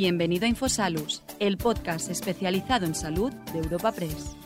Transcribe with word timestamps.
Bienvenido 0.00 0.44
a 0.44 0.48
Infosalus, 0.48 1.24
el 1.40 1.56
podcast 1.56 2.08
especializado 2.08 2.86
en 2.86 2.94
salud 2.94 3.32
de 3.52 3.58
Europa 3.58 3.90
Press. 3.90 4.36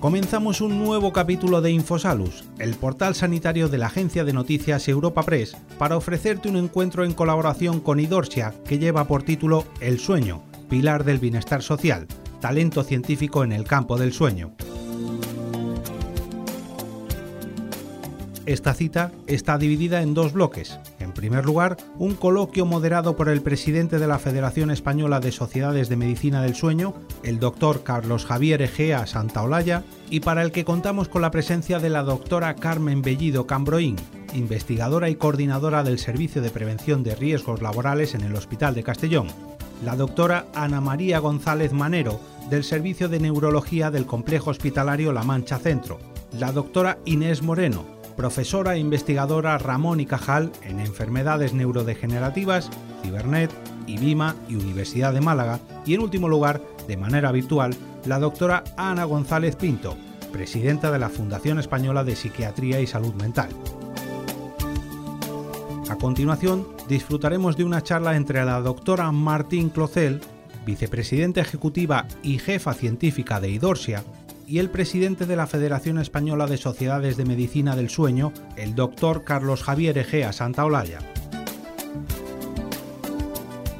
Comenzamos 0.00 0.62
un 0.62 0.82
nuevo 0.82 1.12
capítulo 1.12 1.60
de 1.60 1.70
Infosalus, 1.72 2.44
el 2.58 2.76
portal 2.76 3.14
sanitario 3.14 3.68
de 3.68 3.76
la 3.76 3.88
agencia 3.88 4.24
de 4.24 4.32
noticias 4.32 4.88
Europa 4.88 5.22
Press, 5.22 5.54
para 5.76 5.98
ofrecerte 5.98 6.48
un 6.48 6.56
encuentro 6.56 7.04
en 7.04 7.12
colaboración 7.12 7.80
con 7.80 8.00
Idorsia 8.00 8.54
que 8.66 8.78
lleva 8.78 9.06
por 9.06 9.24
título 9.24 9.66
El 9.80 9.98
sueño, 9.98 10.42
pilar 10.70 11.04
del 11.04 11.18
bienestar 11.18 11.62
social, 11.62 12.06
talento 12.40 12.84
científico 12.84 13.44
en 13.44 13.52
el 13.52 13.64
campo 13.64 13.98
del 13.98 14.14
sueño. 14.14 14.54
Esta 18.48 18.72
cita 18.72 19.12
está 19.26 19.58
dividida 19.58 20.00
en 20.00 20.14
dos 20.14 20.32
bloques. 20.32 20.78
En 21.00 21.12
primer 21.12 21.44
lugar, 21.44 21.76
un 21.98 22.14
coloquio 22.14 22.64
moderado 22.64 23.14
por 23.14 23.28
el 23.28 23.42
presidente 23.42 23.98
de 23.98 24.06
la 24.06 24.18
Federación 24.18 24.70
Española 24.70 25.20
de 25.20 25.32
Sociedades 25.32 25.90
de 25.90 25.96
Medicina 25.96 26.40
del 26.40 26.54
Sueño, 26.54 26.94
el 27.22 27.40
doctor 27.40 27.82
Carlos 27.82 28.24
Javier 28.24 28.62
Egea 28.62 29.06
Santaolalla, 29.06 29.84
y 30.08 30.20
para 30.20 30.40
el 30.40 30.50
que 30.50 30.64
contamos 30.64 31.08
con 31.08 31.20
la 31.20 31.30
presencia 31.30 31.78
de 31.78 31.90
la 31.90 32.02
doctora 32.02 32.56
Carmen 32.56 33.02
Bellido 33.02 33.46
Cambroín, 33.46 33.96
investigadora 34.32 35.10
y 35.10 35.16
coordinadora 35.16 35.82
del 35.82 35.98
Servicio 35.98 36.40
de 36.40 36.48
Prevención 36.48 37.02
de 37.02 37.16
Riesgos 37.16 37.60
Laborales 37.60 38.14
en 38.14 38.22
el 38.22 38.34
Hospital 38.34 38.74
de 38.74 38.82
Castellón, 38.82 39.26
la 39.84 39.94
doctora 39.94 40.46
Ana 40.54 40.80
María 40.80 41.18
González 41.18 41.74
Manero, 41.74 42.18
del 42.48 42.64
Servicio 42.64 43.10
de 43.10 43.20
Neurología 43.20 43.90
del 43.90 44.06
Complejo 44.06 44.48
Hospitalario 44.48 45.12
La 45.12 45.22
Mancha 45.22 45.58
Centro, 45.58 45.98
la 46.32 46.50
doctora 46.50 46.96
Inés 47.04 47.42
Moreno, 47.42 47.97
profesora 48.18 48.74
e 48.74 48.80
investigadora 48.80 49.56
Ramón 49.58 50.00
y 50.00 50.06
Cajal 50.06 50.50
en 50.64 50.80
enfermedades 50.80 51.54
neurodegenerativas, 51.54 52.68
Cibernet, 53.00 53.52
IBIMA 53.86 54.34
y 54.48 54.56
Universidad 54.56 55.12
de 55.12 55.20
Málaga, 55.20 55.60
y 55.86 55.94
en 55.94 56.00
último 56.00 56.28
lugar, 56.28 56.60
de 56.88 56.96
manera 56.96 57.30
virtual, 57.30 57.76
la 58.06 58.18
doctora 58.18 58.64
Ana 58.76 59.04
González 59.04 59.54
Pinto, 59.54 59.96
presidenta 60.32 60.90
de 60.90 60.98
la 60.98 61.10
Fundación 61.10 61.60
Española 61.60 62.02
de 62.02 62.16
Psiquiatría 62.16 62.80
y 62.80 62.88
Salud 62.88 63.14
Mental. 63.14 63.50
A 65.88 65.94
continuación, 65.94 66.66
disfrutaremos 66.88 67.56
de 67.56 67.62
una 67.62 67.84
charla 67.84 68.16
entre 68.16 68.44
la 68.44 68.60
doctora 68.60 69.12
Martín 69.12 69.68
Clocel, 69.70 70.20
vicepresidenta 70.66 71.40
ejecutiva 71.40 72.08
y 72.24 72.40
jefa 72.40 72.74
científica 72.74 73.40
de 73.40 73.50
Idorsia, 73.50 74.02
y 74.48 74.60
el 74.60 74.70
presidente 74.70 75.26
de 75.26 75.36
la 75.36 75.46
Federación 75.46 75.98
Española 75.98 76.46
de 76.46 76.56
Sociedades 76.56 77.18
de 77.18 77.26
Medicina 77.26 77.76
del 77.76 77.90
Sueño, 77.90 78.32
el 78.56 78.74
doctor 78.74 79.22
Carlos 79.22 79.62
Javier 79.62 79.98
Egea 79.98 80.32
Santaolalla. 80.32 81.00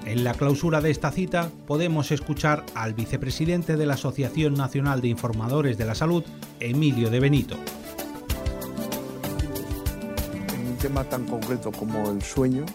En 0.04 0.24
la 0.24 0.34
clausura 0.34 0.82
de 0.82 0.90
esta 0.90 1.10
cita 1.10 1.50
podemos 1.66 2.12
escuchar 2.12 2.64
al 2.74 2.92
vicepresidente 2.92 3.76
de 3.76 3.86
la 3.86 3.94
Asociación 3.94 4.54
Nacional 4.54 5.00
de 5.00 5.08
Informadores 5.08 5.78
de 5.78 5.86
la 5.86 5.94
Salud, 5.94 6.22
Emilio 6.60 7.08
de 7.08 7.20
Benito. 7.20 7.56
En 10.54 10.66
un 10.66 10.76
tema 10.76 11.04
tan 11.04 11.24
concreto 11.24 11.72
como 11.72 12.10
el 12.10 12.20
sueño, 12.20 12.66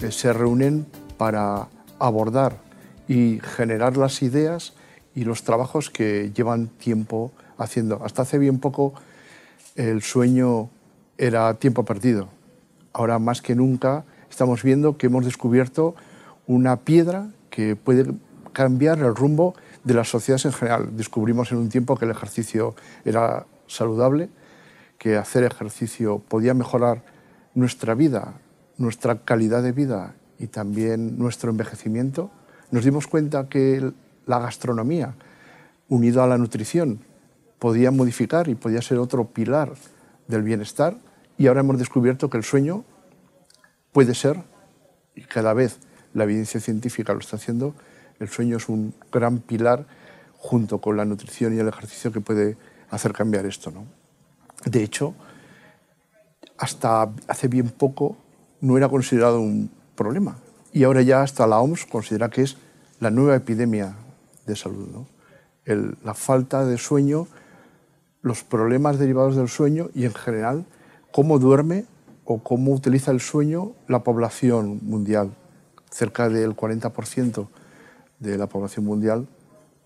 eh, 0.00 0.10
se 0.10 0.32
reúnen 0.32 0.86
para 1.16 1.68
abordar 2.00 2.58
y 3.06 3.38
generar 3.56 3.96
las 3.96 4.22
ideas 4.22 4.74
y 5.18 5.24
los 5.24 5.42
trabajos 5.42 5.90
que 5.90 6.30
llevan 6.32 6.68
tiempo 6.68 7.32
haciendo. 7.56 8.00
Hasta 8.04 8.22
hace 8.22 8.38
bien 8.38 8.60
poco 8.60 8.94
el 9.74 10.00
sueño 10.00 10.70
era 11.16 11.52
tiempo 11.54 11.84
perdido. 11.84 12.28
Ahora 12.92 13.18
más 13.18 13.42
que 13.42 13.56
nunca 13.56 14.04
estamos 14.30 14.62
viendo 14.62 14.96
que 14.96 15.08
hemos 15.08 15.24
descubierto 15.24 15.96
una 16.46 16.76
piedra 16.76 17.30
que 17.50 17.74
puede 17.74 18.14
cambiar 18.52 19.00
el 19.00 19.16
rumbo 19.16 19.56
de 19.82 19.94
las 19.94 20.08
sociedades 20.08 20.44
en 20.44 20.52
general. 20.52 20.96
Descubrimos 20.96 21.50
en 21.50 21.58
un 21.58 21.68
tiempo 21.68 21.96
que 21.96 22.04
el 22.04 22.12
ejercicio 22.12 22.76
era 23.04 23.44
saludable, 23.66 24.28
que 24.98 25.16
hacer 25.16 25.42
ejercicio 25.42 26.20
podía 26.20 26.54
mejorar 26.54 27.02
nuestra 27.54 27.94
vida, 27.94 28.34
nuestra 28.76 29.18
calidad 29.24 29.64
de 29.64 29.72
vida 29.72 30.14
y 30.38 30.46
también 30.46 31.18
nuestro 31.18 31.50
envejecimiento. 31.50 32.30
Nos 32.70 32.84
dimos 32.84 33.08
cuenta 33.08 33.48
que 33.48 33.92
la 34.28 34.38
gastronomía, 34.38 35.14
unido 35.88 36.22
a 36.22 36.28
la 36.28 36.38
nutrición, 36.38 37.00
podía 37.58 37.90
modificar 37.90 38.48
y 38.48 38.54
podía 38.54 38.80
ser 38.82 38.98
otro 38.98 39.24
pilar 39.24 39.72
del 40.28 40.42
bienestar. 40.42 40.96
Y 41.36 41.48
ahora 41.48 41.60
hemos 41.60 41.78
descubierto 41.78 42.30
que 42.30 42.36
el 42.36 42.44
sueño 42.44 42.84
puede 43.92 44.14
ser, 44.14 44.36
y 45.16 45.22
cada 45.22 45.54
vez 45.54 45.78
la 46.14 46.24
evidencia 46.24 46.60
científica 46.60 47.12
lo 47.14 47.20
está 47.20 47.36
haciendo, 47.36 47.74
el 48.20 48.28
sueño 48.28 48.58
es 48.58 48.68
un 48.68 48.94
gran 49.10 49.38
pilar 49.38 49.86
junto 50.36 50.78
con 50.78 50.96
la 50.96 51.04
nutrición 51.04 51.56
y 51.56 51.58
el 51.58 51.68
ejercicio 51.68 52.12
que 52.12 52.20
puede 52.20 52.56
hacer 52.90 53.12
cambiar 53.12 53.46
esto. 53.46 53.70
¿no? 53.70 53.86
De 54.64 54.82
hecho, 54.82 55.14
hasta 56.58 57.10
hace 57.26 57.48
bien 57.48 57.70
poco 57.70 58.16
no 58.60 58.76
era 58.76 58.88
considerado 58.88 59.40
un 59.40 59.70
problema 59.94 60.36
y 60.72 60.84
ahora 60.84 61.02
ya 61.02 61.22
hasta 61.22 61.46
la 61.46 61.60
OMS 61.60 61.86
considera 61.86 62.28
que 62.28 62.42
es 62.42 62.56
la 63.00 63.10
nueva 63.10 63.36
epidemia 63.36 63.94
de 64.48 64.56
salud. 64.56 64.88
la 65.64 66.14
falta 66.14 66.64
de 66.64 66.78
sueño, 66.78 67.28
los 68.22 68.42
problemas 68.42 68.98
derivados 68.98 69.36
del 69.36 69.48
sueño 69.48 69.90
y 69.94 70.04
en 70.04 70.14
general 70.14 70.64
cómo 71.12 71.38
duerme 71.38 71.84
o 72.24 72.42
cómo 72.42 72.72
utiliza 72.72 73.10
el 73.10 73.20
sueño 73.20 73.72
la 73.86 74.02
población 74.02 74.80
mundial. 74.82 75.34
Cerca 75.90 76.28
del 76.28 76.56
40% 76.56 77.48
de 78.18 78.36
la 78.36 78.46
población 78.46 78.84
mundial 78.84 79.28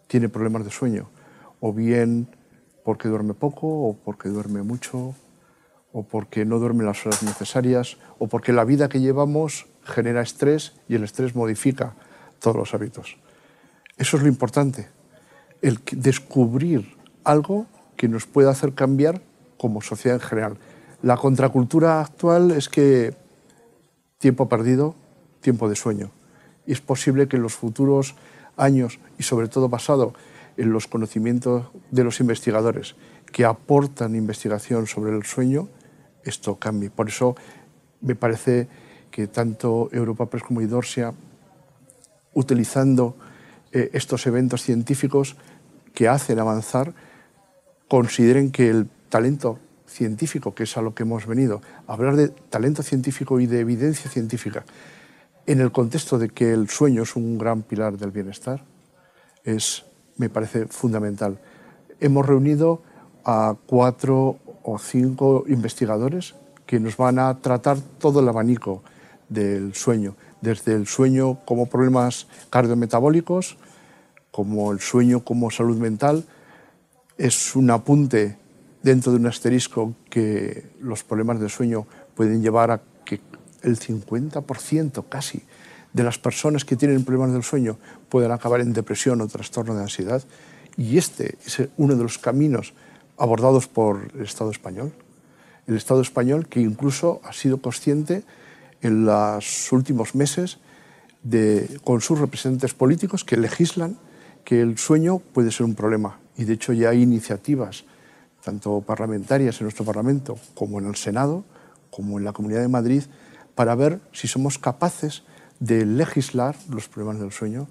tiene 0.06 0.28
problemas 0.28 0.64
de 0.64 0.70
sueño, 0.70 1.08
o 1.60 1.72
bien 1.72 2.28
porque 2.84 3.08
duerme 3.08 3.34
poco, 3.34 3.66
o 3.66 3.96
porque 3.96 4.28
duerme 4.28 4.62
mucho, 4.62 5.14
o 5.92 6.02
porque 6.02 6.44
no 6.44 6.58
duerme 6.58 6.84
las 6.84 7.06
horas 7.06 7.22
necesarias, 7.22 7.96
o 8.18 8.26
porque 8.26 8.52
la 8.52 8.64
vida 8.64 8.88
que 8.88 9.00
llevamos 9.00 9.66
genera 9.84 10.22
estrés 10.22 10.74
y 10.88 10.96
el 10.96 11.04
estrés 11.04 11.34
modifica 11.34 11.94
todos 12.40 12.56
los 12.56 12.74
hábitos. 12.74 13.16
Eso 13.96 14.16
es 14.16 14.22
lo 14.22 14.28
importante, 14.28 14.88
el 15.60 15.80
descubrir 15.92 16.96
algo 17.24 17.66
que 17.96 18.08
nos 18.08 18.26
pueda 18.26 18.50
hacer 18.50 18.74
cambiar 18.74 19.22
como 19.58 19.80
sociedad 19.80 20.20
en 20.20 20.26
general. 20.26 20.58
La 21.02 21.16
contracultura 21.16 22.00
actual 22.00 22.50
es 22.50 22.68
que 22.68 23.14
tiempo 24.18 24.48
perdido, 24.48 24.94
tiempo 25.40 25.68
de 25.68 25.76
sueño. 25.76 26.10
Y 26.66 26.72
es 26.72 26.80
posible 26.80 27.28
que 27.28 27.36
en 27.36 27.42
los 27.42 27.54
futuros 27.54 28.14
años 28.56 28.98
y 29.18 29.22
sobre 29.22 29.48
todo 29.48 29.68
basado 29.68 30.14
en 30.56 30.72
los 30.72 30.86
conocimientos 30.86 31.66
de 31.90 32.04
los 32.04 32.20
investigadores 32.20 32.94
que 33.32 33.44
aportan 33.44 34.14
investigación 34.14 34.86
sobre 34.86 35.16
el 35.16 35.24
sueño, 35.24 35.68
esto 36.24 36.56
cambie. 36.56 36.90
Por 36.90 37.08
eso 37.08 37.34
me 38.00 38.14
parece 38.14 38.68
que 39.10 39.26
tanto 39.26 39.88
Europa 39.92 40.26
Press 40.26 40.42
como 40.42 40.60
Idorsia, 40.60 41.12
utilizando 42.34 43.16
eh, 43.72 43.90
estos 43.92 44.26
eventos 44.26 44.62
científicos 44.62 45.36
que 45.94 46.08
hacen 46.08 46.38
avanzar, 46.38 46.94
consideren 47.88 48.50
que 48.50 48.70
el 48.70 48.88
talento 49.08 49.58
científico, 49.86 50.54
que 50.54 50.64
es 50.64 50.76
a 50.76 50.82
lo 50.82 50.94
que 50.94 51.02
hemos 51.02 51.26
venido, 51.26 51.60
hablar 51.86 52.16
de 52.16 52.28
talento 52.28 52.82
científico 52.82 53.40
y 53.40 53.46
de 53.46 53.60
evidencia 53.60 54.10
científica, 54.10 54.64
en 55.46 55.60
el 55.60 55.72
contexto 55.72 56.18
de 56.18 56.30
que 56.30 56.52
el 56.52 56.68
sueño 56.68 57.02
es 57.02 57.16
un 57.16 57.36
gran 57.36 57.62
pilar 57.62 57.98
del 57.98 58.10
bienestar, 58.10 58.64
es, 59.44 59.84
me 60.16 60.28
parece 60.28 60.66
fundamental. 60.66 61.38
Hemos 62.00 62.26
reunido 62.26 62.82
a 63.24 63.56
cuatro 63.66 64.38
o 64.62 64.78
cinco 64.78 65.44
investigadores 65.48 66.34
que 66.66 66.80
nos 66.80 66.96
van 66.96 67.18
a 67.18 67.38
tratar 67.40 67.78
todo 67.98 68.20
el 68.20 68.28
abanico 68.28 68.82
del 69.28 69.74
sueño, 69.74 70.14
desde 70.42 70.74
el 70.74 70.86
sueño 70.86 71.38
como 71.46 71.66
problemas 71.66 72.26
cardiometabólicos, 72.50 73.56
como 74.30 74.72
el 74.72 74.80
sueño 74.80 75.24
como 75.24 75.50
salud 75.50 75.78
mental, 75.78 76.24
es 77.16 77.56
un 77.56 77.70
apunte 77.70 78.36
dentro 78.82 79.12
de 79.12 79.18
un 79.18 79.26
asterisco 79.26 79.94
que 80.10 80.66
los 80.80 81.04
problemas 81.04 81.40
del 81.40 81.50
sueño 81.50 81.86
pueden 82.14 82.42
llevar 82.42 82.70
a 82.70 82.82
que 83.04 83.20
el 83.62 83.78
50% 83.78 85.04
casi 85.08 85.42
de 85.92 86.02
las 86.02 86.18
personas 86.18 86.64
que 86.64 86.76
tienen 86.76 87.04
problemas 87.04 87.32
del 87.32 87.42
sueño 87.42 87.78
puedan 88.08 88.32
acabar 88.32 88.60
en 88.60 88.72
depresión 88.72 89.20
o 89.20 89.28
trastorno 89.28 89.74
de 89.74 89.82
ansiedad. 89.82 90.22
Y 90.76 90.98
este 90.98 91.36
es 91.46 91.68
uno 91.76 91.94
de 91.94 92.02
los 92.02 92.18
caminos 92.18 92.72
abordados 93.18 93.68
por 93.68 94.10
el 94.14 94.22
Estado 94.22 94.50
español. 94.50 94.92
El 95.66 95.76
Estado 95.76 96.00
español 96.00 96.48
que 96.48 96.60
incluso 96.60 97.20
ha 97.24 97.32
sido 97.32 97.58
consciente 97.60 98.24
en 98.82 99.04
los 99.04 99.72
últimos 99.72 100.14
meses 100.14 100.58
con 101.84 102.00
sus 102.00 102.18
representantes 102.18 102.74
políticos 102.74 103.24
que 103.24 103.36
legislan 103.36 103.96
que 104.44 104.60
el 104.60 104.76
sueño 104.76 105.18
puede 105.18 105.52
ser 105.52 105.64
un 105.66 105.74
problema. 105.74 106.18
Y 106.36 106.44
de 106.44 106.54
hecho 106.54 106.72
ya 106.72 106.90
hay 106.90 107.02
iniciativas, 107.02 107.84
tanto 108.44 108.80
parlamentarias 108.80 109.60
en 109.60 109.66
nuestro 109.66 109.84
Parlamento 109.84 110.36
como 110.54 110.80
en 110.80 110.86
el 110.86 110.96
Senado, 110.96 111.44
como 111.90 112.18
en 112.18 112.24
la 112.24 112.32
Comunidad 112.32 112.60
de 112.60 112.68
Madrid, 112.68 113.04
para 113.54 113.74
ver 113.74 114.00
si 114.12 114.26
somos 114.26 114.58
capaces 114.58 115.22
de 115.60 115.86
legislar 115.86 116.56
los 116.68 116.88
problemas 116.88 117.20
del 117.20 117.30
sueño, 117.30 117.68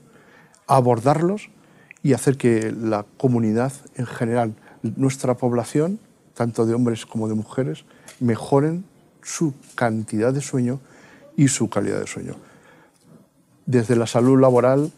abordarlos 0.67 1.49
y 2.03 2.13
hacer 2.13 2.37
que 2.37 2.71
la 2.71 3.05
comunidad 3.17 3.73
en 3.95 4.05
general, 4.05 4.55
nuestra 4.81 5.35
población, 5.35 5.99
tanto 6.35 6.65
de 6.65 6.73
hombres 6.73 7.05
como 7.05 7.27
de 7.27 7.35
mujeres, 7.35 7.83
mejoren 8.19 8.85
su 9.21 9.53
cantidad 9.75 10.33
de 10.33 10.41
sueño 10.41 10.79
y 11.35 11.47
su 11.47 11.69
calidad 11.69 11.99
de 11.99 12.07
sueño. 12.07 12.35
Desde 13.65 13.95
la 13.95 14.07
salud 14.07 14.39
laboral, 14.39 14.91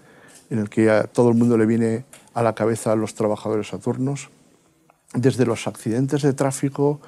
en 0.50 0.60
el 0.60 0.70
que 0.70 0.90
a 0.90 1.04
todo 1.04 1.30
el 1.30 1.36
mundo 1.36 1.58
le 1.58 1.66
viene 1.66 2.06
a 2.34 2.44
la 2.44 2.56
cabeza 2.56 2.96
los 2.96 3.16
trabajadores 3.16 3.68
saturnos, 3.68 4.30
desde 5.14 5.46
los 5.46 5.68
accidentes 5.68 6.22
de 6.22 6.34
tráfico, 6.34 7.00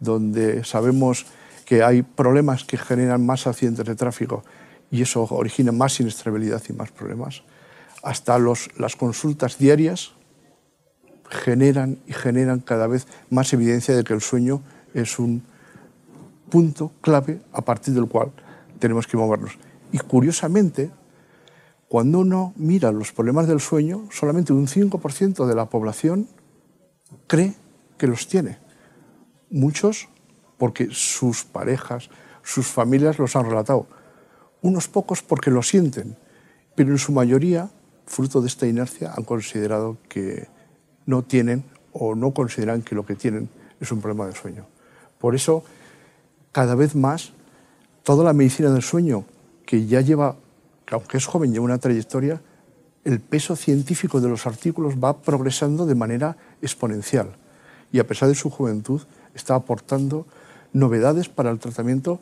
donde 0.00 0.64
sabemos 0.64 1.26
que 1.64 1.82
hay 1.82 2.02
problemas 2.02 2.64
que 2.64 2.76
generan 2.76 3.24
más 3.24 3.46
accidentes 3.46 3.86
de 3.86 3.94
tráfico 3.96 4.44
y 4.90 5.02
eso 5.02 5.22
origina 5.30 5.72
más 5.72 5.98
inestabilidad 6.00 6.62
y 6.68 6.72
más 6.72 6.90
problemas, 6.90 7.42
hasta 8.02 8.38
los, 8.38 8.70
las 8.78 8.94
consultas 8.94 9.58
diarias 9.58 10.12
generan 11.28 11.98
y 12.06 12.12
generan 12.12 12.60
cada 12.60 12.86
vez 12.86 13.06
más 13.30 13.52
evidencia 13.52 13.96
de 13.96 14.04
que 14.04 14.14
el 14.14 14.20
sueño 14.20 14.62
es 14.94 15.18
un 15.18 15.42
punto 16.50 16.92
clave 17.00 17.40
a 17.52 17.62
partir 17.62 17.94
del 17.94 18.06
cual 18.06 18.30
tenemos 18.78 19.06
que 19.06 19.16
movernos. 19.16 19.58
Y 19.92 19.98
curiosamente, 19.98 20.90
cuando 21.88 22.20
uno 22.20 22.52
mira 22.56 22.92
los 22.92 23.12
problemas 23.12 23.46
del 23.46 23.60
sueño, 23.60 24.08
solamente 24.10 24.52
un 24.52 24.66
5% 24.66 25.46
de 25.46 25.54
la 25.54 25.66
población 25.66 26.28
cree 27.26 27.54
que 27.98 28.06
los 28.06 28.28
tiene. 28.28 28.58
Muchos 29.50 30.08
porque 30.58 30.88
sus 30.90 31.44
parejas, 31.44 32.10
sus 32.42 32.66
familias 32.66 33.18
los 33.18 33.36
han 33.36 33.46
relatado. 33.46 33.86
Unos 34.62 34.88
pocos 34.88 35.22
porque 35.22 35.50
lo 35.50 35.62
sienten, 35.62 36.16
pero 36.74 36.90
en 36.90 36.98
su 36.98 37.12
mayoría, 37.12 37.70
fruto 38.06 38.40
de 38.40 38.48
esta 38.48 38.66
inercia, 38.66 39.12
han 39.16 39.24
considerado 39.24 39.98
que 40.08 40.48
no 41.04 41.22
tienen 41.22 41.64
o 41.92 42.14
no 42.14 42.32
consideran 42.32 42.82
que 42.82 42.94
lo 42.94 43.06
que 43.06 43.14
tienen 43.14 43.48
es 43.80 43.92
un 43.92 44.00
problema 44.00 44.26
de 44.26 44.34
sueño. 44.34 44.66
Por 45.18 45.34
eso, 45.34 45.64
cada 46.52 46.74
vez 46.74 46.94
más, 46.94 47.32
toda 48.06 48.22
la 48.22 48.32
medicina 48.32 48.70
del 48.70 48.82
sueño, 48.82 49.24
que 49.66 49.84
ya 49.84 50.00
lleva, 50.00 50.36
aunque 50.92 51.16
es 51.16 51.26
joven, 51.26 51.52
lleva 51.52 51.64
una 51.64 51.78
trayectoria, 51.78 52.40
el 53.02 53.18
peso 53.18 53.56
científico 53.56 54.20
de 54.20 54.28
los 54.28 54.46
artículos 54.46 54.94
va 55.02 55.20
progresando 55.22 55.86
de 55.86 55.96
manera 55.96 56.36
exponencial. 56.62 57.34
Y 57.90 57.98
a 57.98 58.06
pesar 58.06 58.28
de 58.28 58.36
su 58.36 58.48
juventud, 58.48 59.02
está 59.34 59.56
aportando 59.56 60.24
novedades 60.72 61.28
para 61.28 61.50
el 61.50 61.58
tratamiento 61.58 62.20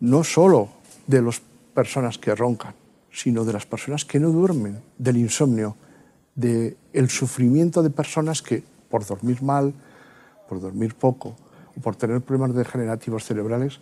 no 0.00 0.24
solo 0.24 0.70
de 1.06 1.22
las 1.22 1.40
personas 1.72 2.18
que 2.18 2.34
roncan, 2.34 2.74
sino 3.12 3.44
de 3.44 3.52
las 3.52 3.64
personas 3.64 4.04
que 4.04 4.18
no 4.18 4.30
duermen, 4.30 4.80
del 4.98 5.18
insomnio, 5.18 5.76
del 6.34 6.76
el 6.92 7.10
sufrimiento 7.10 7.84
de 7.84 7.90
personas 7.90 8.42
que 8.42 8.64
por 8.90 9.06
dormir 9.06 9.40
mal, 9.40 9.72
por 10.48 10.60
dormir 10.60 10.96
poco 10.96 11.36
o 11.76 11.80
por 11.80 11.94
tener 11.94 12.20
problemas 12.22 12.56
degenerativos 12.56 13.22
cerebrales, 13.22 13.78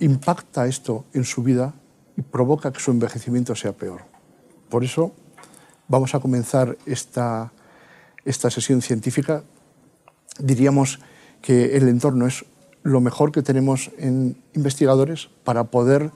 impacta 0.00 0.66
esto 0.66 1.04
en 1.12 1.24
su 1.24 1.42
vida 1.42 1.74
y 2.16 2.22
provoca 2.22 2.72
que 2.72 2.80
su 2.80 2.90
envejecimiento 2.90 3.54
sea 3.54 3.72
peor. 3.72 4.02
Por 4.68 4.84
eso 4.84 5.12
vamos 5.86 6.14
a 6.14 6.20
comenzar 6.20 6.76
esta, 6.84 7.52
esta 8.24 8.50
sesión 8.50 8.82
científica. 8.82 9.44
Diríamos 10.38 10.98
que 11.40 11.76
el 11.76 11.88
entorno 11.88 12.26
es 12.26 12.44
lo 12.82 13.00
mejor 13.00 13.32
que 13.32 13.42
tenemos 13.42 13.90
en 13.98 14.42
investigadores 14.54 15.30
para 15.44 15.64
poder 15.64 16.10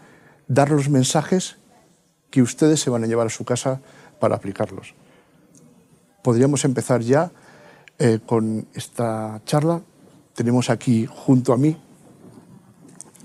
dar 0.49 0.71
los 0.71 0.89
mensajes 0.89 1.57
que 2.31 2.43
ustedes 2.43 2.81
se 2.81 2.91
van 2.91 3.05
a 3.05 3.07
llevar 3.07 3.27
a 3.27 3.31
su 3.31 3.45
casa 3.45 3.81
para 4.19 4.37
aplicarlos. 4.37 4.95
Podríamos 6.23 6.65
empezar 6.65 7.01
ya 7.03 7.31
eh, 7.99 8.21
con 8.25 8.67
esta 8.75 9.41
charla. 9.45 9.83
Tenemos 10.35 10.71
aquí 10.71 11.07
junto 11.07 11.53
a 11.53 11.57
mí 11.57 11.77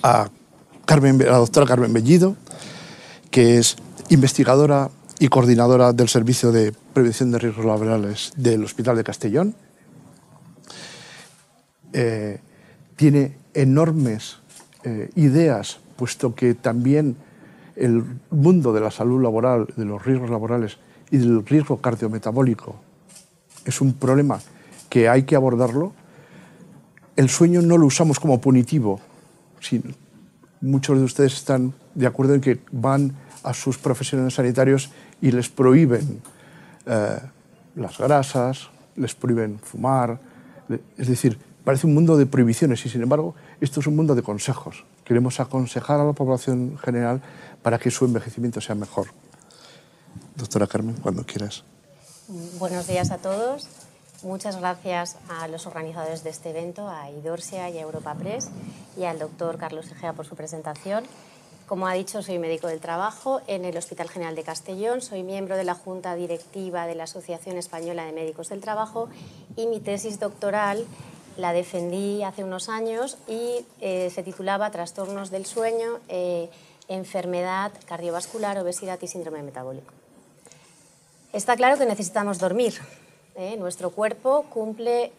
a 0.03 0.29
Carmen, 0.85 1.17
la 1.19 1.37
doctora 1.37 1.65
Carmen 1.65 1.93
Bellido, 1.93 2.35
que 3.31 3.57
es 3.57 3.75
investigadora 4.09 4.89
y 5.19 5.27
coordinadora 5.27 5.93
del 5.93 6.09
Servicio 6.09 6.51
de 6.51 6.73
Prevención 6.93 7.31
de 7.31 7.39
Riesgos 7.39 7.65
Laborales 7.65 8.31
del 8.35 8.63
Hospital 8.63 8.95
de 8.97 9.03
Castellón. 9.03 9.55
Eh, 11.93 12.39
tiene 12.95 13.37
enormes 13.53 14.37
eh, 14.83 15.09
ideas, 15.15 15.79
puesto 15.95 16.35
que 16.35 16.53
también 16.53 17.15
el 17.75 18.03
mundo 18.31 18.73
de 18.73 18.81
la 18.81 18.91
salud 18.91 19.21
laboral, 19.21 19.67
de 19.75 19.85
los 19.85 20.03
riesgos 20.05 20.29
laborales 20.29 20.77
y 21.11 21.17
del 21.17 21.45
riesgo 21.45 21.77
cardiometabólico 21.77 22.87
es 23.67 23.81
un 23.81 23.93
problema 23.93 24.39
que 24.89 25.09
hay 25.09 25.23
que 25.23 25.35
abordarlo. 25.35 25.93
El 27.15 27.29
sueño 27.29 27.61
no 27.61 27.77
lo 27.77 27.85
usamos 27.85 28.19
como 28.19 28.39
punitivo. 28.39 28.99
Muchos 30.61 30.97
de 30.97 31.03
ustedes 31.03 31.33
están 31.33 31.73
de 31.95 32.07
acuerdo 32.07 32.33
en 32.33 32.41
que 32.41 32.59
van 32.71 33.13
a 33.43 33.53
sus 33.53 33.77
profesionales 33.77 34.33
sanitarios 34.33 34.89
y 35.21 35.31
les 35.31 35.49
prohíben 35.49 36.21
eh, 36.85 37.19
las 37.75 37.97
grasas, 37.97 38.69
les 38.95 39.13
prohíben 39.15 39.59
fumar. 39.59 40.19
Es 40.97 41.07
decir, 41.07 41.37
Parece 41.67 41.85
un 41.85 41.93
mundo 41.93 42.15
de 42.15 42.25
prohibiciones 42.25 42.85
y, 42.85 42.89
sin 42.89 43.01
embargo, 43.01 43.35
esto 43.59 43.81
es 43.81 43.87
un 43.87 43.97
mundo 43.97 44.15
de 44.15 44.23
consejos. 44.23 44.85
Queremos 45.03 45.41
aconsejar 45.41 45.99
a 45.99 46.05
la 46.05 46.13
población 46.13 46.77
general 46.77 47.21
para 47.61 47.77
que 47.77 47.91
su 47.91 48.05
envejecimiento 48.05 48.61
sea 48.61 48.73
mejor. 48.73 49.07
Doctora 50.37 50.65
Carmen, 50.65 50.95
cuando 51.01 51.25
quieras. 51.25 51.65
Buenos 52.57 52.87
días 52.87 53.11
a 53.11 53.17
todos. 53.17 53.67
Muchas 54.23 54.57
gracias 54.57 55.15
a 55.29 55.47
los 55.47 55.67
organizadores 55.67 56.23
de 56.23 56.31
este 56.31 56.49
evento, 56.49 56.89
a 56.89 57.11
Idorsia 57.11 57.69
y 57.69 57.77
a 57.77 57.81
Europa 57.81 58.15
Press, 58.15 58.49
y 58.97 59.03
al 59.03 59.19
doctor 59.19 59.59
Carlos 59.59 59.91
Egea 59.91 60.13
por 60.13 60.25
su 60.25 60.35
presentación. 60.35 61.03
Como 61.67 61.87
ha 61.87 61.93
dicho, 61.93 62.23
soy 62.23 62.39
médico 62.39 62.65
del 62.65 62.79
trabajo 62.79 63.41
en 63.45 63.63
el 63.63 63.77
Hospital 63.77 64.09
General 64.09 64.35
de 64.35 64.41
Castellón, 64.41 65.01
soy 65.01 65.21
miembro 65.21 65.55
de 65.55 65.65
la 65.65 65.75
Junta 65.75 66.15
Directiva 66.15 66.87
de 66.87 66.95
la 66.95 67.03
Asociación 67.03 67.57
Española 67.57 68.05
de 68.05 68.11
Médicos 68.11 68.49
del 68.49 68.59
Trabajo 68.59 69.07
y 69.55 69.67
mi 69.67 69.79
tesis 69.81 70.19
doctoral 70.19 70.87
la 71.37 71.53
defendí 71.53 72.23
hace 72.23 72.43
unos 72.43 72.69
años 72.69 73.19
y 73.27 73.65
eh, 73.81 74.09
se 74.09 74.23
titulaba 74.23 74.71
Trastornos 74.71 75.29
del 75.29 75.45
sueño, 75.45 75.99
eh, 76.07 76.49
enfermedad 76.87 77.71
cardiovascular, 77.85 78.57
obesidad 78.57 78.97
y 78.99 79.07
síndrome 79.07 79.43
metabólico. 79.43 79.93
Está 81.33 81.55
claro 81.55 81.77
que 81.77 81.85
necesitamos 81.85 82.39
dormir. 82.39 82.73
¿Eh? 83.37 83.55
Nuestro 83.57 83.91
cuerpo 83.91 84.45
cumple 84.49 85.13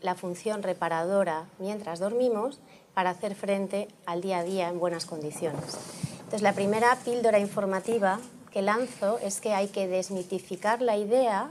la 0.00 0.14
función 0.16 0.62
reparadora 0.62 1.44
mientras 1.58 2.00
dormimos 2.00 2.58
para 2.94 3.10
hacer 3.10 3.34
frente 3.34 3.88
al 4.06 4.22
día 4.22 4.38
a 4.38 4.44
día 4.44 4.68
en 4.68 4.80
buenas 4.80 5.06
condiciones. 5.06 5.78
Entonces, 6.14 6.42
la 6.42 6.54
primera 6.54 6.96
píldora 7.04 7.38
informativa 7.38 8.18
que 8.50 8.62
lanzo 8.62 9.18
es 9.18 9.40
que 9.40 9.52
hay 9.52 9.68
que 9.68 9.86
desmitificar 9.88 10.80
la 10.80 10.96
idea 10.96 11.50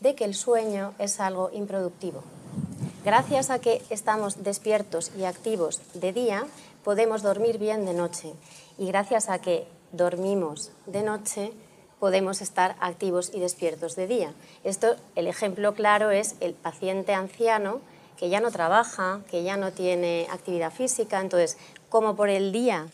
de 0.00 0.14
que 0.14 0.24
el 0.24 0.34
sueño 0.34 0.94
es 0.98 1.20
algo 1.20 1.50
improductivo. 1.52 2.22
Gracias 3.04 3.50
a 3.50 3.58
que 3.58 3.82
estamos 3.90 4.42
despiertos 4.44 5.12
y 5.18 5.24
activos 5.24 5.82
de 5.92 6.12
día, 6.12 6.46
podemos 6.84 7.22
dormir 7.22 7.58
bien 7.58 7.84
de 7.84 7.92
noche. 7.92 8.32
Y 8.78 8.86
gracias 8.86 9.28
a 9.28 9.40
que 9.40 9.66
dormimos 9.92 10.72
de 10.86 11.02
noche, 11.02 11.52
podemos 12.04 12.42
estar 12.42 12.76
activos 12.80 13.30
y 13.32 13.40
despiertos 13.40 13.96
de 13.96 14.06
día. 14.06 14.34
Esto, 14.62 14.96
el 15.14 15.26
ejemplo 15.26 15.72
claro 15.72 16.10
es 16.10 16.34
el 16.40 16.52
paciente 16.52 17.14
anciano 17.14 17.80
que 18.18 18.28
ya 18.28 18.40
no 18.40 18.50
trabaja, 18.50 19.22
que 19.30 19.42
ya 19.42 19.56
no 19.56 19.72
tiene 19.72 20.26
actividad 20.30 20.70
física, 20.70 21.22
entonces, 21.22 21.56
como 21.88 22.14
por 22.14 22.28
el 22.28 22.52
día 22.52 22.88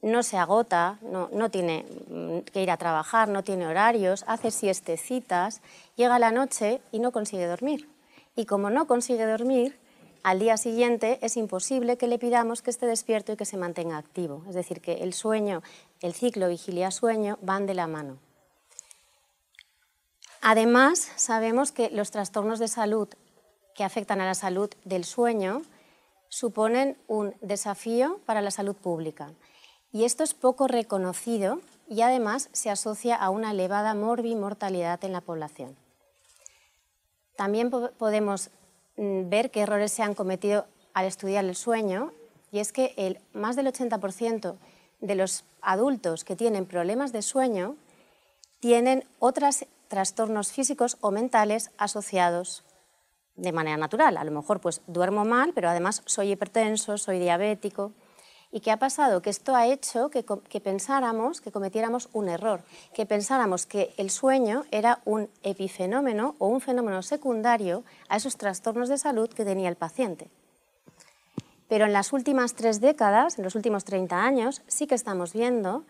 no 0.00 0.24
se 0.24 0.36
agota, 0.36 0.98
no, 1.00 1.28
no, 1.32 1.48
tiene 1.48 1.86
mm, 2.08 2.38
que 2.40 2.64
ir 2.64 2.72
a 2.72 2.76
trabajar, 2.76 3.28
no 3.28 3.44
tiene 3.44 3.68
horarios, 3.68 4.24
hace 4.26 4.50
siestecitas, 4.50 5.60
llega 5.94 6.18
la 6.18 6.32
noche 6.32 6.80
y 6.90 6.98
no 6.98 7.12
consigue 7.12 7.46
dormir 7.46 7.88
y 8.34 8.46
como 8.46 8.68
no 8.68 8.88
consigue 8.88 9.26
dormir, 9.26 9.78
al 10.22 10.38
día 10.38 10.56
siguiente 10.56 11.18
es 11.22 11.36
imposible 11.36 11.96
que 11.96 12.06
le 12.06 12.18
pidamos 12.18 12.62
que 12.62 12.70
esté 12.70 12.86
despierto 12.86 13.32
y 13.32 13.36
que 13.36 13.44
se 13.44 13.56
mantenga 13.56 13.98
activo. 13.98 14.44
Es 14.48 14.54
decir, 14.54 14.80
que 14.80 15.02
el 15.02 15.14
sueño, 15.14 15.62
el 16.02 16.14
ciclo 16.14 16.48
vigilia-sueño 16.48 17.38
van 17.40 17.66
de 17.66 17.74
la 17.74 17.86
mano. 17.86 18.18
Además, 20.40 21.08
sabemos 21.16 21.70
que 21.70 21.88
los 21.90 22.10
trastornos 22.10 22.58
de 22.58 22.68
salud 22.68 23.08
que 23.74 23.84
afectan 23.84 24.20
a 24.20 24.26
la 24.26 24.34
salud 24.34 24.68
del 24.84 25.04
sueño 25.04 25.62
suponen 26.28 26.98
un 27.06 27.34
desafío 27.40 28.20
para 28.26 28.42
la 28.42 28.50
salud 28.50 28.74
pública. 28.74 29.32
Y 29.92 30.04
esto 30.04 30.24
es 30.24 30.34
poco 30.34 30.66
reconocido 30.66 31.60
y 31.88 32.00
además 32.00 32.48
se 32.52 32.70
asocia 32.70 33.14
a 33.14 33.30
una 33.30 33.52
elevada 33.52 33.94
morbimortalidad 33.94 35.04
en 35.04 35.12
la 35.12 35.20
población. 35.20 35.76
También 37.36 37.70
podemos 37.70 38.50
mm, 38.96 39.28
ver 39.28 39.50
qué 39.50 39.60
errores 39.60 39.92
se 39.92 40.02
han 40.02 40.14
cometido 40.14 40.66
al 40.94 41.06
estudiar 41.06 41.44
el 41.44 41.54
sueño 41.54 42.12
y 42.50 42.58
es 42.58 42.72
que 42.72 42.94
el, 42.96 43.20
más 43.32 43.56
del 43.56 43.66
80% 43.66 44.56
de 45.02 45.16
los 45.16 45.44
adultos 45.60 46.24
que 46.24 46.36
tienen 46.36 46.64
problemas 46.64 47.12
de 47.12 47.20
sueño 47.20 47.76
tienen 48.60 49.04
otros 49.18 49.66
trastornos 49.88 50.52
físicos 50.52 50.96
o 51.02 51.10
mentales 51.10 51.70
asociados 51.76 52.64
de 53.36 53.52
manera 53.52 53.76
natural. 53.76 54.16
A 54.16 54.24
lo 54.24 54.30
mejor 54.30 54.60
pues 54.60 54.80
duermo 54.86 55.24
mal, 55.24 55.52
pero 55.52 55.68
además 55.68 56.02
soy 56.06 56.32
hipertenso, 56.32 56.96
soy 56.96 57.18
diabético. 57.18 57.92
¿Y 58.52 58.60
qué 58.60 58.70
ha 58.70 58.78
pasado? 58.78 59.22
Que 59.22 59.30
esto 59.30 59.56
ha 59.56 59.66
hecho 59.66 60.10
que, 60.10 60.24
que, 60.24 60.60
pensáramos, 60.60 61.40
que 61.40 61.50
cometiéramos 61.50 62.08
un 62.12 62.28
error, 62.28 62.62
que 62.94 63.06
pensáramos 63.06 63.66
que 63.66 63.94
el 63.96 64.10
sueño 64.10 64.64
era 64.70 65.00
un 65.06 65.30
epifenómeno 65.42 66.36
o 66.38 66.48
un 66.48 66.60
fenómeno 66.60 67.02
secundario 67.02 67.82
a 68.08 68.16
esos 68.16 68.36
trastornos 68.36 68.90
de 68.90 68.98
salud 68.98 69.30
que 69.30 69.46
tenía 69.46 69.70
el 69.70 69.76
paciente. 69.76 70.30
Pero 71.72 71.86
en 71.86 71.94
las 71.94 72.12
últimas 72.12 72.52
tres 72.52 72.82
décadas, 72.82 73.38
en 73.38 73.44
los 73.44 73.54
últimos 73.54 73.86
30 73.86 74.22
años, 74.22 74.60
sí 74.66 74.86
que 74.86 74.94
estamos 74.94 75.32
viendo 75.32 75.84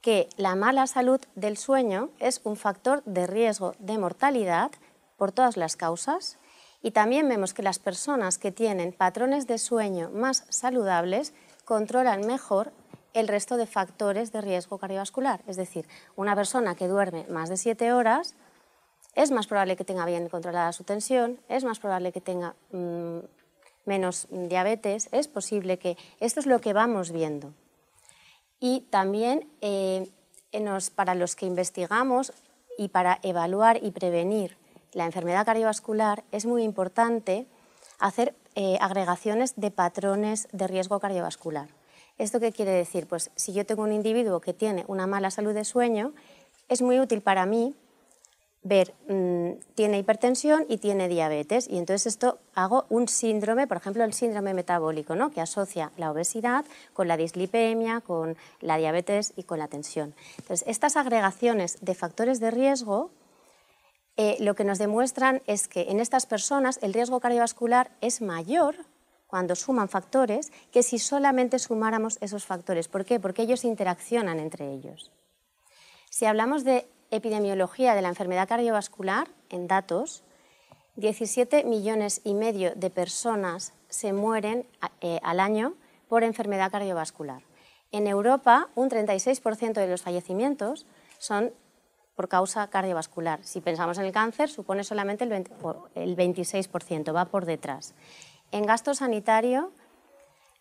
que 0.00 0.28
la 0.36 0.56
mala 0.56 0.88
salud 0.88 1.20
del 1.36 1.56
sueño 1.56 2.10
es 2.18 2.40
un 2.42 2.56
factor 2.56 3.04
de 3.04 3.24
riesgo 3.28 3.76
de 3.78 3.98
mortalidad 3.98 4.72
por 5.16 5.30
todas 5.30 5.56
las 5.56 5.76
causas 5.76 6.38
y 6.82 6.90
también 6.90 7.28
vemos 7.28 7.54
que 7.54 7.62
las 7.62 7.78
personas 7.78 8.36
que 8.36 8.50
tienen 8.50 8.92
patrones 8.92 9.46
de 9.46 9.58
sueño 9.58 10.10
más 10.12 10.44
saludables 10.48 11.32
controlan 11.64 12.26
mejor 12.26 12.72
el 13.14 13.28
resto 13.28 13.56
de 13.56 13.68
factores 13.68 14.32
de 14.32 14.40
riesgo 14.40 14.78
cardiovascular. 14.78 15.42
Es 15.46 15.56
decir, 15.56 15.86
una 16.16 16.34
persona 16.34 16.74
que 16.74 16.88
duerme 16.88 17.26
más 17.30 17.48
de 17.48 17.58
siete 17.58 17.92
horas 17.92 18.34
es 19.14 19.30
más 19.30 19.46
probable 19.46 19.76
que 19.76 19.84
tenga 19.84 20.04
bien 20.04 20.28
controlada 20.28 20.72
su 20.72 20.82
tensión, 20.82 21.38
es 21.48 21.62
más 21.62 21.78
probable 21.78 22.10
que 22.10 22.20
tenga 22.20 22.56
mm, 22.72 23.18
menos 23.88 24.28
diabetes, 24.30 25.08
es 25.10 25.26
posible 25.26 25.78
que 25.78 25.96
esto 26.20 26.38
es 26.38 26.46
lo 26.46 26.60
que 26.60 26.72
vamos 26.72 27.10
viendo. 27.10 27.52
Y 28.60 28.82
también 28.90 29.48
eh, 29.60 30.08
para 30.94 31.14
los 31.14 31.34
que 31.34 31.46
investigamos 31.46 32.32
y 32.76 32.88
para 32.88 33.18
evaluar 33.22 33.82
y 33.82 33.90
prevenir 33.90 34.56
la 34.92 35.04
enfermedad 35.04 35.44
cardiovascular 35.44 36.24
es 36.32 36.46
muy 36.46 36.62
importante 36.62 37.46
hacer 37.98 38.34
eh, 38.54 38.78
agregaciones 38.80 39.54
de 39.56 39.70
patrones 39.70 40.48
de 40.52 40.66
riesgo 40.66 41.00
cardiovascular. 41.00 41.68
¿Esto 42.16 42.40
qué 42.40 42.52
quiere 42.52 42.72
decir? 42.72 43.06
Pues 43.06 43.30
si 43.36 43.52
yo 43.52 43.64
tengo 43.66 43.82
un 43.82 43.92
individuo 43.92 44.40
que 44.40 44.54
tiene 44.54 44.84
una 44.88 45.06
mala 45.06 45.30
salud 45.30 45.54
de 45.54 45.64
sueño, 45.64 46.12
es 46.68 46.82
muy 46.82 46.98
útil 46.98 47.20
para 47.20 47.46
mí 47.46 47.74
ver, 48.68 48.94
mm, 49.08 49.52
tiene 49.74 49.98
hipertensión 49.98 50.66
y 50.68 50.78
tiene 50.78 51.08
diabetes. 51.08 51.66
Y 51.68 51.78
entonces 51.78 52.06
esto 52.06 52.38
hago 52.54 52.86
un 52.88 53.08
síndrome, 53.08 53.66
por 53.66 53.78
ejemplo, 53.78 54.04
el 54.04 54.12
síndrome 54.12 54.54
metabólico, 54.54 55.16
¿no? 55.16 55.30
que 55.30 55.40
asocia 55.40 55.90
la 55.96 56.10
obesidad 56.10 56.64
con 56.92 57.08
la 57.08 57.16
dislipemia, 57.16 58.00
con 58.00 58.36
la 58.60 58.76
diabetes 58.76 59.32
y 59.36 59.42
con 59.42 59.58
la 59.58 59.68
tensión. 59.68 60.14
Entonces, 60.38 60.68
estas 60.68 60.96
agregaciones 60.96 61.78
de 61.80 61.94
factores 61.94 62.40
de 62.40 62.50
riesgo 62.50 63.10
eh, 64.20 64.36
lo 64.40 64.54
que 64.54 64.64
nos 64.64 64.78
demuestran 64.78 65.42
es 65.46 65.68
que 65.68 65.82
en 65.90 66.00
estas 66.00 66.26
personas 66.26 66.80
el 66.82 66.92
riesgo 66.92 67.20
cardiovascular 67.20 67.92
es 68.00 68.20
mayor 68.20 68.74
cuando 69.28 69.54
suman 69.54 69.88
factores 69.88 70.50
que 70.72 70.82
si 70.82 70.98
solamente 70.98 71.60
sumáramos 71.60 72.18
esos 72.20 72.44
factores. 72.44 72.88
¿Por 72.88 73.04
qué? 73.04 73.20
Porque 73.20 73.42
ellos 73.42 73.64
interaccionan 73.64 74.40
entre 74.40 74.72
ellos. 74.72 75.12
Si 76.10 76.26
hablamos 76.26 76.64
de 76.64 76.88
epidemiología 77.10 77.94
de 77.94 78.02
la 78.02 78.08
enfermedad 78.08 78.48
cardiovascular, 78.48 79.28
en 79.50 79.66
datos, 79.66 80.22
17 80.96 81.64
millones 81.64 82.20
y 82.24 82.34
medio 82.34 82.74
de 82.74 82.90
personas 82.90 83.72
se 83.88 84.12
mueren 84.12 84.66
eh, 85.00 85.20
al 85.22 85.40
año 85.40 85.74
por 86.08 86.24
enfermedad 86.24 86.70
cardiovascular. 86.70 87.42
En 87.92 88.06
Europa, 88.06 88.68
un 88.74 88.90
36% 88.90 89.74
de 89.74 89.86
los 89.86 90.02
fallecimientos 90.02 90.86
son 91.18 91.52
por 92.16 92.28
causa 92.28 92.68
cardiovascular. 92.68 93.44
Si 93.44 93.60
pensamos 93.60 93.96
en 93.98 94.04
el 94.04 94.12
cáncer, 94.12 94.50
supone 94.50 94.82
solamente 94.82 95.24
el, 95.24 95.32
el 95.32 96.16
26%, 96.16 97.14
va 97.14 97.26
por 97.26 97.46
detrás. 97.46 97.94
En 98.50 98.66
gasto 98.66 98.92
sanitario, 98.92 99.70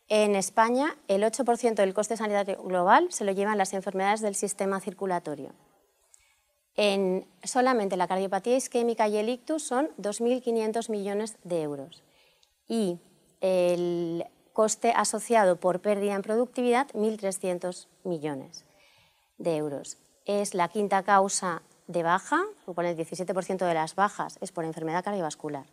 en 0.07 0.35
España, 0.35 0.95
el 1.07 1.23
8% 1.23 1.73
del 1.73 1.93
coste 1.93 2.15
sanitario 2.15 2.61
global 2.63 3.07
se 3.11 3.25
lo 3.25 3.31
llevan 3.31 3.57
las 3.57 3.73
enfermedades 3.73 4.21
del 4.21 4.35
sistema 4.35 4.79
circulatorio. 4.79 5.51
En 6.77 7.25
solamente 7.43 7.98
la 7.98 8.07
cardiopatía 8.07 8.55
isquémica 8.55 9.07
y 9.07 9.17
el 9.17 9.29
ictus 9.29 9.63
son 9.63 9.89
2.500 9.98 10.89
millones 10.89 11.36
de 11.43 11.63
euros. 11.63 12.03
Y 12.67 13.00
el 13.41 14.25
coste 14.53 14.93
asociado 14.96 15.55
por 15.55 15.81
pérdida 15.81 16.13
en 16.13 16.22
productividad, 16.22 16.88
1.300 16.93 17.88
millones 18.03 18.63
de 19.39 19.57
euros. 19.57 19.98
Es 20.25 20.53
la 20.53 20.67
quinta 20.67 21.01
causa 21.01 21.63
de 21.88 22.03
baja, 22.03 22.43
supone 22.65 22.91
el 22.91 22.98
17% 22.98 23.65
de 23.65 23.74
las 23.74 23.96
bajas, 23.96 24.38
es 24.41 24.51
por 24.51 24.63
enfermedad 24.63 25.03
cardiovascular. 25.03 25.65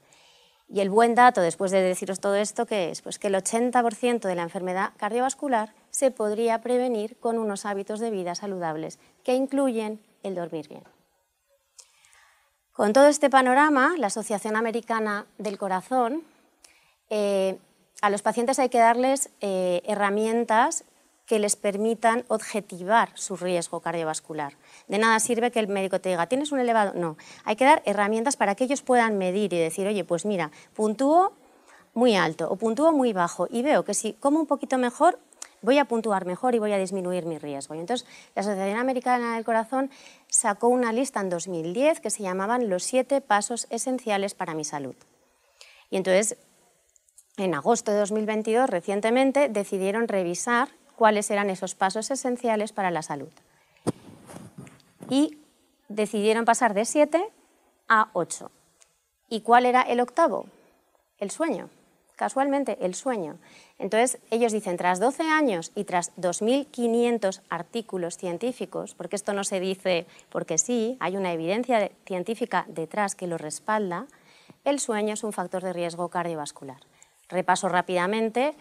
Y 0.69 0.81
el 0.81 0.89
buen 0.89 1.15
dato, 1.15 1.43
después 1.43 1.71
de 1.71 1.83
deciros 1.83 2.21
todo 2.21 2.37
esto, 2.37 2.65
que 2.65 2.91
es 2.91 3.03
pues 3.03 3.19
que 3.19 3.27
el 3.27 3.35
80% 3.35 4.21
de 4.21 4.35
la 4.35 4.43
enfermedad 4.43 4.93
cardiovascular 4.97 5.75
se 5.91 6.11
podría 6.11 6.63
prevenir 6.63 7.19
con 7.19 7.39
unos 7.39 7.67
hábitos 7.67 8.01
de 8.01 8.11
vida 8.11 8.35
saludables 8.35 8.99
que 9.23 9.35
incluyen 9.35 10.01
el 10.23 10.35
dormir 10.35 10.69
bien. 10.69 10.94
Con 12.75 12.93
todo 12.93 13.07
este 13.07 13.31
panorama, 13.31 13.95
la 13.99 14.09
Asociación 14.09 14.57
Americana 14.57 15.27
del 15.39 15.59
Corazón, 15.59 16.25
eh, 17.09 17.57
a 18.03 18.11
los 18.11 18.21
pacientes 18.21 18.59
hay 18.59 18.69
que 18.69 18.79
darles 18.79 19.31
eh, 19.41 19.81
herramientas 19.87 20.83
que 21.25 21.39
les 21.39 21.55
permitan 21.55 22.25
objetivar 22.27 23.11
su 23.15 23.37
riesgo 23.37 23.79
cardiovascular. 23.79 24.55
De 24.89 24.99
nada 24.99 25.21
sirve 25.21 25.53
que 25.53 25.61
el 25.61 25.69
médico 25.69 26.01
te 26.01 26.09
diga, 26.09 26.27
¿tienes 26.27 26.51
un 26.51 26.59
elevado? 26.59 26.95
No, 26.97 27.17
hay 27.45 27.55
que 27.55 27.65
dar 27.65 27.81
herramientas 27.87 28.37
para 28.37 28.57
que 28.57 28.65
ellos 28.65 28.83
puedan 28.83 29.19
medir 29.19 29.53
y 29.53 29.59
decir, 29.59 29.87
oye, 29.87 30.03
pues 30.03 30.25
mira, 30.25 30.51
puntúo 30.75 31.33
muy 31.95 32.17
alto 32.17 32.51
o 32.51 32.57
puntúo 32.57 32.91
muy 32.91 33.13
bajo 33.13 33.47
y 33.53 33.63
veo 33.63 33.85
que 33.85 33.95
si 33.95 34.15
como 34.15 34.41
un 34.41 34.47
poquito 34.47 34.79
mejor, 34.79 35.21
voy 35.65 35.79
a 35.79 35.87
puntuar 35.87 36.27
mejor 36.27 36.55
y 36.55 36.59
voy 36.59 36.73
a 36.73 36.79
disminuir 36.79 37.25
mi 37.25 37.39
riesgo. 37.39 37.75
Y 37.75 37.81
entonces 37.81 38.07
la 38.35 38.41
Asociación 38.41 38.79
Americana 38.79 39.35
del 39.35 39.45
Corazón 39.45 39.91
sacó 40.29 40.69
una 40.69 40.93
lista 40.93 41.21
en 41.21 41.31
2010 41.31 42.01
que 42.01 42.11
se 42.11 42.23
llamaban 42.23 42.69
los 42.69 42.85
siete 42.85 43.21
pasos 43.21 43.67
esenciales 43.71 44.35
para 44.35 44.55
mi 44.55 44.65
salud. 44.65 44.95
Y 45.91 45.97
entonces, 45.97 46.37
en 47.37 47.55
agosto 47.55 47.93
de 47.93 47.99
2022, 47.99 48.69
recientemente, 48.69 49.49
decidieron 49.49 50.07
revisar 50.07 50.69
cuáles 50.97 51.31
eran 51.31 51.51
esos 51.51 51.75
pasos 51.75 52.11
esenciales 52.11 52.73
para 52.73 52.91
la 52.91 53.03
salud. 53.03 53.33
Y 55.09 55.39
decidieron 55.89 56.45
pasar 56.45 56.75
de 56.75 56.85
siete 56.85 57.25
a 57.89 58.11
ocho. 58.13 58.51
¿Y 59.29 59.41
cuál 59.41 59.67
era 59.67 59.83
el 59.83 60.01
octavo? 60.01 60.47
El 61.19 61.31
sueño 61.31 61.71
casualmente 62.17 62.79
el 62.81 62.95
sueño. 62.95 63.39
Entonces, 63.79 64.19
ellos 64.31 64.53
dicen, 64.53 64.77
tras 64.77 65.01
12 65.01 65.25
años 65.25 65.73
y 65.75 65.85
tras 65.85 66.15
2.500 66.17 67.43
artículos 67.49 68.17
científicos, 68.17 68.95
porque 68.95 69.17
esto 69.17 69.33
no 69.33 69.45
se 69.45 69.61
dice 69.61 70.07
porque 70.31 70.59
sí, 70.59 70.97
hay 71.01 71.17
una 71.17 71.33
evidencia 71.33 71.91
científica 72.07 72.65
detrás 72.69 73.15
que 73.15 73.27
lo 73.27 73.39
respalda, 73.39 74.07
el 74.65 74.81
sueño 74.81 75.15
es 75.15 75.25
un 75.25 75.33
factor 75.33 75.63
de 75.63 75.73
riesgo 75.73 76.09
cardiovascular. 76.09 76.81
Repaso 77.29 77.69
rápidamente, 77.69 78.55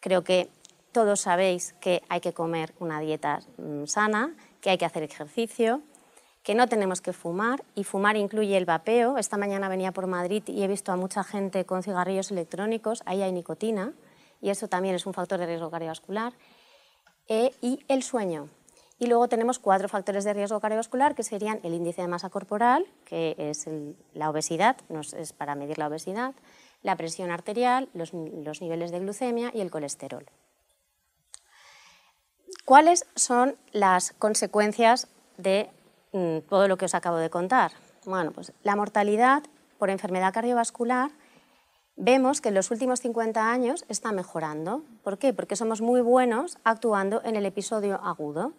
creo 0.00 0.24
que 0.24 0.48
todos 0.92 1.20
sabéis 1.20 1.74
que 1.80 2.02
hay 2.08 2.20
que 2.20 2.32
comer 2.32 2.74
una 2.80 3.00
dieta 3.00 3.40
mm, 3.58 3.86
sana, 3.86 4.34
que 4.60 4.70
hay 4.70 4.78
que 4.78 4.84
hacer 4.84 5.02
ejercicio, 5.02 5.82
que 6.42 6.54
no 6.54 6.68
tenemos 6.68 7.00
que 7.00 7.12
fumar 7.12 7.62
y 7.74 7.84
fumar 7.84 8.16
incluye 8.16 8.56
el 8.56 8.64
vapeo. 8.64 9.18
Esta 9.18 9.36
mañana 9.36 9.68
venía 9.68 9.92
por 9.92 10.06
Madrid 10.06 10.42
y 10.46 10.62
he 10.62 10.68
visto 10.68 10.92
a 10.92 10.96
mucha 10.96 11.22
gente 11.22 11.64
con 11.64 11.82
cigarrillos 11.82 12.30
electrónicos, 12.30 13.02
ahí 13.06 13.22
hay 13.22 13.32
nicotina 13.32 13.92
y 14.40 14.50
eso 14.50 14.68
también 14.68 14.94
es 14.94 15.06
un 15.06 15.12
factor 15.12 15.38
de 15.38 15.46
riesgo 15.46 15.70
cardiovascular. 15.70 16.32
E, 17.28 17.54
y 17.60 17.84
el 17.88 18.02
sueño. 18.02 18.48
Y 18.98 19.06
luego 19.06 19.28
tenemos 19.28 19.58
cuatro 19.58 19.88
factores 19.88 20.24
de 20.24 20.34
riesgo 20.34 20.60
cardiovascular 20.60 21.14
que 21.14 21.22
serían 21.22 21.60
el 21.62 21.74
índice 21.74 22.02
de 22.02 22.08
masa 22.08 22.28
corporal, 22.28 22.86
que 23.04 23.34
es 23.38 23.66
la 24.14 24.28
obesidad, 24.28 24.76
es 25.16 25.32
para 25.32 25.54
medir 25.54 25.78
la 25.78 25.86
obesidad, 25.86 26.34
la 26.82 26.96
presión 26.96 27.30
arterial, 27.30 27.88
los, 27.94 28.12
los 28.12 28.60
niveles 28.60 28.90
de 28.90 28.98
glucemia 29.00 29.52
y 29.54 29.60
el 29.60 29.70
colesterol. 29.70 30.26
¿Cuáles 32.64 33.06
son 33.14 33.56
las 33.72 34.12
consecuencias 34.18 35.08
de 35.38 35.70
todo 36.12 36.68
lo 36.68 36.76
que 36.76 36.86
os 36.86 36.94
acabo 36.94 37.16
de 37.16 37.30
contar. 37.30 37.72
Bueno, 38.04 38.32
pues 38.32 38.52
la 38.62 38.76
mortalidad 38.76 39.42
por 39.78 39.90
enfermedad 39.90 40.32
cardiovascular 40.32 41.10
vemos 41.96 42.40
que 42.40 42.48
en 42.48 42.54
los 42.54 42.70
últimos 42.70 43.00
50 43.00 43.50
años 43.50 43.84
está 43.88 44.12
mejorando. 44.12 44.82
¿Por 45.02 45.18
qué? 45.18 45.32
Porque 45.32 45.56
somos 45.56 45.80
muy 45.80 46.00
buenos 46.00 46.58
actuando 46.64 47.22
en 47.24 47.36
el 47.36 47.46
episodio 47.46 48.00
agudo. 48.02 48.52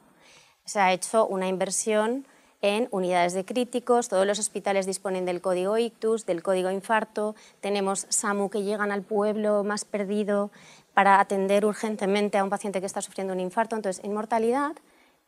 Se 0.66 0.80
ha 0.80 0.94
hecho 0.94 1.26
una 1.26 1.48
inversión 1.48 2.26
en 2.62 2.88
unidades 2.92 3.34
de 3.34 3.44
críticos, 3.44 4.08
todos 4.08 4.28
los 4.28 4.38
hospitales 4.38 4.86
disponen 4.86 5.26
del 5.26 5.42
código 5.42 5.80
ictus, 5.80 6.28
del 6.28 6.44
código 6.44 6.70
infarto, 6.70 7.36
tenemos 7.60 8.06
SAMU 8.10 8.52
que 8.52 8.62
llegan 8.62 8.92
al 8.92 9.02
pueblo 9.02 9.64
más 9.64 9.84
perdido 9.84 10.52
para 10.94 11.20
atender 11.20 11.66
urgentemente 11.66 12.38
a 12.38 12.44
un 12.44 12.52
paciente 12.52 12.80
que 12.80 12.86
está 12.86 13.02
sufriendo 13.02 13.34
un 13.34 13.40
infarto. 13.40 13.76
Entonces, 13.76 14.04
en 14.04 14.14
mortalidad 14.14 14.74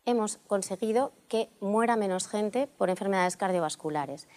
hemos 0.06 0.38
conseguido 0.48 1.12
que 1.28 1.50
muera 1.60 1.96
menos 1.96 2.28
gente 2.28 2.68
por 2.68 2.90
enfermedades 2.90 3.38
cardiovasculares, 3.38 4.28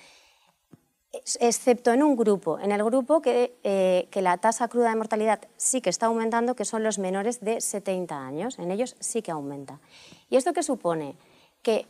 excepto 1.41 1.93
en 1.93 2.03
un 2.03 2.17
grupo, 2.17 2.59
en 2.59 2.73
el 2.73 2.85
grupo 2.85 3.23
que, 3.23 3.57
eh, 3.65 4.09
que 4.11 4.23
la 4.23 4.37
tasa 4.39 4.69
cruda 4.69 4.91
de 4.91 4.97
mortalidad 4.97 5.41
sí 5.57 5.81
que 5.81 5.91
está 5.91 6.07
aumentando, 6.07 6.55
que 6.55 6.65
son 6.65 6.83
los 6.83 6.99
menores 6.99 7.41
de 7.41 7.61
70 7.61 8.19
años, 8.27 8.59
en 8.59 8.71
ellos 8.71 8.97
sí 9.01 9.23
que 9.23 9.31
aumenta. 9.31 9.81
¿Y 10.29 10.37
esto 10.37 10.53
qué 10.53 10.63
supone? 10.63 11.17
Que 11.63 11.87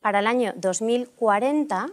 para 0.00 0.20
el 0.20 0.26
año 0.26 0.52
2040 0.56 1.88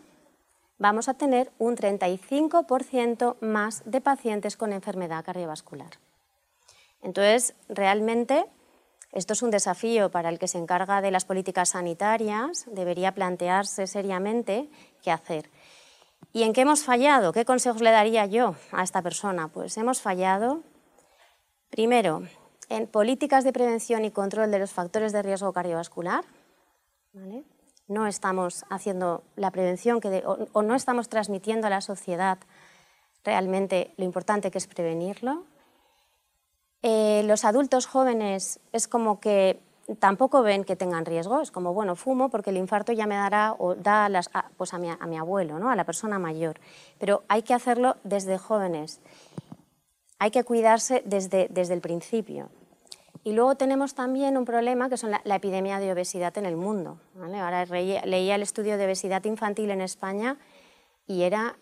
vamos 0.78 1.10
a 1.10 1.16
tener 1.16 1.52
un 1.58 1.76
35% 1.76 3.36
más 3.42 3.84
de 3.86 4.02
pacientes 4.02 4.58
con 4.58 4.74
enfermedad 4.74 5.26
cardiovascular. 5.26 5.92
Entonces, 7.02 7.54
realmente, 7.70 8.46
esto 9.18 9.34
es 9.34 9.42
un 9.42 9.50
desafío 9.50 10.12
para 10.12 10.30
el 10.30 10.38
que 10.38 10.48
se 10.48 10.60
encarga 10.60 11.02
de 11.02 11.10
las 11.10 11.26
políticas 11.26 11.70
sanitarias, 11.70 12.66
debería 12.68 13.16
plantearse 13.16 13.88
seriamente 13.88 14.70
qué 15.02 15.10
hacer. 15.10 15.50
¿Y 16.34 16.44
en 16.44 16.54
qué 16.54 16.62
hemos 16.62 16.84
fallado? 16.84 17.34
¿Qué 17.34 17.44
consejos 17.44 17.82
le 17.82 17.90
daría 17.90 18.28
yo 18.28 18.56
a 18.72 18.84
esta 18.84 19.02
persona? 19.02 19.48
Pues 19.48 19.76
hemos 19.78 20.02
fallado, 20.02 20.62
primero, 21.72 22.28
en 22.70 22.86
políticas 22.86 23.44
de 23.44 23.54
prevención 23.54 24.06
y 24.06 24.12
control 24.12 24.52
de 24.52 24.60
los 24.60 24.72
factores 24.72 25.14
de 25.14 25.24
riesgo 25.24 25.52
cardiovascular. 25.52 26.24
No 27.88 28.06
estamos 28.06 28.66
haciendo 28.70 29.24
la 29.36 29.50
prevención 29.50 30.00
o, 30.54 30.62
no 30.62 30.76
estamos 30.76 31.10
transmitiendo 31.10 31.66
a 31.66 31.72
la 31.72 31.82
sociedad 31.82 32.38
realmente 33.24 33.96
lo 33.98 34.04
importante 34.04 34.52
que 34.52 34.60
es 34.60 34.68
prevenirlo. 34.68 35.46
Eh, 36.84 37.24
los 37.26 37.46
adultos 37.46 37.88
jóvenes 37.88 38.60
es 38.72 38.88
como 38.88 39.20
que 39.20 39.60
tampoco 40.00 40.44
ven 40.44 40.64
que 40.64 40.76
tengan 40.76 41.06
riesgo, 41.06 41.42
es 41.42 41.52
como, 41.52 41.74
bueno, 41.74 41.96
fumo 41.96 42.30
porque 42.30 42.50
el 42.50 42.58
infarto 42.58 42.92
ya 42.92 43.08
me 43.08 43.16
dará 43.16 43.56
o 43.58 43.76
da 43.76 44.06
a, 44.06 44.10
las, 44.10 44.30
pues 44.58 44.74
a, 44.74 44.78
mi, 44.78 44.90
a 44.90 45.06
mi 45.08 45.18
abuelo, 45.18 45.60
¿no? 45.60 45.70
a 45.70 45.76
la 45.76 45.86
persona 45.86 46.20
mayor. 46.20 46.60
Pero 47.00 47.24
hay 47.30 47.44
que 47.44 47.54
hacerlo 47.54 47.96
desde 48.04 48.38
jóvenes, 48.38 49.00
hay 50.20 50.32
que 50.32 50.44
cuidarse 50.44 51.04
desde, 51.06 51.48
desde 51.50 51.74
el 51.74 51.82
principio. 51.82 52.50
Y 53.24 53.34
luego 53.34 53.56
tenemos 53.56 53.94
también 53.94 54.38
un 54.38 54.46
problema 54.46 54.88
que 54.88 54.96
es 54.96 55.04
la, 55.04 55.36
epidemia 55.36 55.80
de 55.80 55.92
obesidad 55.92 56.38
en 56.38 56.46
el 56.46 56.56
mundo. 56.56 56.98
Ahora 57.20 57.66
leía 57.66 58.36
el 58.36 58.42
estudio 58.42 58.78
de 58.78 58.86
obesidad 58.86 59.24
infantil 59.26 59.72
en 59.72 59.82
España 59.82 60.38
y 61.08 61.24
era 61.24 61.58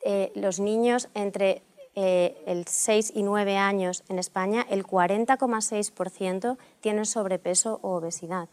eh, 0.00 0.32
los 0.34 0.58
niños 0.58 1.08
entre 1.14 1.62
eh, 1.96 2.42
el 2.46 2.66
6 2.68 3.12
y 3.14 3.22
9 3.22 3.56
años 3.56 4.04
en 4.10 4.18
España, 4.18 4.66
el 4.68 4.84
40,6% 4.84 6.58
tienen 6.80 7.06
sobrepeso 7.06 7.80
o 7.82 7.96
obesidad. 7.96 8.48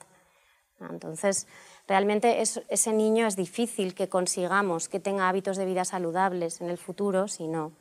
Entonces, 0.89 1.47
realmente 1.87 2.41
ese 2.41 2.93
niño 2.93 3.27
es 3.27 3.35
difícil 3.35 3.95
que 3.95 4.09
consigamos 4.09 4.89
que 4.89 4.99
tenga 4.99 5.27
hábitos 5.29 5.57
de 5.57 5.65
vida 5.65 5.85
saludables 5.85 6.61
en 6.61 6.69
el 6.69 6.77
futuro 6.77 7.27
si 7.27 7.47
no 7.47 7.73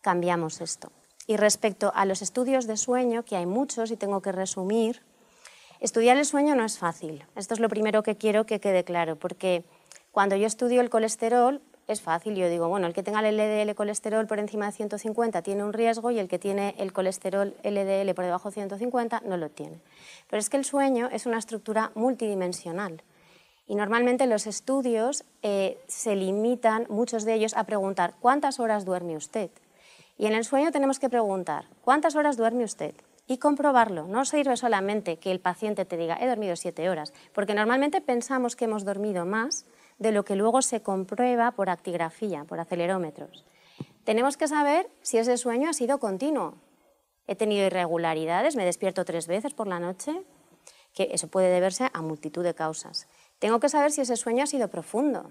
cambiamos 0.00 0.60
esto. 0.60 0.92
Y 1.26 1.36
respecto 1.36 1.92
a 1.94 2.06
los 2.06 2.22
estudios 2.22 2.66
de 2.66 2.76
sueño, 2.76 3.22
que 3.24 3.36
hay 3.36 3.46
muchos 3.46 3.90
y 3.90 3.96
tengo 3.96 4.22
que 4.22 4.32
resumir, 4.32 5.02
estudiar 5.80 6.16
el 6.16 6.24
sueño 6.24 6.54
no 6.54 6.64
es 6.64 6.78
fácil. 6.78 7.26
Esto 7.34 7.54
es 7.54 7.60
lo 7.60 7.68
primero 7.68 8.02
que 8.02 8.16
quiero 8.16 8.46
que 8.46 8.60
quede 8.60 8.84
claro, 8.84 9.16
porque 9.16 9.64
cuando 10.12 10.36
yo 10.36 10.46
estudio 10.46 10.80
el 10.80 10.88
colesterol 10.88 11.60
es 11.86 12.00
fácil. 12.00 12.34
Yo 12.34 12.48
digo, 12.48 12.68
bueno, 12.68 12.86
el 12.86 12.94
que 12.94 13.02
tenga 13.02 13.26
el 13.26 13.36
LDL 13.36 13.74
colesterol 13.74 14.26
por 14.26 14.38
encima 14.38 14.66
de 14.66 14.72
150 14.72 15.42
tiene 15.42 15.64
un 15.64 15.72
riesgo 15.72 16.10
y 16.10 16.18
el 16.18 16.28
que 16.28 16.38
tiene 16.38 16.74
el 16.78 16.92
colesterol 16.92 17.54
LDL 17.62 18.12
por 18.14 18.24
debajo 18.24 18.48
de 18.48 18.54
150 18.54 19.22
no 19.24 19.36
lo 19.36 19.48
tiene. 19.50 19.78
Pero 20.28 20.40
es 20.40 20.50
que 20.50 20.56
el 20.56 20.64
sueño 20.64 21.08
es 21.12 21.26
una 21.26 21.38
estructura 21.38 21.92
multidimensional. 21.94 23.02
Y 23.68 23.74
normalmente 23.74 24.26
los 24.26 24.46
estudios 24.46 25.24
eh, 25.42 25.78
se 25.88 26.14
limitan, 26.14 26.86
muchos 26.88 27.24
de 27.24 27.34
ellos, 27.34 27.54
a 27.54 27.64
preguntar 27.64 28.14
¿cuántas 28.20 28.60
horas 28.60 28.84
duerme 28.84 29.16
usted? 29.16 29.50
Y 30.18 30.26
en 30.26 30.34
el 30.34 30.44
sueño 30.44 30.70
tenemos 30.70 30.98
que 30.98 31.10
preguntar, 31.10 31.66
¿cuántas 31.82 32.14
horas 32.14 32.36
duerme 32.36 32.64
usted? 32.64 32.94
Y 33.26 33.38
comprobarlo. 33.38 34.06
No 34.06 34.24
sirve 34.24 34.56
solamente 34.56 35.18
que 35.18 35.32
el 35.32 35.40
paciente 35.40 35.84
te 35.84 35.96
diga, 35.96 36.16
he 36.20 36.28
dormido 36.28 36.54
siete 36.54 36.88
horas, 36.88 37.12
porque 37.34 37.54
normalmente 37.54 38.00
pensamos 38.00 38.54
que 38.54 38.66
hemos 38.66 38.84
dormido 38.84 39.26
más 39.26 39.66
de 39.98 40.12
lo 40.12 40.24
que 40.24 40.36
luego 40.36 40.62
se 40.62 40.82
comprueba 40.82 41.52
por 41.52 41.70
actigrafía, 41.70 42.44
por 42.44 42.60
acelerómetros. 42.60 43.44
Tenemos 44.04 44.36
que 44.36 44.48
saber 44.48 44.88
si 45.02 45.18
ese 45.18 45.36
sueño 45.36 45.70
ha 45.70 45.72
sido 45.72 45.98
continuo. 45.98 46.54
He 47.26 47.34
tenido 47.34 47.66
irregularidades, 47.66 48.56
me 48.56 48.64
despierto 48.64 49.04
tres 49.04 49.26
veces 49.26 49.52
por 49.52 49.66
la 49.66 49.80
noche, 49.80 50.22
que 50.94 51.08
eso 51.12 51.28
puede 51.28 51.50
deberse 51.50 51.90
a 51.92 52.02
multitud 52.02 52.44
de 52.44 52.54
causas. 52.54 53.08
Tengo 53.38 53.60
que 53.60 53.68
saber 53.68 53.90
si 53.90 54.00
ese 54.00 54.16
sueño 54.16 54.44
ha 54.44 54.46
sido 54.46 54.68
profundo, 54.68 55.30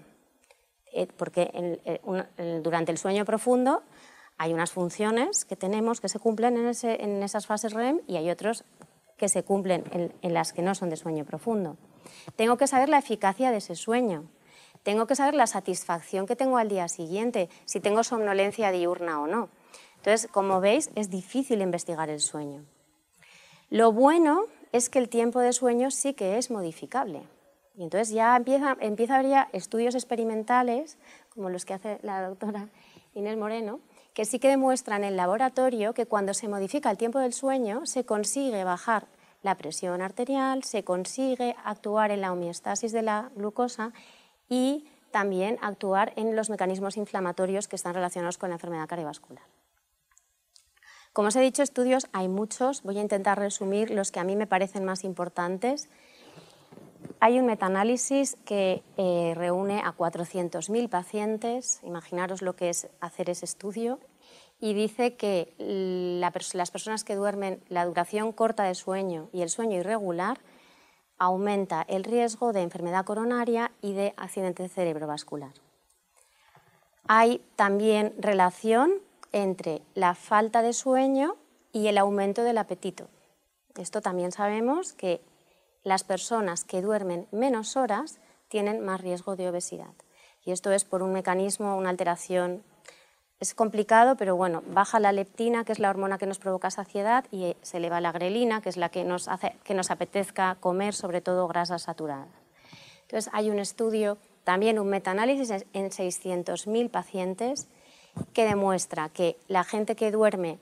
eh, 0.92 1.08
porque 1.16 1.80
durante 2.62 2.92
el 2.92 2.98
sueño 2.98 3.24
profundo 3.24 3.82
hay 4.38 4.52
unas 4.52 4.70
funciones 4.70 5.44
que 5.44 5.56
tenemos 5.56 6.00
que 6.00 6.08
se 6.08 6.18
cumplen 6.18 6.56
en, 6.56 7.22
esas 7.22 7.46
fases 7.46 7.72
REM 7.72 8.00
y 8.06 8.16
hay 8.16 8.30
otros 8.30 8.64
que 9.16 9.28
se 9.28 9.42
cumplen 9.42 9.84
en, 10.22 10.34
las 10.34 10.52
que 10.52 10.62
no 10.62 10.74
son 10.74 10.90
de 10.90 10.96
sueño 10.96 11.24
profundo. 11.24 11.76
Tengo 12.36 12.56
que 12.56 12.66
saber 12.66 12.88
la 12.88 12.98
eficacia 12.98 13.50
de 13.50 13.56
ese 13.56 13.74
sueño. 13.74 14.28
Tengo 14.86 15.08
que 15.08 15.16
saber 15.16 15.34
la 15.34 15.48
satisfacción 15.48 16.26
que 16.26 16.36
tengo 16.36 16.58
al 16.58 16.68
día 16.68 16.86
siguiente, 16.86 17.48
si 17.64 17.80
tengo 17.80 18.04
somnolencia 18.04 18.70
diurna 18.70 19.20
o 19.20 19.26
no. 19.26 19.48
Entonces, 19.96 20.30
como 20.30 20.60
veis, 20.60 20.92
es 20.94 21.10
difícil 21.10 21.60
investigar 21.60 22.08
el 22.08 22.20
sueño. 22.20 22.64
Lo 23.68 23.90
bueno 23.90 24.44
es 24.70 24.88
que 24.88 25.00
el 25.00 25.08
tiempo 25.08 25.40
de 25.40 25.52
sueño 25.52 25.90
sí 25.90 26.14
que 26.14 26.38
es 26.38 26.52
modificable. 26.52 27.24
Y 27.74 27.82
entonces 27.82 28.14
ya 28.14 28.36
empieza, 28.36 28.76
empieza 28.78 29.16
a 29.16 29.18
haber 29.18 29.48
estudios 29.52 29.96
experimentales, 29.96 30.98
como 31.30 31.50
los 31.50 31.64
que 31.64 31.74
hace 31.74 31.98
la 32.02 32.22
doctora 32.22 32.68
Inés 33.14 33.36
Moreno, 33.36 33.80
que 34.14 34.24
sí 34.24 34.38
que 34.38 34.50
demuestran 34.50 35.02
en 35.02 35.16
laboratorio 35.16 35.94
que 35.94 36.06
cuando 36.06 36.32
se 36.32 36.46
modifica 36.46 36.92
el 36.92 36.96
tiempo 36.96 37.18
del 37.18 37.32
sueño 37.32 37.86
se 37.86 38.04
consigue 38.06 38.62
bajar 38.62 39.08
la 39.42 39.56
presión 39.56 40.00
arterial, 40.00 40.62
se 40.62 40.84
consigue 40.84 41.56
actuar 41.64 42.12
en 42.12 42.20
la 42.20 42.32
homeostasis 42.32 42.92
de 42.92 43.02
la 43.02 43.32
glucosa 43.34 43.92
y 44.48 44.86
también 45.10 45.58
actuar 45.62 46.12
en 46.16 46.36
los 46.36 46.50
mecanismos 46.50 46.96
inflamatorios 46.96 47.68
que 47.68 47.76
están 47.76 47.94
relacionados 47.94 48.38
con 48.38 48.50
la 48.50 48.56
enfermedad 48.56 48.86
cardiovascular. 48.86 49.44
Como 51.12 51.28
os 51.28 51.36
he 51.36 51.40
dicho, 51.40 51.62
estudios 51.62 52.08
hay 52.12 52.28
muchos, 52.28 52.82
voy 52.82 52.98
a 52.98 53.00
intentar 53.00 53.38
resumir 53.38 53.90
los 53.90 54.12
que 54.12 54.20
a 54.20 54.24
mí 54.24 54.36
me 54.36 54.46
parecen 54.46 54.84
más 54.84 55.02
importantes. 55.02 55.88
Hay 57.20 57.38
un 57.38 57.46
metaanálisis 57.46 58.36
que 58.44 58.82
eh, 58.98 59.32
reúne 59.34 59.80
a 59.80 59.96
400.000 59.96 60.90
pacientes, 60.90 61.80
imaginaros 61.82 62.42
lo 62.42 62.54
que 62.54 62.68
es 62.68 62.88
hacer 63.00 63.30
ese 63.30 63.46
estudio, 63.46 63.98
y 64.60 64.74
dice 64.74 65.16
que 65.16 65.54
las 65.58 66.70
personas 66.70 67.04
que 67.04 67.14
duermen 67.14 67.62
la 67.68 67.86
duración 67.86 68.32
corta 68.32 68.64
de 68.64 68.74
sueño 68.74 69.30
y 69.32 69.40
el 69.40 69.48
sueño 69.48 69.78
irregular 69.78 70.40
aumenta 71.18 71.82
el 71.88 72.04
riesgo 72.04 72.52
de 72.52 72.62
enfermedad 72.62 73.04
coronaria 73.04 73.72
y 73.82 73.94
de 73.94 74.14
accidente 74.16 74.68
cerebrovascular. 74.68 75.52
Hay 77.08 77.44
también 77.56 78.14
relación 78.18 78.92
entre 79.32 79.82
la 79.94 80.14
falta 80.14 80.62
de 80.62 80.72
sueño 80.72 81.36
y 81.72 81.88
el 81.88 81.98
aumento 81.98 82.42
del 82.42 82.58
apetito. 82.58 83.08
Esto 83.76 84.00
también 84.00 84.32
sabemos 84.32 84.92
que 84.92 85.20
las 85.84 86.04
personas 86.04 86.64
que 86.64 86.82
duermen 86.82 87.28
menos 87.30 87.76
horas 87.76 88.18
tienen 88.48 88.84
más 88.84 89.00
riesgo 89.00 89.36
de 89.36 89.48
obesidad. 89.48 89.94
Y 90.44 90.52
esto 90.52 90.72
es 90.72 90.84
por 90.84 91.02
un 91.02 91.12
mecanismo, 91.12 91.76
una 91.76 91.90
alteración. 91.90 92.62
Es 93.38 93.52
complicado, 93.52 94.16
pero 94.16 94.34
bueno, 94.34 94.62
baja 94.68 94.98
la 94.98 95.12
leptina, 95.12 95.64
que 95.64 95.72
es 95.72 95.78
la 95.78 95.90
hormona 95.90 96.16
que 96.16 96.26
nos 96.26 96.38
provoca 96.38 96.70
saciedad, 96.70 97.26
y 97.30 97.54
se 97.60 97.76
eleva 97.76 98.00
la 98.00 98.12
grelina, 98.12 98.62
que 98.62 98.70
es 98.70 98.78
la 98.78 98.88
que 98.88 99.04
nos 99.04 99.28
hace 99.28 99.56
que 99.62 99.74
nos 99.74 99.90
apetezca 99.90 100.56
comer, 100.58 100.94
sobre 100.94 101.20
todo 101.20 101.46
grasas 101.46 101.82
saturadas. 101.82 102.28
Entonces, 103.02 103.30
hay 103.34 103.50
un 103.50 103.58
estudio, 103.58 104.16
también 104.44 104.78
un 104.78 104.88
metaanálisis 104.88 105.50
en 105.72 105.90
600.000 105.90 106.90
pacientes, 106.90 107.68
que 108.32 108.44
demuestra 108.46 109.10
que 109.10 109.36
la 109.48 109.64
gente 109.64 109.96
que 109.96 110.10
duerme 110.10 110.58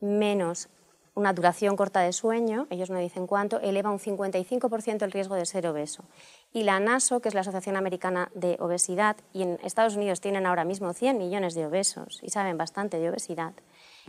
menos 0.00 0.68
una 1.14 1.32
duración 1.32 1.76
corta 1.76 2.00
de 2.00 2.12
sueño, 2.12 2.66
ellos 2.70 2.90
no 2.90 2.98
dicen 2.98 3.26
cuánto, 3.26 3.60
eleva 3.60 3.90
un 3.90 3.98
55% 3.98 5.02
el 5.02 5.12
riesgo 5.12 5.36
de 5.36 5.46
ser 5.46 5.66
obeso. 5.66 6.04
Y 6.52 6.64
la 6.64 6.80
NASO, 6.80 7.20
que 7.20 7.28
es 7.28 7.34
la 7.34 7.42
Asociación 7.42 7.76
Americana 7.76 8.30
de 8.34 8.56
Obesidad, 8.60 9.16
y 9.32 9.42
en 9.42 9.58
Estados 9.62 9.96
Unidos 9.96 10.20
tienen 10.20 10.46
ahora 10.46 10.64
mismo 10.64 10.92
100 10.92 11.18
millones 11.18 11.54
de 11.54 11.66
obesos 11.66 12.20
y 12.22 12.30
saben 12.30 12.58
bastante 12.58 12.98
de 12.98 13.10
obesidad, 13.10 13.54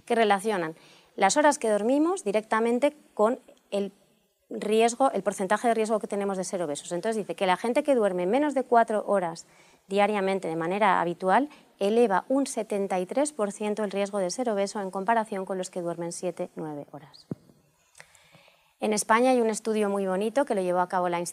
que 0.05 0.15
relacionan 0.15 0.75
las 1.15 1.37
horas 1.37 1.59
que 1.59 1.69
dormimos 1.69 2.23
directamente 2.23 2.95
con 3.13 3.39
el 3.71 3.91
riesgo, 4.49 5.11
el 5.11 5.23
porcentaje 5.23 5.67
de 5.67 5.73
riesgo 5.73 5.99
que 5.99 6.07
tenemos 6.07 6.37
de 6.37 6.43
ser 6.43 6.61
obesos. 6.61 6.91
Entonces 6.91 7.17
dice 7.17 7.35
que 7.35 7.45
la 7.45 7.57
gente 7.57 7.83
que 7.83 7.95
duerme 7.95 8.25
menos 8.25 8.53
de 8.53 8.63
cuatro 8.63 9.03
horas 9.07 9.45
diariamente 9.87 10.47
de 10.47 10.55
manera 10.55 11.01
habitual 11.01 11.49
eleva 11.79 12.25
un 12.29 12.45
73% 12.45 13.83
el 13.83 13.91
riesgo 13.91 14.19
de 14.19 14.29
ser 14.29 14.49
obeso 14.49 14.81
en 14.81 14.91
comparación 14.91 15.45
con 15.45 15.57
los 15.57 15.69
que 15.69 15.81
duermen 15.81 16.11
7-9 16.11 16.85
horas. 16.91 17.27
En 18.81 18.93
España 18.93 19.31
hay 19.31 19.41
un 19.41 19.49
estudio 19.49 19.89
muy 19.89 20.05
bonito 20.05 20.45
que 20.45 20.53
lo 20.53 20.61
llevó 20.61 20.79
a 20.79 20.89
cabo 20.89 21.07
el, 21.07 21.25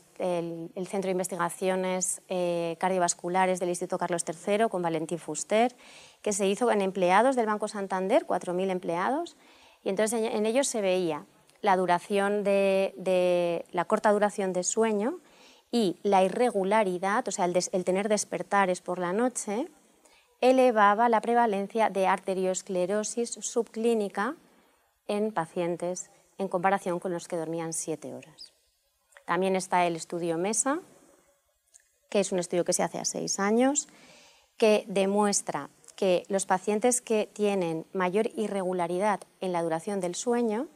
Centro 0.86 1.08
de 1.08 1.10
Investigaciones 1.10 2.22
eh, 2.28 2.76
Cardiovasculares 2.78 3.58
del 3.58 3.68
Instituto 3.68 3.98
Carlos 3.98 4.24
III 4.26 4.68
con 4.70 4.80
Valentín 4.80 5.18
Fuster, 5.18 5.74
que 6.22 6.32
se 6.32 6.46
hizo 6.46 6.70
en 6.70 6.80
empleados 6.80 7.34
del 7.34 7.46
Banco 7.46 7.66
Santander, 7.66 8.26
4.000 8.26 8.70
empleados, 8.70 9.36
y 9.84 9.88
entonces 9.88 10.22
en, 10.32 10.46
ellos 10.46 10.68
se 10.68 10.80
veía 10.80 11.26
la, 11.62 11.76
duración 11.76 12.44
de, 12.44 13.64
la 13.72 13.84
corta 13.86 14.12
duración 14.12 14.52
de 14.52 14.62
sueño 14.62 15.18
y 15.70 15.96
la 16.02 16.22
irregularidad, 16.22 17.26
o 17.26 17.30
sea, 17.30 17.46
el 17.46 17.84
tener 17.84 18.08
despertares 18.08 18.82
por 18.82 18.98
la 18.98 19.14
noche, 19.14 19.68
elevaba 20.42 21.08
la 21.08 21.20
prevalencia 21.20 21.88
de 21.88 22.06
arteriosclerosis 22.06 23.30
subclínica 23.40 24.34
en 25.06 25.32
pacientes 25.32 26.10
en 26.36 26.48
comparación 26.48 26.98
con 26.98 27.12
los 27.12 27.28
que 27.28 27.36
dormían 27.36 27.72
siete 27.72 28.12
horas. 28.12 28.52
También 29.24 29.56
está 29.56 29.86
el 29.86 29.96
estudio 29.96 30.36
MESA, 30.36 30.80
que 32.10 32.20
es 32.20 32.32
un 32.32 32.38
estudio 32.38 32.64
que 32.64 32.72
se 32.72 32.82
hace 32.82 32.98
a 32.98 33.04
seis 33.04 33.38
años, 33.38 33.88
que 34.58 34.84
demuestra 34.88 35.70
que 35.96 36.24
los 36.28 36.46
pacientes 36.46 37.00
que 37.00 37.28
tienen 37.32 37.86
mayor 37.92 38.28
irregularidad 38.36 39.20
en 39.40 39.52
la 39.52 39.62
duración 39.62 40.00
del 40.00 40.14
sueño 40.14 40.66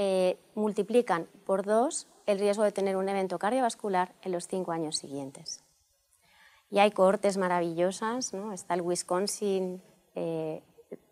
eh, 0.00 0.38
multiplican 0.54 1.26
por 1.44 1.64
dos 1.64 2.06
el 2.24 2.38
riesgo 2.38 2.62
de 2.62 2.70
tener 2.70 2.96
un 2.96 3.08
evento 3.08 3.36
cardiovascular 3.40 4.14
en 4.22 4.30
los 4.30 4.46
cinco 4.46 4.70
años 4.70 4.96
siguientes. 4.96 5.64
Y 6.70 6.78
hay 6.78 6.92
cohortes 6.92 7.36
maravillosas, 7.36 8.32
¿no? 8.32 8.52
está 8.52 8.74
el 8.74 8.82
Wisconsin 8.82 9.82
eh, 10.14 10.62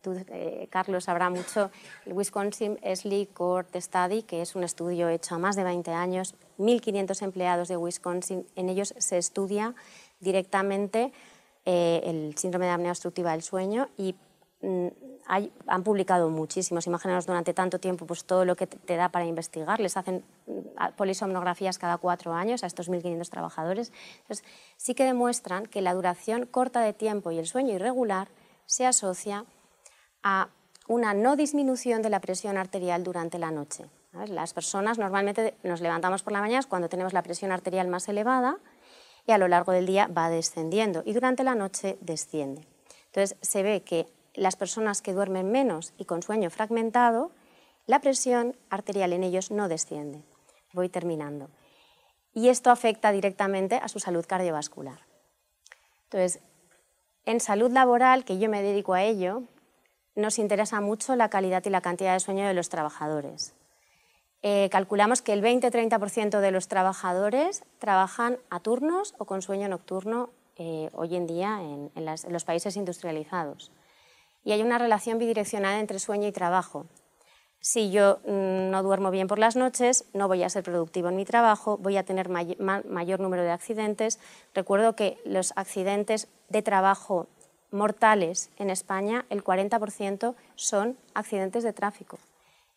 eh, 0.04 0.68
Carlos, 0.70 1.04
sabrá 1.04 1.30
mucho 1.30 1.72
el 2.04 2.12
Wisconsin 2.12 2.78
Sleep 2.94 3.32
Court 3.32 3.74
Study, 3.74 4.22
que 4.22 4.40
es 4.40 4.54
un 4.54 4.62
estudio 4.62 5.08
hecho 5.08 5.34
a 5.34 5.38
más 5.38 5.56
de 5.56 5.64
20 5.64 5.90
años, 5.90 6.36
1.500 6.58 7.22
empleados 7.22 7.66
de 7.66 7.76
Wisconsin. 7.76 8.46
En 8.54 8.68
ellos 8.68 8.94
se 8.96 9.18
estudia 9.18 9.74
directamente 10.20 11.12
el 11.64 12.38
síndrome 12.38 12.66
de 12.66 12.72
apnea 12.72 12.92
obstructiva 12.92 13.32
del 13.32 13.42
sueño 13.42 13.88
y 13.96 14.14
mm, 14.66 14.88
han 15.66 15.82
publicado 15.82 16.28
muchísimos. 16.30 16.86
Imaginaos 16.86 17.26
durante 17.26 17.52
tanto 17.52 17.78
tiempo 17.78 18.06
pues, 18.06 18.24
todo 18.24 18.44
lo 18.44 18.56
que 18.56 18.66
te, 18.66 18.96
da 18.96 19.08
para 19.08 19.24
investigar. 19.24 19.80
Les 19.80 19.96
hacen 19.96 20.24
mm, 20.46 20.94
polisomnografías 20.96 21.78
cada 21.78 21.98
cuatro 21.98 22.32
años 22.32 22.62
a 22.64 22.66
estos 22.66 22.90
1.500 22.90 23.28
trabajadores. 23.28 23.92
Entonces, 24.22 24.44
sí 24.76 24.94
que 24.94 25.04
demuestran 25.04 25.66
que 25.66 25.82
la 25.82 25.94
duración 25.94 26.46
corta 26.46 26.80
de 26.80 26.92
tiempo 26.92 27.30
y 27.30 27.38
el 27.38 27.46
sueño 27.46 27.74
irregular 27.74 28.28
se 28.66 28.86
asocia 28.86 29.44
a 30.22 30.48
una 30.88 31.14
no 31.14 31.36
disminución 31.36 32.02
de 32.02 32.10
la 32.10 32.20
presión 32.20 32.56
arterial 32.56 33.02
durante 33.02 33.38
la 33.38 33.50
noche. 33.50 33.86
Las 34.28 34.54
personas 34.54 34.98
normalmente 34.98 35.54
nos 35.62 35.80
levantamos 35.80 36.22
por 36.22 36.32
la 36.32 36.40
mañana 36.40 36.64
cuando 36.68 36.88
tenemos 36.88 37.12
la 37.12 37.22
presión 37.22 37.52
arterial 37.52 37.88
más 37.88 38.08
elevada 38.08 38.58
y 39.26 39.32
a 39.32 39.38
lo 39.38 39.48
largo 39.48 39.72
del 39.72 39.86
día 39.86 40.06
va 40.06 40.30
descendiendo 40.30 41.02
y 41.04 41.12
durante 41.12 41.44
la 41.44 41.54
noche 41.54 41.98
desciende. 42.00 42.66
Entonces 43.06 43.36
se 43.42 43.62
ve 43.62 43.82
que 43.82 44.06
las 44.36 44.56
personas 44.56 45.02
que 45.02 45.12
duermen 45.12 45.50
menos 45.50 45.92
y 45.98 46.04
con 46.04 46.22
sueño 46.22 46.50
fragmentado, 46.50 47.32
la 47.86 48.00
presión 48.00 48.56
arterial 48.70 49.12
en 49.12 49.24
ellos 49.24 49.50
no 49.50 49.68
desciende. 49.68 50.22
Voy 50.72 50.88
terminando. 50.88 51.50
Y 52.32 52.48
esto 52.48 52.70
afecta 52.70 53.12
directamente 53.12 53.76
a 53.76 53.88
su 53.88 53.98
salud 53.98 54.24
cardiovascular. 54.26 55.00
Entonces, 56.04 56.40
en 57.24 57.40
salud 57.40 57.70
laboral, 57.72 58.24
que 58.24 58.38
yo 58.38 58.48
me 58.48 58.62
dedico 58.62 58.94
a 58.94 59.02
ello, 59.02 59.42
nos 60.14 60.38
interesa 60.38 60.80
mucho 60.80 61.16
la 61.16 61.30
calidad 61.30 61.64
y 61.64 61.70
la 61.70 61.80
cantidad 61.80 62.12
de 62.12 62.20
sueño 62.20 62.46
de 62.46 62.54
los 62.54 62.68
trabajadores. 62.68 63.54
Eh, 64.42 64.68
calculamos 64.70 65.22
que 65.22 65.32
el 65.32 65.42
20-30% 65.42 66.40
de 66.40 66.50
los 66.50 66.68
trabajadores 66.68 67.64
trabajan 67.78 68.38
a 68.50 68.60
turnos 68.60 69.14
o 69.18 69.24
con 69.24 69.42
sueño 69.42 69.68
nocturno 69.68 70.30
eh, 70.56 70.88
hoy 70.92 71.16
en 71.16 71.26
día 71.26 71.60
en, 71.60 71.90
los 72.28 72.44
países 72.44 72.76
industrializados. 72.76 73.72
Y 74.46 74.52
hay 74.52 74.62
una 74.62 74.78
relación 74.78 75.18
bidireccional 75.18 75.80
entre 75.80 75.98
sueño 75.98 76.28
y 76.28 76.32
trabajo. 76.32 76.86
Si 77.58 77.90
yo 77.90 78.20
mm, 78.24 78.70
no 78.70 78.84
duermo 78.84 79.10
bien 79.10 79.26
por 79.26 79.40
las 79.40 79.56
noches, 79.56 80.04
no 80.14 80.28
voy 80.28 80.44
a 80.44 80.48
ser 80.48 80.62
productivo 80.62 81.08
en 81.08 81.16
mi 81.16 81.24
trabajo, 81.24 81.78
voy 81.78 81.96
a 81.96 82.04
tener 82.04 82.28
mayor 82.28 83.18
número 83.18 83.42
de 83.42 83.50
accidentes. 83.50 84.20
Recuerdo 84.54 84.94
que 84.94 85.18
los 85.24 85.52
accidentes 85.56 86.28
de 86.48 86.62
trabajo 86.62 87.26
mortales 87.72 88.50
en 88.56 88.70
España, 88.70 89.26
el 89.30 89.42
40% 89.42 90.36
son 90.54 90.96
accidentes 91.12 91.64
de 91.64 91.72
tráfico. 91.72 92.20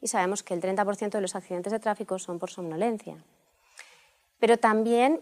Y 0.01 0.07
sabemos 0.07 0.41
que 0.41 0.55
el 0.55 0.61
30% 0.61 1.11
de 1.11 1.21
los 1.21 1.35
accidentes 1.35 1.71
de 1.71 1.79
tráfico 1.79 2.17
son 2.17 2.39
por 2.39 2.49
somnolencia. 2.49 3.15
Pero 4.39 4.57
también 4.57 5.21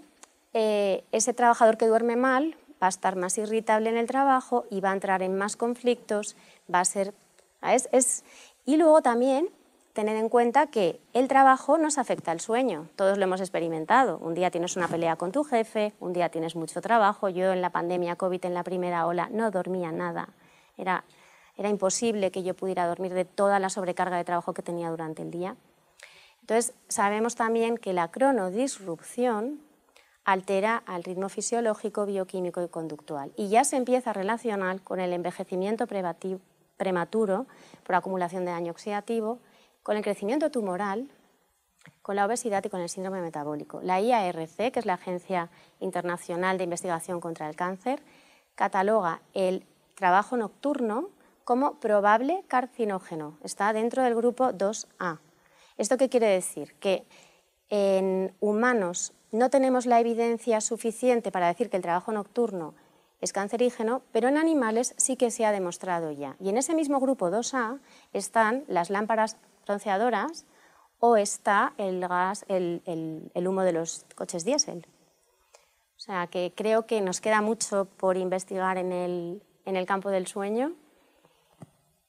eh, 0.54 1.04
ese 1.12 1.34
trabajador 1.34 1.78
que 1.78 1.88
duerme 1.88 2.16
mal 2.16 2.56
va 2.82 2.88
a 2.88 2.90
estar 2.90 3.16
más 3.16 3.38
irritable 3.38 3.90
en 3.90 3.98
el 3.98 4.08
trabajo 4.08 4.66
y 4.70 4.82
va 4.82 4.92
a 4.92 4.94
entrar 4.94 5.22
en 5.22 5.38
más 5.38 5.56
conflictos, 5.56 6.36
va 6.74 6.80
a 6.82 6.86
ser... 6.86 7.14
Y 8.66 8.78
luego 8.78 9.02
también 9.02 9.50
tener 9.98 10.16
en 10.16 10.30
cuenta 10.30 10.68
que 10.68 11.00
el 11.14 11.28
trabajo 11.28 11.80
nos 11.80 11.98
afecta 11.98 12.32
al 12.32 12.40
sueño. 12.40 12.88
Todos 12.96 13.18
lo 13.18 13.24
hemos 13.24 13.42
experimentado. 13.42 14.20
Un 14.20 14.36
día 14.36 14.52
tienes 14.52 14.76
una 14.76 14.88
pelea 14.88 15.16
con 15.16 15.32
tu 15.32 15.44
jefe, 15.44 15.92
un 16.00 16.14
día 16.14 16.30
tienes 16.30 16.56
mucho 16.56 16.82
trabajo. 16.82 17.30
Yo 17.30 17.52
en 17.52 17.64
la 17.64 17.72
pandemia 17.72 18.16
COVID, 18.16 18.46
en 18.46 18.54
la 18.54 18.64
primera 18.64 19.08
ola, 19.08 19.28
no 19.32 19.50
dormía 19.50 19.92
nada. 19.92 20.30
Era, 20.78 21.04
era 21.58 21.70
imposible 21.70 22.30
que 22.30 22.44
yo 22.44 22.54
pudiera 22.54 22.86
dormir 22.86 23.16
de 23.16 23.26
toda 23.26 23.58
la 23.58 23.70
sobrecarga 23.70 24.18
de 24.18 24.24
trabajo 24.24 24.54
que 24.54 24.62
tenía 24.62 24.92
durante 24.92 25.24
el 25.24 25.32
día. 25.32 25.56
Entonces, 26.42 26.76
sabemos 26.90 27.34
también 27.34 27.78
que 27.78 27.94
la 27.94 28.10
cronodisrupción 28.12 29.62
altera 30.28 30.84
al 30.86 31.06
ritmo 31.06 31.30
fisiológico, 31.30 32.06
bioquímico 32.06 32.62
y 32.62 32.68
conductual. 32.68 33.32
Y 33.38 33.48
ya 33.48 33.64
se 33.64 33.78
empieza 33.78 34.10
a 34.10 34.14
relacionar 34.14 34.82
con 34.82 35.00
el 35.00 35.14
envejecimiento 35.14 35.88
prematuro 35.88 37.46
por 37.86 37.96
acumulación 37.96 38.44
de 38.44 38.52
daño 38.52 38.74
oxidativo, 38.74 39.40
con 39.84 39.96
el 39.96 40.04
crecimiento 40.04 40.52
tumoral, 40.52 41.10
con 42.02 42.18
la 42.18 42.26
obesidad 42.26 42.62
y 42.66 42.70
con 42.70 42.82
el 42.82 42.90
síndrome 42.90 43.22
metabólico. 43.22 43.80
La 43.82 44.02
IARC, 44.02 44.74
que 44.74 44.80
es 44.80 44.86
la 44.86 44.96
Agencia 44.96 45.50
Internacional 45.80 46.58
de 46.58 46.66
Investigación 46.66 47.22
contra 47.22 47.48
el 47.48 47.56
Cáncer, 47.56 48.02
cataloga 48.56 49.22
el 49.34 49.66
trabajo 49.96 50.36
nocturno 50.36 51.08
como 51.46 51.76
probable 51.76 52.44
carcinógeno. 52.50 53.38
Está 53.46 53.72
dentro 53.72 54.04
del 54.04 54.14
grupo 54.14 54.50
2A. 54.50 55.20
¿Esto 55.78 55.96
qué 55.96 56.10
quiere 56.10 56.28
decir? 56.28 56.74
Que 56.82 57.06
en 57.70 58.36
humanos 58.42 59.14
no 59.32 59.50
tenemos 59.50 59.86
la 59.86 60.00
evidencia 60.00 60.62
suficiente 60.62 61.32
para 61.32 61.48
decir 61.48 61.70
que 61.70 61.78
el 61.78 61.84
trabajo 61.84 62.12
nocturno 62.12 62.74
es 63.20 63.34
cancerígeno, 63.34 64.04
pero 64.12 64.30
en 64.30 64.38
animales 64.38 64.94
sí 64.98 65.16
que 65.16 65.32
se 65.32 65.46
ha 65.46 65.52
demostrado 65.52 66.12
ya. 66.12 66.36
Y 66.40 66.50
en 66.50 66.58
ese 66.58 66.76
mismo 66.76 67.00
grupo 67.00 67.30
2A 67.30 67.80
están 68.14 68.64
las 68.68 68.90
lámparas 68.90 69.38
bronceadoras 69.66 70.46
o 71.00 71.18
está 71.18 71.74
el 71.78 72.08
gas, 72.08 72.46
el, 72.48 72.82
humo 73.36 73.62
de 73.62 73.74
los 73.74 74.06
coches 74.16 74.46
diésel. 74.46 74.86
O 75.96 76.00
sea 76.00 76.28
que 76.28 76.54
creo 76.56 76.86
que 76.86 77.02
nos 77.02 77.22
queda 77.22 77.42
mucho 77.42 77.86
por 77.98 78.18
investigar 78.18 78.78
en 78.78 78.92
el, 78.92 79.86
campo 79.88 80.10
del 80.10 80.28
sueño 80.28 80.74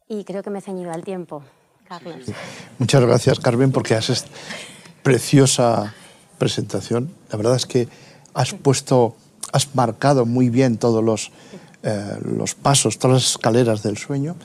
y 0.07 0.25
creo 0.25 0.43
que 0.43 0.51
me 0.51 0.59
he 0.59 0.63
ceñido 0.63 0.93
al 0.93 1.05
tiempo. 1.05 1.43
Carlos. 1.85 2.27
Muchas 2.79 3.03
gracias, 3.03 3.41
Carmen, 3.41 3.73
porque 3.73 3.95
has 3.95 4.27
preciosa 5.03 5.95
presentación. 6.39 7.13
La 7.31 7.37
verdad 7.37 7.57
es 7.57 7.67
que 7.67 7.89
has 8.35 8.55
puesto, 8.55 9.17
has 9.53 9.75
marcado 9.75 10.27
muy 10.27 10.51
bien 10.51 10.79
todos 10.79 11.03
los, 11.05 11.33
eh, 11.83 12.19
los 12.23 12.55
pasos, 12.55 12.99
todas 12.99 13.23
las 13.23 13.31
escaleras 13.33 13.83
del 13.83 13.97
sueño. 13.97 14.37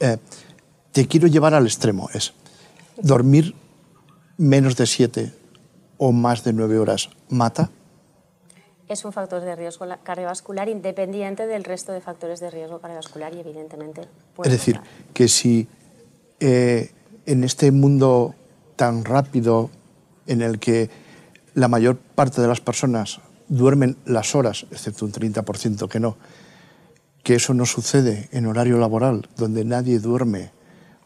Eh, 0.00 0.18
te 0.92 1.06
quiero 1.06 1.26
llevar 1.28 1.54
al 1.54 1.66
extremo, 1.66 2.08
es 2.12 2.32
dormir 3.00 3.54
menos 4.36 4.76
de 4.76 4.86
siete 4.86 5.32
o 5.98 6.12
más 6.12 6.44
de 6.44 6.52
nueve 6.52 6.78
horas 6.78 7.10
mata. 7.28 7.70
Es 8.88 9.04
un 9.04 9.12
factor 9.12 9.40
de 9.40 9.56
riesgo 9.56 9.86
cardiovascular 10.02 10.68
independiente 10.68 11.46
del 11.46 11.64
resto 11.64 11.92
de 11.92 12.00
factores 12.00 12.40
de 12.40 12.50
riesgo 12.50 12.80
cardiovascular 12.80 13.34
y 13.34 13.40
evidentemente 13.40 14.02
puede 14.34 14.50
Es 14.50 14.58
decir, 14.58 14.80
que 15.14 15.28
si 15.28 15.66
eh, 16.40 16.92
en 17.24 17.44
este 17.44 17.70
mundo 17.70 18.34
tan 18.76 19.04
rápido 19.04 19.70
en 20.26 20.42
el 20.42 20.58
que 20.58 20.90
la 21.54 21.68
mayor 21.68 21.96
parte 21.96 22.40
de 22.40 22.48
las 22.48 22.60
personas 22.60 23.20
duermen 23.48 23.96
las 24.04 24.34
horas, 24.34 24.66
excepto 24.70 25.04
un 25.04 25.12
30% 25.12 25.88
que 25.88 26.00
no, 26.00 26.16
que 27.22 27.34
eso 27.34 27.54
no 27.54 27.66
sucede 27.66 28.28
en 28.32 28.46
horario 28.46 28.78
laboral, 28.78 29.28
donde 29.36 29.64
nadie 29.64 29.98
duerme 29.98 30.50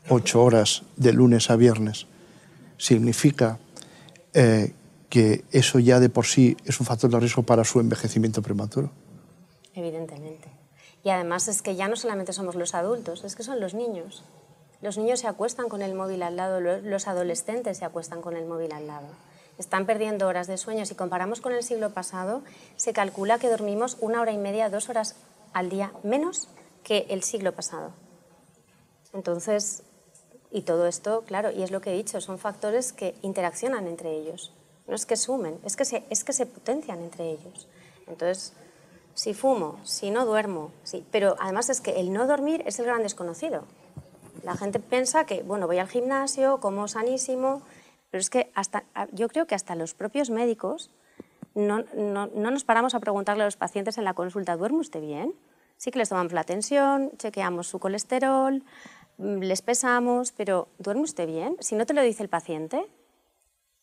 ocho 0.09 0.43
horas 0.43 0.83
de 0.97 1.13
lunes 1.13 1.51
a 1.51 1.57
viernes, 1.57 2.07
significa 2.79 3.59
eh, 4.35 4.73
que 5.09 5.45
eso 5.51 5.79
ya 5.79 6.01
de 6.01 6.09
por 6.09 6.27
sí 6.27 6.57
es 6.65 6.79
un 6.81 6.87
factor 6.87 7.11
de 7.11 7.21
riesgo 7.21 7.43
para 7.43 7.65
su 7.65 7.81
envejecimiento 7.81 8.43
prematuro? 8.43 8.91
Evidentemente. 9.75 10.49
Y 11.03 11.11
además 11.11 11.49
es 11.49 11.63
que 11.63 11.77
ya 11.77 11.89
no 11.89 11.97
solamente 11.97 12.33
somos 12.33 12.55
los 12.55 12.75
adultos, 12.75 13.25
es 13.25 13.37
que 13.37 13.43
son 13.43 13.61
los 13.61 13.75
niños. 13.75 14.25
Los 14.83 14.99
niños 14.99 15.21
se 15.21 15.27
acuestan 15.27 15.69
con 15.69 15.83
el 15.83 15.95
móvil 15.95 16.23
al 16.23 16.37
lado, 16.37 16.61
los 16.61 17.09
adolescentes 17.09 17.79
se 17.79 17.85
acuestan 17.85 18.21
con 18.21 18.37
el 18.37 18.45
móvil 18.45 18.73
al 18.73 18.87
lado. 18.87 19.07
Están 19.59 19.87
perdiendo 19.87 20.27
horas 20.27 20.47
de 20.47 20.59
sueño. 20.59 20.85
Si 20.87 20.95
comparamos 20.95 21.41
con 21.41 21.53
el 21.53 21.63
siglo 21.63 21.91
pasado, 21.91 22.43
se 22.77 22.93
calcula 22.93 23.39
que 23.39 23.49
dormimos 23.49 23.97
una 24.01 24.21
hora 24.21 24.33
y 24.33 24.39
media, 24.39 24.69
dos 24.69 24.89
horas 24.89 25.17
al 25.53 25.71
día 25.71 25.93
menos 26.03 26.49
que 26.85 27.07
el 27.09 27.23
siglo 27.23 27.53
pasado. 27.53 27.93
Entonces, 29.13 29.83
y 30.51 30.63
todo 30.63 30.87
esto, 30.87 31.25
claro, 31.27 31.51
y 31.51 31.63
es 31.63 31.71
lo 31.71 31.81
que 31.81 31.93
he 31.93 31.97
dicho, 31.97 32.21
son 32.21 32.39
factores 32.39 32.93
que 32.93 33.15
interaccionan 33.23 33.87
entre 33.87 34.13
ellos. 34.13 34.53
No 34.87 34.95
es 34.95 35.07
que 35.07 35.17
sumen, 35.17 35.59
es 35.65 35.77
que 35.77 35.85
se, 35.85 36.05
es 36.11 36.23
que 36.23 36.33
se 36.33 36.47
potencian 36.47 37.01
entre 37.01 37.31
ellos. 37.31 37.67
Entonces, 38.07 38.53
si 39.15 39.33
fumo, 39.35 39.81
si 39.83 40.11
no 40.11 40.27
duermo, 40.27 40.71
sí, 40.85 41.05
pero 41.11 41.37
además 41.41 41.71
es 41.71 41.81
que 41.81 41.99
el 41.99 42.13
no 42.13 42.27
dormir 42.27 42.63
es 42.67 42.79
el 42.79 42.85
gran 42.85 43.03
desconocido. 43.03 43.65
La 44.45 44.57
gente 44.57 44.79
piensa 44.79 45.25
que, 45.25 45.43
bueno, 45.43 45.67
voy 45.67 45.79
al 45.79 45.89
gimnasio, 45.89 46.61
como 46.61 46.87
sanísimo, 46.87 47.63
pero 48.17 48.23
es 48.23 48.31
que 48.31 48.51
hasta, 48.55 48.85
yo 49.13 49.29
creo 49.29 49.47
que 49.47 49.55
hasta 49.55 49.75
los 49.75 49.93
propios 49.93 50.31
médicos 50.31 50.91
no, 51.55 51.85
no, 51.95 52.29
no 52.29 52.51
nos 52.51 52.65
paramos 52.65 52.95
a 52.95 52.99
preguntarle 52.99 53.43
a 53.43 53.45
los 53.47 53.59
pacientes 53.59 53.99
en 53.99 54.05
la 54.05 54.15
consulta, 54.15 54.57
¿duerme 54.57 54.79
usted 54.79 55.03
bien? 55.03 55.35
Sí 55.77 55.91
que 55.91 55.99
les 55.99 56.09
tomamos 56.09 56.33
la 56.33 56.43
tensión, 56.45 57.11
chequeamos 57.19 57.67
su 57.67 57.79
colesterol, 57.79 58.63
mm, 59.19 59.41
les 59.41 59.61
pesamos, 59.61 60.33
pero 60.33 60.69
¿duerme 60.79 61.03
usted 61.03 61.27
bien? 61.27 61.59
Si 61.61 61.75
no 61.75 61.85
te 61.85 61.93
lo 61.93 62.01
dice 62.01 62.23
el 62.23 62.31
paciente, 62.31 62.87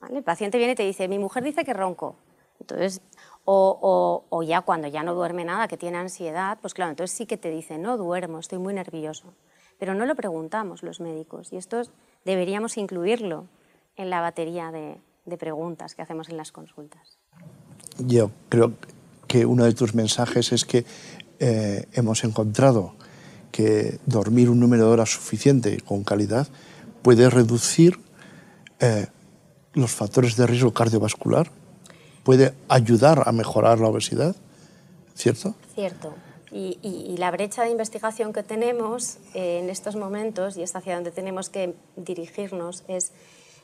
el 0.10 0.24
paciente 0.24 0.58
viene 0.58 0.74
y 0.74 0.78
te 0.78 0.84
dice, 0.84 1.08
mi 1.08 1.20
mujer 1.20 1.44
dice 1.44 1.64
que 1.64 1.74
ronco. 1.74 2.16
Entonces, 2.60 3.02
o, 3.46 4.26
o, 4.28 4.42
ya 4.42 4.62
cuando 4.62 4.88
ya 4.88 5.04
no 5.04 5.14
duerme 5.14 5.46
nada, 5.46 5.68
que 5.68 5.78
tiene 5.78 6.00
ansiedad, 6.00 6.58
pues 6.60 6.74
claro, 6.74 6.90
entonces 6.90 7.16
sí 7.16 7.28
que 7.28 7.38
te 7.38 7.52
dice, 7.52 7.78
no 7.78 7.98
duermo, 7.98 8.40
estoy 8.40 8.58
muy 8.58 8.74
nervioso. 8.74 9.36
Pero 9.78 9.94
no 9.94 10.08
lo 10.08 10.16
preguntamos 10.16 10.82
los 10.82 11.00
médicos 11.00 11.54
y 11.54 11.58
esto 11.58 11.84
deberíamos 12.26 12.78
incluirlo 12.78 13.46
en 13.96 14.10
la 14.10 14.22
batería 14.22 14.72
de, 14.72 14.98
de 15.26 15.38
preguntas 15.38 15.96
que 15.96 16.02
hacemos 16.02 16.30
en 16.30 16.38
las 16.38 16.52
consultas. 16.52 17.18
Yo 17.98 18.32
creo 18.50 18.74
que 19.28 19.46
uno 19.46 19.66
de 19.66 19.74
tus 19.74 19.94
mensajes 19.96 20.52
es 20.52 20.66
que 20.66 20.86
eh, 21.40 21.88
hemos 21.94 22.24
encontrado 22.24 22.96
que 23.52 24.00
dormir 24.06 24.50
un 24.50 24.60
número 24.60 24.86
de 24.86 24.92
horas 24.92 25.10
suficiente 25.12 25.80
con 25.82 26.04
calidad 26.04 26.48
puede 27.02 27.30
reducir 27.30 28.00
eh, 28.80 29.08
los 29.74 29.92
factores 29.92 30.36
de 30.36 30.48
riesgo 30.48 30.74
cardiovascular, 30.74 31.52
puede 32.24 32.54
ayudar 32.70 33.24
a 33.26 33.32
mejorar 33.32 33.80
la 33.80 33.88
obesidad, 33.88 34.36
¿cierto? 35.16 35.56
Cierto. 35.76 36.14
Y, 36.52 36.78
y, 36.84 37.18
la 37.18 37.32
brecha 37.32 37.64
de 37.64 37.72
investigación 37.72 38.32
que 38.32 38.44
tenemos 38.44 39.18
eh, 39.34 39.60
en 39.64 39.72
estos 39.72 39.96
momentos, 39.96 40.56
y 40.56 40.62
es 40.62 40.76
hacia 40.76 40.94
donde 40.94 41.10
tenemos 41.10 41.50
que 41.50 41.74
dirigirnos, 41.96 42.84
es 42.88 43.12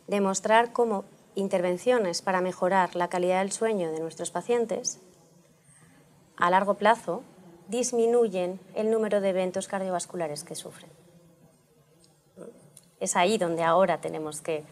demostrar 0.10 0.74
cómo 0.74 1.06
intervenciones 1.36 2.22
para 2.22 2.42
mejorar 2.42 2.96
la 2.96 3.10
calidad 3.10 3.40
del 3.40 3.52
sueño 3.52 3.92
de 3.92 4.00
nuestros 4.00 4.32
pacientes 4.32 5.00
a 6.36 6.50
largo 6.50 6.76
plazo 6.76 7.22
disminuyen 7.68 8.60
el 8.74 8.90
número 8.90 9.22
de 9.22 9.30
eventos 9.30 9.68
cardiovasculares 9.68 10.44
que 10.44 10.56
sufren. 10.56 10.90
Es 13.00 13.16
ahí 13.16 13.38
donde 13.38 13.64
ahora 13.64 14.02
tenemos 14.02 14.42
que, 14.42 14.64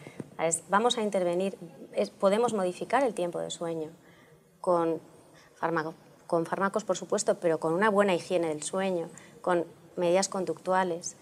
vamos 0.68 0.98
a 0.98 1.02
intervenir, 1.02 1.56
podemos 2.18 2.52
modificar 2.52 3.04
el 3.04 3.14
tiempo 3.14 3.38
de 3.38 3.50
sueño 3.50 3.90
con, 4.60 5.00
con 6.26 6.46
fármacos, 6.46 6.84
por 6.84 6.96
supuesto, 6.96 7.38
pero 7.38 7.60
con 7.60 7.72
una 7.74 7.90
buena 7.90 8.14
higiene 8.14 8.48
del 8.48 8.62
sueño, 8.62 9.08
con 9.40 9.64
medidas 9.96 10.28
conductuales, 10.28 11.16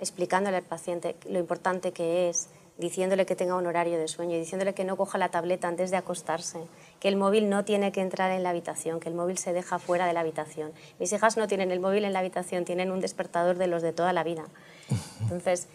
explicándole 0.00 0.58
al 0.58 0.62
paciente 0.64 1.16
lo 1.28 1.38
importante 1.38 1.92
que 1.92 2.28
es, 2.28 2.50
diciéndole 2.78 3.26
que 3.26 3.36
tenga 3.36 3.54
un 3.54 3.66
horario 3.66 3.98
de 3.98 4.08
sueño, 4.08 4.36
diciéndole 4.36 4.74
que 4.74 4.84
no 4.84 4.96
coja 4.96 5.18
la 5.18 5.30
tableta 5.30 5.68
antes 5.68 5.90
de 5.90 5.96
acostarse, 5.96 6.60
que 7.00 7.08
el 7.08 7.16
móvil 7.16 7.48
no 7.50 7.64
tiene 7.64 7.92
que 7.92 8.00
entrar 8.00 8.30
en 8.30 8.42
la 8.42 8.50
habitación, 8.50 8.98
que 8.98 9.08
el 9.08 9.14
móvil 9.14 9.38
se 9.38 9.52
deja 9.52 9.78
fuera 9.78 10.06
de 10.06 10.12
la 10.12 10.20
habitación. 10.20 10.72
Mis 10.98 11.12
hijas 11.12 11.36
no 11.36 11.46
tienen 11.46 11.70
el 11.70 11.80
móvil 11.80 12.04
en 12.04 12.12
la 12.12 12.20
habitación, 12.20 12.64
tienen 12.64 12.90
un 12.90 13.00
despertador 13.00 13.56
de 13.58 13.66
los 13.66 13.82
de 13.82 13.92
toda 13.92 14.12
la 14.12 14.24
vida. 14.24 14.44
Entonces, 15.22 15.68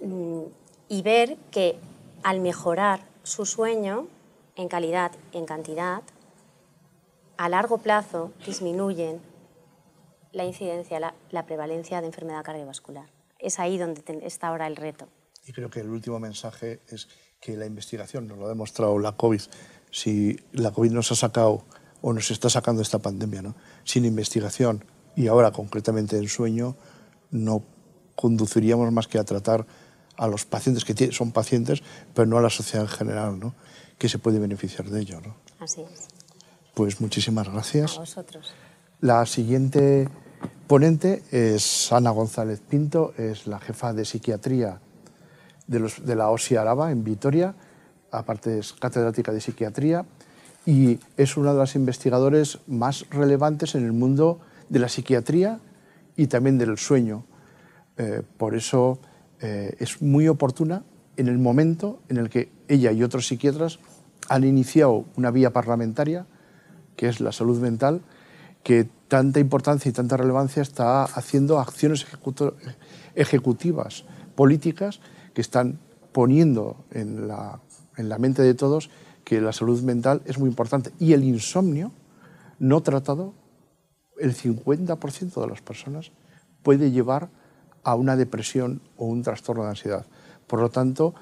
mm, 0.00 0.42
y 0.88 1.02
ver 1.02 1.36
que 1.50 1.76
al 2.22 2.40
mejorar 2.40 3.00
su 3.22 3.46
sueño 3.46 4.08
en 4.56 4.68
calidad 4.68 5.12
y 5.32 5.38
en 5.38 5.46
cantidad, 5.46 6.02
a 7.36 7.48
largo 7.48 7.78
plazo 7.78 8.32
disminuyen 8.44 9.20
la 10.32 10.44
incidencia, 10.44 11.00
la, 11.00 11.14
la 11.30 11.46
prevalencia 11.46 12.00
de 12.00 12.06
enfermedad 12.06 12.44
cardiovascular. 12.44 13.06
Es 13.38 13.58
ahí 13.58 13.78
donde 13.78 14.02
está 14.24 14.48
ahora 14.48 14.66
el 14.66 14.76
reto. 14.76 15.08
Y 15.46 15.52
creo 15.52 15.70
que 15.70 15.80
el 15.80 15.88
último 15.88 16.18
mensaje 16.18 16.80
es 16.88 17.08
que 17.40 17.56
la 17.56 17.66
investigación, 17.66 18.28
nos 18.28 18.38
lo 18.38 18.46
ha 18.46 18.48
demostrado 18.48 18.98
la 18.98 19.12
COVID, 19.12 19.40
si 19.90 20.38
la 20.52 20.70
COVID 20.70 20.92
nos 20.92 21.10
ha 21.12 21.16
sacado 21.16 21.64
o 22.00 22.12
nos 22.12 22.30
está 22.30 22.48
sacando 22.48 22.82
esta 22.82 23.00
pandemia, 23.00 23.42
¿no? 23.42 23.54
sin 23.84 24.04
investigación 24.04 24.84
y 25.16 25.26
ahora 25.26 25.50
concretamente 25.50 26.16
en 26.16 26.28
sueño, 26.28 26.76
no 27.30 27.64
conduciríamos 28.14 28.90
más 28.92 29.08
que 29.08 29.18
a 29.18 29.24
tratar 29.24 29.66
a 30.16 30.28
los 30.28 30.44
pacientes 30.44 30.84
que 30.84 31.12
son 31.12 31.32
pacientes, 31.32 31.82
pero 32.14 32.26
no 32.26 32.38
a 32.38 32.42
la 32.42 32.50
sociedad 32.50 32.84
en 32.84 32.92
general, 32.92 33.40
¿no? 33.40 33.54
que 33.98 34.08
se 34.08 34.18
puede 34.18 34.38
beneficiar 34.38 34.88
de 34.88 35.00
ello. 35.00 35.20
¿no? 35.20 35.36
Así 35.58 35.82
es. 35.82 36.08
Pues 36.74 37.00
muchísimas 37.00 37.48
gracias. 37.48 37.96
A 37.96 38.00
vosotros. 38.00 38.52
La 39.00 39.26
siguiente 39.26 40.08
ponente 40.68 41.24
es 41.32 41.92
Ana 41.92 42.10
González 42.10 42.60
Pinto, 42.60 43.14
es 43.18 43.48
la 43.48 43.58
jefa 43.58 43.92
de 43.92 44.04
psiquiatría 44.04 44.80
de, 45.72 46.14
la 46.16 46.30
OSI 46.30 46.56
Araba 46.56 46.92
en 46.92 47.02
Vitoria, 47.02 47.54
aparte 48.10 48.58
es 48.58 48.72
catedrática 48.74 49.32
de 49.32 49.40
psiquiatría 49.40 50.04
y 50.64 51.00
es 51.16 51.36
una 51.36 51.52
de 51.52 51.58
las 51.58 51.74
investigadores 51.74 52.58
más 52.66 53.06
relevantes 53.10 53.74
en 53.74 53.84
el 53.84 53.92
mundo 53.92 54.40
de 54.68 54.78
la 54.78 54.88
psiquiatría 54.88 55.58
y 56.16 56.28
también 56.28 56.58
del 56.58 56.78
sueño. 56.78 57.24
Eh, 57.96 58.22
por 58.36 58.54
eso 58.54 59.00
eh, 59.40 59.74
es 59.78 60.00
muy 60.00 60.28
oportuna 60.28 60.84
en 61.16 61.28
el 61.28 61.38
momento 61.38 62.00
en 62.08 62.18
el 62.18 62.30
que 62.30 62.50
ella 62.68 62.92
y 62.92 63.02
otros 63.02 63.26
psiquiatras 63.26 63.78
han 64.28 64.44
iniciado 64.44 65.04
una 65.16 65.30
vía 65.30 65.52
parlamentaria, 65.52 66.26
que 66.96 67.08
es 67.08 67.20
la 67.20 67.32
salud 67.32 67.60
mental, 67.60 68.02
que 68.62 68.88
tanta 69.08 69.40
importancia 69.40 69.88
y 69.88 69.92
tanta 69.92 70.16
relevancia 70.16 70.62
está 70.62 71.04
haciendo 71.04 71.58
acciones 71.58 72.06
ejecutivas, 73.14 74.04
políticas, 74.34 75.00
que 75.34 75.40
están 75.40 75.78
poniendo 76.12 76.84
en 76.90 77.28
la, 77.28 77.60
en 77.96 78.08
la 78.08 78.18
mente 78.18 78.42
de 78.42 78.54
todos 78.54 78.90
que 79.24 79.40
la 79.40 79.52
salud 79.52 79.80
mental 79.82 80.22
es 80.24 80.38
muy 80.38 80.48
importante. 80.48 80.92
Y 80.98 81.12
el 81.12 81.24
insomnio 81.24 81.92
no 82.58 82.82
tratado, 82.82 83.34
el 84.18 84.34
50% 84.34 85.40
de 85.40 85.46
las 85.46 85.62
personas 85.62 86.12
puede 86.62 86.90
llevar 86.90 87.30
a 87.82 87.94
una 87.94 88.16
depresión 88.16 88.80
o 88.96 89.06
un 89.06 89.22
trastorno 89.22 89.64
de 89.64 89.70
ansiedad. 89.70 90.06
Por 90.46 90.60
lo 90.60 90.70
tanto, 90.70 91.14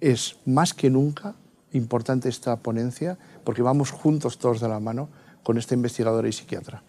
es 0.00 0.38
más 0.46 0.74
que 0.74 0.90
nunca 0.90 1.36
importante 1.72 2.28
esta 2.28 2.56
ponencia 2.56 3.18
porque 3.44 3.62
vamos 3.62 3.90
juntos 3.90 4.38
todos 4.38 4.60
de 4.60 4.68
la 4.68 4.80
mano 4.80 5.08
con 5.42 5.58
esta 5.58 5.74
investigadora 5.74 6.28
y 6.28 6.32
psiquiatra. 6.32 6.82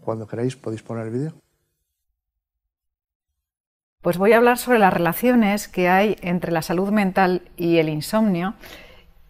Cuando 0.00 0.26
queráis 0.26 0.56
podéis 0.56 0.82
poner 0.82 1.06
el 1.06 1.12
vídeo. 1.12 1.34
Pues 4.04 4.18
voy 4.18 4.34
a 4.34 4.36
hablar 4.36 4.58
sobre 4.58 4.78
las 4.78 4.92
relaciones 4.92 5.66
que 5.66 5.88
hay 5.88 6.18
entre 6.20 6.52
la 6.52 6.60
salud 6.60 6.90
mental 6.90 7.40
y 7.56 7.78
el 7.78 7.88
insomnio 7.88 8.52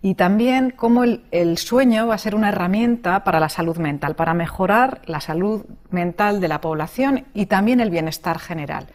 y 0.03 0.17
también 0.17 0.71
cómo 0.71 1.05
el, 1.05 1.59
sueño 1.59 2.09
va 2.09 2.17
a 2.17 2.19
ser 2.19 2.35
una 2.35 2.49
herramienta 2.49 3.23
para 3.23 3.39
la 3.39 3.49
salud 3.49 3.77
mental, 3.77 4.17
para 4.17 4.35
mejorar 4.35 5.01
la 5.07 5.21
salud 5.21 5.65
mental 5.91 6.41
de 6.41 6.49
la 6.49 6.61
población 6.61 7.25
y 7.35 7.47
también 7.47 7.79
el 7.79 7.91
bienestar 7.91 8.41
general. 8.41 8.89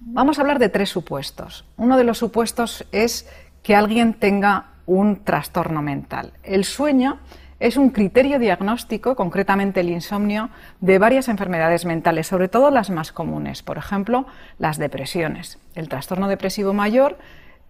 Vamos 0.00 0.38
a 0.38 0.40
hablar 0.40 0.58
de 0.58 0.70
tres 0.70 0.88
supuestos. 0.88 1.66
Uno 1.76 1.98
de 1.98 2.04
los 2.04 2.16
supuestos 2.16 2.86
es 2.90 3.28
que 3.62 3.76
alguien 3.76 4.14
tenga 4.14 4.68
un 4.86 5.22
trastorno 5.22 5.82
mental. 5.82 6.32
El 6.42 6.64
sueño 6.64 7.18
es 7.60 7.76
un 7.76 7.90
criterio 7.90 8.38
diagnóstico, 8.38 9.16
concretamente 9.16 9.80
el 9.80 9.90
insomnio, 9.90 10.50
de 10.80 10.98
varias 10.98 11.28
enfermedades 11.28 11.84
mentales, 11.84 12.26
sobre 12.26 12.48
todo 12.48 12.70
las 12.70 12.90
más 12.90 13.12
comunes, 13.12 13.62
por 13.62 13.78
ejemplo, 13.78 14.26
las 14.58 14.78
depresiones. 14.78 15.58
El 15.74 15.88
trastorno 15.88 16.28
depresivo 16.28 16.72
mayor 16.72 17.18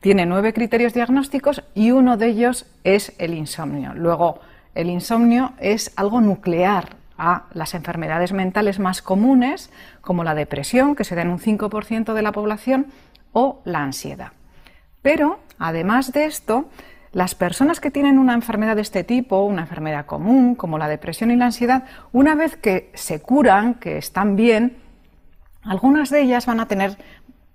tiene 0.00 0.26
nueve 0.26 0.52
criterios 0.52 0.94
diagnósticos 0.94 1.62
y 1.74 1.90
uno 1.90 2.16
de 2.16 2.28
ellos 2.28 2.66
es 2.84 3.14
el 3.18 3.34
insomnio. 3.34 3.94
Luego, 3.94 4.40
el 4.74 4.90
insomnio 4.90 5.52
es 5.58 5.92
algo 5.96 6.20
nuclear 6.20 6.96
a 7.16 7.44
las 7.52 7.74
enfermedades 7.74 8.32
mentales 8.32 8.78
más 8.78 9.00
comunes, 9.00 9.70
como 10.00 10.24
la 10.24 10.34
depresión, 10.34 10.96
que 10.96 11.04
se 11.04 11.14
da 11.14 11.22
en 11.22 11.30
un 11.30 11.38
5% 11.38 12.12
de 12.12 12.22
la 12.22 12.32
población, 12.32 12.86
o 13.32 13.60
la 13.64 13.82
ansiedad. 13.82 14.32
Pero, 15.02 15.40
además 15.58 16.12
de 16.12 16.24
esto, 16.24 16.68
Las 17.14 17.36
personas 17.36 17.78
que 17.78 17.92
tienen 17.92 18.18
una 18.18 18.34
enfermedad 18.34 18.74
de 18.74 18.82
este 18.82 19.04
tipo, 19.04 19.44
una 19.44 19.62
enfermedad 19.62 20.04
común, 20.04 20.56
como 20.56 20.78
la 20.78 20.88
depresión 20.88 21.30
y 21.30 21.36
la 21.36 21.44
ansiedad, 21.44 21.84
una 22.10 22.34
vez 22.34 22.56
que 22.56 22.90
se 22.94 23.22
curan, 23.22 23.74
que 23.74 23.98
están 23.98 24.34
bien, 24.34 24.78
algunas 25.62 26.10
de 26.10 26.22
ellas 26.22 26.44
van 26.46 26.58
a 26.58 26.66
tener 26.66 26.98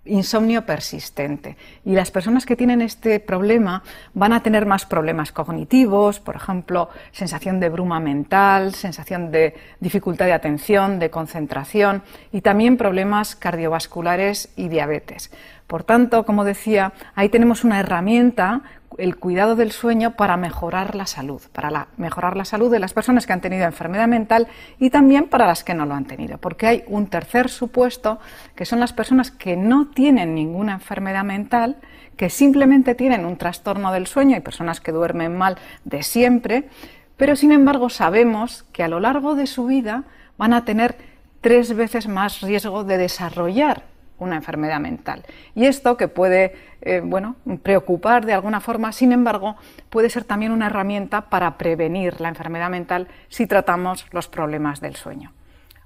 insomnio 0.06 0.66
persistente. 0.66 1.58
Y 1.84 1.92
las 1.92 2.10
personas 2.10 2.46
que 2.46 2.56
tienen 2.56 2.82
este 2.82 3.20
problema 3.20 3.84
van 4.14 4.32
a 4.32 4.42
tener 4.42 4.66
más 4.66 4.86
problemas 4.86 5.34
cognitivos, 5.34 6.22
por 6.22 6.38
ejemplo, 6.38 6.90
sensación 7.12 7.60
de 7.60 7.68
bruma 7.68 8.00
mental, 8.00 8.74
sensación 8.74 9.30
de 9.30 9.56
dificultad 9.82 10.26
de 10.26 10.34
atención, 10.34 11.00
de 11.00 11.10
concentración 11.10 12.02
y 12.32 12.40
también 12.40 12.78
problemas 12.78 13.36
cardiovasculares 13.36 14.54
y 14.56 14.70
diabetes. 14.70 15.32
Por 15.68 15.84
tanto, 15.84 16.26
como 16.26 16.46
decía, 16.46 16.94
ahí 17.14 17.30
tenemos 17.30 17.64
una 17.64 17.80
herramienta 17.80 18.64
el 19.00 19.18
cuidado 19.18 19.56
del 19.56 19.72
sueño 19.72 20.16
para 20.16 20.38
mejorar 20.38 20.96
la 20.96 21.06
salud, 21.06 21.42
para 21.52 21.88
mejorar 21.98 22.36
la 22.38 22.46
salud 22.46 22.72
de 22.72 22.80
las 22.80 22.94
personas 22.94 23.26
que 23.26 23.34
han 23.34 23.42
tenido 23.42 23.66
enfermedad 23.66 24.08
mental 24.08 24.48
y 24.78 24.90
también 24.90 25.28
para 25.28 25.48
las 25.48 25.64
que 25.64 25.74
no 25.74 25.86
lo 25.86 25.96
han 25.96 26.06
tenido, 26.06 26.38
porque 26.38 26.68
hay 26.68 26.84
un 26.88 27.08
tercer 27.08 27.50
supuesto 27.50 28.20
que 28.56 28.66
son 28.66 28.80
las 28.80 28.94
personas 28.94 29.32
que 29.32 29.56
no 29.56 29.88
tienen 29.88 30.36
ninguna 30.36 30.74
enfermedad 30.74 31.24
mental, 31.24 31.78
que 32.18 32.30
simplemente 32.30 32.96
tienen 32.96 33.26
un 33.26 33.38
trastorno 33.38 33.92
del 33.92 34.08
sueño, 34.08 34.36
hay 34.36 34.42
personas 34.42 34.82
que 34.82 34.92
duermen 34.92 35.38
mal 35.38 35.58
de 35.86 36.04
siempre, 36.04 36.70
pero 37.18 37.36
sin 37.36 37.52
embargo 37.52 37.90
sabemos 37.90 38.66
que 38.74 38.84
a 38.84 38.88
lo 38.88 39.00
largo 39.00 39.36
de 39.36 39.48
su 39.48 39.66
vida 39.66 40.04
van 40.38 40.54
a 40.54 40.66
tener 40.66 40.96
tres 41.42 41.76
veces 41.76 42.08
más 42.08 42.42
riesgo 42.42 42.84
de 42.84 42.98
desarrollar 42.98 43.89
una 44.20 44.36
enfermedad 44.36 44.80
mental. 44.80 45.24
Y 45.56 45.66
esto 45.66 45.98
que 45.98 46.08
puede 46.08 46.56
eh, 46.82 47.02
bueno, 47.04 47.36
preocupar 47.64 48.26
de 48.26 48.34
alguna 48.34 48.62
forma, 48.62 48.92
sin 48.92 49.12
embargo, 49.12 49.56
puede 49.90 50.10
ser 50.10 50.24
también 50.24 50.52
una 50.52 50.68
herramienta 50.68 51.30
para 51.30 51.58
prevenir 51.58 52.22
la 52.22 52.30
enfermedad 52.30 52.70
mental 52.70 53.08
si 53.28 53.48
tratamos 53.48 54.06
los 54.12 54.28
problemas 54.28 54.80
del 54.82 54.96
sueño. 54.96 55.34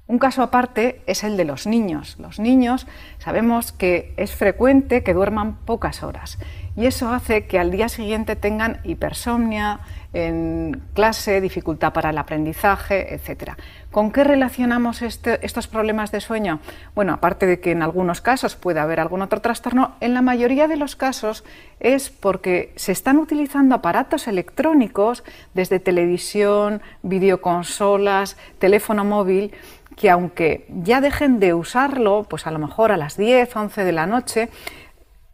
Un 0.05 0.19
caso 0.19 0.43
aparte 0.43 1.01
es 1.07 1.23
el 1.23 1.37
de 1.37 1.45
los 1.45 1.65
niños. 1.65 2.17
Los 2.19 2.37
niños 2.37 2.87
sabemos 3.19 3.71
que 3.71 4.13
es 4.17 4.35
frecuente 4.35 5.01
que 5.01 5.13
duerman 5.13 5.55
pocas 5.55 6.03
horas 6.03 6.39
y 6.75 6.87
eso 6.87 7.09
hace 7.09 7.47
que 7.47 7.57
al 7.57 7.71
día 7.71 7.87
siguiente 7.87 8.35
tengan 8.35 8.81
hipersomnia, 8.83 9.79
en 10.13 10.81
clase, 10.93 11.41
dificultad 11.41 11.91
para 11.91 12.11
el 12.11 12.17
aprendizaje, 12.17 13.13
etc. 13.13 13.53
¿Con 13.91 14.11
qué 14.11 14.23
relacionamos 14.23 15.01
este, 15.01 15.43
estos 15.45 15.67
problemas 15.67 16.11
de 16.11 16.21
sueño? 16.21 16.59
Bueno, 16.95 17.13
aparte 17.13 17.47
de 17.47 17.59
que 17.59 17.71
en 17.71 17.81
algunos 17.81 18.21
casos 18.21 18.55
puede 18.55 18.79
haber 18.79 18.99
algún 18.99 19.21
otro 19.23 19.41
trastorno, 19.41 19.95
en 19.99 20.13
la 20.13 20.21
mayoría 20.21 20.67
de 20.67 20.77
los 20.77 20.95
casos 20.95 21.43
es 21.79 22.09
porque 22.09 22.71
se 22.75 22.91
están 22.91 23.17
utilizando 23.17 23.75
aparatos 23.75 24.27
electrónicos 24.27 25.23
desde 25.53 25.79
televisión, 25.79 26.81
videoconsolas, 27.01 28.37
teléfono 28.59 29.03
móvil, 29.03 29.51
que 29.95 30.09
aunque 30.09 30.65
ya 30.83 31.01
dejen 31.01 31.39
de 31.39 31.53
usarlo, 31.53 32.25
pues 32.29 32.47
a 32.47 32.51
lo 32.51 32.59
mejor 32.59 32.91
a 32.91 32.97
las 32.97 33.17
10, 33.17 33.55
11 33.55 33.83
de 33.83 33.91
la 33.91 34.07
noche, 34.07 34.49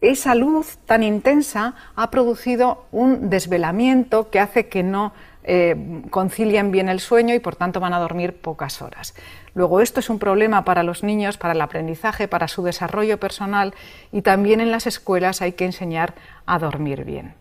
esa 0.02 0.34
luz 0.34 0.78
tan 0.86 1.04
intensa 1.04 1.74
ha 1.96 2.10
producido 2.10 2.86
un 2.92 3.30
desvelamiento 3.30 4.30
que 4.30 4.40
hace 4.40 4.68
que 4.68 4.82
no 4.82 5.14
eh, 5.44 6.04
concilien 6.10 6.72
bien 6.72 6.90
el 6.90 7.00
sueño 7.00 7.34
y 7.34 7.40
por 7.40 7.56
tanto 7.56 7.80
van 7.80 7.94
a 7.94 8.00
dormir 8.00 8.40
pocas 8.40 8.82
horas. 8.82 9.14
Luego 9.54 9.82
esto 9.82 10.00
es 10.00 10.10
un 10.10 10.20
problema 10.20 10.64
para 10.64 10.84
los 10.84 11.04
niños, 11.04 11.38
para 11.38 11.54
el 11.54 11.62
aprendizaje, 11.62 12.28
para 12.28 12.48
su 12.48 12.64
desarrollo 12.64 13.20
personal 13.20 13.74
y 14.12 14.22
también 14.22 14.62
en 14.62 14.72
las 14.72 14.88
escuelas 14.88 15.42
hay 15.42 15.54
que 15.54 15.66
enseñar 15.66 16.14
a 16.46 16.60
dormir 16.60 17.04
bien. 17.04 17.34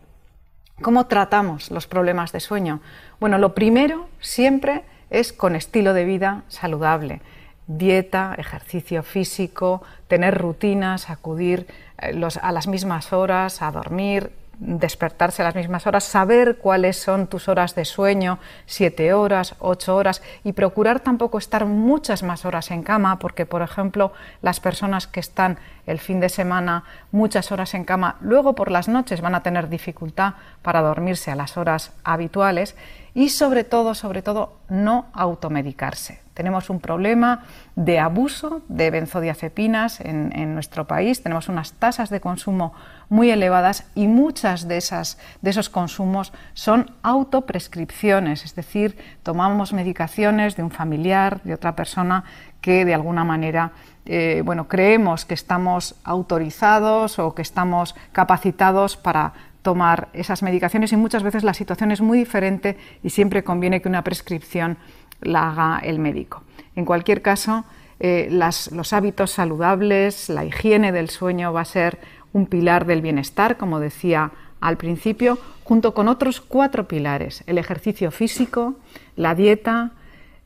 ¿Cómo 0.81 1.07
tratamos 1.07 1.71
los 1.71 1.87
problemas 1.87 2.33
de 2.33 2.41
sueño? 2.41 2.81
Bueno, 3.21 3.39
lo 3.39 3.55
primero 3.55 4.09
siempre 4.21 4.85
es 5.11 5.33
con 5.33 5.57
estilo 5.57 5.93
de 5.93 6.05
vida 6.05 6.45
saludable 6.49 7.21
dieta, 7.69 8.35
ejercicio 8.37 9.05
físico, 9.05 9.83
tener 10.09 10.37
rutinas, 10.37 11.11
acudir 11.11 11.69
eh, 12.01 12.21
a 12.43 12.53
las 12.53 12.67
mismas 12.67 13.13
horas, 13.13 13.63
a 13.63 13.71
dormir, 13.71 14.33
despertarse 14.59 15.43
a 15.43 15.45
las 15.45 15.55
mismas 15.55 15.87
horas, 15.87 16.03
saber 16.03 16.59
cuáles 16.59 16.97
son 16.97 17.29
tus 17.29 17.49
horas 17.49 17.75
de 17.75 17.85
sueño, 17.85 18.39
siete 18.67 19.13
horas, 19.13 19.55
ocho 19.61 19.95
horas, 19.95 20.23
y 20.43 20.53
procurar 20.53 21.01
tampoco 21.01 21.39
estar 21.39 21.65
muchas 21.65 22.23
más 22.23 22.45
horas 22.45 22.71
en 22.71 22.83
cama, 22.83 23.19
porque, 23.19 23.47
por 23.47 23.63
ejemplo, 23.63 24.13
las 24.43 24.59
personas 24.59 25.07
que 25.07 25.21
están 25.21 25.59
el 25.87 26.01
fin 26.01 26.19
de 26.21 26.29
semana 26.29 26.85
muchas 27.13 27.53
horas 27.53 27.75
en 27.75 27.85
cama, 27.85 28.17
luego 28.21 28.55
por 28.55 28.71
las 28.71 28.89
noches 28.89 29.21
van 29.21 29.37
a 29.37 29.43
tener 29.43 29.69
dificultad 29.69 30.35
para 30.63 30.83
dormirse 30.83 31.31
a 31.31 31.37
las 31.37 31.57
horas 31.57 31.93
habituales, 32.03 32.75
y 33.15 33.31
sobre 33.31 33.65
todo, 33.65 33.95
sobre 33.95 34.23
todo, 34.23 34.59
no 34.69 35.07
automedicarse. 35.13 36.28
Tenemos 36.39 36.71
un 36.71 36.79
problema 36.79 37.43
de 37.75 37.99
abuso 37.99 38.63
de 38.69 38.93
benzodiazepinas 38.93 40.01
en, 40.01 40.55
nuestro 40.55 40.87
país, 40.87 41.21
tenemos 41.21 41.49
unas 41.49 41.73
tasas 41.73 42.11
de 42.11 42.21
consumo 42.21 42.75
muy 43.09 43.33
elevadas 43.33 43.91
y 43.97 44.07
muchas 44.07 44.69
de, 44.69 44.77
esas, 44.77 45.19
de 45.43 45.51
esos 45.51 45.69
consumos 45.69 46.33
son 46.55 46.93
autoprescripciones, 47.03 48.45
es 48.45 48.55
decir, 48.55 48.97
tomamos 49.25 49.73
medicaciones 49.73 50.55
de 50.55 50.63
un 50.63 50.71
familiar, 50.71 51.43
de 51.43 51.55
otra 51.55 51.75
persona 51.75 52.23
que 52.61 52.85
de 52.85 52.95
alguna 52.95 53.25
manera 53.25 53.73
eh, 54.07 54.43
bueno, 54.45 54.69
creemos 54.69 55.25
que 55.25 55.35
estamos 55.35 55.97
autorizados 56.05 57.19
o 57.19 57.35
que 57.35 57.43
estamos 57.43 57.97
capacitados 58.13 58.97
para 58.97 59.33
tomar 59.63 60.09
esas 60.13 60.43
medicaciones. 60.43 60.93
Y 60.93 60.97
muchas 60.97 61.23
veces 61.23 61.45
la 61.45 61.53
situación 61.53 61.91
es 61.91 62.01
muy 62.01 62.17
diferente 62.17 62.79
y 63.03 63.11
siempre 63.11 63.45
conviene 63.45 63.83
que 63.83 63.89
una 63.89 64.03
prescripción 64.03 64.79
la 65.21 65.51
haga 65.51 65.81
el 65.81 65.99
médico. 65.99 66.43
En 66.77 66.85
cualquier 66.85 67.23
caso, 67.23 67.65
eh, 68.01 68.29
los 68.31 68.93
hábitos 68.93 69.33
saludables, 69.33 70.29
la 70.29 70.45
higiene 70.45 70.93
del 70.93 71.11
sueño 71.11 71.53
va 71.53 71.63
a 71.63 71.65
ser 71.65 71.99
un 72.33 72.47
pilar 72.47 72.87
del 72.87 73.03
bienestar, 73.03 73.57
como 73.57 73.81
decía 73.81 74.33
al 74.61 74.77
principio, 74.77 75.39
junto 75.65 75.95
con 75.95 76.09
otros 76.09 76.41
cuatro 76.41 76.89
pilares, 76.89 77.43
el 77.47 77.59
ejercicio 77.59 78.11
físico, 78.11 78.77
la 79.17 79.35
dieta, 79.35 79.93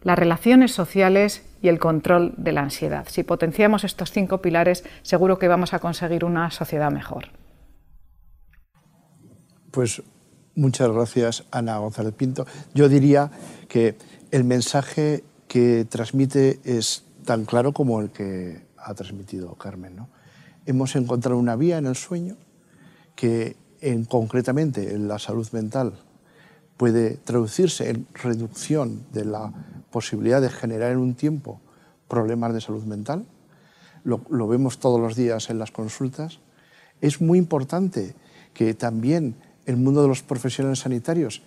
las 0.02 0.18
relaciones 0.18 0.72
sociales 0.72 1.44
y 1.62 1.68
el 1.68 1.78
control 1.78 2.34
de 2.36 2.52
la 2.52 2.62
ansiedad. 2.62 3.06
Si 3.08 3.22
potenciamos 3.22 3.84
estos 3.84 4.10
cinco 4.10 4.38
pilares, 4.38 4.84
seguro 5.02 5.38
que 5.38 5.48
vamos 5.48 5.74
a 5.74 5.78
conseguir 5.78 6.24
una 6.24 6.50
sociedad 6.50 6.90
mejor. 6.90 7.28
Pues 9.70 10.02
muchas 10.54 10.90
gracias, 10.90 11.44
Ana 11.50 11.78
González 11.78 12.14
Pinto. 12.14 12.46
Yo 12.74 12.88
diría 12.88 13.30
que 13.68 13.96
el 14.32 14.44
mensaje 14.44 15.22
que 15.46 15.84
transmite 15.84 16.58
es 16.64 17.04
tan 17.24 17.44
claro 17.44 17.72
como 17.72 18.00
el 18.00 18.10
que 18.10 18.66
ha 18.78 18.94
transmitido 18.94 19.54
Carmen. 19.54 19.94
¿no? 19.94 20.08
Hemos 20.64 20.96
encontrado 20.96 21.38
una 21.38 21.54
vía 21.54 21.76
en 21.76 21.86
el 21.86 21.94
sueño 21.94 22.36
que 23.14 23.56
en, 23.82 24.06
concretamente 24.06 24.94
en 24.94 25.06
la 25.06 25.18
salud 25.18 25.46
mental 25.52 25.92
puede 26.78 27.18
traducirse 27.18 27.90
en 27.90 28.06
reducción 28.14 29.04
de 29.12 29.26
la 29.26 29.52
posibilidad 29.90 30.40
de 30.40 30.48
generar 30.48 30.92
en 30.92 30.98
un 30.98 31.14
tiempo 31.14 31.60
problemas 32.08 32.54
de 32.54 32.62
salud 32.62 32.84
mental. 32.84 33.26
Lo, 34.02 34.22
lo 34.30 34.48
vemos 34.48 34.78
todos 34.78 34.98
los 34.98 35.14
días 35.14 35.50
en 35.50 35.58
las 35.58 35.70
consultas. 35.70 36.38
Es 37.02 37.20
muy 37.20 37.38
importante 37.38 38.14
que 38.54 38.72
también 38.72 39.36
el 39.66 39.76
mundo 39.76 40.00
de 40.00 40.08
los 40.08 40.22
profesionales 40.22 40.78
sanitarios 40.78 41.42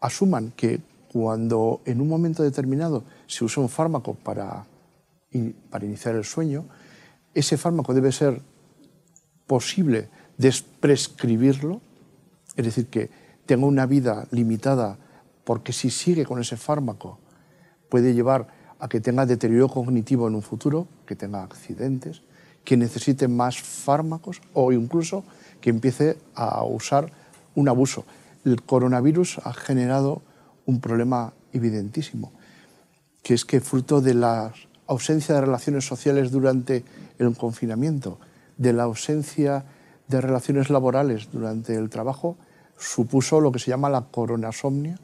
asuman 0.00 0.52
que 0.56 0.80
cuando 1.12 1.80
en 1.84 2.00
un 2.00 2.08
momento 2.08 2.42
determinado 2.42 3.04
se 3.26 3.44
usa 3.44 3.62
un 3.62 3.68
fármaco 3.68 4.14
para, 4.14 4.66
para 5.70 5.84
iniciar 5.84 6.14
el 6.14 6.24
sueño, 6.24 6.66
ese 7.34 7.56
fármaco 7.56 7.94
debe 7.94 8.12
ser 8.12 8.42
posible 9.46 10.08
desprescribirlo, 10.36 11.80
es 12.56 12.64
decir, 12.64 12.86
que 12.86 13.10
tenga 13.46 13.66
una 13.66 13.86
vida 13.86 14.26
limitada, 14.30 14.98
porque 15.44 15.72
si 15.72 15.90
sigue 15.90 16.24
con 16.24 16.40
ese 16.40 16.56
fármaco 16.56 17.18
puede 17.88 18.12
llevar 18.12 18.48
a 18.78 18.88
que 18.88 19.00
tenga 19.00 19.26
deterioro 19.26 19.68
cognitivo 19.68 20.28
en 20.28 20.34
un 20.34 20.42
futuro, 20.42 20.86
que 21.06 21.16
tenga 21.16 21.42
accidentes, 21.42 22.22
que 22.64 22.76
necesite 22.76 23.28
más 23.28 23.60
fármacos 23.60 24.42
o 24.52 24.72
incluso 24.72 25.24
que 25.60 25.70
empiece 25.70 26.18
a 26.34 26.62
usar 26.64 27.10
un 27.54 27.68
abuso. 27.68 28.04
El 28.44 28.62
coronavirus 28.62 29.38
ha 29.44 29.52
generado 29.54 30.22
un 30.68 30.80
problema 30.80 31.32
evidentísimo, 31.52 32.30
que 33.22 33.34
es 33.34 33.44
que 33.44 33.60
fruto 33.60 34.00
de 34.00 34.14
la 34.14 34.52
ausencia 34.86 35.34
de 35.34 35.40
relaciones 35.40 35.86
sociales 35.86 36.30
durante 36.30 36.84
el 37.18 37.34
confinamiento, 37.36 38.20
de 38.56 38.72
la 38.72 38.84
ausencia 38.84 39.64
de 40.06 40.20
relaciones 40.20 40.70
laborales 40.70 41.28
durante 41.32 41.74
el 41.74 41.90
trabajo, 41.90 42.36
supuso 42.76 43.40
lo 43.40 43.50
que 43.50 43.58
se 43.58 43.70
llama 43.70 43.88
la 43.88 44.02
coronasomnia, 44.02 44.98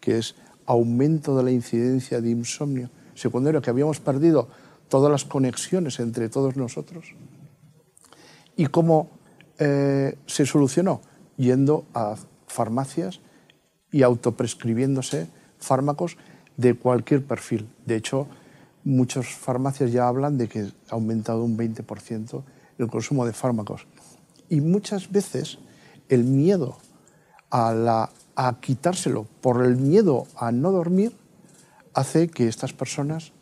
que 0.00 0.18
es 0.18 0.36
aumento 0.66 1.36
de 1.36 1.42
la 1.42 1.50
incidencia 1.50 2.20
de 2.20 2.30
insomnio 2.30 2.90
secundario, 3.14 3.60
que 3.60 3.70
habíamos 3.70 4.00
perdido 4.00 4.48
todas 4.88 5.10
las 5.10 5.24
conexiones 5.24 5.98
entre 5.98 6.28
todos 6.28 6.56
nosotros. 6.56 7.14
¿Y 8.56 8.66
cómo 8.66 9.10
eh, 9.58 10.16
se 10.26 10.46
solucionó? 10.46 11.00
yendo 11.40 11.86
a 11.94 12.16
farmacias 12.46 13.20
y 13.92 14.02
autoprescribiéndose 14.02 15.28
fármacos 15.58 16.16
de 16.56 16.74
cualquier 16.74 17.24
perfil. 17.24 17.68
De 17.86 17.96
hecho, 17.96 18.26
muchas 18.84 19.26
farmacias 19.26 19.92
ya 19.92 20.08
hablan 20.08 20.38
de 20.38 20.48
que 20.48 20.60
ha 20.60 20.94
aumentado 20.94 21.44
un 21.44 21.56
20% 21.56 22.42
el 22.78 22.88
consumo 22.88 23.26
de 23.26 23.32
fármacos. 23.32 23.86
Y 24.48 24.60
muchas 24.60 25.10
veces 25.10 25.58
el 26.08 26.24
miedo 26.24 26.78
a, 27.50 28.10
quitárselo 28.60 29.26
por 29.40 29.64
el 29.64 29.76
miedo 29.76 30.26
a 30.36 30.50
no 30.50 30.72
dormir 30.72 31.12
hace 31.94 32.28
que 32.28 32.48
estas 32.48 32.72
personas 32.72 33.32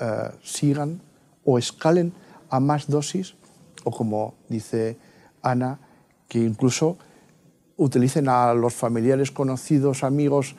eh, 0.00 0.30
sigan 0.42 1.00
o 1.44 1.58
escalen 1.58 2.12
a 2.50 2.58
más 2.58 2.88
dosis 2.88 3.36
o 3.84 3.90
como 3.90 4.34
dice 4.48 4.96
Ana, 5.42 5.78
que 6.26 6.38
incluso 6.38 6.98
utilicen 7.76 8.28
a 8.28 8.54
los 8.54 8.74
familiares, 8.74 9.30
conocidos, 9.30 10.04
amigos 10.04 10.56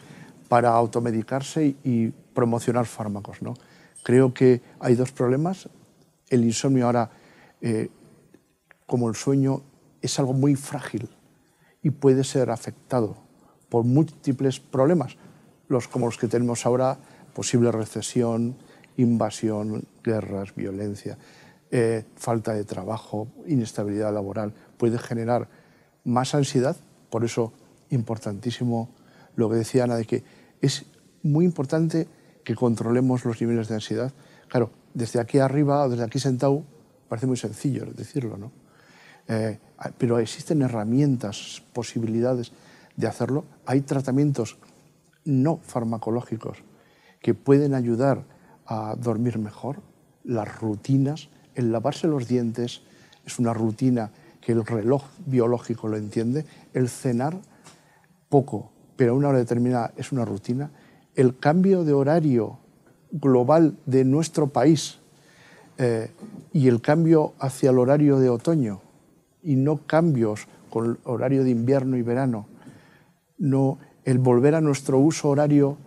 para 0.47 0.71
automedicarse 0.71 1.75
y 1.83 2.09
promocionar 2.33 2.85
fármacos. 2.85 3.41
¿no? 3.41 3.53
Creo 4.03 4.33
que 4.33 4.61
hay 4.79 4.95
dos 4.95 5.11
problemas. 5.11 5.69
El 6.29 6.43
insomnio 6.43 6.85
ahora, 6.85 7.09
eh, 7.61 7.89
como 8.85 9.09
el 9.09 9.15
sueño, 9.15 9.61
es 10.01 10.19
algo 10.19 10.33
muy 10.33 10.55
frágil 10.55 11.09
y 11.81 11.89
puede 11.89 12.23
ser 12.23 12.49
afectado 12.49 13.15
por 13.69 13.83
múltiples 13.83 14.59
problemas, 14.59 15.17
los 15.67 15.87
como 15.87 16.05
los 16.05 16.17
que 16.17 16.27
tenemos 16.27 16.65
ahora, 16.65 16.97
posible 17.33 17.71
recesión, 17.71 18.55
invasión, 18.97 19.83
guerras, 20.03 20.55
violencia, 20.55 21.17
eh, 21.71 22.05
falta 22.15 22.53
de 22.53 22.63
trabajo, 22.63 23.27
inestabilidad 23.47 24.13
laboral, 24.13 24.53
puede 24.77 24.97
generar 24.99 25.49
más 26.03 26.35
ansiedad, 26.35 26.77
por 27.09 27.23
eso 27.23 27.53
importantísimo 27.89 28.89
lo 29.35 29.49
que 29.49 29.57
decía 29.57 29.83
Ana, 29.83 29.95
de 29.95 30.05
que 30.05 30.23
es 30.61 30.85
muy 31.23 31.45
importante 31.45 32.07
que 32.43 32.55
controlemos 32.55 33.25
los 33.25 33.41
niveles 33.41 33.67
de 33.67 33.75
ansiedad. 33.75 34.13
Claro, 34.47 34.71
desde 34.93 35.19
aquí 35.19 35.39
arriba 35.39 35.83
o 35.83 35.89
desde 35.89 36.03
aquí 36.03 36.19
sentado 36.19 36.63
parece 37.09 37.27
muy 37.27 37.37
sencillo 37.37 37.85
decirlo, 37.85 38.37
¿no? 38.37 38.51
Eh, 39.27 39.59
pero 39.97 40.19
existen 40.19 40.61
herramientas, 40.61 41.63
posibilidades 41.73 42.51
de 42.95 43.07
hacerlo. 43.07 43.45
Hay 43.65 43.81
tratamientos 43.81 44.57
no 45.25 45.57
farmacológicos 45.57 46.59
que 47.19 47.33
pueden 47.33 47.73
ayudar 47.73 48.23
a 48.67 48.95
dormir 48.95 49.39
mejor, 49.39 49.81
las 50.23 50.59
rutinas, 50.59 51.29
el 51.55 51.71
lavarse 51.71 52.07
los 52.07 52.27
dientes 52.27 52.81
es 53.25 53.39
una 53.39 53.53
rutina 53.53 54.11
que 54.45 54.51
el 54.51 54.63
reloj 54.63 55.01
biológico 55.25 55.87
lo 55.87 55.97
entiende, 55.97 56.45
el 56.75 56.87
cenar 56.87 57.35
poco, 58.29 58.69
pero 58.95 59.13
a 59.13 59.15
una 59.15 59.29
hora 59.29 59.39
determinada 59.39 59.91
es 59.97 60.11
una 60.11 60.23
rutina, 60.23 60.69
el 61.15 61.39
cambio 61.39 61.83
de 61.83 61.93
horario 61.93 62.59
global 63.11 63.75
de 63.87 64.05
nuestro 64.05 64.45
país 64.47 64.99
eh, 65.79 66.11
y 66.53 66.67
el 66.67 66.79
cambio 66.79 67.33
hacia 67.39 67.71
el 67.71 67.79
horario 67.79 68.19
de 68.19 68.29
otoño 68.29 68.81
y 69.41 69.55
no 69.55 69.77
cambios 69.87 70.47
con 70.69 70.91
el 70.91 70.97
horario 71.05 71.43
de 71.43 71.49
invierno 71.49 71.97
y 71.97 72.03
verano, 72.03 72.45
no 73.39 73.79
el 74.03 74.19
volver 74.19 74.53
a 74.53 74.61
nuestro 74.61 74.99
uso 74.99 75.29
horario 75.29 75.77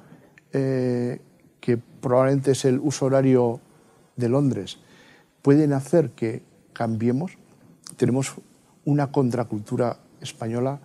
eh, 0.53 1.21
que 1.61 1.77
probablemente 1.77 2.51
es 2.51 2.65
el 2.65 2.81
uso 2.81 3.07
horario 3.07 3.61
de 4.17 4.29
Londres, 4.29 4.79
pueden 5.43 5.73
hacer 5.73 6.11
que 6.11 6.43
cambiemos. 6.73 7.39
Tenemos 7.99 8.37
una 8.85 9.13
contracultura 9.13 9.99
española 10.23 10.81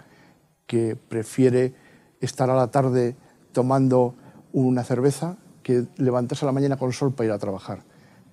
que 0.68 0.97
prefiere 0.97 1.74
estar 2.20 2.49
a 2.49 2.55
la 2.55 2.72
tarde 2.72 3.16
tomando 3.53 4.16
una 4.51 4.84
cerveza 4.84 5.38
que 5.61 5.86
levantarse 5.97 6.43
a 6.43 6.47
la 6.47 6.51
mañana 6.51 6.76
con 6.76 6.91
sol 6.91 7.14
para 7.14 7.28
ir 7.28 7.32
a 7.32 7.39
trabajar. 7.39 7.84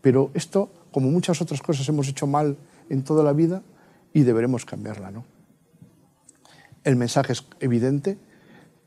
Pero 0.00 0.30
esto, 0.34 0.72
como 0.90 1.10
muchas 1.10 1.40
otras 1.40 1.62
cosas 1.62 1.88
hemos 1.88 2.08
hecho 2.08 2.26
mal 2.26 2.56
en 2.88 3.04
toda 3.04 3.22
la 3.22 3.32
vida 3.32 3.62
y 4.12 4.22
deberemos 4.22 4.64
cambiarla. 4.64 5.10
¿no? 5.10 5.24
El 6.82 6.96
mensaje 6.96 7.34
es 7.34 7.44
evidente. 7.60 8.18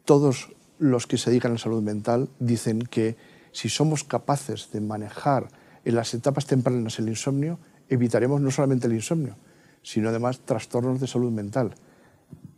Todos 0.06 0.50
los 0.80 1.08
que 1.08 1.18
se 1.18 1.30
dedican 1.30 1.52
a 1.52 1.56
la 1.56 1.60
salud 1.60 1.82
mental 1.82 2.30
dicen 2.40 2.80
que 2.80 3.16
si 3.52 3.70
somos 3.70 4.04
capaces 4.04 4.72
de 4.72 4.82
manejar 4.82 5.48
en 5.86 5.96
las 5.96 6.14
etapas 6.14 6.48
tempranas 6.48 6.98
el 6.98 7.08
insomnio, 7.08 7.60
evitaremos 7.90 8.42
no 8.42 8.50
solamente 8.50 8.88
el 8.88 8.94
insomnio, 8.94 9.36
sino 9.84 10.10
además 10.10 10.40
trastornos 10.40 11.00
de 11.00 11.08
salud 11.08 11.32
mental. 11.32 11.76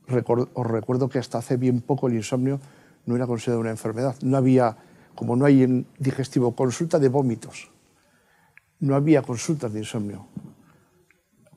os 0.07 0.67
recuerdo 0.67 1.09
que 1.09 1.19
hasta 1.19 1.39
hace 1.39 1.57
bien 1.57 1.81
poco 1.81 2.07
el 2.07 2.13
insomnio 2.13 2.59
no 3.05 3.15
era 3.15 3.27
considerado 3.27 3.61
una 3.61 3.71
enfermedad. 3.71 4.15
No 4.21 4.37
había, 4.37 4.77
como 5.15 5.35
no 5.35 5.45
hay 5.45 5.63
en 5.63 5.87
digestivo, 5.99 6.55
consulta 6.55 6.99
de 6.99 7.09
vómitos. 7.09 7.69
No 8.79 8.95
había 8.95 9.21
consultas 9.21 9.73
de 9.73 9.79
insomnio, 9.79 10.27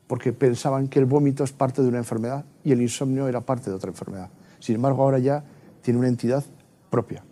porque 0.07 0.33
pensaban 0.33 0.89
que 0.89 0.99
el 0.99 1.05
vómito 1.05 1.45
es 1.45 1.53
parte 1.53 1.83
de 1.83 1.89
una 1.89 1.99
enfermedad 1.99 2.45
y 2.65 2.73
el 2.73 2.81
insomnio 2.81 3.29
era 3.29 3.41
parte 3.41 3.71
de 3.71 3.77
otra 3.77 3.91
enfermedad. 3.91 4.31
Sin 4.61 4.77
embargo, 4.77 5.03
ahora 5.03 5.19
ya 5.19 5.45
tiene 5.83 5.99
una 5.99 6.09
entidad 6.09 6.45
propia 6.91 7.25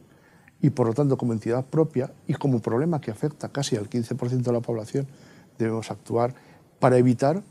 y 0.60 0.70
por 0.70 0.86
lo 0.86 0.94
tanto 0.94 1.16
como 1.16 1.32
entidad 1.32 1.64
propia 1.64 2.12
y 2.26 2.34
como 2.34 2.60
problema 2.60 3.00
que 3.00 3.10
afecta 3.10 3.48
casi 3.48 3.76
al 3.76 3.88
15% 3.88 4.42
de 4.42 4.52
la 4.52 4.60
población, 4.60 5.06
debemos 5.58 5.90
actuar 5.90 6.34
para 6.78 6.98
evitar 6.98 7.42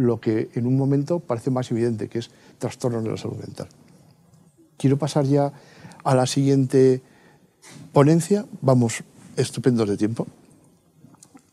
lo 0.00 0.20
que 0.20 0.50
en 0.54 0.66
un 0.66 0.76
momento 0.76 1.20
parece 1.20 1.50
más 1.50 1.70
evidente, 1.70 2.08
que 2.08 2.18
es 2.18 2.30
trastornos 2.58 3.04
de 3.04 3.10
la 3.10 3.16
salud 3.16 3.36
mental. 3.36 3.68
Quiero 4.76 4.98
pasar 4.98 5.26
ya 5.26 5.52
a 6.02 6.14
la 6.14 6.26
siguiente 6.26 7.02
ponencia. 7.92 8.46
Vamos 8.62 9.04
estupendos 9.36 9.88
de 9.88 9.96
tiempo. 9.96 10.26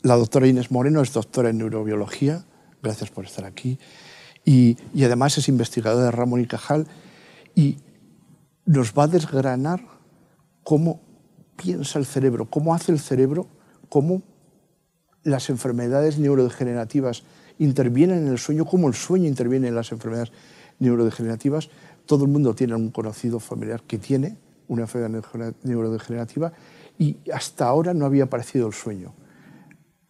La 0.01 0.15
doctora 0.15 0.47
Inés 0.47 0.71
Moreno 0.71 1.01
es 1.01 1.11
doctora 1.11 1.49
en 1.49 1.57
neurobiología. 1.57 2.45
Gracias 2.81 3.09
por 3.09 3.25
estar 3.25 3.43
aquí. 3.43 3.77
Y, 4.45 4.77
y 4.93 5.03
además 5.03 5.37
es 5.37 5.49
investigadora 5.49 6.05
de 6.05 6.11
Ramón 6.11 6.39
y 6.39 6.47
Cajal 6.47 6.87
y 7.53 7.79
nos 8.65 8.93
va 8.93 9.03
a 9.03 9.07
desgranar 9.07 9.81
cómo 10.63 11.01
piensa 11.57 11.99
el 11.99 12.05
cerebro, 12.05 12.49
cómo 12.49 12.73
hace 12.73 12.93
el 12.93 12.99
cerebro, 12.99 13.47
cómo 13.89 14.21
las 15.23 15.49
enfermedades 15.49 16.17
neurodegenerativas 16.17 17.23
intervienen 17.59 18.19
en 18.19 18.27
el 18.27 18.37
sueño, 18.37 18.65
cómo 18.65 18.87
el 18.87 18.93
sueño 18.93 19.27
interviene 19.27 19.67
en 19.67 19.75
las 19.75 19.91
enfermedades 19.91 20.31
neurodegenerativas. 20.79 21.69
Todo 22.05 22.25
el 22.25 22.31
mundo 22.31 22.53
tiene 22.55 22.75
un 22.75 22.91
conocido 22.91 23.39
familiar 23.39 23.81
que 23.83 23.97
tiene 23.97 24.37
una 24.67 24.83
enfermedad 24.83 25.53
neurodegenerativa 25.63 26.53
y 26.97 27.17
hasta 27.33 27.67
ahora 27.67 27.93
no 27.93 28.05
había 28.05 28.25
aparecido 28.25 28.67
el 28.67 28.73
sueño. 28.73 29.13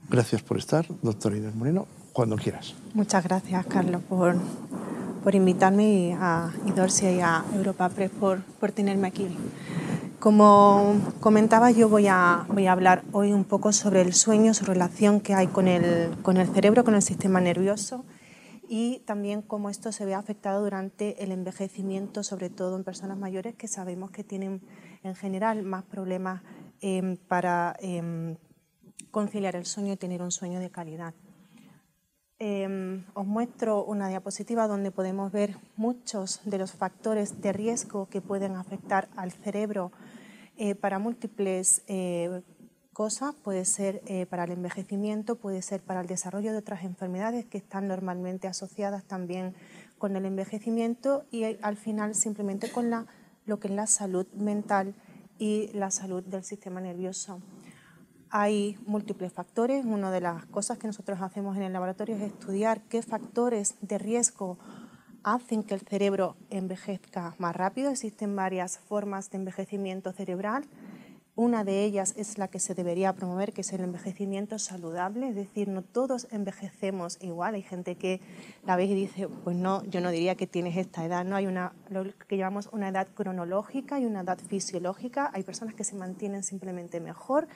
Gracias 0.10 0.41
por 0.41 0.58
estar, 0.58 0.86
doctora 1.02 1.38
Inés 1.38 1.54
Moreno, 1.56 1.86
cuando 2.14 2.38
quieras. 2.38 2.76
Muchas 2.93 3.24
gracias, 3.24 3.66
Carlos, 3.66 4.02
por, 4.08 4.36
por 5.24 5.36
invitarme 5.36 6.16
a 6.20 6.52
Idorsia 6.66 7.12
y 7.12 7.20
a 7.20 7.43
Europa 7.54 7.89
Press 7.89 8.12
por, 8.12 8.41
por 8.41 8.72
tenerme 8.72 9.08
aquí. 9.08 9.28
Como 10.20 10.99
comentaba, 11.20 11.70
yo 11.70 11.89
voy 11.89 12.07
a, 12.07 12.45
voy 12.49 12.65
a 12.65 12.72
hablar 12.72 13.03
hoy 13.11 13.34
un 13.34 13.43
poco 13.43 13.72
sobre 13.72 14.01
el 14.01 14.13
sueño, 14.13 14.55
su 14.55 14.65
relación 14.65 15.22
que 15.22 15.36
hay 15.36 15.45
con 15.45 15.68
el, 15.68 16.09
con 16.24 16.38
el 16.38 16.47
cerebro, 16.47 16.84
con 16.84 16.95
el 16.95 17.03
sistema 17.03 17.39
nervioso 17.39 18.03
y 18.68 18.99
también 19.05 19.43
cómo 19.43 19.70
esto 19.70 19.91
se 19.91 20.05
ve 20.05 20.15
afectado 20.15 20.63
durante 20.63 21.24
el 21.24 21.32
envejecimiento, 21.32 22.24
sobre 22.24 22.49
todo 22.49 22.76
en 22.76 22.84
personas 22.84 23.18
mayores 23.18 23.55
que 23.55 23.68
sabemos 23.68 24.09
que 24.09 24.24
tienen 24.24 24.61
en 25.03 25.15
general 25.15 25.61
más 25.63 25.84
problemas 25.84 26.41
em, 26.82 27.15
para 27.15 27.76
em, 27.80 28.38
conciliar 29.11 29.55
el 29.55 29.65
sueño 29.65 29.93
y 29.93 29.97
tener 29.97 30.24
un 30.24 30.32
sueño 30.32 30.59
de 30.59 30.72
calidad. 30.72 31.13
Em, 32.40 33.04
os 33.16 33.26
muestro 33.26 33.84
una 33.84 34.10
diapositiva 34.10 34.68
donde 34.68 34.92
podemos 34.92 35.32
ver 35.32 35.58
muchos 35.76 36.40
de 36.46 36.60
los 36.60 36.72
factores 36.72 37.42
de 37.42 37.52
riesgo 37.52 38.06
que 38.10 38.22
pueden 38.22 38.56
afectar 38.56 39.10
al 39.16 39.32
cerebro 39.32 39.92
eh, 40.56 40.76
para 40.76 41.00
múltiples 41.00 41.82
eh, 41.88 42.44
cosas. 42.94 43.34
Puede 43.34 43.66
ser 43.66 44.04
eh, 44.06 44.28
para 44.28 44.44
el 44.44 44.52
envejecimiento, 44.52 45.38
puede 45.38 45.64
ser 45.64 45.82
para 45.82 46.02
el 46.02 46.06
desarrollo 46.06 46.52
de 46.52 46.60
otras 46.60 46.84
enfermedades 46.84 47.46
que 47.46 47.58
están 47.58 47.88
normalmente 47.88 48.48
asociadas 48.48 49.04
también 49.06 49.56
con 49.98 50.16
el 50.16 50.26
envejecimiento 50.26 51.26
y 51.32 51.44
al 51.44 51.76
final 51.76 52.14
simplemente 52.14 52.72
con 52.72 52.92
la, 52.92 53.08
lo 53.48 53.60
que 53.60 53.68
es 53.68 53.74
la 53.74 53.88
salud 53.88 54.28
mental 54.34 54.94
y 55.40 55.72
la 55.74 55.90
salud 55.90 56.24
del 56.24 56.44
sistema 56.44 56.82
nervioso. 56.82 57.42
Hay 58.30 58.78
múltiples 58.86 59.32
factores. 59.32 59.86
Una 59.86 60.12
de 60.12 60.22
las 60.22 60.46
cosas 60.48 60.78
que 60.78 60.88
nosotros 60.88 61.22
hacemos 61.22 61.56
en 61.56 61.64
el 61.64 61.74
laboratorio 61.74 62.16
es 62.16 62.22
estudiar 62.22 62.82
qué 62.82 63.02
factores 63.02 63.76
de 63.82 63.98
riesgo 63.98 64.58
hacen 65.24 65.64
que 65.64 65.74
el 65.74 65.82
cerebro 65.82 66.36
envejezca 66.50 67.36
más 67.38 67.56
rápido. 67.56 67.92
Existen 67.92 68.36
varias 68.36 68.80
formas 68.80 69.30
de 69.30 69.38
envejecimiento 69.38 70.12
cerebral 70.12 70.66
Una 71.40 71.64
de 71.64 71.84
ellas 71.84 72.16
es 72.18 72.40
la 72.40 72.48
que 72.48 72.60
se 72.60 72.74
debería 72.74 73.14
promover, 73.14 73.54
que 73.54 73.62
es 73.62 73.72
el 73.72 73.82
envejecimiento 73.82 74.58
saludable, 74.58 75.30
es 75.30 75.36
decir, 75.36 75.68
no 75.68 75.84
todos 75.84 76.28
envejecemos 76.32 77.20
igual. 77.22 77.54
Hay 77.54 77.62
gente 77.62 77.94
que 77.94 78.22
la 78.66 78.76
ve 78.76 78.86
y 78.86 78.96
dice, 78.96 79.28
pues 79.28 79.56
no, 79.56 79.84
yo 79.86 80.02
no 80.02 80.10
diría 80.10 80.34
que 80.34 80.48
tienes 80.48 80.76
esta 80.78 81.06
edad, 81.06 81.26
no 81.26 81.36
hay 81.36 81.46
una 81.46 81.74
lo 81.90 82.06
que 82.28 82.38
llamamos 82.38 82.70
una 82.72 82.90
edad 82.90 83.08
cronológica 83.14 84.00
y 84.00 84.08
una 84.08 84.22
edad 84.22 84.40
fisiológica. 84.40 85.30
Hay 85.32 85.44
personas 85.44 85.76
que 85.76 85.84
se 85.84 85.96
mantienen 85.96 86.42
simplemente 86.42 87.00
mejor 87.00 87.48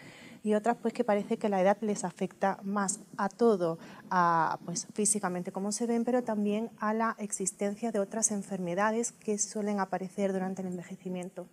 y 0.43 0.53
otras 0.53 0.77
pues 0.81 0.93
que 0.93 1.03
parece 1.03 1.37
que 1.37 1.49
la 1.49 1.61
edad 1.61 1.77
les 1.81 2.03
afecta 2.03 2.59
más 2.63 2.99
a 3.17 3.29
todo, 3.29 3.79
a, 4.09 4.59
pues 4.65 4.87
físicamente 4.93 5.51
como 5.51 5.71
se 5.71 5.85
ven, 5.85 6.03
pero 6.03 6.23
también 6.23 6.69
a 6.79 6.93
la 6.93 7.15
existencia 7.19 7.91
de 7.91 7.99
otras 7.99 8.31
enfermedades 8.31 9.11
que 9.11 9.37
suelen 9.37 9.79
aparecer 9.79 10.33
durante 10.33 10.61
el 10.61 10.69
envejecimiento 10.69 11.47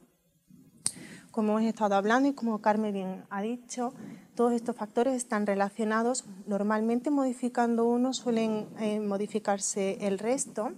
como 1.38 1.56
hemos 1.56 1.70
estado 1.70 1.94
hablando 1.94 2.28
y 2.28 2.32
como 2.32 2.60
Carmen 2.60 2.92
bien 2.92 3.24
ha 3.30 3.42
dicho, 3.42 3.94
todos 4.34 4.52
estos 4.52 4.74
factores 4.74 5.14
están 5.14 5.46
relacionados. 5.46 6.24
Normalmente 6.48 7.12
modificando 7.12 7.84
uno 7.84 8.12
suelen 8.12 8.66
eh, 8.80 8.98
modificarse 8.98 10.04
el 10.04 10.18
resto. 10.18 10.72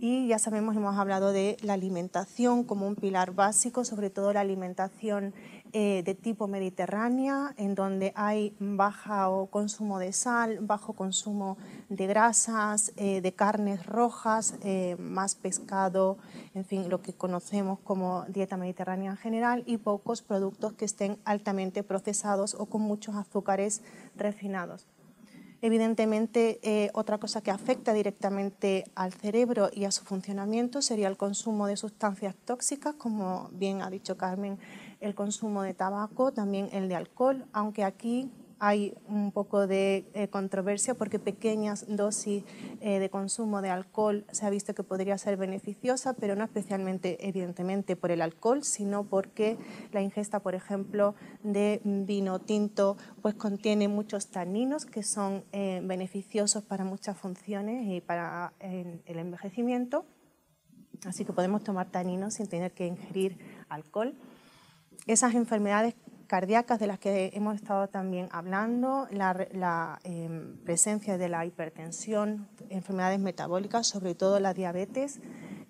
Y 0.00 0.26
ya 0.26 0.40
sabemos, 0.40 0.74
hemos 0.74 0.96
hablado 0.96 1.30
de 1.30 1.56
la 1.62 1.74
alimentación 1.74 2.64
como 2.64 2.88
un 2.88 2.96
pilar 2.96 3.34
básico, 3.34 3.84
sobre 3.84 4.10
todo 4.10 4.32
la 4.32 4.40
alimentación 4.40 5.32
eh, 5.72 6.02
de 6.04 6.14
tipo 6.14 6.46
mediterránea, 6.46 7.52
en 7.56 7.74
donde 7.74 8.12
hay 8.14 8.54
bajo 8.60 9.46
consumo 9.46 9.98
de 9.98 10.12
sal, 10.12 10.58
bajo 10.60 10.92
consumo 10.92 11.56
de 11.88 12.06
grasas, 12.06 12.92
eh, 12.96 13.20
de 13.20 13.32
carnes 13.32 13.84
rojas, 13.84 14.54
eh, 14.62 14.94
más 15.00 15.34
pescado, 15.34 16.16
en 16.54 16.64
fin, 16.64 16.88
lo 16.88 17.02
que 17.02 17.12
conocemos 17.12 17.80
como 17.80 18.24
dieta 18.28 18.56
mediterránea 18.56 19.10
en 19.10 19.16
general, 19.16 19.64
y 19.66 19.78
pocos 19.78 20.22
productos 20.22 20.74
que 20.74 20.84
estén 20.84 21.18
altamente 21.24 21.82
procesados 21.82 22.54
o 22.54 22.66
con 22.66 22.82
muchos 22.82 23.16
azúcares 23.16 23.82
refinados. 24.14 24.86
Evidentemente, 25.60 26.90
otra 26.92 27.16
cosa 27.16 27.40
que 27.40 27.50
afecta 27.50 27.94
directamente 27.94 28.84
al 28.94 29.14
cerebro 29.14 29.70
y 29.72 29.86
a 29.86 29.90
su 29.90 30.04
funcionamiento 30.04 30.82
sería 30.82 31.08
el 31.08 31.16
consumo 31.16 31.66
de 31.66 31.78
sustancias 31.78 32.34
tóxicas, 32.44 32.94
como 32.96 33.48
bien 33.50 33.80
ha 33.80 33.88
dicho 33.88 34.18
Carmen, 34.18 34.58
el 35.04 35.14
consumo 35.14 35.62
de 35.62 35.74
tabaco, 35.74 36.32
también 36.32 36.70
el 36.72 36.88
de 36.88 36.96
alcohol, 36.96 37.44
aunque 37.52 37.84
aquí 37.84 38.30
hay 38.58 38.94
un 39.06 39.32
poco 39.32 39.66
de 39.66 40.08
eh, 40.14 40.28
controversia 40.28 40.94
porque 40.94 41.18
pequeñas 41.18 41.84
dosis 41.88 42.44
eh, 42.80 42.98
de 42.98 43.10
consumo 43.10 43.60
de 43.60 43.68
alcohol 43.68 44.24
se 44.32 44.46
ha 44.46 44.50
visto 44.50 44.74
que 44.74 44.82
podría 44.82 45.18
ser 45.18 45.36
beneficiosa, 45.36 46.14
pero 46.14 46.36
no 46.36 46.44
especialmente 46.44 47.28
evidentemente 47.28 47.96
por 47.96 48.10
el 48.10 48.22
alcohol, 48.22 48.64
sino 48.64 49.04
porque 49.04 49.58
la 49.92 50.00
ingesta, 50.00 50.40
por 50.40 50.54
ejemplo, 50.54 51.14
de 51.42 51.82
vino 51.84 52.38
tinto 52.38 52.96
pues 53.20 53.34
contiene 53.34 53.88
muchos 53.88 54.28
taninos 54.28 54.86
que 54.86 55.02
son 55.02 55.44
eh, 55.52 55.82
beneficiosos 55.84 56.62
para 56.62 56.84
muchas 56.84 57.18
funciones 57.18 57.86
y 57.88 58.00
para 58.00 58.54
el 58.60 59.18
envejecimiento. 59.18 60.06
Así 61.04 61.26
que 61.26 61.34
podemos 61.34 61.62
tomar 61.62 61.90
taninos 61.90 62.34
sin 62.34 62.46
tener 62.46 62.72
que 62.72 62.86
ingerir 62.86 63.36
alcohol 63.68 64.14
esas 65.06 65.34
enfermedades 65.34 65.94
cardíacas 66.26 66.80
de 66.80 66.86
las 66.86 66.98
que 66.98 67.30
hemos 67.34 67.54
estado 67.54 67.88
también 67.88 68.28
hablando, 68.32 69.06
la, 69.10 70.00
em, 70.04 70.56
presencia 70.64 71.18
de 71.18 71.28
la 71.28 71.44
hipertensión, 71.44 72.48
enfermedades 72.70 73.20
metabólicas, 73.20 73.86
sobre 73.86 74.14
todo 74.14 74.40
la 74.40 74.54
diabetes. 74.54 75.20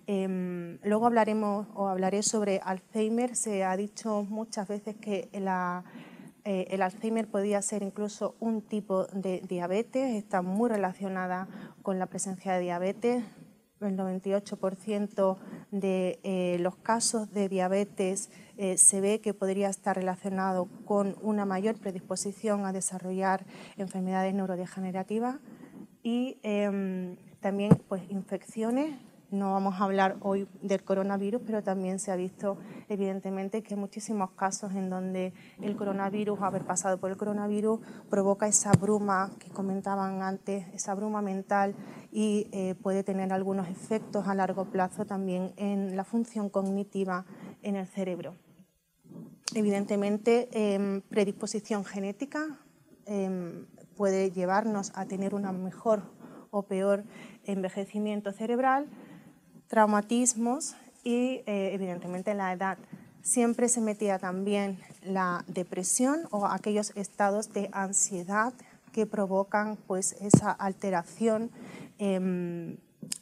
Em, 0.07 0.79
luego 0.83 1.07
hablaremos 1.07 1.67
o 1.75 1.89
hablaré 1.89 2.23
sobre 2.23 2.61
Alzheimer. 2.63 3.35
Se 3.35 3.65
ha 3.65 3.77
dicho 3.77 4.23
muchas 4.23 4.69
veces 4.69 4.97
que 4.97 5.29
eh, 5.33 6.67
el 6.71 6.83
Alzheimer 6.83 7.27
podía 7.27 7.61
ser 7.63 7.83
incluso 7.83 8.37
un 8.39 8.63
tipo 8.63 9.07
de 9.07 9.41
diabetes, 9.49 10.15
está 10.15 10.43
muy 10.43 10.69
relacionada 10.69 11.49
con 11.83 11.99
la 11.99 12.07
presencia 12.07 12.53
de 12.53 12.61
diabetes 12.61 13.25
el 13.87 13.97
98% 13.97 15.37
de 15.71 16.19
eh, 16.23 16.59
los 16.61 16.77
casos 16.77 17.33
de 17.33 17.49
diabetes 17.49 18.31
eh, 18.57 18.79
se 18.79 19.01
ve 19.01 19.21
que 19.21 19.35
podría 19.35 19.69
estar 19.69 19.97
relacionado 19.97 20.69
con 20.85 21.17
una 21.23 21.45
mayor 21.45 21.77
predisposición 21.77 22.67
a 22.67 22.73
desarrollar 22.73 23.45
enfermedades 23.77 24.35
neurodegenerativas 24.35 25.37
y 26.03 26.39
em, 26.43 27.17
también 27.41 27.71
pues, 27.89 28.03
infecciones 28.11 28.97
no 29.31 29.53
vamos 29.53 29.75
a 29.81 29.85
hablar 29.85 30.17
hoy 30.21 30.47
del 30.63 30.83
coronavirus, 30.85 31.43
pero 31.45 31.63
también 31.63 31.99
se 31.99 32.13
ha 32.13 32.17
visto 32.17 32.57
evidentemente 32.89 33.63
que 33.63 33.75
hay 33.75 33.81
muchísimos 33.81 34.31
casos 34.33 34.73
en 34.73 34.91
donde 34.91 35.33
el 35.61 35.77
coronavirus, 35.77 36.41
haber 36.41 36.65
pasado 36.65 36.99
por 36.99 37.11
el 37.11 37.17
coronavirus, 37.17 37.81
provoca 38.09 38.47
esa 38.47 38.73
bruma 38.73 39.33
que 39.39 39.51
comentaban 39.51 40.23
antes, 40.23 40.67
esa 40.73 40.95
bruma 40.95 41.23
mental 41.23 41.75
y 42.13 42.49
eh, 42.53 42.75
puede 42.83 43.03
tener 43.03 43.33
algunos 43.33 43.69
efectos 43.69 44.29
a 44.29 44.35
largo 44.35 44.67
plazo 44.67 45.05
también 45.05 45.53
en 45.57 45.97
la 45.97 46.05
función 46.05 46.49
cognitiva 46.49 47.25
en 47.63 47.77
el 47.77 47.87
cerebro. 47.87 48.37
Evidentemente, 49.55 50.49
em, 50.53 51.01
predisposición 51.03 51.85
genética 51.85 52.59
em, 53.07 53.67
puede 53.97 54.31
llevarnos 54.31 54.93
a 54.95 55.07
tener 55.07 55.35
un 55.35 55.43
mejor 55.63 56.03
o 56.51 56.63
peor 56.63 57.05
envejecimiento 57.45 58.33
cerebral, 58.33 58.87
traumatismos 59.69 60.75
y 61.03 61.43
eh, 61.47 61.71
evidentemente 61.73 62.35
la 62.35 62.53
edad. 62.53 62.79
Siempre 63.23 63.69
se 63.69 63.81
metía 63.81 64.19
también 64.19 64.79
la 65.03 65.45
depresión 65.47 66.23
o 66.31 66.47
aquellos 66.47 66.93
estados 66.95 67.53
de 67.53 67.71
ansiedad 67.73 68.53
que 68.93 69.07
provocan 69.07 69.77
pues, 69.87 70.13
esa 70.21 70.51
alteración 70.53 71.51
em, 71.99 72.77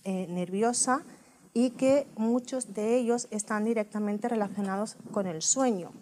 eh, 0.04 0.26
nerviosa 0.28 1.02
y 1.54 1.70
que 1.70 2.06
muchos 2.16 2.74
de 2.74 2.96
ellos 2.96 3.28
están 3.30 3.64
directamente 3.64 4.28
relacionados 4.28 4.96
con 5.12 5.26
el 5.26 5.42
sueño. 5.42 5.92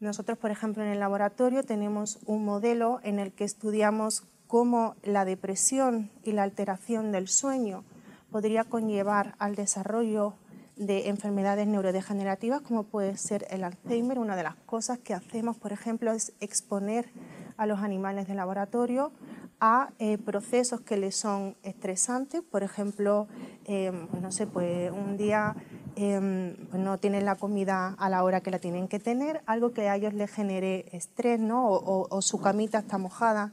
Nosotros, 0.00 0.38
por 0.38 0.50
ejemplo, 0.50 0.82
en 0.82 0.90
el 0.90 1.00
laboratorio 1.00 1.62
tenemos 1.62 2.18
un 2.24 2.44
modelo 2.44 3.00
en 3.02 3.18
el 3.18 3.32
que 3.32 3.44
estudiamos 3.44 4.24
cómo 4.46 4.96
la 5.02 5.24
depresión 5.24 6.10
y 6.24 6.32
la 6.32 6.42
alteración 6.42 7.12
del 7.12 7.28
sueño 7.28 7.84
podría 8.30 8.64
conllevar 8.64 9.34
al 9.38 9.54
desarrollo 9.54 10.34
de 10.76 11.08
enfermedades 11.08 11.66
neurodegenerativas 11.66 12.62
como 12.62 12.84
puede 12.84 13.16
ser 13.18 13.46
el 13.50 13.64
Alzheimer. 13.64 14.18
Una 14.18 14.34
de 14.34 14.42
las 14.42 14.54
cosas 14.66 14.98
que 14.98 15.12
hacemos, 15.12 15.56
por 15.56 15.72
ejemplo, 15.72 16.12
es 16.12 16.32
exponer 16.40 17.10
a 17.58 17.66
los 17.66 17.80
animales 17.80 18.26
de 18.26 18.34
laboratorio 18.34 19.12
a 19.60 19.90
eh, 19.98 20.16
procesos 20.16 20.80
que 20.80 20.96
les 20.96 21.14
son 21.14 21.54
estresantes. 21.62 22.40
Por 22.40 22.62
ejemplo, 22.62 23.28
em, 23.66 24.06
pues 24.08 24.22
no 24.22 24.32
sé, 24.32 24.46
pues 24.46 24.90
un 24.90 25.18
día 25.18 25.54
em, 25.96 26.56
pues 26.70 26.82
no 26.82 26.98
tienen 26.98 27.26
la 27.26 27.36
comida 27.36 27.94
a 27.98 28.08
la 28.08 28.24
hora 28.24 28.40
que 28.40 28.50
la 28.50 28.58
tienen 28.58 28.88
que 28.88 28.98
tener, 28.98 29.42
algo 29.44 29.72
que 29.72 29.88
a 29.88 29.96
ellos 29.96 30.14
les 30.14 30.30
genere 30.30 30.86
estrés, 30.92 31.38
¿no? 31.38 31.66
o, 31.68 32.22
su 32.22 32.40
camita 32.40 32.78
está 32.78 32.96
mojada 32.96 33.52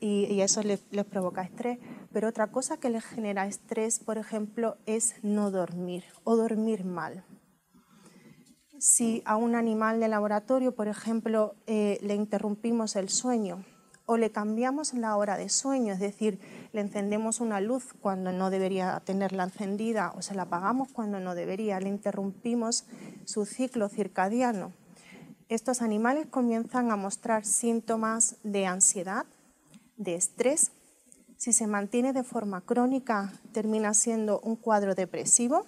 y, 0.00 0.40
eso 0.40 0.62
les 0.62 0.80
provoca 1.06 1.42
estrés 1.42 1.78
pero 2.16 2.28
otra 2.28 2.46
cosa 2.46 2.78
que 2.78 2.88
le 2.88 3.02
genera 3.02 3.46
estrés, 3.46 3.98
por 3.98 4.16
ejemplo, 4.16 4.78
es 4.86 5.16
no 5.22 5.50
dormir 5.50 6.04
o 6.24 6.34
dormir 6.34 6.82
mal. 6.82 7.26
Si 8.78 9.20
a 9.26 9.36
un 9.36 9.54
animal 9.54 10.00
de 10.00 10.08
laboratorio, 10.08 10.74
por 10.74 10.88
ejemplo, 10.88 11.56
eh, 11.66 11.98
le 12.00 12.14
interrumpimos 12.14 12.96
el 12.96 13.10
sueño 13.10 13.66
o 14.06 14.16
le 14.16 14.32
cambiamos 14.32 14.94
la 14.94 15.14
hora 15.18 15.36
de 15.36 15.50
sueño, 15.50 15.92
es 15.92 16.00
decir, 16.00 16.40
le 16.72 16.80
encendemos 16.80 17.40
una 17.40 17.60
luz 17.60 17.92
cuando 18.00 18.32
no 18.32 18.48
debería 18.48 18.98
tenerla 19.04 19.44
encendida 19.44 20.14
o 20.16 20.22
se 20.22 20.34
la 20.34 20.44
apagamos 20.44 20.88
cuando 20.94 21.20
no 21.20 21.34
debería, 21.34 21.80
le 21.80 21.90
interrumpimos 21.90 22.86
su 23.26 23.44
ciclo 23.44 23.90
circadiano, 23.90 24.72
estos 25.48 25.82
animales 25.82 26.26
comienzan 26.28 26.90
a 26.90 26.96
mostrar 26.96 27.44
síntomas 27.44 28.36
de 28.42 28.64
ansiedad, 28.66 29.26
de 29.96 30.14
estrés 30.14 30.72
si 31.36 31.52
se 31.52 31.66
mantiene 31.66 32.12
de 32.12 32.24
forma 32.24 32.62
crónica, 32.62 33.32
termina 33.52 33.92
siendo 33.94 34.40
un 34.40 34.56
cuadro 34.56 34.94
depresivo. 34.94 35.66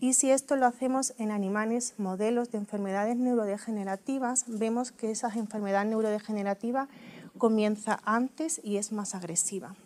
Y 0.00 0.14
si 0.14 0.30
esto 0.30 0.56
lo 0.56 0.66
hacemos 0.66 1.12
en 1.18 1.30
animales 1.30 1.94
modelos 1.98 2.50
de 2.50 2.58
enfermedades 2.58 3.16
neurodegenerativas, 3.16 4.44
vemos 4.48 4.92
que 4.92 5.10
esa 5.10 5.28
enfermedad 5.28 5.84
neurodegenerativa 5.84 6.88
comienza 7.36 8.00
antes 8.04 8.60
y 8.64 8.78
es 8.78 8.92
más 8.92 9.14
agresiva. 9.14 9.76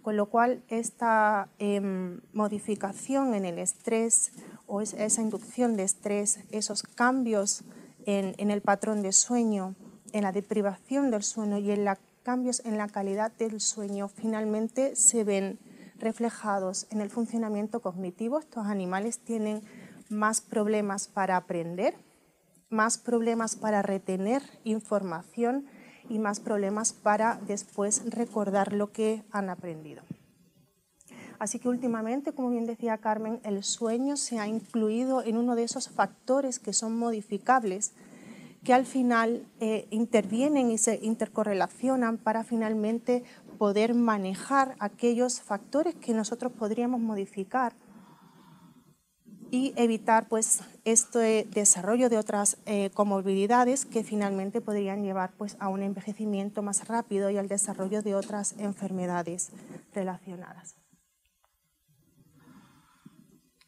Con 0.00 0.16
lo 0.16 0.26
cual, 0.26 0.64
esta 0.68 1.48
em, 1.58 2.22
modificación 2.32 3.34
en 3.34 3.44
el 3.44 3.58
estrés 3.58 4.32
o 4.66 4.80
esa 4.80 5.20
inducción 5.20 5.76
de 5.76 5.84
estrés, 5.84 6.40
esos 6.50 6.82
cambios 6.82 7.62
en 8.04 8.50
el 8.50 8.62
patrón 8.62 9.02
de 9.02 9.12
sueño, 9.12 9.76
en 10.12 10.22
la 10.22 10.32
deprivación 10.32 11.10
del 11.10 11.22
sueño 11.22 11.58
y 11.58 11.70
en 11.70 11.84
la 11.84 11.98
cambios 12.22 12.62
en 12.64 12.78
la 12.78 12.88
calidad 12.88 13.32
del 13.32 13.60
sueño 13.60 14.08
finalmente 14.08 14.94
se 14.96 15.24
ven 15.24 15.58
reflejados 15.98 16.86
en 16.90 17.00
el 17.00 17.10
funcionamiento 17.10 17.80
cognitivo. 17.80 18.38
Estos 18.38 18.66
animales 18.66 19.18
tienen 19.18 19.62
más 20.08 20.40
problemas 20.40 21.08
para 21.08 21.36
aprender, 21.36 21.94
más 22.70 22.98
problemas 22.98 23.56
para 23.56 23.82
retener 23.82 24.42
información 24.64 25.66
y 26.08 26.18
más 26.18 26.40
problemas 26.40 26.92
para 26.92 27.40
después 27.46 28.02
recordar 28.10 28.72
lo 28.72 28.92
que 28.92 29.24
han 29.30 29.50
aprendido. 29.50 30.02
Así 31.38 31.58
que 31.58 31.68
últimamente, 31.68 32.32
como 32.32 32.50
bien 32.50 32.66
decía 32.66 32.98
Carmen, 32.98 33.40
el 33.42 33.64
sueño 33.64 34.16
se 34.16 34.38
ha 34.38 34.46
incluido 34.46 35.22
en 35.22 35.36
uno 35.36 35.56
de 35.56 35.64
esos 35.64 35.88
factores 35.88 36.60
que 36.60 36.72
son 36.72 36.96
modificables, 36.96 37.94
que 38.64 38.72
al 38.72 38.86
final 38.86 39.46
eh, 39.60 39.86
intervienen 39.90 40.70
y 40.70 40.78
se 40.78 40.98
intercorrelacionan 41.02 42.18
para 42.18 42.44
finalmente 42.44 43.24
poder 43.58 43.94
manejar 43.94 44.76
aquellos 44.78 45.40
factores 45.40 45.94
que 45.94 46.14
nosotros 46.14 46.52
podríamos 46.52 47.00
modificar 47.00 47.74
y 49.50 49.74
evitar 49.76 50.28
pues, 50.28 50.62
este 50.84 51.46
desarrollo 51.52 52.08
de 52.08 52.16
otras 52.16 52.56
eh, 52.64 52.90
comorbilidades 52.94 53.84
que 53.84 54.02
finalmente 54.02 54.62
podrían 54.62 55.02
llevar 55.02 55.32
pues, 55.36 55.56
a 55.60 55.68
un 55.68 55.82
envejecimiento 55.82 56.62
más 56.62 56.88
rápido 56.88 57.28
y 57.30 57.36
al 57.36 57.48
desarrollo 57.48 58.00
de 58.00 58.14
otras 58.14 58.54
enfermedades 58.58 59.50
relacionadas. 59.92 60.76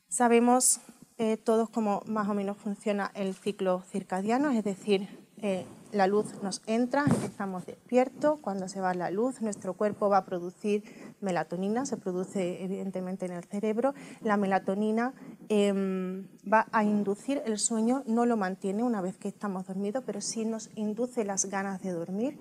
Sabemos 0.09 0.81
eh, 1.19 1.37
todos 1.37 1.69
cómo 1.71 2.03
más 2.07 2.29
o 2.29 2.35
menos 2.35 2.57
funciona 2.57 3.11
el 3.15 3.35
ciclo 3.35 3.83
circadiano, 3.91 4.51
es 4.51 4.65
decir, 4.65 5.09
eh, 5.39 5.67
la 5.93 6.07
luz 6.07 6.43
nos 6.43 6.63
entra, 6.67 7.05
estamos 7.25 7.67
despiertos, 7.67 8.41
cuando 8.41 8.69
se 8.69 8.81
va 8.81 8.95
la 8.95 9.11
luz 9.11 9.41
nuestro 9.43 9.75
cuerpo 9.75 10.09
va 10.09 10.19
a 10.19 10.25
producir 10.25 10.83
melatonina, 11.21 11.87
se 11.87 11.97
produce 11.97 12.65
evidentemente 12.65 13.27
en 13.27 13.33
el 13.33 13.45
cerebro, 13.45 13.95
la 14.23 14.37
melatonina 14.37 15.15
em, 15.49 16.27
va 16.51 16.67
a 16.73 16.83
inducir 16.83 17.43
el 17.47 17.59
sueño, 17.59 18.03
no 18.07 18.27
lo 18.27 18.37
mantiene 18.37 18.83
una 18.83 19.01
vez 19.01 19.17
que 19.17 19.29
estamos 19.29 19.67
dormidos, 19.67 20.03
pero 20.05 20.21
sí 20.21 20.45
nos 20.45 20.71
induce 20.75 21.25
las 21.25 21.45
ganas 21.47 21.83
de 21.83 21.93
dormir 21.93 22.39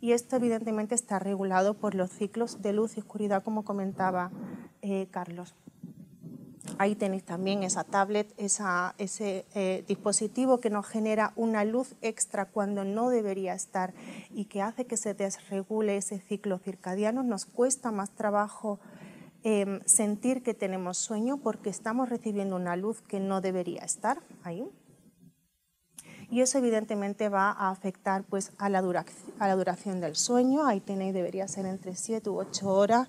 y 0.00 0.12
esto 0.12 0.34
evidentemente 0.34 0.96
está 0.96 1.20
regulado 1.20 1.74
por 1.74 1.94
los 1.94 2.10
ciclos 2.10 2.60
de 2.60 2.72
luz 2.72 2.96
y 2.96 3.00
oscuridad 3.00 3.44
como 3.44 3.64
comentaba 3.64 4.32
eh, 4.82 5.06
Carlos. 5.12 5.54
Ahí 6.78 6.94
tenéis 6.94 7.24
también 7.24 7.64
esa 7.64 7.84
tablet, 7.84 8.32
ese 8.36 9.44
eh, 9.54 9.84
dispositivo 9.88 10.60
que 10.60 10.70
nos 10.70 10.86
genera 10.86 11.32
una 11.34 11.64
luz 11.64 11.94
extra 12.02 12.46
cuando 12.46 12.84
no 12.84 13.10
debería 13.10 13.54
estar 13.54 13.92
y 14.30 14.44
que 14.44 14.62
hace 14.62 14.86
que 14.86 14.96
se 14.96 15.14
desregule 15.14 15.96
ese 15.96 16.20
ciclo 16.20 16.58
circadiano. 16.58 17.22
Nos 17.24 17.46
cuesta 17.46 17.90
más 17.90 18.10
trabajo 18.10 18.78
em, 19.42 19.80
sentir 19.86 20.42
que 20.42 20.54
tenemos 20.54 20.98
sueño 20.98 21.36
porque 21.38 21.68
estamos 21.68 22.08
recibiendo 22.08 22.56
una 22.56 22.76
luz 22.76 23.02
que 23.02 23.18
no 23.18 23.40
debería 23.40 23.82
estar 23.82 24.20
ahí. 24.44 24.68
Y 26.30 26.40
eso 26.40 26.58
evidentemente 26.58 27.28
va 27.28 27.50
a 27.50 27.70
afectar 27.70 28.24
pues, 28.24 28.52
a, 28.56 28.70
la 28.70 28.78
a 29.38 29.48
la 29.48 29.56
duración 29.56 30.00
del 30.00 30.16
sueño. 30.16 30.64
Ahí 30.64 30.80
tenéis, 30.80 31.12
debería 31.12 31.46
ser 31.46 31.66
entre 31.66 31.94
7 31.94 32.30
u 32.30 32.38
8 32.38 32.68
horas 32.68 33.08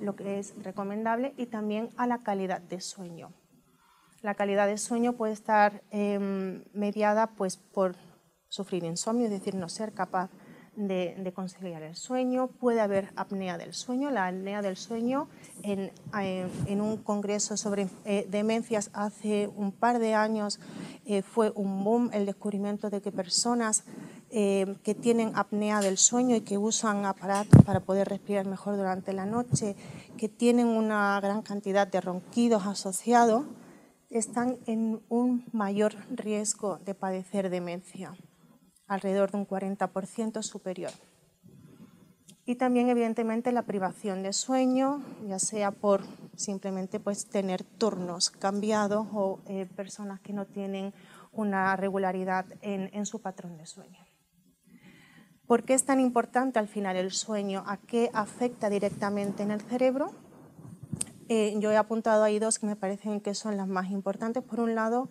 lo 0.00 0.16
que 0.16 0.38
es 0.38 0.54
recomendable, 0.62 1.34
y 1.36 1.46
también 1.46 1.90
a 1.96 2.06
la 2.06 2.22
calidad 2.22 2.60
de 2.60 2.80
sueño. 2.80 3.32
La 4.22 4.34
calidad 4.34 4.66
de 4.66 4.78
sueño 4.78 5.14
puede 5.14 5.32
estar 5.32 5.82
em, 5.90 6.64
mediada 6.72 7.28
pues, 7.28 7.56
por 7.56 7.96
sufrir 8.48 8.84
insomnio, 8.84 9.26
es 9.26 9.30
decir, 9.30 9.54
no 9.54 9.68
ser 9.68 9.92
capaz 9.92 10.30
de, 10.76 11.32
conciliar 11.34 11.82
el 11.82 11.96
sueño. 11.96 12.48
Puede 12.48 12.80
haber 12.80 13.10
apnea 13.16 13.58
del 13.58 13.74
sueño. 13.74 14.10
La 14.10 14.26
apnea 14.28 14.62
del 14.62 14.76
sueño, 14.76 15.28
en, 15.62 15.92
en 16.12 16.80
un 16.80 16.96
congreso 16.96 17.56
sobre 17.56 17.88
eh, 18.04 18.26
demencias 18.30 18.90
hace 18.92 19.48
un 19.48 19.72
par 19.72 19.98
de 19.98 20.14
años, 20.14 20.60
eh, 21.06 21.22
fue 21.22 21.52
un 21.54 21.84
boom 21.84 22.10
el 22.12 22.26
descubrimiento 22.26 22.90
de 22.90 23.00
que 23.00 23.12
personas 23.12 23.84
eh, 24.30 24.76
que 24.84 24.94
tienen 24.94 25.32
apnea 25.34 25.80
del 25.80 25.98
sueño 25.98 26.36
y 26.36 26.42
que 26.42 26.56
usan 26.56 27.04
aparatos 27.04 27.64
para 27.64 27.80
poder 27.80 28.08
respirar 28.08 28.46
mejor 28.46 28.76
durante 28.76 29.12
la 29.12 29.26
noche, 29.26 29.74
que 30.16 30.28
tienen 30.28 30.68
una 30.68 31.18
gran 31.20 31.42
cantidad 31.42 31.86
de 31.88 32.00
ronquidos 32.00 32.64
asociados, 32.66 33.44
están 34.08 34.58
en 34.66 35.00
un 35.08 35.44
mayor 35.52 35.94
riesgo 36.10 36.78
de 36.78 36.94
padecer 36.94 37.50
demencia, 37.50 38.12
alrededor 38.90 39.30
de 39.30 39.38
un 39.38 39.46
40% 39.46 40.42
superior. 40.42 40.90
Y 42.44 42.56
también, 42.56 42.88
evidentemente, 42.88 43.52
la 43.52 43.62
privación 43.62 44.22
de 44.22 44.32
sueño, 44.32 45.02
ya 45.26 45.38
sea 45.38 45.70
por 45.70 46.02
simplemente 46.34 46.98
pues, 46.98 47.26
tener 47.26 47.62
turnos 47.62 48.30
cambiados 48.30 49.06
o 49.12 49.38
eh, 49.46 49.66
personas 49.76 50.20
que 50.20 50.32
no 50.32 50.46
tienen 50.46 50.92
una 51.32 51.76
regularidad 51.76 52.44
en 52.62 53.06
su 53.06 53.20
patrón 53.20 53.56
de 53.56 53.66
sueño. 53.66 54.04
¿Por 55.46 55.64
qué 55.64 55.74
es 55.74 55.84
tan 55.84 55.98
importante 55.98 56.58
al 56.58 56.68
final 56.68 56.96
el 56.96 57.10
sueño? 57.10 57.64
¿A 57.66 57.76
qué 57.76 58.10
afecta 58.12 58.70
directamente 58.70 59.42
en 59.42 59.50
el 59.50 59.60
cerebro? 59.60 60.12
Eh, 61.28 61.54
yo 61.58 61.70
he 61.70 61.76
apuntado 61.76 62.24
ahí 62.24 62.40
dos 62.40 62.58
que 62.58 62.66
me 62.66 62.74
parecen 62.74 63.20
que 63.20 63.34
son 63.34 63.56
las 63.56 63.68
más 63.68 63.90
importantes. 63.90 64.42
Por 64.42 64.58
un 64.58 64.74
lado, 64.74 65.08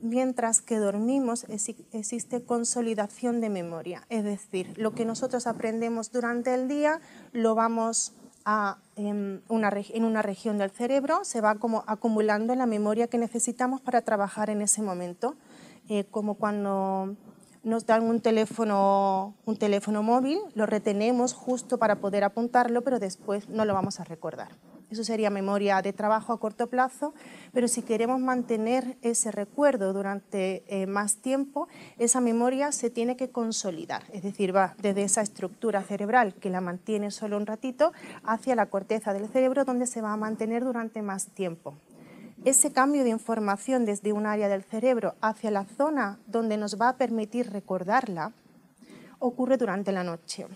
mientras 0.00 0.60
que 0.60 0.78
dormimos 0.78 1.46
existe 1.48 2.42
consolidación 2.42 3.40
de 3.40 3.50
memoria, 3.50 4.04
es 4.08 4.24
decir, 4.24 4.72
lo 4.76 4.94
que 4.94 5.04
nosotros 5.04 5.46
aprendemos 5.46 6.10
durante 6.10 6.54
el 6.54 6.68
día 6.68 7.00
lo 7.32 7.54
vamos 7.54 8.12
a, 8.44 8.78
en, 8.96 9.42
una, 9.48 9.70
en 9.74 10.04
una 10.04 10.22
región 10.22 10.58
del 10.58 10.70
cerebro, 10.70 11.24
se 11.24 11.40
va 11.40 11.56
como 11.56 11.84
acumulando 11.86 12.54
la 12.54 12.66
memoria 12.66 13.06
que 13.06 13.18
necesitamos 13.18 13.80
para 13.80 14.02
trabajar 14.02 14.50
en 14.50 14.62
ese 14.62 14.82
momento, 14.82 15.36
eh, 15.88 16.04
como 16.10 16.34
cuando 16.34 17.16
nos 17.68 17.86
dan 17.86 18.02
un 18.02 18.20
teléfono, 18.20 19.34
un 19.44 19.56
teléfono 19.56 20.02
móvil, 20.02 20.38
lo 20.54 20.66
retenemos 20.66 21.34
justo 21.34 21.78
para 21.78 21.96
poder 21.96 22.24
apuntarlo, 22.24 22.82
pero 22.82 22.98
después 22.98 23.48
no 23.48 23.64
lo 23.64 23.74
vamos 23.74 24.00
a 24.00 24.04
recordar. 24.04 24.48
Eso 24.90 25.04
sería 25.04 25.28
memoria 25.28 25.82
de 25.82 25.92
trabajo 25.92 26.32
a 26.32 26.40
corto 26.40 26.68
plazo, 26.68 27.12
pero 27.52 27.68
si 27.68 27.82
queremos 27.82 28.20
mantener 28.20 28.96
ese 29.02 29.30
recuerdo 29.30 29.92
durante 29.92 30.64
eh, 30.66 30.86
más 30.86 31.16
tiempo, 31.16 31.68
esa 31.98 32.22
memoria 32.22 32.72
se 32.72 32.88
tiene 32.88 33.14
que 33.14 33.28
consolidar, 33.28 34.04
es 34.14 34.22
decir, 34.22 34.56
va 34.56 34.74
desde 34.80 35.02
esa 35.02 35.20
estructura 35.20 35.82
cerebral 35.82 36.34
que 36.34 36.48
la 36.48 36.62
mantiene 36.62 37.10
solo 37.10 37.36
un 37.36 37.44
ratito 37.44 37.92
hacia 38.24 38.54
la 38.54 38.66
corteza 38.66 39.12
del 39.12 39.28
cerebro 39.28 39.66
donde 39.66 39.86
se 39.86 40.00
va 40.00 40.14
a 40.14 40.16
mantener 40.16 40.64
durante 40.64 41.02
más 41.02 41.26
tiempo 41.26 41.74
ese 42.44 42.72
cambio 42.72 43.04
de 43.04 43.10
información 43.10 43.84
desde 43.84 44.12
un 44.12 44.26
área 44.26 44.48
del 44.48 44.62
cerebro 44.62 45.14
hacia 45.20 45.50
la 45.50 45.64
zona 45.64 46.18
donde 46.26 46.56
nos 46.56 46.80
va 46.80 46.90
a 46.90 46.96
permitir 46.96 47.50
recordarla 47.50 48.32
ocurre 49.18 49.56
durante 49.56 49.92
la 49.92 50.04
noche. 50.04 50.46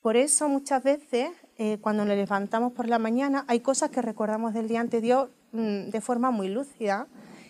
Por 0.00 0.16
eso 0.16 0.48
muchas 0.48 0.82
veces 0.82 1.30
eh, 1.58 1.78
cuando 1.80 2.04
nos 2.04 2.16
levantamos 2.16 2.72
por 2.72 2.88
la 2.88 2.98
mañana 2.98 3.44
hay 3.48 3.60
cosas 3.60 3.90
que 3.90 4.00
recordamos 4.00 4.54
del 4.54 4.68
día 4.68 4.80
anterior 4.80 5.30
mm, 5.52 5.90
de 5.90 6.00
forma 6.00 6.30
muy 6.30 6.48
lúcida 6.48 7.06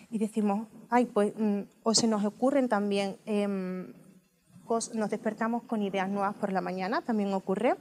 y 0.09 0.17
decimos, 0.17 0.67
ay, 0.89 1.05
pues, 1.05 1.33
mm", 1.37 1.61
o 1.83 1.93
se 1.93 2.07
nos 2.07 2.25
ocurren 2.25 2.67
también, 2.67 3.17
em, 3.25 3.93
nos 4.93 5.09
despertamos 5.09 5.63
con 5.63 5.81
ideas 5.81 6.09
nuevas 6.09 6.35
por 6.35 6.51
la 6.51 6.61
mañana, 6.61 7.01
también 7.01 7.33
ocurre 7.33 7.75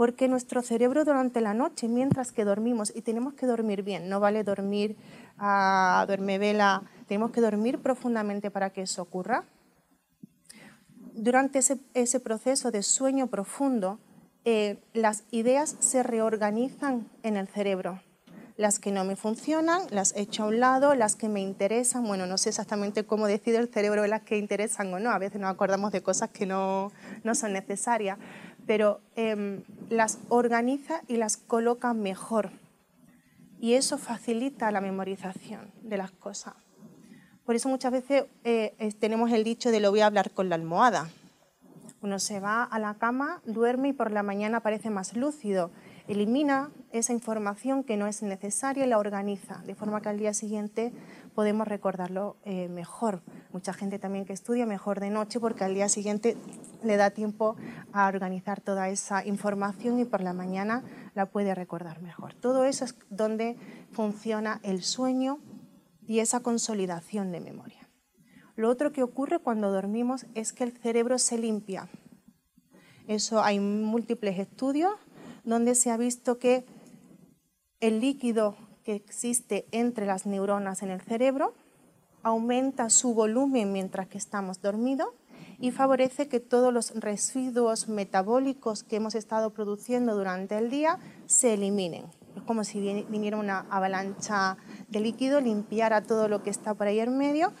porque 0.00 0.28
nuestro 0.28 0.62
cerebro 0.62 1.04
durante 1.04 1.42
la 1.42 1.52
noche, 1.52 1.86
mientras 1.86 2.32
que 2.32 2.46
dormimos, 2.46 2.90
y 2.96 3.02
tenemos 3.02 3.34
que 3.34 3.44
dormir 3.44 3.82
bien, 3.82 4.08
no 4.08 4.18
vale 4.18 4.44
dormir 4.44 4.96
a 5.36 6.04
duerme 6.06 6.38
vela, 6.38 6.84
tenemos 7.06 7.32
que 7.32 7.42
dormir 7.42 7.80
profundamente 7.80 8.50
para 8.50 8.70
que 8.70 8.80
eso 8.80 9.02
ocurra. 9.02 9.44
Durante 11.12 11.58
ese, 11.58 12.20
proceso 12.20 12.70
de 12.70 12.82
sueño 12.82 13.26
profundo, 13.26 13.98
eh, 14.46 14.78
las 14.94 15.24
ideas 15.32 15.76
se 15.80 16.02
reorganizan 16.02 17.06
en 17.22 17.36
el 17.36 17.46
cerebro. 17.46 18.00
Las 18.56 18.78
que 18.78 18.92
no 18.92 19.04
me 19.04 19.16
funcionan, 19.16 19.82
las 19.90 20.14
echo 20.16 20.44
a 20.44 20.46
un 20.46 20.60
lado, 20.60 20.94
las 20.94 21.14
que 21.14 21.28
me 21.28 21.40
interesan, 21.40 22.06
bueno, 22.06 22.26
no 22.26 22.38
sé 22.38 22.48
exactamente 22.48 23.04
cómo 23.04 23.26
decide 23.26 23.58
el 23.58 23.68
cerebro 23.68 24.06
las 24.06 24.22
que 24.22 24.38
interesan 24.38 24.92
o 24.94 24.98
no, 24.98 25.10
a 25.10 25.18
veces 25.18 25.40
nos 25.40 25.50
acordamos 25.50 25.92
de 25.92 26.02
cosas 26.02 26.30
que 26.30 26.46
no, 26.46 26.90
no 27.22 27.34
son 27.34 27.52
necesarias, 27.52 28.18
pero 28.70 29.00
em, 29.16 29.64
las 29.88 30.20
organiza 30.28 31.02
y 31.08 31.16
las 31.16 31.36
coloca 31.36 31.92
mejor. 31.92 32.52
Y 33.58 33.74
eso 33.74 33.98
facilita 33.98 34.70
la 34.70 34.80
memorización 34.80 35.72
de 35.82 35.96
las 35.96 36.12
cosas. 36.12 36.54
Por 37.44 37.56
eso 37.56 37.68
muchas 37.68 37.90
veces 37.90 38.26
eh, 38.44 38.94
tenemos 39.00 39.32
el 39.32 39.42
dicho 39.42 39.72
de 39.72 39.80
lo 39.80 39.90
voy 39.90 40.02
a 40.02 40.06
hablar 40.06 40.30
con 40.30 40.48
la 40.48 40.54
almohada. 40.54 41.10
Uno 42.00 42.20
se 42.20 42.38
va 42.38 42.62
a 42.62 42.78
la 42.78 42.94
cama, 42.94 43.42
duerme 43.44 43.88
y 43.88 43.92
por 43.92 44.12
la 44.12 44.22
mañana 44.22 44.60
parece 44.60 44.88
más 44.88 45.16
lúcido 45.16 45.72
elimina 46.10 46.72
esa 46.90 47.12
información 47.12 47.84
que 47.84 47.96
no 47.96 48.08
es 48.08 48.22
necesaria 48.22 48.84
y 48.84 48.88
la 48.88 48.98
organiza, 48.98 49.62
de 49.64 49.76
forma 49.76 50.02
que 50.02 50.08
al 50.08 50.18
día 50.18 50.34
siguiente 50.34 50.92
podemos 51.36 51.68
recordarlo 51.68 52.36
eh, 52.44 52.68
mejor. 52.68 53.22
Mucha 53.52 53.72
gente 53.72 54.00
también 54.00 54.24
que 54.24 54.32
estudia 54.32 54.66
mejor 54.66 54.98
de 54.98 55.10
noche 55.10 55.38
porque 55.38 55.62
al 55.62 55.74
día 55.74 55.88
siguiente 55.88 56.36
le 56.82 56.96
da 56.96 57.10
tiempo 57.10 57.54
a 57.92 58.08
organizar 58.08 58.60
toda 58.60 58.88
esa 58.88 59.24
información 59.24 60.00
y 60.00 60.04
por 60.04 60.20
la 60.20 60.32
mañana 60.32 60.82
la 61.14 61.26
puede 61.26 61.54
recordar 61.54 62.02
mejor. 62.02 62.34
Todo 62.34 62.64
eso 62.64 62.84
es 62.84 62.96
donde 63.08 63.56
funciona 63.92 64.58
el 64.64 64.82
sueño 64.82 65.38
y 66.08 66.18
esa 66.18 66.40
consolidación 66.40 67.30
de 67.30 67.40
memoria. 67.40 67.88
Lo 68.56 68.68
otro 68.68 68.90
que 68.90 69.04
ocurre 69.04 69.38
cuando 69.38 69.70
dormimos 69.70 70.26
es 70.34 70.52
que 70.52 70.64
el 70.64 70.72
cerebro 70.72 71.18
se 71.18 71.38
limpia. 71.38 71.88
Eso 73.06 73.42
hay 73.42 73.60
múltiples 73.60 74.38
estudios 74.40 74.92
donde 75.50 75.74
se 75.74 75.90
ha 75.90 75.96
visto 75.96 76.38
que 76.38 76.64
el 77.80 78.00
líquido 78.00 78.56
que 78.84 78.94
existe 78.94 79.66
entre 79.72 80.06
las 80.06 80.26
neuronas 80.26 80.82
en 80.82 80.90
el 80.90 81.00
cerebro 81.00 81.54
aumenta 82.22 82.90
su 82.90 83.14
volumen 83.14 83.72
mientras 83.72 84.08
que 84.08 84.18
estamos 84.18 84.60
dormidos 84.60 85.08
y 85.58 85.70
favorece 85.70 86.28
que 86.28 86.40
todos 86.40 86.72
los 86.72 86.92
residuos 86.94 87.88
metabólicos 87.88 88.82
que 88.82 88.96
hemos 88.96 89.14
estado 89.14 89.50
produciendo 89.50 90.14
durante 90.14 90.56
el 90.56 90.70
día 90.70 90.98
se 91.26 91.54
eliminen. 91.54 92.04
Es 92.36 92.42
como 92.42 92.64
si 92.64 93.04
viniera 93.08 93.36
una 93.36 93.66
avalancha 93.70 94.56
de 94.88 95.00
líquido, 95.00 95.40
limpiara 95.40 96.02
todo 96.02 96.28
lo 96.28 96.42
que 96.42 96.50
está 96.50 96.74
por 96.74 96.86
ahí 96.86 97.00
en 97.00 97.16
medio, 97.16 97.52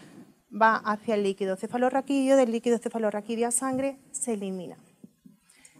va 0.50 0.76
hacia 0.76 1.14
el 1.14 1.22
líquido 1.22 1.56
cefalorraquídeo, 1.56 2.36
del 2.36 2.52
líquido 2.52 2.78
cefalorraquídeo 2.78 3.48
a 3.48 3.50
sangre 3.50 3.98
se 4.12 4.34
elimina. 4.34 4.76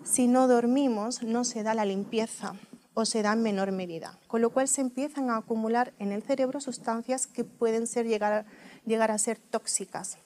Si 0.03 0.27
no 0.27 0.49
dormimos, 0.49 1.23
no 1.23 1.45
se 1.45 1.63
da 1.63 1.75
la 1.75 1.85
limpieza 1.85 2.55
o 2.95 3.05
se 3.05 3.23
da 3.23 3.33
en 3.33 3.43
menor 3.43 3.71
medida, 3.71 4.19
con 4.27 4.41
lo 4.41 4.51
cual 4.51 4.67
se 4.67 4.81
empiezan 4.81 5.31
a 5.31 5.37
acumular 5.37 5.93
en 5.99 6.13
el 6.13 6.23
cerebro 6.23 6.61
sustancias 6.61 7.27
que 7.27 7.45
pueden 7.45 7.87
ser, 7.87 8.07
llegar, 8.07 8.47
llegar 8.87 9.11
a 9.11 9.19
ser 9.19 9.39
tóxicas. 9.39 10.19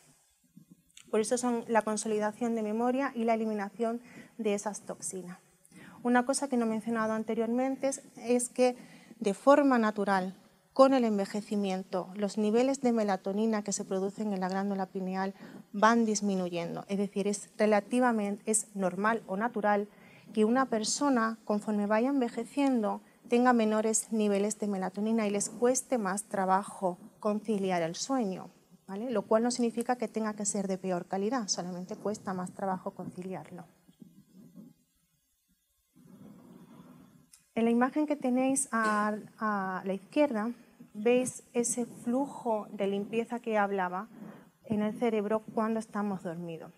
Por 1.11 1.21
eso 1.21 1.39
son 1.39 1.65
la 1.69 1.83
consolidación 1.83 2.55
de 2.55 2.63
memoria 2.63 3.13
y 3.15 3.25
la 3.25 3.35
eliminación 3.35 4.01
de 4.39 4.55
esas 4.55 4.81
toxinas. 4.81 5.39
Una 6.03 6.25
cosa 6.27 6.49
que 6.49 6.57
no 6.57 6.67
he 6.67 6.69
mencionado 6.69 7.13
anteriormente 7.13 7.91
es 8.17 8.49
que 8.49 8.77
de 9.21 9.35
forma 9.35 9.79
natural, 9.79 10.35
con 10.75 10.93
el 10.93 11.05
envejecimiento, 11.05 12.11
los 12.17 12.37
niveles 12.37 12.81
de 12.81 12.93
melatonina 12.93 13.63
que 13.63 13.73
se 13.73 13.85
producen 13.85 14.33
en 14.33 14.41
la 14.41 14.49
glándula 14.49 14.87
pineal 14.87 15.33
van 15.73 16.05
disminuyendo. 16.05 16.85
Es 16.89 16.99
decir, 16.99 17.29
es 17.29 17.49
relativamente 17.57 18.43
es 18.51 18.67
normal 18.75 19.23
o 19.29 19.37
natural 19.37 19.89
que 20.35 20.45
una 20.45 20.67
persona, 20.67 21.39
conforme 21.45 21.87
vaya 21.87 22.09
envejeciendo, 22.09 23.03
tenga 23.29 23.53
menores 23.53 24.13
niveles 24.13 24.59
de 24.59 24.67
melatonina 24.67 25.29
y 25.29 25.31
les 25.31 25.49
cueste 25.49 25.97
más 25.97 26.25
trabajo 26.25 26.99
conciliar 27.21 27.83
el 27.83 27.95
sueño, 27.95 28.51
lo 28.89 29.23
cual 29.23 29.45
no 29.45 29.53
significa 29.53 29.95
que 29.95 30.09
tenga 30.09 30.35
que 30.35 30.45
ser 30.45 30.67
de 30.67 30.77
peor 30.77 31.07
calidad, 31.07 31.47
solamente 31.47 31.95
cuesta 31.95 32.35
más 32.35 32.51
trabajo 32.51 32.91
conciliarlo. 32.91 33.65
En 37.55 37.65
la 37.65 37.71
imagen 37.71 38.09
que 38.09 38.17
tenéis 38.17 38.69
a, 38.73 39.15
a 39.39 39.83
la 39.85 39.95
izquierda 39.95 40.51
veis 40.95 41.43
ese 41.53 41.87
flujo 41.87 42.67
de 42.71 42.87
limpieza 42.87 43.41
que 43.41 43.59
hablaba 43.59 44.09
en 44.65 44.83
el 44.83 44.99
cerebro 44.99 45.43
cuando 45.55 45.81
estamos 45.81 46.23
dormidos. 46.23 46.73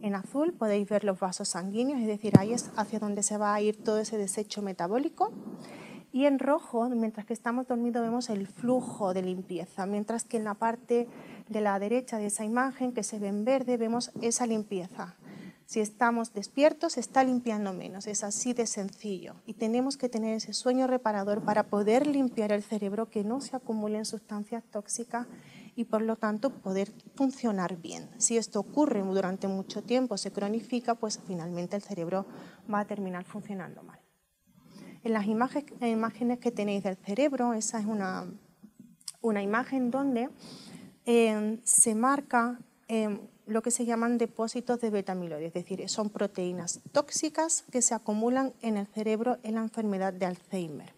En 0.00 0.14
azul 0.14 0.52
podéis 0.52 0.88
ver 0.88 1.04
los 1.04 1.20
vasos 1.20 1.48
sanguíneos, 1.48 2.00
es 2.00 2.06
decir, 2.06 2.32
ahí 2.38 2.52
es 2.52 2.70
hacia 2.76 2.98
donde 2.98 3.22
se 3.22 3.36
va 3.36 3.54
a 3.54 3.60
ir 3.60 3.82
todo 3.82 3.98
ese 3.98 4.16
desecho 4.16 4.62
metabólico. 4.62 5.32
Y 6.10 6.24
en 6.24 6.38
rojo, 6.38 6.88
mientras 6.88 7.26
que 7.26 7.34
estamos 7.34 7.68
dormidos, 7.68 8.02
vemos 8.02 8.30
el 8.30 8.46
flujo 8.46 9.12
de 9.12 9.22
limpieza, 9.22 9.86
mientras 9.86 10.24
que 10.24 10.38
en 10.38 10.44
la 10.44 10.54
parte 10.54 11.06
de 11.48 11.60
la 11.60 11.78
derecha 11.78 12.16
de 12.16 12.26
esa 12.26 12.44
imagen, 12.44 12.92
que 12.92 13.02
se 13.02 13.18
ve 13.18 13.28
en 13.28 13.44
verde, 13.44 13.76
vemos 13.76 14.10
esa 14.22 14.46
limpieza. 14.46 15.16
Si 15.68 15.80
estamos 15.80 16.32
despiertos, 16.32 16.94
se 16.94 17.00
está 17.00 17.22
limpiando 17.22 17.74
menos, 17.74 18.06
es 18.06 18.24
así 18.24 18.54
de 18.54 18.66
sencillo. 18.66 19.34
Y 19.44 19.52
tenemos 19.52 19.98
que 19.98 20.08
tener 20.08 20.34
ese 20.34 20.54
sueño 20.54 20.86
reparador 20.86 21.42
para 21.42 21.64
poder 21.64 22.06
limpiar 22.06 22.52
el 22.52 22.62
cerebro, 22.62 23.10
que 23.10 23.22
no 23.22 23.42
se 23.42 23.54
acumulen 23.54 24.06
sustancias 24.06 24.64
tóxicas 24.64 25.26
y 25.76 25.84
por 25.84 26.00
lo 26.00 26.16
tanto 26.16 26.48
poder 26.48 26.90
funcionar 27.16 27.76
bien. 27.76 28.08
Si 28.16 28.38
esto 28.38 28.60
ocurre 28.60 29.02
durante 29.02 29.46
mucho 29.46 29.82
tiempo, 29.82 30.16
se 30.16 30.32
cronifica, 30.32 30.94
pues 30.94 31.20
finalmente 31.26 31.76
el 31.76 31.82
cerebro 31.82 32.24
va 32.72 32.80
a 32.80 32.86
terminar 32.86 33.24
funcionando 33.24 33.82
mal. 33.82 34.00
En 35.04 35.12
las 35.12 35.26
imágenes 35.26 36.38
que 36.38 36.50
tenéis 36.50 36.82
del 36.82 36.96
cerebro, 36.96 37.52
esa 37.52 37.78
es 37.78 37.84
una, 37.84 38.24
imagen 39.42 39.90
donde 39.90 40.30
eh, 41.04 41.60
se 41.62 41.94
marca 41.94 42.58
eh, 42.88 43.20
lo 43.48 43.62
que 43.62 43.70
se 43.70 43.84
llaman 43.84 44.18
depósitos 44.18 44.80
de 44.80 44.90
beta-amiloide, 44.90 45.46
es 45.46 45.54
decir, 45.54 45.88
son 45.88 46.10
proteínas 46.10 46.80
tóxicas 46.92 47.64
que 47.70 47.82
se 47.82 47.94
acumulan 47.94 48.52
en 48.62 48.76
el 48.76 48.86
cerebro 48.86 49.38
en 49.42 49.54
la 49.54 49.62
enfermedad 49.62 50.12
de 50.12 50.26
Alzheimer. 50.26 50.94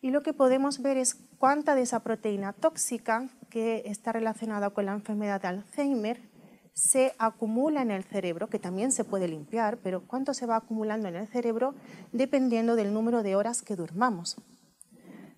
Y 0.00 0.10
lo 0.10 0.22
que 0.22 0.32
podemos 0.32 0.82
ver 0.82 0.96
es 0.96 1.14
cuánta 1.38 1.74
de 1.74 1.82
esa 1.82 2.00
proteína 2.00 2.52
tóxica 2.52 3.28
que 3.50 3.82
está 3.86 4.12
relacionada 4.12 4.70
con 4.70 4.86
la 4.86 4.92
enfermedad 4.92 5.40
de 5.40 5.48
Alzheimer 5.48 6.32
se 6.74 7.12
acumula 7.18 7.82
en 7.82 7.90
el 7.90 8.02
cerebro, 8.04 8.48
que 8.48 8.58
también 8.58 8.92
se 8.92 9.04
puede 9.04 9.28
limpiar, 9.28 9.78
pero 9.78 10.06
cuánto 10.06 10.32
se 10.34 10.46
va 10.46 10.56
acumulando 10.56 11.08
en 11.08 11.16
el 11.16 11.28
cerebro 11.28 11.74
dependiendo 12.12 12.76
del 12.76 12.94
número 12.94 13.22
de 13.22 13.36
horas 13.36 13.62
que 13.62 13.76
durmamos. 13.76 14.36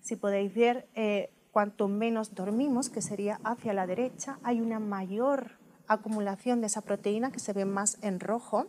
Si 0.01 0.15
podéis 0.15 0.53
ver, 0.53 0.87
eh, 0.95 1.31
cuanto 1.55 1.87
menos 1.87 2.35
dormimos, 2.35 2.89
que 2.89 3.01
sería 3.01 3.39
hacia 3.45 3.73
la 3.73 3.87
derecha, 3.87 4.39
hay 4.43 4.59
una 4.59 4.81
mayor 4.81 5.51
acumulación 5.87 6.59
de 6.59 6.67
esa 6.67 6.81
proteína 6.81 7.31
que 7.31 7.39
se 7.39 7.53
ve 7.53 7.63
más 7.63 7.97
en 8.01 8.19
rojo, 8.19 8.67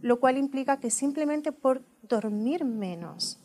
lo 0.00 0.20
cual 0.20 0.38
implica 0.38 0.78
que 0.78 0.92
simplemente 0.92 1.50
por 1.50 1.82
dormir 2.02 2.64
menos 2.64 3.40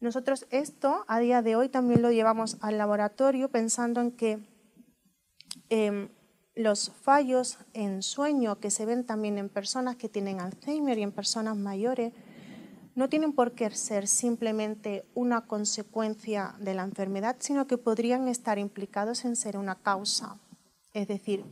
Nosotros 0.00 0.46
esto 0.50 1.04
a 1.08 1.18
día 1.18 1.42
de 1.42 1.56
hoy 1.56 1.68
también 1.68 2.02
lo 2.02 2.12
llevamos 2.12 2.56
al 2.60 2.78
laboratorio 2.78 3.48
pensando 3.48 4.00
en 4.00 4.12
que 4.12 4.38
em, 5.70 6.08
los 6.54 6.90
fallos 6.90 7.58
en 7.72 8.02
sueño 8.02 8.60
que 8.60 8.70
se 8.70 8.86
ven 8.86 9.04
también 9.04 9.38
en 9.38 9.48
personas 9.48 9.96
que 9.96 10.08
tienen 10.08 10.40
Alzheimer 10.40 10.98
y 10.98 11.02
en 11.02 11.12
personas 11.12 11.56
mayores 11.56 12.12
no 12.94 13.08
tienen 13.08 13.32
por 13.32 13.52
qué 13.52 13.70
ser 13.70 14.06
simplemente 14.08 15.04
una 15.14 15.46
consecuencia 15.46 16.54
de 16.58 16.74
la 16.74 16.82
enfermedad, 16.82 17.36
sino 17.38 17.66
que 17.66 17.78
podrían 17.78 18.26
estar 18.26 18.58
implicados 18.58 19.24
en 19.24 19.36
ser 19.36 19.56
una 19.56 19.76
causa. 19.76 20.36
Es 20.92 21.06
decir, 21.06 21.44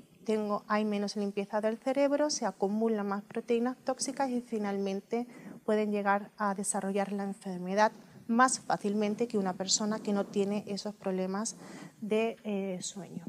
hay 0.67 0.85
menos 0.85 1.15
limpieza 1.15 1.61
del 1.61 1.79
cerebro, 1.79 2.31
se 2.31 2.47
acumulan 2.47 3.07
más 3.07 3.23
proteínas 3.23 3.77
tóxicas 3.85 4.31
y 4.31 4.41
finalmente 4.41 5.29
pueden 5.65 5.93
llegar 5.93 6.33
a 6.37 6.55
desarrollar 6.55 7.13
la 7.13 7.23
enfermedad 7.23 7.93
más 8.29 8.61
fácilmente 8.61 9.29
que 9.29 9.39
una 9.39 9.55
persona 9.55 10.01
que 10.01 10.12
no 10.12 10.24
tiene 10.24 10.64
esos 10.66 10.95
problemas 10.95 11.57
de 12.01 12.37
eh, 12.45 12.79
sueño. 12.81 13.24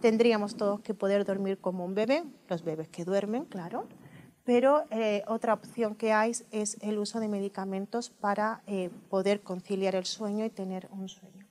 Tendríamos 0.00 0.56
todos 0.56 0.80
que 0.80 0.94
poder 0.94 1.24
dormir 1.24 1.58
como 1.58 1.84
un 1.84 1.94
bebé, 1.94 2.24
los 2.48 2.62
bebés 2.62 2.88
que 2.88 3.04
duermen, 3.04 3.44
claro, 3.44 3.86
pero 4.44 4.84
eh, 4.90 5.22
otra 5.26 5.54
opción 5.54 5.94
que 5.94 6.12
hay 6.12 6.32
es 6.50 6.76
el 6.82 6.98
uso 6.98 7.20
de 7.20 7.28
medicamentos 7.28 8.10
para 8.10 8.62
eh, 8.66 8.90
poder 9.08 9.40
conciliar 9.40 9.94
el 9.94 10.04
sueño 10.04 10.44
y 10.44 10.50
tener 10.50 10.88
un 10.90 11.08
sueño. 11.08 11.46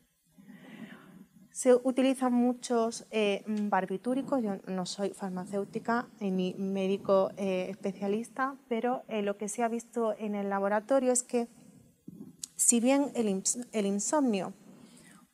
Se 1.50 1.76
utilizan 1.76 2.34
muchos 2.34 3.06
barbitúricos, 3.46 4.42
yo 4.42 4.56
no 4.66 4.88
soy 4.88 5.12
farmacéutica 5.12 6.08
ni 6.20 6.56
médico 6.56 7.30
especialista, 7.38 8.56
pero 8.68 9.04
lo 9.08 9.38
que 9.38 9.48
se 9.48 9.62
ha 9.62 9.68
visto 9.68 10.16
en 10.18 10.34
el 10.34 10.50
laboratorio 10.50 11.12
es 11.12 11.22
que 11.22 11.48
si 12.56 12.80
bien 12.80 13.12
el 13.16 13.86
insomnio 13.86 14.54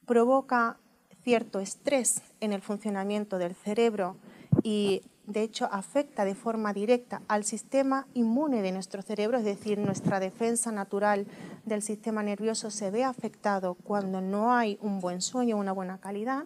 provoca 0.06 0.78
cierto 1.22 1.60
estrés 1.60 2.22
en 2.40 2.54
el 2.54 2.62
funcionamiento 2.62 3.38
del 3.38 3.56
cerebro 3.56 4.16
y 4.64 5.04
de 5.30 5.44
hecho 5.44 5.70
afecta 5.72 6.26
de 6.26 6.34
forma 6.34 6.74
directa 6.74 7.22
al 7.28 7.44
sistema 7.44 8.08
inmune 8.16 8.62
de 8.62 8.72
nuestro 8.72 9.02
cerebro, 9.04 9.38
es 9.38 9.46
decir, 9.46 9.78
nuestra 9.78 10.20
defensa 10.20 10.72
natural 10.72 11.28
del 11.66 11.84
sistema 11.84 12.24
nervioso 12.24 12.72
se 12.72 12.90
ve 12.90 13.04
afectado 13.04 13.76
cuando 13.76 14.22
no 14.22 14.54
hay 14.54 14.80
un 14.82 15.00
buen 15.00 15.22
sueño, 15.22 15.58
una 15.58 15.72
buena 15.72 16.00
calidad. 16.00 16.46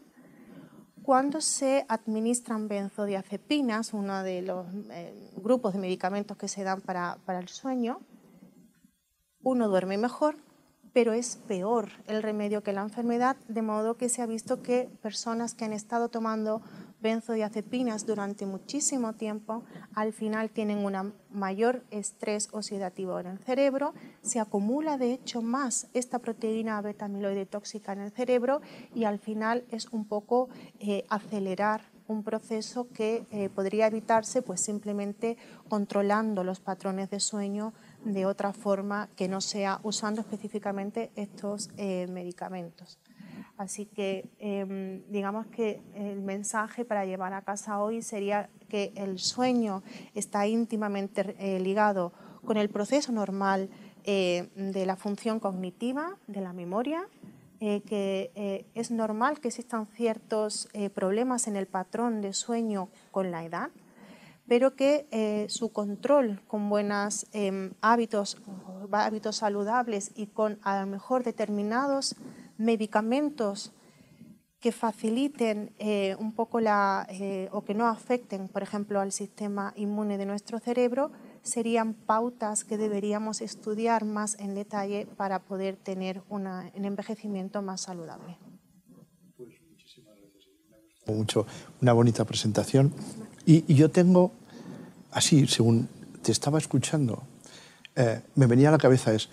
Cuando 1.01 1.41
se 1.41 1.85
administran 1.89 2.67
benzodiazepinas, 2.67 3.93
uno 3.93 4.23
de 4.23 4.41
los 4.41 4.65
eh, 4.91 5.31
grupos 5.35 5.73
de 5.73 5.79
medicamentos 5.79 6.37
que 6.37 6.47
se 6.47 6.63
dan 6.63 6.81
para, 6.81 7.17
para 7.25 7.39
el 7.39 7.49
sueño, 7.49 7.99
uno 9.41 9.67
duerme 9.67 9.97
mejor, 9.97 10.37
pero 10.93 11.13
es 11.13 11.37
peor 11.47 11.89
el 12.07 12.21
remedio 12.21 12.61
que 12.61 12.71
la 12.71 12.81
enfermedad, 12.81 13.35
de 13.47 13.63
modo 13.63 13.97
que 13.97 14.09
se 14.09 14.21
ha 14.21 14.27
visto 14.27 14.61
que 14.61 14.89
personas 15.01 15.55
que 15.55 15.65
han 15.65 15.73
estado 15.73 16.09
tomando 16.09 16.61
benzodiazepinas 17.01 18.05
durante 18.05 18.45
muchísimo 18.45 19.13
tiempo, 19.13 19.63
al 19.93 20.13
final 20.13 20.49
tienen 20.51 20.85
un 20.85 21.13
mayor 21.31 21.83
estrés 21.91 22.47
oxidativo 22.53 23.19
en 23.19 23.27
el 23.27 23.39
cerebro, 23.39 23.93
se 24.21 24.39
acumula 24.39 24.97
de 24.97 25.11
hecho 25.11 25.41
más 25.41 25.87
esta 25.93 26.19
proteína 26.19 26.81
beta 26.81 27.05
amiloide 27.05 27.45
tóxica 27.45 27.91
en 27.91 27.99
el 27.99 28.11
cerebro 28.11 28.61
y 28.95 29.03
al 29.03 29.19
final 29.19 29.65
es 29.69 29.87
un 29.87 30.05
poco 30.05 30.47
eh, 30.79 31.05
acelerar 31.09 31.81
un 32.07 32.23
proceso 32.23 32.87
que 32.93 33.25
eh, 33.31 33.49
podría 33.49 33.87
evitarse 33.87 34.41
pues 34.41 34.61
simplemente 34.61 35.37
controlando 35.67 36.43
los 36.43 36.59
patrones 36.59 37.09
de 37.09 37.19
sueño 37.19 37.73
de 38.05 38.25
otra 38.25 38.53
forma 38.53 39.09
que 39.15 39.27
no 39.27 39.41
sea 39.41 39.79
usando 39.83 40.21
específicamente 40.21 41.11
estos 41.15 41.69
eh, 41.77 42.07
medicamentos. 42.07 42.99
Así 43.57 43.85
que 43.85 44.29
em, 44.39 45.03
digamos 45.09 45.47
que 45.47 45.81
el 45.95 46.21
mensaje 46.21 46.85
para 46.85 47.05
llevar 47.05 47.33
a 47.33 47.43
casa 47.43 47.81
hoy 47.81 48.01
sería 48.01 48.49
que 48.67 48.91
el 48.95 49.19
sueño 49.19 49.83
está 50.15 50.47
íntimamente 50.47 51.35
eh, 51.39 51.59
ligado 51.59 52.13
con 52.45 52.57
el 52.57 52.69
proceso 52.69 53.11
normal 53.11 53.69
de 54.05 54.83
la 54.85 54.97
función 54.97 55.39
cognitiva, 55.39 56.17
de 56.27 56.41
la 56.41 56.51
memoria, 56.51 57.07
eh, 57.65 57.81
que 57.87 58.29
eh, 58.35 58.65
es 58.75 58.91
normal 58.91 59.39
que 59.39 59.47
existan 59.47 59.87
ciertos 59.95 60.67
eh, 60.73 60.89
problemas 60.89 61.47
en 61.47 61.55
el 61.55 61.65
patrón 61.65 62.19
de 62.19 62.33
sueño 62.33 62.89
con 63.09 63.31
la 63.31 63.45
edad, 63.45 63.69
pero 64.47 64.75
que 64.75 65.45
su 65.49 65.71
control 65.71 66.41
con 66.47 66.69
buenos 66.69 67.27
em, 67.31 67.71
hábitos, 67.81 68.37
hábitos 68.91 69.37
saludables 69.37 70.11
y 70.15 70.27
con 70.27 70.59
a 70.63 70.81
lo 70.81 70.87
mejor 70.87 71.23
determinados 71.23 72.15
medicamentos 72.57 73.71
que 74.59 74.71
faciliten 74.71 75.73
un 76.19 76.33
poco 76.33 76.61
la, 76.61 77.05
o 77.51 77.65
que 77.65 77.73
no 77.73 77.85
afecten, 77.87 78.47
por 78.47 78.63
ejemplo, 78.63 79.01
al 79.01 79.11
sistema 79.11 79.73
inmune 79.75 80.17
de 80.17 80.25
nuestro 80.25 80.59
cerebro, 80.59 81.11
serían 81.43 81.93
pautas 81.93 82.63
que 82.63 82.77
deberíamos 82.77 83.41
estudiar 83.41 84.05
más 84.05 84.39
en 84.39 84.55
detalle 84.55 85.05
para 85.17 85.39
poder 85.39 85.75
tener 85.75 86.23
un 86.29 86.47
envejecimiento 86.73 87.61
más 87.61 87.81
saludable. 87.81 88.37
Pues 89.37 89.61
muchísimas 89.69 90.15
gracias. 90.17 90.47
Mucho, 91.05 91.45
una 91.81 91.91
bonita 91.91 92.23
presentación. 92.23 92.93
Y, 93.45 93.73
yo 93.73 93.91
tengo, 93.91 94.31
así, 95.11 95.47
según 95.47 95.89
te 96.21 96.31
estaba 96.31 96.57
escuchando, 96.57 97.23
eh, 97.95 98.21
me 98.35 98.47
venía 98.47 98.69
a 98.69 98.71
la 98.71 98.77
cabeza 98.77 99.13
es, 99.13 99.29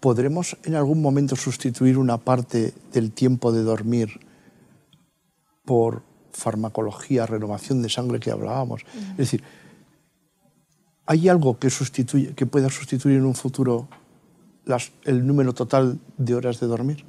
¿podremos 0.00 0.56
en 0.64 0.74
algún 0.74 1.02
momento 1.02 1.36
sustituir 1.36 1.98
una 1.98 2.18
parte 2.18 2.72
del 2.92 3.12
tiempo 3.12 3.52
de 3.52 3.62
dormir 3.62 4.20
por 5.64 6.02
farmacología, 6.32 7.26
renovación 7.26 7.82
de 7.82 7.88
sangre 7.88 8.20
que 8.20 8.30
hablábamos? 8.30 8.82
Es 9.12 9.16
decir, 9.16 9.42
¿Hay 11.10 11.28
algo 11.28 11.58
que, 11.58 11.70
sustituye, 11.70 12.36
que 12.36 12.46
pueda 12.46 12.70
sustituir 12.70 13.16
en 13.16 13.24
un 13.24 13.34
futuro 13.34 13.88
el 15.02 15.26
número 15.26 15.52
total 15.52 15.98
de 16.16 16.36
horas 16.36 16.60
de 16.60 16.68
dormir? 16.68 17.04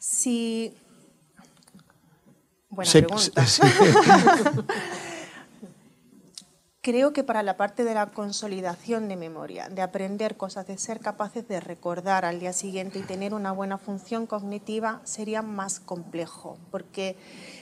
Sí. 0.00 0.74
Buena 2.70 2.90
pregunta. 2.90 3.44
Creo 6.82 7.12
que 7.12 7.24
para 7.24 7.42
la 7.42 7.58
parte 7.58 7.84
de 7.84 7.92
la 7.92 8.06
consolidación 8.06 9.06
de 9.08 9.16
memoria, 9.16 9.68
de 9.68 9.82
aprender 9.82 10.38
cosas, 10.38 10.66
de 10.66 10.78
ser 10.78 11.00
capaces 11.00 11.46
de 11.46 11.60
recordar 11.60 12.24
al 12.24 12.40
día 12.40 12.54
siguiente 12.54 12.98
y 12.98 13.02
tener 13.02 13.34
una 13.34 13.52
buena 13.52 13.76
función 13.76 14.24
cognitiva, 14.24 15.02
sería 15.04 15.42
más 15.42 15.78
complejo, 15.78 16.56
porque 16.70 17.16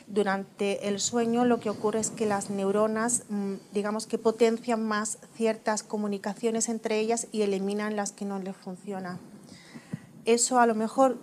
durante 0.06 0.86
el 0.86 1.00
sueño 1.00 1.44
lo 1.44 1.58
que 1.58 1.68
ocurre 1.68 1.98
es 1.98 2.10
que 2.10 2.26
las 2.26 2.48
neuronas, 2.48 3.24
mm, 3.28 3.54
digamos 3.72 4.06
que 4.06 4.18
potencian 4.18 4.86
más 4.86 5.18
ciertas 5.34 5.82
comunicaciones 5.82 6.68
entre 6.68 7.00
ellas 7.00 7.26
y 7.32 7.42
eliminan 7.42 7.96
las 7.96 8.12
que 8.12 8.24
no 8.24 8.38
les 8.38 8.54
funcionan. 8.54 9.18
Eso 10.26 10.60
a 10.60 10.66
lo 10.66 10.76
mejor 10.76 11.18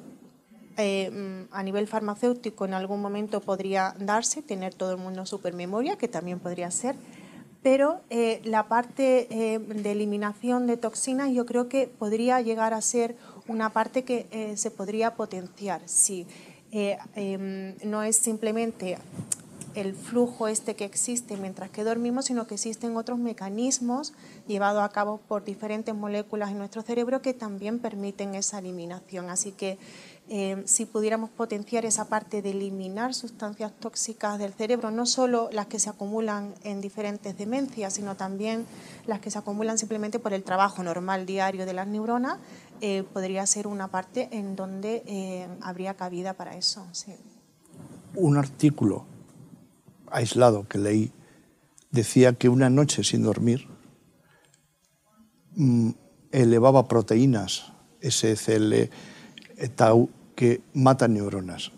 eh, 0.77 1.09
mm, 1.11 1.53
a 1.53 1.63
nivel 1.63 1.87
farmacéutico 1.87 2.65
en 2.65 2.73
algún 2.73 3.01
momento 3.01 3.41
podría 3.41 3.95
darse, 3.99 4.41
tener 4.41 4.73
todo 4.73 4.91
el 4.91 4.97
mundo 4.97 5.25
supermemoria, 5.25 5.97
que 5.97 6.07
también 6.07 6.39
podría 6.39 6.71
ser, 6.71 6.95
pero 7.65 8.01
eh, 8.11 8.41
la 8.43 8.67
parte 8.67 9.27
eh, 9.31 9.57
de 9.57 9.91
eliminación 9.91 10.67
de 10.67 10.77
toxinas 10.77 11.31
yo 11.31 11.47
creo 11.47 11.67
que 11.67 11.87
podría 11.87 12.39
llegar 12.41 12.75
a 12.75 12.81
ser 12.81 13.15
una 13.47 13.71
parte 13.71 14.03
que 14.03 14.53
se 14.55 14.69
podría 14.69 15.15
potenciar. 15.15 15.81
Eh, 16.71 16.97
em, 17.15 17.73
no 17.89 18.03
es 18.03 18.17
simplemente 18.17 18.97
el 19.75 19.93
flujo 19.93 20.47
este 20.47 20.75
que 20.75 20.85
existe 20.85 21.37
mientras 21.37 21.69
que 21.69 21.83
dormimos, 21.83 22.25
sino 22.25 22.47
que 22.47 22.55
existen 22.55 22.97
otros 22.97 23.17
mecanismos 23.17 24.13
llevados 24.47 24.83
a 24.83 24.89
cabo 24.89 25.19
por 25.27 25.43
diferentes 25.43 25.95
moléculas 25.95 26.51
en 26.51 26.57
nuestro 26.57 26.81
cerebro 26.81 27.21
que 27.21 27.33
también 27.33 27.79
permiten 27.79 28.35
esa 28.35 28.59
eliminación. 28.59 29.29
Así 29.29 29.51
que 29.51 29.77
em, 30.27 30.65
si 30.65 30.85
pudiéramos 30.85 31.29
potenciar 31.29 31.85
esa 31.85 32.05
parte 32.05 32.41
de 32.41 32.51
eliminar 32.51 33.13
sustancias 33.13 33.71
tóxicas 33.79 34.39
del 34.39 34.53
cerebro, 34.53 34.91
no 34.91 35.05
solo 35.05 35.49
las 35.51 35.67
que 35.67 35.79
se 35.79 35.89
acumulan 35.89 36.53
en 36.63 36.81
diferentes 36.81 37.37
demencias, 37.37 37.93
sino 37.93 38.15
también 38.15 38.65
las 39.05 39.19
que 39.19 39.31
se 39.31 39.37
acumulan 39.37 39.77
simplemente 39.77 40.19
por 40.19 40.33
el 40.33 40.43
trabajo 40.43 40.83
normal 40.83 41.25
diario 41.25 41.65
de 41.65 41.73
las 41.73 41.87
neuronas, 41.87 42.39
eh, 42.81 43.03
podría 43.13 43.45
ser 43.45 43.67
una 43.67 43.87
parte 43.87 44.29
en 44.31 44.55
donde 44.55 45.03
eh, 45.05 45.47
habría 45.61 45.93
cabida 45.93 46.33
para 46.33 46.55
eso. 46.57 46.85
Un 48.15 48.37
artículo 48.37 49.05
aislado 50.11 50.67
que 50.67 50.77
leí 50.77 51.11
decía 51.91 52.33
que 52.33 52.49
una 52.49 52.69
noche 52.69 53.03
sin 53.03 53.23
dormir 53.23 53.67
mm, 55.55 55.91
elevaba 56.31 56.87
proteínas 56.87 57.71
SCL, 58.01 58.73
eh, 58.73 58.89
tau, 59.75 60.09
que 60.35 60.61
matan 60.73 61.13
neuronas. 61.13 61.71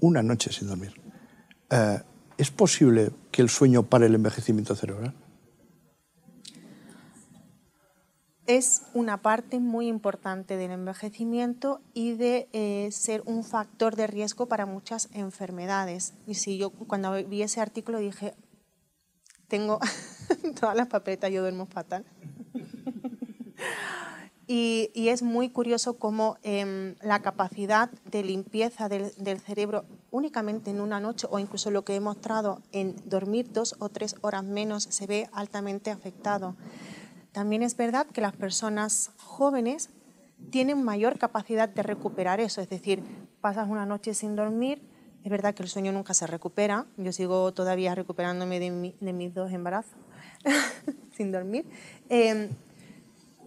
Una 0.00 0.22
noche 0.22 0.52
sin 0.52 0.68
dormir. 0.68 1.00
¿Es 2.36 2.50
posible 2.50 3.12
que 3.30 3.42
el 3.42 3.48
sueño 3.48 3.84
pare 3.84 4.06
el 4.06 4.14
envejecimiento 4.14 4.74
cerebral? 4.74 5.14
es 8.46 8.82
una 8.94 9.22
parte 9.22 9.58
muy 9.58 9.88
importante 9.88 10.56
del 10.56 10.70
envejecimiento 10.70 11.80
y 11.92 12.12
de 12.12 12.48
eh, 12.52 12.88
ser 12.92 13.22
un 13.26 13.44
factor 13.44 13.96
de 13.96 14.06
riesgo 14.06 14.46
para 14.46 14.66
muchas 14.66 15.08
enfermedades. 15.12 16.14
Y 16.26 16.34
si 16.34 16.56
yo 16.56 16.70
cuando 16.70 17.12
vi 17.24 17.42
ese 17.42 17.60
artículo 17.60 17.98
dije, 17.98 18.34
tengo 19.48 19.80
todas 20.60 20.76
las 20.76 20.88
papeletas, 20.88 21.32
yo 21.32 21.42
duermo 21.42 21.66
fatal. 21.66 22.04
Y, 24.48 25.08
es 25.08 25.22
muy 25.22 25.48
curioso 25.48 25.98
cómo 25.98 26.38
em, 26.42 26.94
la 27.02 27.20
capacidad 27.20 27.90
de 28.10 28.22
limpieza 28.22 28.88
del, 28.88 29.12
del 29.16 29.40
cerebro 29.40 29.84
únicamente 30.10 30.70
en 30.70 30.80
una 30.80 31.00
noche 31.00 31.26
o 31.30 31.38
incluso 31.38 31.70
lo 31.70 31.84
que 31.84 31.96
he 31.96 32.00
mostrado 32.00 32.62
en 32.72 32.94
dormir 33.04 33.50
dos 33.52 33.74
o 33.80 33.88
tres 33.88 34.14
horas 34.20 34.44
menos 34.44 34.84
se 34.84 35.06
ve 35.06 35.28
altamente 35.32 35.90
afectado. 35.90 36.54
También 37.32 37.62
es 37.62 37.76
verdad 37.76 38.06
que 38.06 38.20
las 38.20 38.34
personas 38.34 39.10
jóvenes 39.18 39.90
tienen 40.50 40.82
mayor 40.82 41.18
capacidad 41.18 41.68
de 41.68 41.82
recuperar 41.82 42.40
eso, 42.40 42.60
es 42.60 42.68
decir, 42.68 43.02
pasas 43.40 43.68
una 43.68 43.84
noche 43.84 44.14
sin 44.14 44.36
dormir, 44.36 44.80
es 45.24 45.30
verdad 45.30 45.54
que 45.54 45.62
el 45.62 45.68
sueño 45.68 45.90
nunca 45.92 46.14
se 46.14 46.26
recupera, 46.26 46.86
yo 46.96 47.12
sigo 47.12 47.52
todavía 47.52 47.94
recuperándome 47.94 48.60
de, 48.60 48.70
mis 49.12 49.34
dos 49.34 49.50
embarazos 49.50 49.98
sin 51.16 51.32
dormir. 51.32 51.66
Eh, 52.08 52.48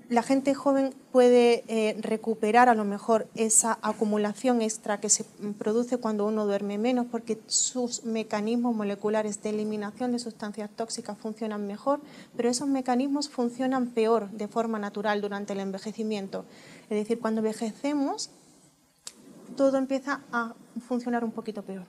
la 0.09 0.23
gente 0.23 0.55
joven 0.55 0.95
puede 1.11 1.63
eh, 1.67 1.95
recuperar 2.01 2.67
a 2.67 2.73
lo 2.73 2.83
mejor 2.83 3.27
esa 3.35 3.77
acumulación 3.83 4.63
extra 4.63 4.99
que 4.99 5.07
se 5.07 5.23
produce 5.59 5.97
cuando 5.97 6.25
uno 6.25 6.47
duerme 6.47 6.79
menos 6.79 7.05
porque 7.11 7.39
sus 7.45 8.03
mecanismos 8.03 8.75
moleculares 8.75 9.43
de 9.43 9.51
eliminación 9.51 10.11
de 10.11 10.17
sustancias 10.17 10.71
tóxicas 10.75 11.15
funcionan 11.15 11.67
mejor, 11.67 12.01
pero 12.35 12.49
esos 12.49 12.67
mecanismos 12.67 13.29
funcionan 13.29 13.87
peor 13.87 14.31
de 14.31 14.47
forma 14.47 14.79
natural 14.79 15.21
durante 15.21 15.53
el 15.53 15.59
envejecimiento. 15.59 16.43
Es 16.89 16.97
decir, 16.97 17.19
cuando 17.19 17.41
envejecemos, 17.41 18.31
todo 19.55 19.77
empieza 19.77 20.21
a 20.31 20.55
funcionar 20.87 21.23
un 21.23 21.31
poquito 21.31 21.61
peor. 21.61 21.85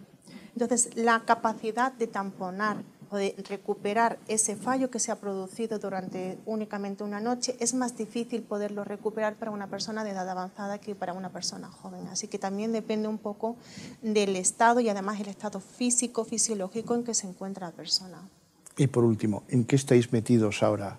Entonces, 0.52 0.94
la 0.94 1.20
capacidad 1.20 1.92
de 1.92 2.06
tamponar 2.06 2.82
recuperar 3.10 4.18
ese 4.28 4.54
fallo 4.54 4.90
que 4.90 5.00
se 5.00 5.10
ha 5.10 5.16
producido 5.16 5.78
durante 5.78 6.38
únicamente 6.46 7.02
una 7.02 7.20
noche, 7.20 7.56
es 7.58 7.74
más 7.74 7.96
difícil 7.96 8.42
poderlo 8.42 8.84
recuperar 8.84 9.34
para 9.34 9.50
una 9.50 9.66
persona 9.66 10.04
de 10.04 10.10
edad 10.10 10.28
avanzada 10.28 10.78
que 10.78 10.94
para 10.94 11.12
una 11.12 11.30
persona 11.30 11.68
joven. 11.68 12.06
Así 12.08 12.28
que 12.28 12.38
también 12.38 12.72
depende 12.72 13.08
un 13.08 13.18
poco 13.18 13.56
del 14.02 14.36
estado 14.36 14.80
y 14.80 14.88
además 14.88 15.20
el 15.20 15.28
estado 15.28 15.60
físico, 15.60 16.24
fisiológico 16.24 16.94
en 16.94 17.04
que 17.04 17.14
se 17.14 17.26
encuentra 17.26 17.66
la 17.66 17.72
persona. 17.72 18.28
Y 18.76 18.86
por 18.86 19.04
último, 19.04 19.42
¿en 19.48 19.64
qué 19.64 19.76
estáis 19.76 20.12
metidos 20.12 20.62
ahora 20.62 20.98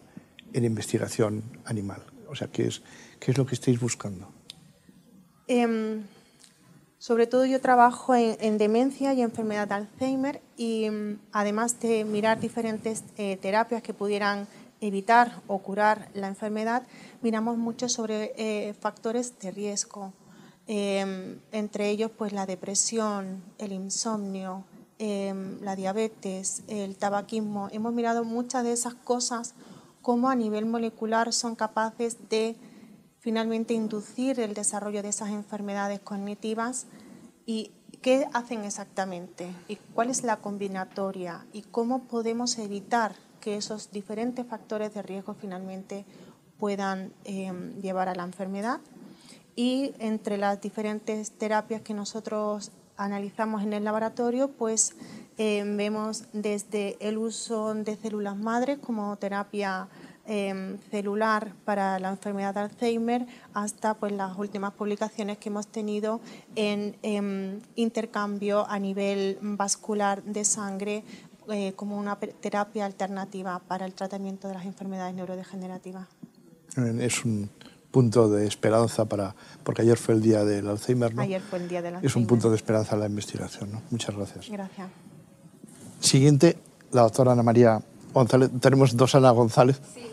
en 0.54 0.66
investigación 0.66 1.44
animal? 1.66 2.04
O 2.30 2.36
sea, 2.36 2.50
¿qué 2.50 2.68
es, 2.68 2.82
qué 3.20 3.32
es 3.32 3.38
lo 3.38 3.46
que 3.46 3.56
estáis 3.56 3.80
buscando? 3.80 4.28
Em, 5.48 6.04
sobre 7.02 7.26
todo 7.26 7.46
yo 7.46 7.60
trabajo 7.60 8.14
en, 8.14 8.60
demencia 8.60 9.12
y 9.16 9.24
enfermedad 9.24 9.68
de 9.68 9.74
Alzheimer 9.74 10.40
y 10.56 10.88
mm, 10.88 11.20
además 11.32 11.80
de 11.80 12.06
mirar 12.06 12.40
diferentes 12.40 13.04
eh, 13.18 13.38
terapias 13.42 13.82
que 13.82 13.92
pudieran 13.92 14.48
evitar 14.82 15.42
o 15.48 15.58
curar 15.58 16.10
la 16.14 16.28
enfermedad, 16.28 16.84
miramos 17.24 17.58
mucho 17.58 17.90
sobre 17.90 18.34
eh, 18.38 18.76
factores 18.80 19.34
de 19.40 19.50
riesgo, 19.50 20.14
em, 20.68 21.40
entre 21.52 21.90
ellos 21.90 22.12
pues 22.16 22.34
la 22.34 22.46
depresión, 22.46 23.42
el 23.58 23.72
insomnio, 23.72 24.64
em, 25.00 25.60
la 25.62 25.76
diabetes, 25.76 26.62
el 26.68 26.98
tabaquismo, 26.98 27.68
hemos 27.72 27.94
mirado 27.94 28.24
muchas 28.24 28.64
de 28.64 28.74
esas 28.74 28.94
cosas 28.94 29.56
cómo 30.04 30.30
a 30.30 30.36
nivel 30.36 30.68
molecular 30.68 31.34
son 31.34 31.56
capaces 31.56 32.30
de 32.30 32.56
finalmente 33.22 33.76
inducir 33.76 34.40
el 34.40 34.54
desarrollo 34.56 35.04
de 35.04 35.10
esas 35.10 35.30
enfermedades 35.30 36.00
cognitivas 36.00 36.88
y 37.46 37.72
qué 38.02 38.28
hacen 38.34 38.64
exactamente 38.64 39.48
y 39.68 39.76
cuál 39.94 40.10
es 40.10 40.24
la 40.24 40.38
combinatoria 40.38 41.46
y 41.54 41.62
cómo 41.62 42.04
podemos 42.06 42.58
evitar 42.58 43.16
que 43.40 43.58
esos 43.58 43.92
diferentes 43.92 44.46
factores 44.46 44.94
de 44.96 45.04
riesgo 45.04 45.36
finalmente 45.36 46.04
puedan 46.58 47.14
em, 47.24 47.80
llevar 47.82 48.10
a 48.10 48.16
la 48.16 48.24
enfermedad. 48.24 48.80
Y 49.56 49.94
entre 50.00 50.38
las 50.38 50.62
diferentes 50.62 51.32
terapias 51.32 51.82
que 51.82 51.94
nosotros 51.94 52.72
analizamos 52.98 53.64
en 53.64 53.74
el 53.74 53.84
laboratorio, 53.84 54.50
pues 54.50 54.96
em, 55.38 55.78
vemos 55.78 56.26
desde 56.34 56.98
el 57.00 57.18
uso 57.18 57.74
de 57.74 57.96
células 57.98 58.38
madres 58.38 58.80
como 58.80 59.16
terapia 59.18 59.90
em, 60.32 60.78
celular 60.90 61.54
para 61.66 62.00
la 62.00 62.10
enfermedad 62.10 62.54
de 62.54 62.62
Alzheimer 62.62 63.26
hasta 63.54 63.96
pues, 63.96 64.14
las 64.14 64.38
últimas 64.38 64.72
publicaciones 64.74 65.38
que 65.38 65.50
hemos 65.50 65.68
tenido 65.68 66.22
en 66.56 66.96
intercambio 67.76 68.66
a 68.70 68.80
nivel 68.80 69.38
vascular 69.42 70.24
de 70.24 70.46
sangre 70.46 71.04
eh, 71.50 71.74
como 71.76 71.98
una 71.98 72.16
terapia 72.16 72.86
alternativa 72.86 73.60
para 73.68 73.86
el 73.86 73.94
tratamiento 73.94 74.48
de 74.48 74.54
las 74.54 74.66
enfermedades 74.66 75.16
neurodegenerativas. 75.16 76.08
Es 76.78 77.26
un 77.26 77.50
punto 77.90 78.30
de 78.30 78.48
esperanza 78.48 79.06
para, 79.06 79.36
porque 79.64 79.82
ayer 79.82 79.98
fue 79.98 80.16
el 80.16 80.22
día 80.22 80.46
del 80.46 80.70
Alzheimer, 80.70 81.14
¿no? 81.14 81.22
Ayer 81.22 81.42
fue 81.42 81.60
el 81.60 81.68
día 81.68 81.82
del 81.82 81.96
Alzheimer. 81.96 82.10
Es 82.10 82.16
un 82.16 82.28
punto 82.28 82.50
de 82.50 82.56
esperanza 82.56 82.94
en 82.94 83.02
la 83.02 83.08
investigación, 83.08 83.72
¿no? 83.72 83.82
Muchas 83.90 84.16
gracias. 84.16 84.50
Gracias. 84.50 84.88
Siguiente, 86.00 86.58
la 86.92 87.02
doctora 87.02 87.34
Ana 87.34 87.44
María 87.44 87.82
González. 88.14 88.50
Tenemos 88.62 88.96
dos 88.96 89.16
Ana 89.16 89.32
González. 89.32 89.82
Sí. 89.94 90.11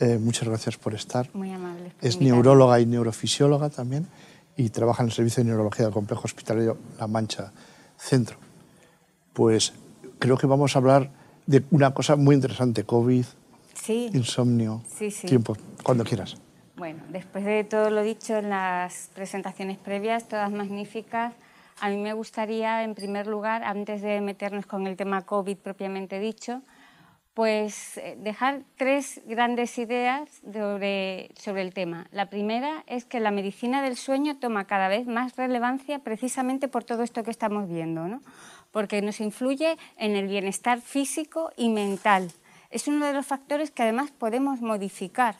Eh, 0.00 0.18
muchas 0.18 0.48
gracias 0.48 0.78
por 0.78 0.94
estar. 0.94 1.28
Muy 1.34 1.52
amable. 1.52 1.92
Es 2.00 2.20
neuróloga 2.20 2.80
y 2.80 2.86
neurofisióloga 2.86 3.68
también 3.68 4.08
y 4.56 4.70
trabaja 4.70 5.02
en 5.02 5.10
el 5.10 5.14
Servicio 5.14 5.42
de 5.42 5.50
Neurología 5.50 5.84
del 5.84 5.94
Complejo 5.94 6.22
Hospitalario 6.24 6.78
La 6.98 7.06
Mancha 7.06 7.52
Centro. 7.98 8.38
Pues 9.34 9.74
creo 10.18 10.38
que 10.38 10.46
vamos 10.46 10.74
a 10.74 10.78
hablar 10.78 11.10
de 11.46 11.64
una 11.70 11.92
cosa 11.92 12.16
muy 12.16 12.34
interesante, 12.34 12.84
COVID, 12.84 13.24
insomnio, 14.12 14.82
tiempo, 15.26 15.56
cuando 15.82 16.04
quieras. 16.04 16.36
Bueno, 16.76 17.02
después 17.10 17.44
de 17.44 17.64
todo 17.64 17.90
lo 17.90 18.02
dicho 18.02 18.36
en 18.36 18.48
las 18.50 19.10
presentaciones 19.14 19.76
previas, 19.76 20.28
todas 20.28 20.50
magníficas, 20.50 21.34
a 21.80 21.88
mí 21.88 21.96
me 21.96 22.12
gustaría, 22.12 22.84
en 22.84 22.94
primer 22.94 23.26
lugar, 23.26 23.64
antes 23.64 24.00
de 24.02 24.20
meternos 24.20 24.66
con 24.66 24.86
el 24.86 24.96
tema 24.96 25.22
COVID 25.22 25.56
propiamente 25.58 26.18
dicho, 26.18 26.62
pues 27.34 27.96
eh, 27.98 28.16
dejar 28.18 28.62
tres 28.76 29.20
grandes 29.26 29.78
ideas 29.78 30.28
sobre, 30.52 31.30
sobre, 31.36 31.62
el 31.62 31.72
tema. 31.72 32.06
La 32.10 32.28
primera 32.28 32.84
es 32.86 33.04
que 33.04 33.20
la 33.20 33.30
medicina 33.30 33.82
del 33.82 33.96
sueño 33.96 34.38
toma 34.38 34.66
cada 34.66 34.88
vez 34.88 35.06
más 35.06 35.36
relevancia 35.36 36.00
precisamente 36.00 36.68
por 36.68 36.84
todo 36.84 37.02
esto 37.02 37.22
que 37.22 37.30
estamos 37.30 37.68
viendo. 37.68 38.08
¿no? 38.08 38.20
porque 38.70 39.02
nos 39.02 39.20
influye 39.20 39.78
en 39.96 40.16
el 40.16 40.28
bienestar 40.28 40.80
físico 40.80 41.50
y 41.56 41.68
mental. 41.68 42.32
Es 42.70 42.86
uno 42.88 43.06
de 43.06 43.12
los 43.12 43.26
factores 43.26 43.70
que 43.70 43.82
además 43.82 44.10
podemos 44.10 44.60
modificar. 44.60 45.36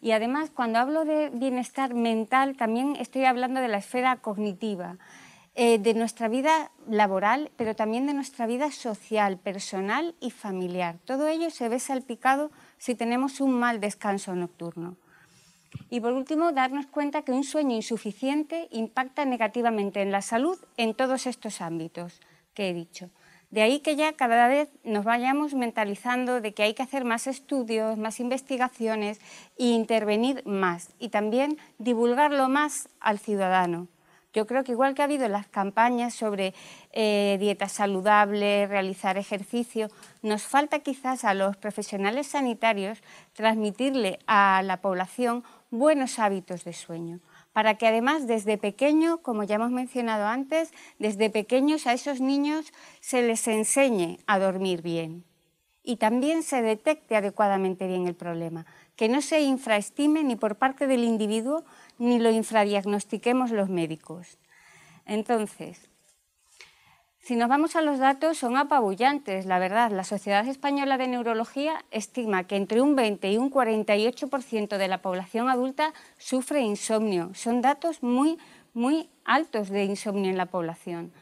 Y 0.00 0.12
además, 0.12 0.50
cuando 0.50 0.78
hablo 0.78 1.04
de 1.04 1.30
bienestar 1.30 1.94
mental, 1.94 2.56
también 2.56 2.96
estoy 2.96 3.24
hablando 3.24 3.60
de 3.60 3.68
la 3.68 3.78
esfera 3.78 4.16
cognitiva, 4.16 4.96
eh, 5.56 5.78
de 5.78 5.94
nuestra 5.94 6.28
vida 6.28 6.72
laboral, 6.88 7.52
pero 7.56 7.76
también 7.76 8.06
de 8.06 8.14
nuestra 8.14 8.46
vida 8.46 8.72
social, 8.72 9.38
personal 9.38 10.14
y 10.20 10.30
familiar. 10.30 10.98
Todo 11.04 11.28
ello 11.28 11.50
se 11.50 11.68
ve 11.68 11.78
salpicado 11.78 12.50
si 12.76 12.94
tenemos 12.94 13.40
un 13.40 13.52
mal 13.52 13.80
descanso 13.80 14.34
nocturno. 14.34 14.96
Y 15.90 16.00
por 16.00 16.12
último, 16.12 16.52
darnos 16.52 16.86
cuenta 16.86 17.22
que 17.22 17.32
un 17.32 17.44
sueño 17.44 17.76
insuficiente 17.76 18.68
impacta 18.72 19.24
negativamente 19.24 20.02
en 20.02 20.10
la 20.10 20.22
salud 20.22 20.58
en 20.76 20.94
todos 20.94 21.26
estos 21.26 21.60
ámbitos 21.60 22.20
que 22.54 22.70
he 22.70 22.74
dicho. 22.74 23.10
De 23.50 23.62
ahí 23.62 23.78
que 23.78 23.94
ya 23.94 24.12
cada 24.14 24.48
vez 24.48 24.68
nos 24.82 25.04
vayamos 25.04 25.54
mentalizando 25.54 26.40
de 26.40 26.52
que 26.52 26.64
hay 26.64 26.74
que 26.74 26.82
hacer 26.82 27.04
más 27.04 27.28
estudios, 27.28 27.96
más 27.96 28.18
investigaciones 28.18 29.20
e 29.56 29.66
intervenir 29.66 30.42
más 30.44 30.88
y 30.98 31.10
también 31.10 31.58
divulgarlo 31.78 32.48
más 32.48 32.88
al 32.98 33.20
ciudadano. 33.20 33.86
Yo 34.34 34.48
creo 34.48 34.64
que 34.64 34.72
igual 34.72 34.94
que 34.94 35.02
ha 35.02 35.04
habido 35.04 35.28
las 35.28 35.46
campañas 35.46 36.12
sobre 36.12 36.54
eh, 36.92 37.36
dieta 37.38 37.68
saludable, 37.68 38.66
realizar 38.66 39.16
ejercicio, 39.16 39.88
nos 40.22 40.42
falta 40.42 40.80
quizás 40.80 41.24
a 41.24 41.34
los 41.34 41.56
profesionales 41.56 42.26
sanitarios 42.26 42.98
transmitirle 43.32 44.18
a 44.26 44.60
la 44.64 44.80
población 44.80 45.44
buenos 45.70 46.18
hábitos 46.18 46.64
de 46.64 46.72
sueño 46.72 47.20
para 47.52 47.76
que 47.76 47.86
además 47.86 48.26
desde 48.26 48.58
pequeño, 48.58 49.18
como 49.18 49.44
ya 49.44 49.54
hemos 49.54 49.70
mencionado 49.70 50.26
antes, 50.26 50.72
desde 50.98 51.30
pequeños 51.30 51.86
a 51.86 51.92
esos 51.92 52.20
niños 52.20 52.72
se 52.98 53.22
les 53.22 53.46
enseñe 53.46 54.18
a 54.26 54.40
dormir 54.40 54.82
bien 54.82 55.24
y 55.84 55.96
también 55.96 56.42
se 56.42 56.62
detecte 56.62 57.14
adecuadamente 57.14 57.86
bien 57.86 58.08
el 58.08 58.14
problema, 58.14 58.66
que 58.96 59.08
no 59.08 59.20
se 59.20 59.42
infraestime 59.42 60.24
ni 60.24 60.34
por 60.34 60.56
parte 60.56 60.86
del 60.86 61.04
individuo 61.04 61.64
ni 61.98 62.18
lo 62.18 62.30
infradiagnostiquemos 62.30 63.50
los 63.50 63.68
médicos. 63.68 64.38
Entonces, 65.06 65.88
si 67.24 67.36
nos 67.36 67.48
vamos 67.48 67.74
a 67.74 67.80
los 67.80 67.98
datos, 67.98 68.36
son 68.36 68.58
apabullantes, 68.58 69.46
la 69.46 69.58
verdad. 69.58 69.90
La 69.90 70.04
Sociedad 70.04 70.46
Española 70.46 70.98
de 70.98 71.08
Neurología 71.08 71.82
estima 71.90 72.44
que 72.44 72.56
entre 72.56 72.82
un 72.82 72.96
20 72.96 73.32
y 73.32 73.38
un 73.38 73.50
48% 73.50 74.76
de 74.76 74.88
la 74.88 75.00
población 75.00 75.48
adulta 75.48 75.94
sufre 76.18 76.60
insomnio. 76.60 77.30
Son 77.34 77.62
datos 77.62 78.02
muy, 78.02 78.36
muy 78.74 79.08
altos 79.24 79.70
de 79.70 79.84
insomnio 79.84 80.30
en 80.30 80.36
la 80.36 80.46
población. 80.46 81.12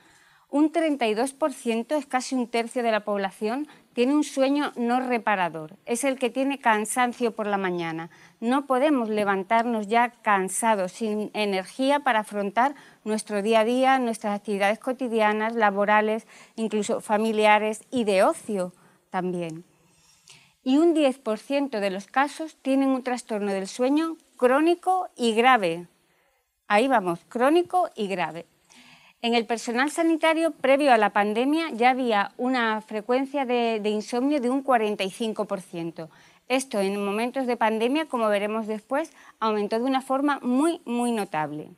Un 0.53 0.71
32%, 0.71 1.97
es 1.97 2.05
casi 2.05 2.35
un 2.35 2.47
tercio 2.47 2.83
de 2.83 2.91
la 2.91 3.07
población, 3.07 3.67
tiene 3.95 4.15
un 4.15 4.23
sueño 4.23 4.75
no 4.77 5.01
reparador. 5.01 5.79
Es 5.87 6.05
el 6.05 6.19
que 6.19 6.29
tiene 6.29 6.59
cansancio 6.59 7.35
por 7.35 7.47
la 7.47 7.57
mañana. 7.57 8.11
No 8.39 8.67
podemos 8.67 9.09
levantarnos 9.09 9.87
ya 9.89 10.11
cansados, 10.11 10.93
sin 10.93 11.31
energía 11.33 12.01
para 12.01 12.21
afrontar 12.21 12.75
nuestro 13.03 13.41
día 13.41 13.61
a 13.61 13.65
día, 13.65 13.99
nuestras 13.99 14.39
actividades 14.39 14.79
cotidianas, 14.79 15.55
laborales, 15.55 16.27
incluso 16.55 17.01
familiares 17.01 17.85
y 17.91 18.05
de 18.05 18.23
ocio 18.23 18.75
también. 19.09 19.65
Y 20.63 20.77
un 20.77 20.95
10% 20.95 21.81
de 21.81 21.91
los 21.91 22.09
casos 22.09 22.59
tienen 22.61 22.91
un 22.91 23.03
trastorno 23.03 23.55
del 23.55 23.69
sueño 23.69 24.19
crónico 24.37 25.09
y 25.17 25.33
grave. 25.33 25.89
Ahí 26.69 26.89
vamos, 26.89 27.21
crónico 27.31 27.89
y 27.97 28.07
grave. 28.07 28.52
En 29.23 29.35
el 29.35 29.47
personal 29.47 29.89
sanitario, 29.93 30.51
previo 30.51 30.93
a 30.93 30.99
la 30.99 31.11
pandemia, 31.11 31.71
ya 31.71 31.91
había 31.91 32.33
una 32.39 32.81
frecuencia 32.81 33.45
de, 33.45 33.79
de 33.81 33.89
insomnio 33.89 34.41
de 34.41 34.51
un 34.51 34.65
45%. 34.65 36.09
Esto 36.49 36.81
en 36.81 37.05
momentos 37.05 37.47
de 37.47 37.57
pandemia, 37.57 38.07
como 38.07 38.29
veremos 38.29 38.67
después, 38.67 39.13
aumentó 39.39 39.79
de 39.79 39.85
una 39.85 40.01
forma 40.01 40.41
muy, 40.43 40.81
muy 40.85 41.13
notable. 41.13 41.71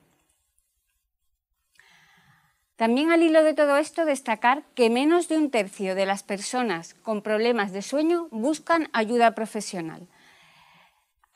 También 2.77 3.13
al 3.13 3.23
hilo 3.23 3.45
de 3.45 3.53
todo 3.53 3.77
esto 3.77 4.07
destacar 4.07 4.65
que 4.75 4.89
menos 4.89 5.29
de 5.29 5.37
un 5.37 5.51
tercio 5.51 5.95
de 5.95 6.07
las 6.07 6.23
personas 6.23 6.95
con 6.95 7.21
problemas 7.21 7.73
de 7.73 7.83
sueño 7.83 8.27
buscan 8.31 8.89
ayuda 8.95 9.35
profesional. 9.35 10.09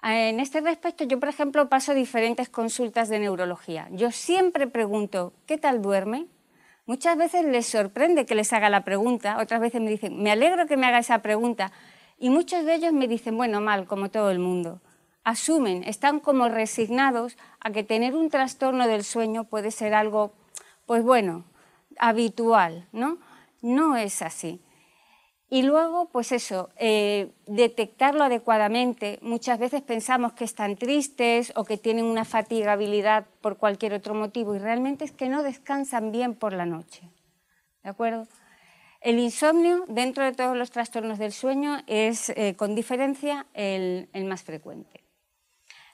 En 0.02 0.38
este 0.38 0.60
respecto, 0.60 1.04
yo, 1.04 1.18
por 1.18 1.28
ejemplo, 1.28 1.68
paso 1.68 1.92
diferentes 1.92 2.48
consultas 2.48 3.08
de 3.08 3.18
neurología. 3.18 3.88
Yo 3.90 4.12
siempre 4.12 4.66
pregunto, 4.66 5.32
¿qué 5.46 5.58
tal 5.58 5.82
duerme? 5.82 6.26
Muchas 6.86 7.18
veces 7.18 7.44
les 7.44 7.66
sorprende 7.66 8.24
que 8.24 8.34
les 8.34 8.52
haga 8.52 8.70
la 8.70 8.84
pregunta, 8.84 9.38
otras 9.40 9.60
veces 9.60 9.80
me 9.80 9.90
dicen, 9.90 10.22
me 10.22 10.30
alegro 10.30 10.66
que 10.66 10.76
me 10.76 10.86
haga 10.86 11.00
esa 11.00 11.20
pregunta. 11.20 11.72
Y 12.18 12.30
muchos 12.30 12.64
de 12.64 12.74
ellos 12.74 12.92
me 12.92 13.08
dicen, 13.08 13.36
bueno, 13.36 13.60
mal, 13.60 13.86
como 13.86 14.08
todo 14.10 14.30
el 14.30 14.38
mundo. 14.38 14.80
Asumen, 15.24 15.84
están 15.84 16.20
como 16.20 16.48
resignados 16.48 17.36
a 17.60 17.70
que 17.70 17.82
tener 17.82 18.14
un 18.14 18.30
trastorno 18.30 18.86
del 18.86 19.04
sueño 19.04 19.44
puede 19.44 19.70
ser 19.70 19.94
algo 19.94 20.32
pues 20.86 21.02
bueno, 21.02 21.44
habitual, 21.98 22.88
¿no? 22.92 23.18
No 23.60 23.96
es 23.96 24.22
así. 24.22 24.62
Y 25.50 25.62
luego, 25.62 26.10
pues 26.10 26.32
eso, 26.32 26.68
eh, 26.76 27.32
detectarlo 27.46 28.24
adecuadamente. 28.24 29.18
Muchas 29.22 29.58
veces 29.58 29.80
pensamos 29.80 30.34
que 30.34 30.44
están 30.44 30.76
tristes 30.76 31.52
o 31.56 31.64
que 31.64 31.78
tienen 31.78 32.04
una 32.04 32.26
fatigabilidad 32.26 33.26
por 33.40 33.56
cualquier 33.56 33.94
otro 33.94 34.14
motivo 34.14 34.54
y 34.54 34.58
realmente 34.58 35.06
es 35.06 35.12
que 35.12 35.30
no 35.30 35.42
descansan 35.42 36.12
bien 36.12 36.34
por 36.34 36.52
la 36.52 36.66
noche. 36.66 37.08
¿De 37.82 37.88
acuerdo? 37.88 38.28
El 39.00 39.18
insomnio, 39.18 39.84
dentro 39.88 40.24
de 40.24 40.32
todos 40.32 40.56
los 40.56 40.70
trastornos 40.70 41.18
del 41.18 41.32
sueño, 41.32 41.78
es 41.86 42.28
eh, 42.30 42.54
con 42.56 42.74
diferencia 42.74 43.46
el 43.54 44.24
más 44.26 44.42
frecuente. 44.42 45.04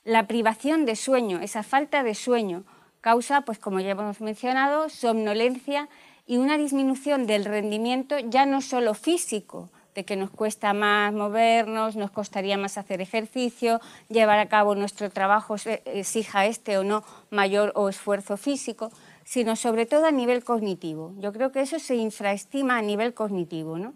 La 0.03 0.27
privación 0.27 0.85
de 0.85 0.97
sueño, 0.97 1.41
esa 1.41 1.63
falta 1.63 2.03
de 2.03 2.15
sueño, 2.15 2.65
causa, 3.01 3.43
pues 3.43 3.59
como 3.59 3.81
ya 3.81 3.91
hemos 3.91 4.21
mencionado, 4.21 4.89
somnolencia 4.89 5.89
y 6.27 6.39
una 6.39 6.57
disminución 6.57 7.27
del 7.27 7.45
rendimiento 7.45 8.19
ya 8.19 8.47
no 8.47 8.61
solo 8.61 8.95
físico, 8.95 9.71
de 9.95 10.05
que 10.05 10.17
nos 10.17 10.31
cuesta 10.31 10.75
más 10.75 11.13
movernos, 11.13 11.97
nos 11.97 12.11
costaría 12.11 12.59
más 12.59 12.79
hacer 12.79 13.01
ejercicio, 13.01 13.81
llevar 14.09 14.39
a 14.39 14.49
cabo 14.49 14.75
nuestro 14.75 15.11
trabajo, 15.11 15.55
exija 15.85 16.47
este 16.47 16.79
o 16.79 16.85
no 16.85 17.05
mayor 17.31 17.73
o 17.77 17.89
esfuerzo 17.89 18.37
físico, 18.37 18.91
sino 19.25 19.57
sobre 19.57 19.87
todo 19.87 20.07
a 20.07 20.11
nivel 20.11 20.43
cognitivo. 20.43 21.13
Yo 21.19 21.33
creo 21.33 21.53
que 21.53 21.61
eso 21.61 21.79
se 21.79 21.95
infraestima 21.95 22.77
a 22.77 22.83
nivel 22.83 23.15
cognitivo. 23.15 23.79
¿no? 23.79 23.95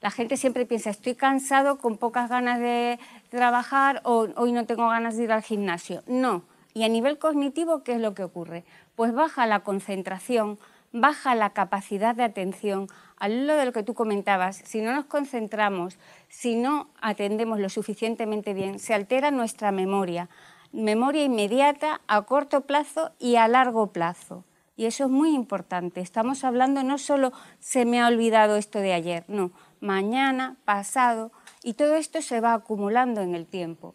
La 0.00 0.10
gente 0.10 0.36
siempre 0.36 0.66
piensa, 0.66 0.90
estoy 0.90 1.14
cansado, 1.14 1.78
con 1.78 1.96
pocas 1.96 2.28
ganas 2.28 2.58
de 2.58 2.98
trabajar 3.28 4.00
o 4.04 4.28
hoy 4.36 4.52
no 4.52 4.66
tengo 4.66 4.88
ganas 4.88 5.16
de 5.16 5.24
ir 5.24 5.32
al 5.32 5.42
gimnasio. 5.42 6.02
No. 6.06 6.42
Y 6.74 6.84
a 6.84 6.88
nivel 6.88 7.18
cognitivo, 7.18 7.82
¿qué 7.82 7.94
es 7.94 8.00
lo 8.00 8.14
que 8.14 8.24
ocurre? 8.24 8.64
Pues 8.96 9.12
baja 9.12 9.46
la 9.46 9.60
concentración, 9.60 10.58
baja 10.92 11.34
la 11.34 11.50
capacidad 11.50 12.14
de 12.14 12.24
atención, 12.24 12.88
al 13.16 13.32
hilo 13.32 13.56
de 13.56 13.66
lo 13.66 13.72
que 13.72 13.82
tú 13.82 13.94
comentabas, 13.94 14.62
si 14.64 14.80
no 14.80 14.92
nos 14.92 15.04
concentramos, 15.04 15.98
si 16.28 16.56
no 16.56 16.88
atendemos 17.00 17.60
lo 17.60 17.68
suficientemente 17.68 18.54
bien, 18.54 18.78
se 18.78 18.94
altera 18.94 19.30
nuestra 19.30 19.72
memoria, 19.72 20.28
memoria 20.72 21.24
inmediata, 21.24 22.00
a 22.06 22.22
corto 22.22 22.62
plazo 22.62 23.12
y 23.18 23.36
a 23.36 23.48
largo 23.48 23.88
plazo. 23.92 24.44
Y 24.76 24.86
eso 24.86 25.04
es 25.04 25.10
muy 25.10 25.34
importante. 25.34 26.00
Estamos 26.00 26.42
hablando 26.42 26.82
no 26.82 26.96
solo 26.96 27.32
se 27.58 27.84
me 27.84 28.00
ha 28.00 28.06
olvidado 28.06 28.56
esto 28.56 28.78
de 28.78 28.94
ayer, 28.94 29.24
no, 29.28 29.52
mañana, 29.80 30.56
pasado, 30.64 31.32
y 31.62 31.74
todo 31.74 31.96
esto 31.96 32.22
se 32.22 32.40
va 32.40 32.54
acumulando 32.54 33.20
en 33.20 33.34
el 33.34 33.46
tiempo. 33.46 33.94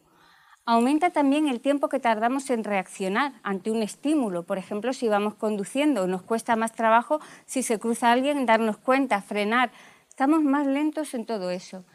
Aumenta 0.68 1.12
también 1.12 1.48
el 1.48 1.62
tiempo 1.62 1.90
que 1.90 2.00
tardamos 2.00 2.50
en 2.50 2.64
reaccionar 2.64 3.34
ante 3.44 3.70
un 3.70 3.84
estímulo. 3.84 4.42
Por 4.48 4.58
ejemplo, 4.58 4.94
si 4.94 5.08
vamos 5.08 5.36
conduciendo, 5.36 6.08
nos 6.08 6.24
cuesta 6.24 6.56
más 6.56 6.74
trabajo 6.74 7.20
si 7.46 7.62
se 7.62 7.78
cruza 7.78 8.12
alguien 8.12 8.48
darnos 8.48 8.78
cuenta, 8.78 9.22
frenar. 9.22 9.70
Estamos 10.10 10.42
más 10.42 10.66
lentos 10.66 11.14
en 11.14 11.28
todo 11.28 11.52
eso. 11.52 11.86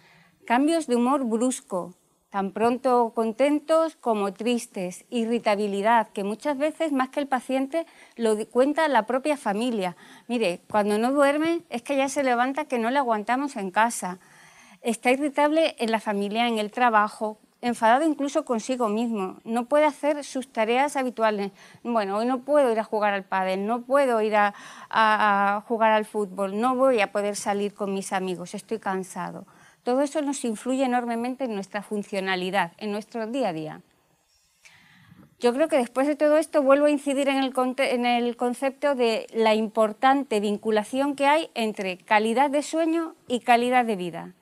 Cambios 0.45 0.87
de 0.87 0.95
humor 0.95 1.25
brusco, 1.25 1.95
tan 2.31 2.53
pronto 2.53 3.11
contentos 3.13 3.97
como 3.97 4.33
tristes, 4.33 5.05
irritabilidad, 5.11 6.11
que 6.11 6.23
muchas 6.23 6.57
veces 6.57 6.93
más 6.93 7.09
que 7.09 7.19
el 7.19 7.27
paciente 7.27 7.87
lo 8.15 8.37
cuenta 8.51 8.87
la 8.87 9.05
propia 9.05 9.37
familia. 9.37 9.97
Mire, 10.29 10.61
cuando 10.71 10.97
no 10.97 11.11
duerme 11.11 11.63
es 11.71 11.83
que 11.83 11.97
ya 11.97 12.09
se 12.09 12.23
levanta 12.23 12.67
que 12.67 12.79
no 12.79 12.91
le 12.91 12.99
aguantamos 12.99 13.57
en 13.57 13.73
casa. 13.73 14.21
Está 14.81 15.11
irritable 15.11 15.75
en 15.81 15.91
la 15.91 15.99
familia, 15.99 16.47
en 16.47 16.59
el 16.59 16.71
trabajo, 16.71 17.41
enfadado 17.63 18.07
incluso 18.07 18.45
consigo 18.45 18.89
mismo, 18.89 19.39
no 19.45 19.67
puede 19.67 19.85
hacer 19.85 20.25
sus 20.25 20.51
tareas 20.51 20.97
habituales. 20.97 21.53
Bueno, 21.83 22.19
hoy 22.19 22.27
no 22.27 22.41
puedo 22.41 22.73
ir 22.73 22.79
a 22.79 22.85
jugar 22.85 23.13
al 23.13 23.25
pádel, 23.25 23.67
no 23.67 23.83
puedo 23.83 24.21
ir 24.23 24.35
a, 24.37 25.65
jugar 25.67 25.93
al 25.93 26.05
fútbol, 26.05 26.59
no 26.59 26.75
voy 26.75 27.01
a 27.01 27.13
poder 27.13 27.37
salir 27.37 27.75
con 27.75 27.93
mis 27.93 28.13
amigos, 28.13 28.55
estoy 28.55 28.79
cansado. 28.79 29.47
Todo 29.83 30.03
eso 30.03 30.21
nos 30.23 30.45
influye 30.45 30.85
enormemente 30.85 31.45
en 31.45 31.55
nuestra 31.55 31.83
funcionalidad, 31.83 32.73
en 32.79 32.93
nuestro 32.93 33.27
día 33.27 33.49
a 33.49 33.53
día. 33.53 33.81
Yo 35.39 35.55
creo 35.55 35.69
que 35.69 35.79
después 35.79 36.07
de 36.07 36.17
todo 36.17 36.37
esto 36.37 36.63
vuelvo 36.63 36.85
a 36.85 36.91
incidir 36.91 37.29
en 37.31 37.39
el, 37.39 37.55
en 37.79 38.05
el 38.05 38.37
concepto 38.37 38.95
de 38.95 39.27
la 39.33 39.55
importante 39.55 40.39
vinculación 40.39 41.17
que 41.17 41.27
hay 41.27 41.51
entre 41.55 41.97
calidad 41.97 42.51
de 42.51 42.63
sueño 42.63 43.15
y 43.27 43.41
calidad 43.41 43.87
de 43.87 43.97
vida. 43.97 44.35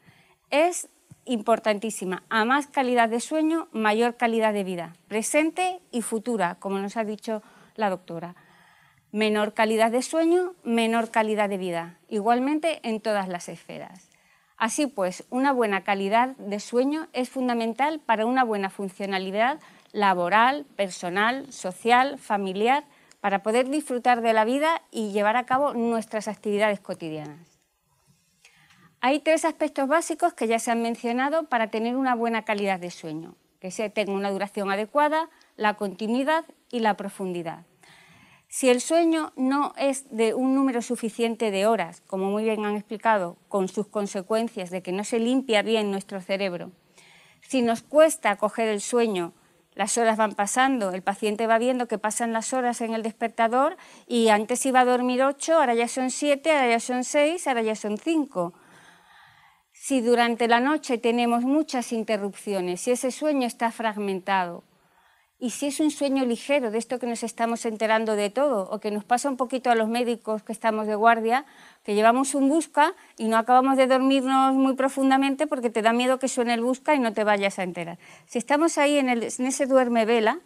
Es 0.50 0.88
importantísima. 1.28 2.24
A 2.28 2.44
más 2.44 2.66
calidad 2.66 3.08
de 3.08 3.20
sueño, 3.20 3.68
mayor 3.72 4.16
calidad 4.16 4.52
de 4.52 4.64
vida, 4.64 4.94
presente 5.06 5.80
y 5.92 6.02
futura, 6.02 6.56
como 6.56 6.78
nos 6.78 6.96
ha 6.96 7.04
dicho 7.04 7.42
la 7.76 7.90
doctora. 7.90 8.34
Menor 9.12 9.54
calidad 9.54 9.90
de 9.90 10.02
sueño, 10.02 10.54
menor 10.64 11.10
calidad 11.10 11.48
de 11.48 11.58
vida, 11.58 11.98
igualmente 12.08 12.80
en 12.82 13.00
todas 13.00 13.28
las 13.28 13.48
esferas. 13.48 14.10
Así 14.56 14.86
pues, 14.86 15.24
una 15.30 15.52
buena 15.52 15.84
calidad 15.84 16.36
de 16.36 16.58
sueño 16.60 17.06
es 17.12 17.30
fundamental 17.30 18.00
para 18.00 18.26
una 18.26 18.42
buena 18.42 18.70
funcionalidad 18.70 19.60
laboral, 19.92 20.66
personal, 20.76 21.52
social, 21.52 22.18
familiar, 22.18 22.84
para 23.20 23.42
poder 23.42 23.68
disfrutar 23.68 24.20
de 24.20 24.32
la 24.32 24.44
vida 24.44 24.82
y 24.90 25.12
llevar 25.12 25.36
a 25.36 25.46
cabo 25.46 25.74
nuestras 25.74 26.28
actividades 26.28 26.80
cotidianas. 26.80 27.47
Hay 29.00 29.20
tres 29.20 29.44
aspectos 29.44 29.86
básicos 29.86 30.34
que 30.34 30.48
ya 30.48 30.58
se 30.58 30.72
han 30.72 30.82
mencionado 30.82 31.44
para 31.44 31.70
tener 31.70 31.94
una 31.94 32.16
buena 32.16 32.44
calidad 32.44 32.80
de 32.80 32.90
sueño, 32.90 33.36
que 33.60 33.70
se 33.70 33.90
tenga 33.90 34.12
una 34.12 34.32
duración 34.32 34.72
adecuada, 34.72 35.30
la 35.56 35.74
continuidad 35.74 36.44
y 36.68 36.80
la 36.80 36.96
profundidad. 36.96 37.64
Si 38.48 38.68
el 38.68 38.80
sueño 38.80 39.32
no 39.36 39.72
es 39.76 40.10
de 40.10 40.34
un 40.34 40.56
número 40.56 40.82
suficiente 40.82 41.52
de 41.52 41.66
horas, 41.66 42.02
como 42.08 42.30
muy 42.30 42.42
bien 42.42 42.64
han 42.64 42.74
explicado, 42.74 43.36
con 43.46 43.68
sus 43.68 43.86
consecuencias 43.86 44.70
de 44.70 44.82
que 44.82 44.90
no 44.90 45.04
se 45.04 45.20
limpia 45.20 45.62
bien 45.62 45.92
nuestro 45.92 46.20
cerebro, 46.20 46.72
si 47.40 47.62
nos 47.62 47.82
cuesta 47.82 48.34
coger 48.34 48.66
el 48.66 48.80
sueño, 48.80 49.32
las 49.74 49.96
horas 49.96 50.16
van 50.16 50.32
pasando, 50.32 50.90
el 50.90 51.02
paciente 51.02 51.46
va 51.46 51.58
viendo 51.58 51.86
que 51.86 51.98
pasan 51.98 52.32
las 52.32 52.52
horas 52.52 52.80
en 52.80 52.94
el 52.94 53.04
despertador 53.04 53.76
y 54.08 54.30
antes 54.30 54.66
iba 54.66 54.80
a 54.80 54.84
dormir 54.84 55.22
ocho, 55.22 55.54
ahora 55.54 55.74
ya 55.74 55.86
son 55.86 56.10
siete, 56.10 56.50
ahora 56.50 56.68
ya 56.68 56.80
son 56.80 57.04
seis, 57.04 57.46
ahora 57.46 57.62
ya 57.62 57.76
son 57.76 57.96
cinco 57.96 58.54
si 59.80 60.00
durante 60.00 60.48
la 60.48 60.60
noche 60.60 60.98
tenemos 60.98 61.44
muchas 61.44 61.92
interrupciones, 61.92 62.80
si 62.80 62.90
ese 62.90 63.12
sueño 63.12 63.46
está 63.46 63.70
fragmentado, 63.70 64.64
y 65.38 65.50
si 65.50 65.66
es 65.66 65.78
un 65.78 65.92
sueño 65.92 66.24
ligero, 66.24 66.72
de 66.72 66.78
esto 66.78 66.98
que 66.98 67.06
nos 67.06 67.22
estamos 67.22 67.64
enterando 67.64 68.16
de 68.16 68.28
todo, 68.28 68.68
o 68.70 68.80
que 68.80 68.90
nos 68.90 69.04
pasa 69.04 69.28
un 69.28 69.36
poquito 69.36 69.70
a 69.70 69.76
los 69.76 69.88
médicos 69.88 70.42
que 70.42 70.50
estamos 70.50 70.88
de 70.88 70.96
guardia, 70.96 71.46
que 71.84 71.94
llevamos 71.94 72.34
un 72.34 72.48
busca 72.48 72.94
y 73.16 73.28
no 73.28 73.36
acabamos 73.36 73.76
de 73.76 73.86
dormirnos 73.86 74.54
muy 74.54 74.74
profundamente 74.74 75.46
porque 75.46 75.70
te 75.70 75.80
da 75.80 75.92
miedo 75.92 76.18
que 76.18 76.26
suene 76.26 76.54
el 76.54 76.60
busca 76.60 76.96
y 76.96 76.98
no 76.98 77.12
te 77.12 77.22
vayas 77.22 77.60
a 77.60 77.62
enterar. 77.62 77.98
Si 78.26 78.36
estamos 78.36 78.78
ahí 78.78 78.98
en, 78.98 79.08
en 79.08 79.22
ese 79.22 79.66
duerme 79.66 80.06
vela, 80.06 80.40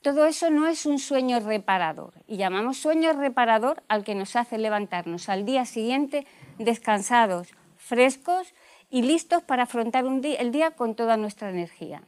todo 0.00 0.24
eso 0.24 0.48
no 0.48 0.66
es 0.66 0.86
un 0.86 0.98
sueño 0.98 1.38
reparador. 1.40 2.14
Y 2.26 2.38
llamamos 2.38 2.78
sueño 2.78 3.12
reparador 3.12 3.82
al 3.88 4.04
que 4.04 4.14
nos 4.14 4.36
hace 4.36 4.56
levantarnos 4.56 5.28
al 5.28 5.44
día 5.44 5.66
siguiente 5.66 6.26
descansados, 6.58 7.48
frescos 7.84 8.54
y 8.90 9.02
listos 9.02 9.42
para 9.42 9.64
afrontar 9.64 10.04
el 10.06 10.52
día 10.52 10.70
con 10.70 10.94
toda 10.94 11.16
nuestra 11.16 11.50
energía. 11.50 12.02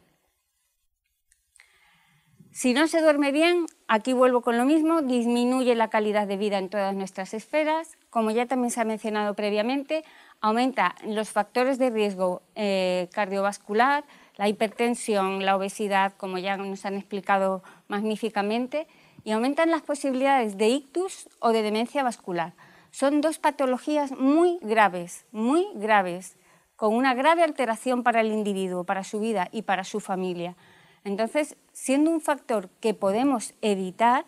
Si 2.51 2.72
no 2.72 2.89
se 2.89 3.03
duerme 3.03 3.33
bien, 3.33 3.66
aquí 3.87 4.14
vuelvo 4.14 4.41
con 4.41 4.57
lo 4.57 4.64
mismo, 4.64 5.03
disminuye 5.03 5.74
la 5.74 5.91
calidad 5.91 6.27
de 6.27 6.39
vida 6.39 6.57
en 6.57 6.70
todas 6.70 6.95
nuestras 6.95 7.35
esferas. 7.35 7.99
Como 8.09 8.31
ya 8.31 8.47
también 8.47 8.70
se 8.70 8.81
ha 8.81 8.85
mencionado 8.87 9.35
previamente, 9.35 10.05
aumenta 10.41 10.95
los 11.05 11.29
factores 11.29 11.79
de 11.79 11.91
riesgo 11.91 12.41
eh, 12.55 13.11
cardiovascular, 13.12 14.05
la 14.37 14.49
hipertensión, 14.49 15.45
la 15.45 15.55
obesidad, 15.55 16.14
como 16.16 16.39
ya 16.39 16.57
nos 16.57 16.87
han 16.87 16.95
explicado 16.95 17.63
magníficamente, 17.88 18.87
y 19.22 19.33
aumentan 19.33 19.71
las 19.71 19.83
posibilidades 19.83 20.57
de 20.57 20.68
ictus 20.68 21.29
o 21.41 21.53
de 21.53 21.61
demencia 21.61 22.03
vascular. 22.03 22.55
Son 22.99 23.21
dos 23.21 23.39
patologías 23.39 24.11
muy 24.13 24.59
graves, 24.63 25.27
muy 25.31 25.67
graves, 25.75 26.39
con 26.77 26.95
una 26.95 27.13
grave 27.13 27.43
alteración 27.43 28.03
para 28.03 28.23
el 28.23 28.33
individuo, 28.33 28.85
para 28.85 29.05
su 29.05 29.21
vida 29.21 29.51
y 29.53 29.61
para 29.61 29.85
su 29.85 30.01
familia. 30.01 30.57
Entonces, 31.05 31.59
siendo 31.73 32.11
un 32.11 32.23
factor 32.23 32.71
que 32.81 32.95
podemos 32.95 33.53
evitar, 33.61 34.25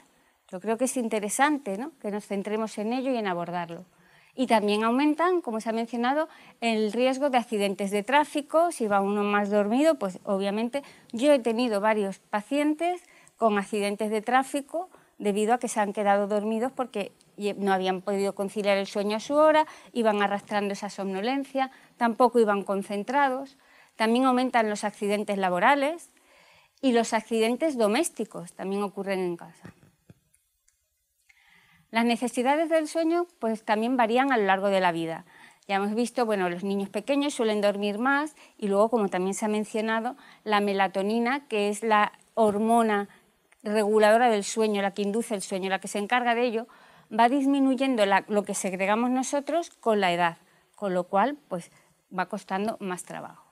yo 0.53 0.61
creo 0.61 0.77
que 0.77 0.85
es 0.85 0.99
interesante 0.99 1.79
que 1.99 2.11
nos 2.11 2.27
centremos 2.27 2.77
en 2.77 2.93
ello 2.93 3.11
y 3.11 3.17
en 3.17 3.27
abordarlo. 3.27 3.87
Y 4.35 4.49
también 4.49 4.85
aumentan, 4.85 5.41
como 5.41 5.63
se 5.63 5.71
ha 5.71 5.73
mencionado, 5.73 6.29
el 6.61 6.93
riesgo 6.93 7.31
de 7.31 7.39
accidentes 7.39 7.91
de 7.91 8.03
tráfico. 8.03 8.71
Si 8.71 8.87
va 8.87 9.01
uno 9.01 9.25
más 9.25 9.49
dormido, 9.49 9.95
pues 9.95 10.19
obviamente 10.25 10.83
yo 11.15 11.33
he 11.33 11.39
tenido 11.39 11.81
varios 11.81 12.19
pacientes 12.19 13.01
con 13.39 13.57
accidentes 13.57 14.11
de 14.11 14.21
tráfico 14.21 14.91
debido 15.17 15.55
a 15.55 15.59
que 15.59 15.69
se 15.69 15.81
han 15.81 15.95
quedado 15.95 16.27
dormidos 16.27 16.71
porque 16.71 17.13
no 17.57 17.73
habían 17.73 18.03
podido 18.03 18.35
conciliar 18.35 18.77
el 18.79 18.87
sueño 18.87 19.17
a 19.17 19.21
su 19.21 19.35
hora, 19.35 19.67
iban 19.93 20.23
arrastrando 20.23 20.73
esa 20.73 20.91
somnolencia, 20.91 21.71
tampoco 21.97 22.41
iban 22.41 22.63
concentrados. 22.63 23.57
También 23.97 24.27
aumentan 24.27 24.69
los 24.71 24.85
accidentes 24.85 25.39
laborales 25.39 26.11
y 26.81 26.93
los 26.93 27.13
accidentes 27.13 27.77
domésticos 27.77 28.53
también 28.53 28.83
ocurren 28.83 29.21
en 29.21 29.37
casa. 29.37 29.73
Las 31.91 32.05
necesidades 32.05 32.69
del 32.69 32.87
sueño 32.87 33.27
pues, 33.39 33.65
también 33.65 33.97
varían 33.97 34.31
a 34.31 34.37
lo 34.37 34.45
largo 34.45 34.69
de 34.69 34.81
la 34.81 34.93
vida. 34.93 35.25
Ya 35.67 35.77
hemos 35.77 35.95
visto, 35.95 36.27
bueno, 36.27 36.49
los 36.49 36.65
niños 36.65 36.89
pequeños 36.89 37.35
suelen 37.35 37.61
dormir 37.61 37.99
más 37.99 38.35
y 38.57 38.69
luego, 38.69 38.89
como 38.91 39.09
también 39.09 39.35
se 39.35 39.45
ha 39.45 39.49
mencionado, 39.49 40.17
la 40.45 40.61
melatonina, 40.61 41.47
que 41.47 41.69
es 41.69 41.83
la 41.83 42.13
hormona 42.35 43.09
reguladora 43.63 44.31
del 44.31 44.45
sueño, 44.45 44.83
la 44.83 44.93
que 44.93 45.03
induce 45.03 45.35
el 45.35 45.43
sueño, 45.43 45.69
la 45.69 45.81
que 45.81 45.89
se 45.89 45.99
encarga 45.99 46.35
de 46.35 46.45
ello, 46.45 46.69
va 47.17 47.29
disminuyendo 47.29 48.05
lo 48.29 48.43
que 48.45 48.55
segregamos 48.55 49.11
nosotros 49.11 49.71
con 49.71 50.01
la 50.01 50.13
edad, 50.13 50.39
con 50.75 50.95
lo 50.95 51.05
cual 51.05 51.37
pues, 51.49 51.71
va 52.17 52.27
costando 52.27 52.77
más 52.81 53.05
trabajo. 53.05 53.45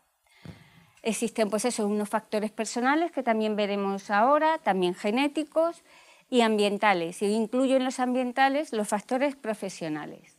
Existen 1.02 1.50
pues 1.50 1.64
eso, 1.64 1.86
unos 1.86 2.08
factores 2.08 2.50
personales 2.50 3.12
que 3.12 3.22
también 3.22 3.54
veremos 3.54 4.10
ahora, 4.10 4.58
también 4.58 4.94
genéticos, 4.94 5.82
y 6.28 6.40
ambientales, 6.40 7.22
y 7.22 7.26
incluyo 7.26 7.76
en 7.76 7.84
los 7.84 8.00
ambientales 8.00 8.72
los 8.72 8.88
factores 8.88 9.36
profesionales. 9.36 10.36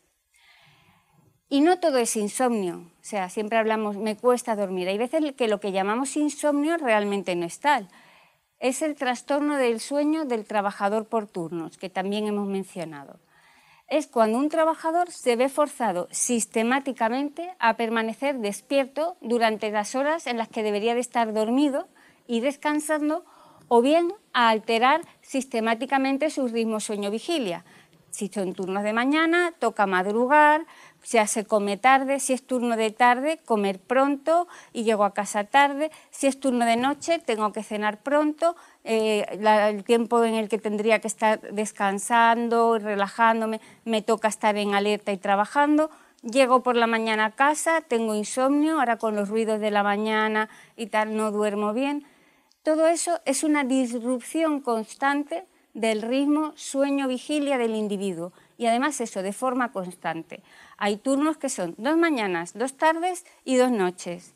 Y 1.49 1.61
no 1.61 1.79
todo 1.79 1.97
es 1.97 2.17
insomnio, 2.17 2.91
o 2.99 3.03
sea, 3.03 3.29
siempre 3.29 3.57
hablamos, 3.57 3.95
me 3.95 4.17
cuesta 4.17 4.57
dormir. 4.57 4.89
Hay 4.89 4.97
veces 4.97 5.33
que 5.33 5.47
lo 5.47 5.61
que 5.61 5.71
llamamos 5.71 6.17
insomnio 6.17 6.75
realmente 6.75 7.35
no 7.37 7.45
es 7.45 7.59
tal. 7.59 7.87
Es 8.59 8.81
el 8.81 8.95
trastorno 8.95 9.55
del 9.55 9.79
sueño 9.79 10.25
del 10.25 10.43
trabajador 10.43 11.05
por 11.05 11.27
turnos, 11.27 11.77
que 11.77 11.91
también 11.91 12.25
hemos 12.25 12.47
mencionado. 12.47 13.19
Es 13.87 14.07
cuando 14.07 14.39
un 14.39 14.49
trabajador 14.49 15.11
se 15.11 15.35
ve 15.35 15.47
forzado 15.47 16.07
sistemáticamente 16.11 17.53
a 17.59 17.77
permanecer 17.77 18.39
despierto 18.39 19.15
durante 19.21 19.69
las 19.69 19.93
horas 19.93 20.25
en 20.25 20.37
las 20.37 20.47
que 20.49 20.63
debería 20.63 20.95
de 20.95 21.01
estar 21.01 21.33
dormido 21.33 21.87
y 22.25 22.39
descansando, 22.39 23.25
o 23.67 23.81
bien 23.81 24.11
a 24.33 24.49
alterar 24.49 25.01
sistemáticamente 25.21 26.31
su 26.31 26.47
ritmo 26.47 26.79
sueño-vigilia. 26.79 27.63
Si 28.09 28.27
son 28.27 28.53
turnos 28.53 28.83
de 28.83 28.93
mañana, 28.93 29.53
toca 29.59 29.85
madrugar, 29.85 30.65
se 31.07 31.45
come 31.45 31.77
tarde, 31.77 32.19
si 32.19 32.33
es 32.33 32.45
turno 32.45 32.75
de 32.75 32.91
tarde, 32.91 33.39
comer 33.45 33.79
pronto 33.79 34.47
y 34.73 34.83
llego 34.83 35.05
a 35.05 35.13
casa 35.13 35.45
tarde, 35.45 35.89
si 36.11 36.27
es 36.27 36.37
turno 36.37 36.65
de 36.65 36.75
noche, 36.75 37.19
tengo 37.19 37.53
que 37.53 37.63
cenar 37.63 38.03
pronto, 38.03 38.57
eh, 38.83 39.25
el 39.31 39.85
tiempo 39.85 40.21
en 40.25 40.33
el 40.33 40.49
que 40.49 40.57
tendría 40.57 40.99
que 40.99 41.07
estar 41.07 41.39
descansando, 41.53 42.77
relajándome, 42.77 43.61
me 43.85 44.01
toca 44.01 44.27
estar 44.27 44.57
en 44.57 44.75
alerta 44.75 45.13
y 45.13 45.17
trabajando. 45.17 45.89
Llego 46.23 46.61
por 46.61 46.75
la 46.75 46.87
mañana 46.87 47.25
a 47.25 47.31
casa, 47.31 47.79
tengo 47.79 48.13
insomnio, 48.13 48.79
ahora 48.79 48.97
con 48.97 49.15
los 49.15 49.29
ruidos 49.29 49.61
de 49.61 49.71
la 49.71 49.83
mañana 49.83 50.49
y 50.75 50.87
tal 50.87 51.15
no 51.15 51.31
duermo 51.31 51.71
bien. 51.73 52.05
Todo 52.63 52.87
eso 52.87 53.21
es 53.23 53.45
una 53.45 53.63
disrupción 53.63 54.59
constante 54.59 55.45
del 55.73 56.01
ritmo 56.01 56.51
sueño-vigilia 56.55 57.57
del 57.57 57.75
individuo 57.75 58.33
y 58.57 58.65
además 58.65 58.99
eso 59.01 59.21
de 59.21 59.33
forma 59.33 59.71
constante. 59.71 60.41
Hay 60.77 60.97
turnos 60.97 61.37
que 61.37 61.49
son 61.49 61.75
dos 61.77 61.97
mañanas, 61.97 62.53
dos 62.53 62.75
tardes 62.75 63.25
y 63.45 63.55
dos 63.55 63.71
noches. 63.71 64.33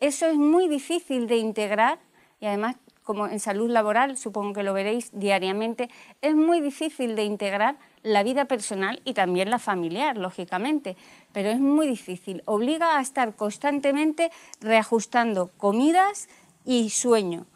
Eso 0.00 0.26
es 0.26 0.36
muy 0.36 0.68
difícil 0.68 1.26
de 1.26 1.36
integrar 1.36 1.98
y 2.40 2.46
además 2.46 2.76
como 3.04 3.26
en 3.26 3.38
salud 3.38 3.70
laboral, 3.70 4.16
supongo 4.16 4.54
que 4.54 4.62
lo 4.62 4.72
veréis 4.72 5.10
diariamente, 5.12 5.90
es 6.22 6.34
muy 6.34 6.60
difícil 6.60 7.14
de 7.16 7.24
integrar 7.24 7.76
la 8.02 8.22
vida 8.22 8.46
personal 8.46 9.00
y 9.04 9.12
también 9.12 9.50
la 9.50 9.58
familiar, 9.58 10.16
lógicamente, 10.16 10.96
pero 11.32 11.50
es 11.50 11.60
muy 11.60 11.86
difícil. 11.86 12.42
Obliga 12.46 12.96
a 12.96 13.02
estar 13.02 13.36
constantemente 13.36 14.30
reajustando 14.60 15.50
comidas 15.58 16.28
y 16.64 16.88
sueño. 16.90 17.46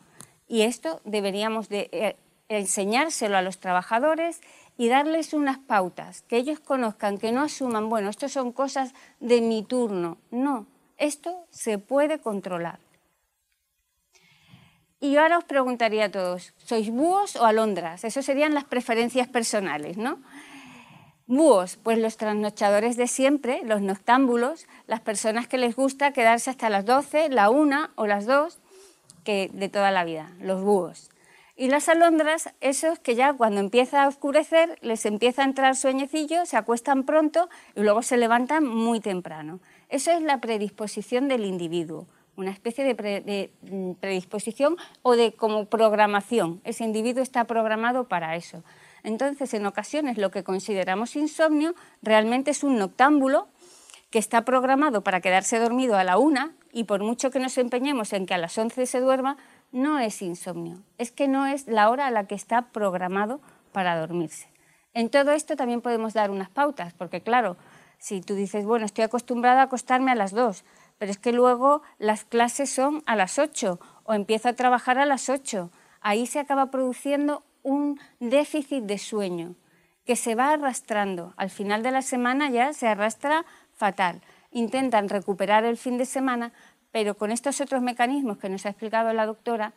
Y 0.49 0.63
esto 0.63 1.01
deberíamos 1.05 1.71
de 1.71 1.89
eh, 1.93 2.17
enseñárselo 2.49 3.37
a 3.39 3.43
los 3.43 3.59
trabajadores 3.59 4.41
y 4.79 4.89
darles 4.89 5.35
unas 5.35 5.59
pautas, 5.59 6.23
que 6.23 6.37
ellos 6.37 6.61
conozcan, 6.61 7.19
que 7.19 7.33
no 7.33 7.43
asuman, 7.43 7.91
bueno, 7.91 8.09
esto 8.09 8.29
son 8.29 8.53
cosas 8.53 8.95
de 9.19 9.41
mi 9.41 9.65
turno. 9.65 10.19
No, 10.31 10.67
esto 10.97 11.47
se 11.51 11.79
puede 11.79 12.21
controlar. 12.21 12.79
Y 15.01 15.17
ahora 15.17 15.39
os 15.39 15.45
preguntaría 15.45 16.07
a 16.07 16.11
todos, 16.11 16.55
¿sois 16.59 16.91
búhos 16.91 17.35
o 17.35 17.45
alondras? 17.45 18.05
Eso 18.05 18.23
serían 18.23 18.55
las 18.55 18.65
preferencias 18.65 19.27
personales, 19.27 19.97
¿no? 19.97 20.21
Búhos, 21.27 21.77
pues 21.83 21.99
los 21.99 22.17
trasnochadores 22.17 22.97
de 22.97 23.09
siempre, 23.09 23.61
los 23.65 23.83
noctámbulos, 23.83 24.67
las 24.87 25.01
personas 25.01 25.49
que 25.49 25.59
les 25.59 25.75
gusta 25.75 26.13
quedarse 26.13 26.51
hasta 26.51 26.71
las 26.71 26.87
12, 26.87 27.31
la 27.31 27.51
1 27.51 27.91
o 27.97 28.07
las 28.07 28.27
2, 28.27 28.59
que 29.25 29.51
de 29.53 29.69
toda 29.69 29.91
la 29.91 30.05
vida, 30.05 30.31
los 30.41 30.63
búhos. 30.63 31.11
Y 31.61 31.67
las 31.71 31.89
alondras, 31.89 32.51
esos 32.61 33.01
que 33.01 33.17
ya 33.17 33.33
cuando 33.33 33.59
empieza 33.59 34.05
a 34.05 34.09
oscurecer 34.09 34.79
les 34.81 35.05
empieza 35.05 35.43
a 35.43 35.45
entrar 35.45 35.75
sueñecillo, 35.75 36.47
se 36.47 36.57
acuestan 36.57 37.03
pronto 37.03 37.49
y 37.75 37.81
luego 37.81 38.03
se 38.03 38.17
levantan 38.17 38.65
muy 38.65 39.01
temprano. 39.01 39.59
Eso 39.89 40.13
es 40.13 40.23
la 40.23 40.41
predisposición 40.41 41.27
del 41.27 41.45
individuo, 41.45 42.07
una 42.37 42.53
especie 42.53 42.85
de, 42.85 43.51
mm, 43.63 43.95
predisposición 43.95 44.77
o 45.03 45.17
de 45.17 45.33
como 45.33 45.65
programación. 45.65 46.61
Ese 46.63 46.85
individuo 46.85 47.25
está 47.25 47.43
programado 47.43 48.07
para 48.07 48.37
eso. 48.37 48.63
Entonces, 49.03 49.53
en 49.53 49.67
ocasiones 49.67 50.17
lo 50.17 50.31
que 50.31 50.45
consideramos 50.45 51.17
insomnio 51.17 51.75
realmente 52.03 52.53
es 52.53 52.63
un 52.63 52.79
noctámbulo 52.79 53.49
que 54.11 54.21
está 54.21 54.45
programado 54.45 55.03
para 55.03 55.21
quedarse 55.21 55.59
dormido 55.59 55.97
a 55.97 56.05
la 56.05 56.19
una 56.19 56.53
y 56.73 56.85
por 56.85 57.03
mucho 57.03 57.31
que 57.31 57.41
nos 57.41 57.59
empeñemos 57.59 58.13
en 58.13 58.27
que 58.27 58.35
a 58.35 58.39
las 58.39 58.57
once 58.59 58.87
se 58.87 59.01
duerma, 59.01 59.37
no 59.73 59.99
es 59.99 60.23
insomnio, 60.23 60.83
es 60.99 61.11
que 61.11 61.29
no 61.29 61.47
es 61.47 61.67
la 61.67 61.91
hora 61.91 62.07
a 62.07 62.11
la 62.11 62.27
que 62.27 62.35
está 62.35 62.71
programado 62.71 63.41
para 63.73 63.99
dormirse. 63.99 64.49
En 64.95 65.11
todo 65.11 65.33
esto 65.33 65.57
también 65.57 65.81
podemos 65.81 66.15
dar 66.15 66.31
unas 66.31 66.49
pautas, 66.49 66.95
porque 66.95 67.21
claro, 67.21 67.57
si 67.99 68.21
tú 68.21 68.35
dices, 68.35 68.65
bueno, 68.65 68.87
estoy 68.87 69.05
acostumbrada 69.05 69.61
a 69.61 69.65
acostarme 69.65 70.13
a 70.13 70.15
las 70.17 70.33
dos, 70.33 70.65
pero 70.99 71.11
es 71.11 71.19
que 71.19 71.33
luego 71.33 71.83
las 71.99 72.25
clases 72.25 72.71
son 72.71 73.03
a 73.07 73.17
las 73.17 73.39
ocho 73.39 73.79
o 74.05 74.15
empiezo 74.15 74.49
a 74.49 74.55
trabajar 74.55 74.99
a 74.99 75.07
las 75.07 75.29
ocho, 75.29 75.71
ahí 76.01 76.27
se 76.27 76.41
acaba 76.41 76.71
produciendo 76.71 77.43
un 77.63 78.01
déficit 78.21 78.85
de 78.85 78.99
sueño 78.99 79.55
que 80.05 80.17
se 80.17 80.35
va 80.35 80.53
arrastrando. 80.53 81.35
Al 81.37 81.51
final 81.51 81.83
de 81.83 81.91
la 81.91 82.03
semana 82.03 82.51
ya 82.51 82.73
se 82.73 82.89
arrastra 82.89 83.45
fatal. 83.75 84.23
Intentan 84.51 85.09
recuperar 85.09 85.65
el 85.65 85.77
fin 85.77 85.99
de 85.99 86.07
semana, 86.07 86.53
pero 86.91 87.17
con 87.17 87.31
estos 87.31 87.61
otros 87.61 87.83
mecanismos 87.83 88.39
que 88.39 88.49
nos 88.49 88.67
ha 88.67 88.71
explicado 88.71 89.13
la 89.13 89.27
doctora, 89.27 89.75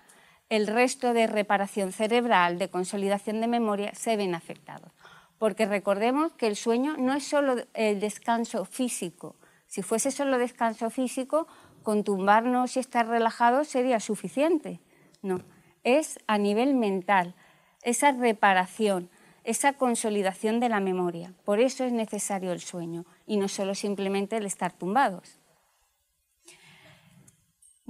el 0.50 0.68
resto 0.68 1.14
de 1.14 1.28
reparación 1.28 1.92
cerebral, 1.92 2.60
de 2.60 2.70
consolidación 2.70 3.42
de 3.42 3.48
memoria, 3.48 3.94
se 3.96 4.18
ven 4.18 4.36
afectados. 4.36 4.92
Porque 5.38 5.66
recordemos 5.66 6.34
que 6.34 6.48
el 6.48 6.56
sueño 6.56 6.98
no 6.98 7.14
es 7.14 7.26
solo 7.26 7.56
el 7.74 8.00
descanso 8.00 8.66
físico. 8.66 9.36
Si 9.68 9.82
fuese 9.82 10.12
solo 10.12 10.38
descanso 10.38 10.90
físico, 10.90 11.48
con 11.84 12.04
tumbarnos 12.04 12.76
y 12.76 12.80
estar 12.80 13.08
relajados 13.08 13.68
sería 13.68 14.00
suficiente. 14.00 14.80
No, 15.22 15.42
es 15.84 16.20
a 16.28 16.38
nivel 16.38 16.76
mental, 16.76 17.34
esa 17.82 18.12
reparación, 18.12 19.10
esa 19.44 19.74
consolidación 19.74 20.60
de 20.60 20.70
la 20.70 20.80
memoria. 20.80 21.34
Por 21.44 21.60
eso 21.60 21.84
es 21.84 21.94
necesario 21.94 22.52
el 22.52 22.62
sueño 22.62 23.06
y 23.26 23.38
no 23.38 23.48
solo 23.48 23.74
simplemente 23.74 24.38
el 24.38 24.46
estar 24.46 24.74
tumbados. 24.74 25.41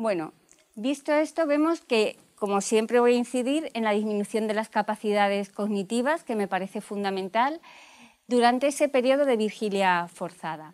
Bueno, 0.01 0.33
visto 0.73 1.13
esto, 1.13 1.45
vemos 1.45 1.81
que, 1.81 2.17
como 2.33 2.61
siempre, 2.61 2.99
voy 2.99 3.13
a 3.13 3.17
incidir 3.17 3.69
en 3.75 3.83
la 3.83 3.91
disminución 3.91 4.47
de 4.47 4.55
las 4.55 4.67
capacidades 4.67 5.51
cognitivas, 5.51 6.23
que 6.23 6.35
me 6.35 6.47
parece 6.47 6.81
fundamental, 6.81 7.61
durante 8.27 8.65
ese 8.65 8.89
periodo 8.89 9.25
de 9.25 9.37
vigilia 9.37 10.07
forzada. 10.11 10.73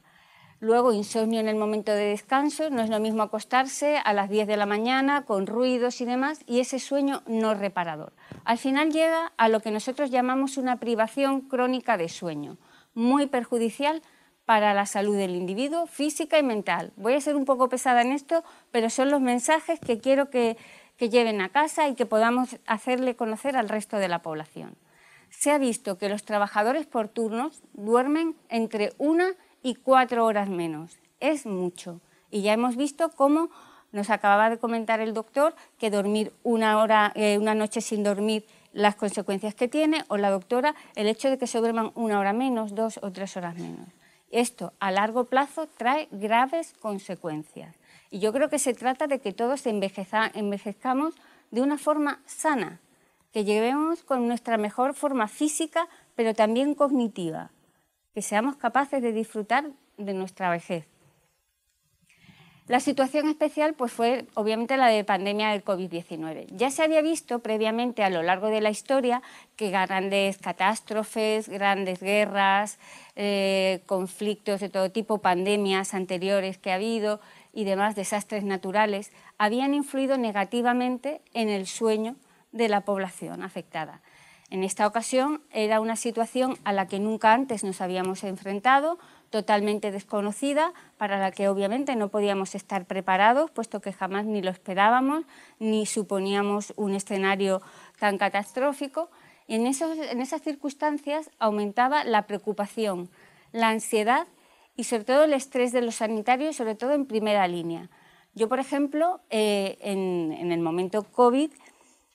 Luego, 0.62 0.94
insomnio 0.94 1.42
en 1.42 1.50
el 1.50 1.58
momento 1.58 1.92
de 1.92 2.06
descanso, 2.06 2.70
no 2.70 2.82
es 2.82 2.90
lo 2.90 3.02
mismo 3.02 3.22
acostarse 3.22 3.98
a 3.98 4.14
las 4.14 4.30
10 4.30 4.48
de 4.48 4.56
la 4.56 4.66
mañana 4.66 5.26
con 5.26 5.46
ruidos 5.46 6.00
y 6.00 6.06
demás, 6.06 6.40
y 6.48 6.62
ese 6.62 6.80
sueño 6.80 7.22
no 7.28 7.54
reparador. 7.54 8.14
Al 8.46 8.58
final 8.58 8.94
llega 8.94 9.34
a 9.36 9.50
lo 9.50 9.60
que 9.60 9.72
nosotros 9.72 10.10
llamamos 10.10 10.56
una 10.56 10.78
privación 10.78 11.42
crónica 11.42 11.98
de 11.98 12.08
sueño, 12.08 12.56
muy 12.94 13.28
perjudicial 13.28 14.02
para 14.48 14.74
la 14.74 14.86
salud 14.86 15.18
del 15.18 15.36
individuo, 15.36 15.88
física 15.88 16.40
y 16.40 16.44
mental. 16.44 16.94
Voy 16.96 17.16
a 17.16 17.20
ser 17.20 17.36
un 17.36 17.44
poco 17.44 17.68
pesada 17.68 18.02
en 18.02 18.14
esto, 18.14 18.46
pero 18.72 18.90
son 18.90 19.12
los 19.12 19.20
mensajes 19.20 19.78
que 19.78 20.00
quiero 20.00 20.30
que, 20.30 20.56
lleven 21.00 21.42
a 21.42 21.50
casa 21.50 21.90
y 21.90 21.96
que 21.96 22.06
podamos 22.06 22.56
hacerle 22.66 23.18
conocer 23.18 23.58
al 23.58 23.68
resto 23.68 23.98
de 23.98 24.08
la 24.08 24.22
población. 24.22 24.76
Se 25.30 25.52
ha 25.52 25.58
visto 25.58 25.98
que 25.98 26.08
los 26.08 26.24
trabajadores 26.24 26.86
por 26.86 27.10
turnos 27.10 27.62
duermen 27.74 28.38
entre 28.48 28.94
una 28.98 29.34
y 29.64 29.76
cuatro 29.76 30.24
horas 30.24 30.48
menos. 30.48 30.98
Es 31.20 31.46
mucho. 31.46 32.00
Y 32.32 32.42
ya 32.42 32.54
hemos 32.54 32.78
visto 32.78 33.10
cómo 33.10 33.50
nos 33.92 34.10
acababa 34.10 34.50
de 34.50 34.60
comentar 34.60 35.02
el 35.02 35.14
doctor 35.14 35.56
que 35.78 35.92
dormir 35.92 36.32
una, 36.44 36.80
hora, 36.80 37.12
eh, 37.16 37.38
una 37.38 37.54
noche 37.54 37.82
sin 37.82 38.02
dormir 38.02 38.46
las 38.72 38.96
consecuencias 38.96 39.56
que 39.56 39.68
tiene, 39.68 40.06
o 40.08 40.16
la 40.16 40.30
doctora 40.30 40.74
el 40.96 41.08
hecho 41.08 41.30
de 41.30 41.38
que 41.38 41.48
se 41.48 41.60
duerman 41.60 41.92
una 41.96 42.18
hora 42.18 42.32
menos, 42.32 42.76
dos 42.76 42.98
o 43.04 43.12
tres 43.12 43.36
horas 43.36 43.58
menos. 43.58 43.97
Esto 44.32 44.74
a 44.80 44.92
largo 44.92 45.26
plazo 45.26 45.68
trae 45.78 46.08
graves 46.12 46.74
consecuencias. 46.80 47.76
Y 48.10 48.20
yo 48.20 48.34
creo 48.34 48.50
que 48.50 48.60
se 48.60 48.74
trata 48.74 49.08
de 49.08 49.20
que 49.20 49.34
todos 49.34 49.66
envejezcamos 49.66 51.16
de 51.52 51.62
una 51.62 51.78
forma 51.78 52.22
sana, 52.26 52.80
que 53.32 53.46
llevemos 53.46 54.04
con 54.04 54.28
nuestra 54.28 54.58
mejor 54.58 54.94
forma 54.94 55.28
física, 55.28 55.88
pero 56.16 56.34
también 56.34 56.76
cognitiva, 56.76 57.52
que 58.14 58.22
seamos 58.22 58.56
capaces 58.56 59.02
de 59.02 59.14
disfrutar 59.14 59.72
de 59.98 60.14
nuestra 60.14 60.50
vejez. 60.50 60.88
La 62.68 62.82
situación 62.82 63.30
especial 63.30 63.76
pues, 63.76 63.94
fue 63.94 64.26
obviamente 64.34 64.76
la 64.76 64.88
de 64.88 65.06
pandemia 65.06 65.52
del 65.52 65.64
COVID-19. 65.64 66.48
Ya 66.52 66.70
se 66.70 66.84
había 66.84 67.02
visto 67.02 67.40
previamente 67.40 68.04
a 68.04 68.10
lo 68.10 68.24
largo 68.24 68.48
de 68.48 68.60
la 68.60 68.70
historia 68.70 69.22
que 69.56 69.70
grandes 69.70 70.38
catástrofes, 70.38 71.48
grandes 71.48 72.02
guerras, 72.02 72.78
eh, 73.16 73.84
conflictos 73.86 74.60
de 74.60 74.68
todo 74.68 74.92
tipo, 74.92 75.20
pandemias 75.20 75.94
anteriores 75.94 76.58
que 76.58 76.72
ha 76.72 76.76
habido 76.76 77.22
y 77.54 77.64
demás 77.64 77.96
desastres 77.96 78.44
naturales 78.44 79.14
habían 79.38 79.74
influido 79.74 80.18
negativamente 80.18 81.22
en 81.34 81.48
el 81.48 81.68
sueño 81.68 82.18
de 82.52 82.68
la 82.68 82.82
población 82.82 83.44
afectada. 83.44 84.02
En 84.50 84.64
esta 84.64 84.88
ocasión 84.88 85.42
era 85.52 85.82
una 85.82 85.96
situación 85.96 86.58
a 86.64 86.72
la 86.72 86.88
que 86.88 87.00
nunca 87.00 87.34
antes 87.34 87.64
nos 87.64 87.82
habíamos 87.82 88.24
enfrentado, 88.24 88.98
totalmente 89.30 89.92
desconocida, 89.92 90.74
para 90.98 91.20
la 91.20 91.32
que 91.32 91.50
obviamente 91.50 91.96
no 91.96 92.10
podíamos 92.10 92.56
estar 92.56 92.86
preparados, 92.86 93.52
puesto 93.52 93.82
que 93.82 93.94
jamás 93.94 94.26
ni 94.26 94.42
lo 94.42 94.52
esperábamos, 94.52 95.26
ni 95.60 95.86
suponíamos 95.86 96.74
un 96.76 96.94
escenario 96.94 97.62
tan 98.00 98.18
catastrófico. 98.18 99.10
Y 99.48 99.56
en, 99.56 99.66
en 99.66 100.22
esas 100.22 100.42
circunstancias 100.42 101.30
aumentaba 101.40 102.04
la 102.04 102.28
preocupación, 102.28 103.10
la 103.52 103.70
ansiedad 103.70 104.28
y 104.76 104.84
sobre 104.84 105.04
todo 105.04 105.24
el 105.24 105.34
estrés 105.34 105.72
de 105.72 105.82
los 105.82 105.96
sanitarios, 105.96 106.56
sobre 106.56 106.76
todo 106.76 106.94
en 106.94 107.06
primera 107.06 107.48
línea. 107.48 107.90
Yo, 108.38 108.48
por 108.48 108.60
ejemplo, 108.60 109.20
eh, 109.32 109.80
en, 109.82 110.52
el 110.52 110.60
momento 110.60 111.02
COVID, 111.04 111.50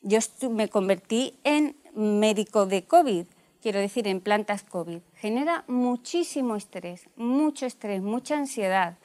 yo 0.02 0.18
me 0.50 0.68
convertí 0.68 1.34
en 1.42 1.74
médico 1.96 2.64
de 2.64 2.84
COVID, 2.84 3.26
quiero 3.60 3.80
decir, 3.80 4.06
en 4.06 4.20
plantas 4.20 4.62
COVID. 4.62 5.00
Genera 5.22 5.62
muchísimo 5.68 6.56
estrés, 6.56 7.08
mucho 7.14 7.64
estrés, 7.64 8.02
mucha 8.02 8.36
ansiedad, 8.36 8.98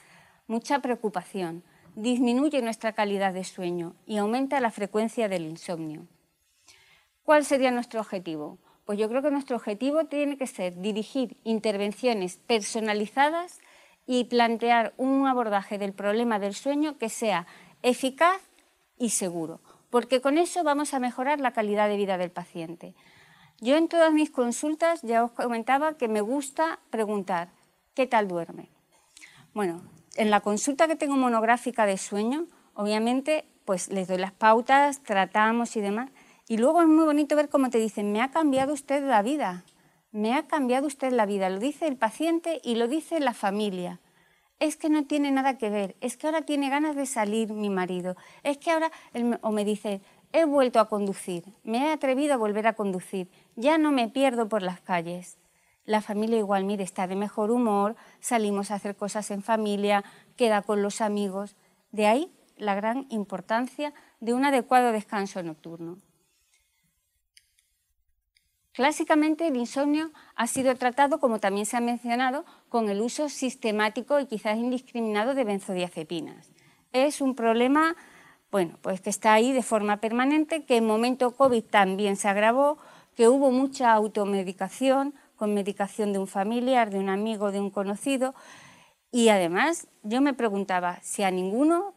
mucha 0.48 0.80
preocupación. 0.80 1.62
Disminuye 1.94 2.64
nuestra 2.64 2.94
calidad 2.94 3.36
de 3.36 3.44
sueño 3.44 3.94
y 4.08 4.18
aumenta 4.18 4.60
la 4.60 4.72
frecuencia 4.72 5.30
del 5.30 5.44
insomnio. 5.46 6.08
¿Cuál 7.22 7.46
sería 7.46 7.70
nuestro 7.70 8.02
objetivo? 8.02 8.58
Pues 8.84 8.98
yo 8.98 9.08
creo 9.10 9.22
que 9.22 9.30
nuestro 9.30 9.58
objetivo 9.58 10.06
tiene 10.06 10.40
que 10.40 10.48
ser 10.48 10.82
dirigir 10.82 11.38
intervenciones 11.44 12.38
personalizadas 12.38 13.60
y 14.08 14.24
plantear 14.24 14.96
un 14.98 15.28
abordaje 15.28 15.78
del 15.78 15.94
problema 15.94 16.40
del 16.40 16.56
sueño 16.56 16.98
que 16.98 17.10
sea 17.10 17.46
eficaz 17.84 18.42
y 18.98 19.12
seguro, 19.12 19.62
porque 19.92 20.20
con 20.20 20.40
eso 20.40 20.64
vamos 20.64 20.96
a 20.96 21.00
mejorar 21.00 21.40
la 21.40 21.54
calidad 21.54 21.88
de 21.88 21.98
vida 21.98 22.18
del 22.18 22.32
paciente. 22.32 22.96
Yo 23.60 23.76
en 23.76 23.88
todas 23.88 24.14
mis 24.14 24.30
consultas 24.30 25.02
ya 25.02 25.24
os 25.24 25.32
comentaba 25.32 25.98
que 25.98 26.08
me 26.08 26.22
gusta 26.22 26.80
preguntar, 26.92 27.50
¿qué 27.96 28.06
tal 28.06 28.28
duerme? 28.28 28.70
Bueno, 29.56 29.82
en 30.16 30.30
la 30.30 30.42
consulta 30.42 30.88
que 30.88 30.96
tengo 30.96 31.16
monográfica 31.16 31.88
de 31.88 31.98
sueño, 31.98 32.46
obviamente, 32.76 33.46
pues 33.66 33.90
les 33.90 34.08
doy 34.08 34.20
las 34.20 34.32
pautas, 34.32 35.02
tratamos 35.02 35.76
y 35.76 35.82
demás, 35.82 36.12
y 36.48 36.58
luego 36.58 36.82
es 36.82 36.88
muy 36.88 37.04
bonito 37.04 37.36
ver 37.36 37.50
cómo 37.50 37.72
te 37.72 37.80
dicen, 37.80 38.12
me 38.12 38.22
ha 38.22 38.30
cambiado 38.30 38.74
usted 38.74 39.04
la 39.04 39.24
vida, 39.24 39.66
me 40.12 40.36
ha 40.36 40.48
cambiado 40.48 40.86
usted 40.86 41.12
la 41.12 41.26
vida. 41.26 41.50
Lo 41.50 41.60
dice 41.60 41.88
el 41.88 41.98
paciente 41.98 42.62
y 42.64 42.76
lo 42.76 42.88
dice 42.88 43.20
la 43.20 43.34
familia. 43.34 44.00
Es 44.60 44.78
que 44.78 44.90
no 44.90 45.06
tiene 45.06 45.32
nada 45.32 45.58
que 45.58 45.70
ver, 45.70 45.96
es 46.02 46.16
que 46.18 46.28
ahora 46.28 46.42
tiene 46.44 46.70
ganas 46.70 46.96
de 46.96 47.06
salir 47.06 47.52
mi 47.54 47.70
marido, 47.70 48.16
es 48.44 48.58
que 48.58 48.72
ahora, 48.72 48.92
o 49.42 49.52
me 49.52 49.66
dice, 49.66 50.02
he 50.34 50.46
vuelto 50.46 50.80
a 50.80 50.90
conducir, 50.90 51.44
me 51.64 51.80
he 51.80 51.92
atrevido 51.92 52.34
a 52.34 52.38
volver 52.38 52.68
a 52.68 52.74
conducir, 52.74 53.30
ya 53.56 53.78
no 53.78 53.92
me 53.92 54.08
pierdo 54.10 54.50
por 54.50 54.62
las 54.62 54.82
calles. 54.82 55.38
La 55.86 56.02
familia 56.02 56.38
igual, 56.38 56.66
mire, 56.66 56.84
está 56.84 57.08
de 57.08 57.16
mejor 57.16 57.50
humor, 57.50 57.96
salimos 58.20 58.72
a 58.72 58.76
hacer 58.76 58.96
cosas 58.96 59.32
en 59.32 59.42
familia, 59.42 60.04
queda 60.36 60.62
con 60.62 60.82
los 60.82 61.00
amigos. 61.00 61.56
De 61.92 62.08
ahí 62.08 62.32
la 62.58 62.76
gran 62.76 63.06
importancia 63.10 63.94
de 64.20 64.34
un 64.34 64.44
adecuado 64.44 64.92
descanso 64.92 65.42
nocturno. 65.44 65.98
Clásicamente 68.74 69.48
el 69.48 69.56
insomnio 69.56 70.12
ha 70.36 70.46
sido 70.46 70.76
tratado, 70.76 71.20
como 71.20 71.40
también 71.40 71.66
se 71.66 71.78
ha 71.78 71.82
mencionado, 71.82 72.46
con 72.70 72.90
el 72.90 73.02
uso 73.02 73.28
sistemático 73.28 74.20
y 74.20 74.28
quizás 74.28 74.58
indiscriminado 74.58 75.34
de 75.34 75.46
benzodiazepinas. 75.46 76.52
Es 76.94 77.22
un 77.22 77.34
problema 77.34 77.96
bueno, 78.52 78.78
pues 78.82 79.02
que 79.02 79.10
está 79.10 79.34
ahí 79.34 79.52
de 79.52 79.64
forma 79.64 79.98
permanente, 79.98 80.64
que 80.64 80.78
en 80.78 80.86
momento 80.86 81.32
COVID 81.32 81.64
también 81.64 82.16
se 82.16 82.28
agravó, 82.28 82.78
que 83.16 83.28
hubo 83.28 83.52
mucha 83.52 83.92
automedicación 83.94 85.14
con 85.36 85.54
medicación 85.54 86.14
de 86.14 86.20
un 86.20 86.28
familiar, 86.28 86.90
de 86.90 87.00
un 87.00 87.10
amigo, 87.10 87.52
de 87.52 87.60
un 87.60 87.70
conocido. 87.70 88.34
Y 89.12 89.30
además 89.30 89.88
yo 90.04 90.22
me 90.22 90.34
preguntaba 90.34 91.00
si 91.02 91.24
a 91.24 91.32
ninguno 91.32 91.94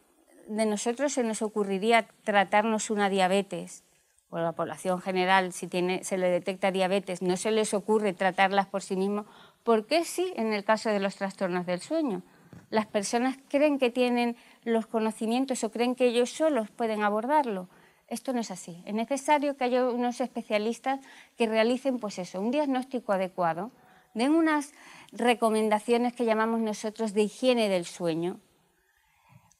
de 0.47 0.65
nosotros 0.65 1.13
se 1.13 1.23
nos 1.23 1.41
ocurriría 1.41 2.07
tratarnos 2.23 2.89
una 2.89 3.09
diabetes 3.09 3.83
o 4.29 4.39
la 4.39 4.53
población 4.53 5.01
general, 5.01 5.51
si 5.51 5.69
se 6.03 6.17
le 6.17 6.29
detecta 6.29 6.71
diabetes, 6.71 7.21
no 7.21 7.35
se 7.35 7.51
les 7.51 7.73
ocurre 7.73 8.13
tratarlas 8.13 8.65
por 8.65 8.81
sí 8.81 8.95
mismos, 8.95 9.25
¿por 9.63 9.85
qué 9.85 10.05
sí 10.05 10.31
en 10.37 10.53
el 10.53 10.63
caso 10.63 10.89
de 10.89 10.99
los 10.99 11.15
trastornos 11.15 11.65
del 11.65 11.81
sueño? 11.81 12.23
Las 12.69 12.85
personas 12.85 13.37
creen 13.49 13.77
que 13.77 13.89
tienen 13.89 14.37
los 14.63 14.87
conocimientos 14.87 15.63
o 15.63 15.71
creen 15.71 15.95
que 15.95 16.05
ellos 16.05 16.29
solos 16.29 16.69
pueden 16.69 17.03
abordarlo. 17.03 17.67
Esto 18.07 18.33
no 18.33 18.41
es 18.41 18.51
así. 18.51 18.81
Es 18.85 18.93
necesario 18.93 19.55
que 19.55 19.63
haya 19.63 19.87
unos 19.87 20.21
especialistas 20.21 20.99
que 21.37 21.47
realicen 21.47 21.99
pues 21.99 22.19
eso, 22.19 22.41
un 22.41 22.51
diagnóstico 22.51 23.13
adecuado, 23.13 23.71
den 24.13 24.33
unas 24.33 24.73
recomendaciones 25.11 26.13
que 26.13 26.25
llamamos 26.25 26.59
nosotros 26.59 27.13
de 27.13 27.23
higiene 27.23 27.69
del 27.69 27.85
sueño, 27.85 28.39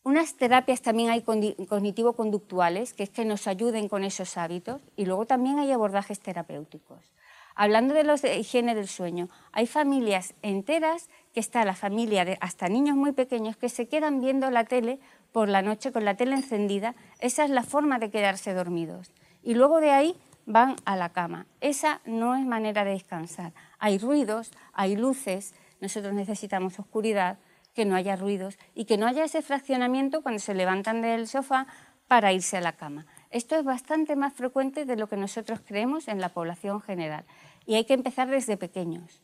unas 0.03 0.33
terapias 0.33 0.81
también 0.81 1.11
hay 1.11 1.21
cognitivo-conductuales, 1.21 2.93
que 2.93 3.03
es 3.03 3.11
que 3.11 3.23
nos 3.23 3.45
ayuden 3.45 3.87
con 3.87 4.03
esos 4.03 4.35
hábitos, 4.35 4.81
y 4.95 5.05
luego 5.05 5.27
también 5.27 5.59
hay 5.59 5.71
abordajes 5.71 6.19
terapéuticos. 6.19 7.13
Hablando 7.53 7.93
de 7.93 8.03
los 8.03 8.23
de 8.23 8.39
higiene 8.39 8.73
del 8.73 8.87
sueño, 8.87 9.29
hay 9.51 9.67
familias 9.67 10.33
enteras, 10.41 11.09
que 11.33 11.39
está 11.39 11.65
la 11.65 11.75
familia 11.75 12.25
de 12.25 12.37
hasta 12.41 12.67
niños 12.67 12.95
muy 12.95 13.11
pequeños, 13.11 13.57
que 13.57 13.69
se 13.69 13.87
quedan 13.87 14.21
viendo 14.21 14.49
la 14.51 14.65
tele 14.65 14.99
por 15.31 15.49
la 15.49 15.61
noche 15.61 15.91
con 15.91 16.05
la 16.05 16.15
tele 16.15 16.35
encendida. 16.35 16.95
Esa 17.19 17.43
es 17.43 17.49
la 17.49 17.63
forma 17.63 17.99
de 17.99 18.11
quedarse 18.11 18.53
dormidos. 18.53 19.11
Y 19.43 19.55
luego 19.55 19.79
de 19.79 19.91
ahí 19.91 20.15
van 20.45 20.75
a 20.85 20.95
la 20.95 21.09
cama. 21.09 21.47
Esa 21.61 22.01
no 22.05 22.35
es 22.35 22.45
manera 22.45 22.83
de 22.83 22.91
descansar. 22.91 23.53
Hay 23.79 23.97
ruidos, 23.97 24.51
hay 24.73 24.95
luces, 24.95 25.53
nosotros 25.79 26.13
necesitamos 26.13 26.79
oscuridad, 26.79 27.37
que 27.73 27.85
no 27.85 27.95
haya 27.95 28.15
ruidos 28.15 28.57
y 28.75 28.85
que 28.85 28.97
no 28.97 29.07
haya 29.07 29.23
ese 29.23 29.41
fraccionamiento 29.41 30.21
cuando 30.21 30.39
se 30.39 30.53
levantan 30.53 31.01
del 31.01 31.27
sofá 31.27 31.67
para 32.07 32.33
irse 32.33 32.57
a 32.57 32.61
la 32.61 32.73
cama. 32.73 33.05
Esto 33.29 33.55
es 33.55 33.63
bastante 33.63 34.17
más 34.17 34.33
frecuente 34.33 34.83
de 34.83 34.97
lo 34.97 35.07
que 35.07 35.15
nosotros 35.15 35.61
creemos 35.65 36.09
en 36.09 36.19
la 36.19 36.29
población 36.29 36.81
general 36.81 37.23
y 37.65 37.75
hay 37.75 37.85
que 37.85 37.93
empezar 37.93 38.27
desde 38.29 38.57
pequeños. 38.57 39.21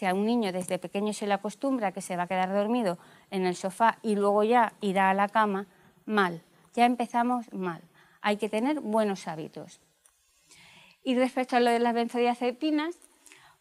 Si 0.00 0.06
a 0.06 0.14
un 0.14 0.24
niño 0.24 0.50
desde 0.50 0.78
pequeño 0.78 1.12
se 1.12 1.26
le 1.26 1.34
acostumbra 1.34 1.92
que 1.92 2.00
se 2.00 2.16
va 2.16 2.22
a 2.22 2.26
quedar 2.26 2.50
dormido 2.54 2.96
en 3.30 3.44
el 3.44 3.54
sofá 3.54 3.98
y 4.00 4.16
luego 4.16 4.42
ya 4.44 4.72
irá 4.80 5.10
a 5.10 5.14
la 5.14 5.28
cama, 5.28 5.66
mal. 6.06 6.40
Ya 6.72 6.86
empezamos 6.86 7.52
mal. 7.52 7.82
Hay 8.22 8.38
que 8.38 8.48
tener 8.48 8.80
buenos 8.80 9.28
hábitos. 9.28 9.78
Y 11.04 11.16
respecto 11.16 11.56
a 11.56 11.60
lo 11.60 11.70
de 11.70 11.80
las 11.80 11.92
benzodiazepinas, 11.92 12.96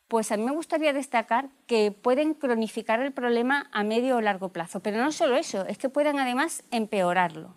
pues 0.07 0.31
a 0.31 0.37
mí 0.37 0.45
me 0.45 0.53
gustaría 0.53 0.93
destacar 0.93 1.49
que 1.67 1.91
pueden 1.91 2.33
cronificar 2.33 3.01
el 3.01 3.11
problema 3.11 3.67
a 3.73 3.83
medio 3.83 4.15
o 4.15 4.21
largo 4.21 4.47
plazo, 4.47 4.79
pero 4.79 5.03
no 5.03 5.11
solo 5.11 5.35
eso, 5.35 5.65
es 5.65 5.77
que 5.77 5.89
pueden 5.89 6.19
además 6.19 6.63
empeorarlo. 6.71 7.53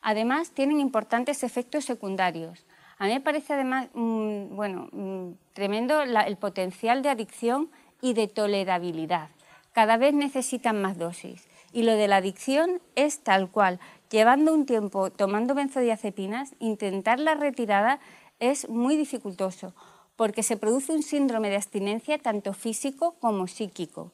Además, 0.00 0.52
tienen 0.52 0.78
importantes 0.78 1.42
efectos 1.42 1.86
secundarios. 1.86 2.66
A 2.98 3.06
mí 3.06 3.14
me 3.14 3.20
parece 3.20 3.54
además 3.54 3.88
mm, 3.94 4.54
bueno, 4.54 4.88
mm, 4.92 5.32
tremendo 5.54 6.02
el 6.02 6.36
potencial 6.36 7.02
de 7.02 7.08
adicción 7.08 7.68
y 8.02 8.12
de 8.12 8.28
tolerabilidad. 8.28 9.30
Cada 9.72 9.96
vez 9.96 10.12
necesitan 10.12 10.82
más 10.82 10.98
dosis. 10.98 11.48
Y 11.72 11.84
lo 11.84 11.92
de 11.92 12.08
la 12.08 12.16
adicción 12.16 12.82
es 12.96 13.20
tal 13.20 13.50
cual. 13.50 13.80
Llevando 14.10 14.52
un 14.52 14.66
tiempo 14.66 15.10
tomando 15.10 15.54
benzodiazepinas, 15.54 16.54
intentar 16.58 17.18
la 17.18 17.34
retirada 17.34 17.98
es 18.38 18.68
muy 18.68 18.96
dificultoso 18.96 19.72
porque 20.16 20.42
se 20.42 20.56
produce 20.56 20.92
un 20.92 21.02
síndrome 21.02 21.48
de 21.48 21.56
abstinencia 21.56 22.18
tanto 22.18 22.52
físico 22.52 23.16
como 23.18 23.46
psíquico. 23.46 24.12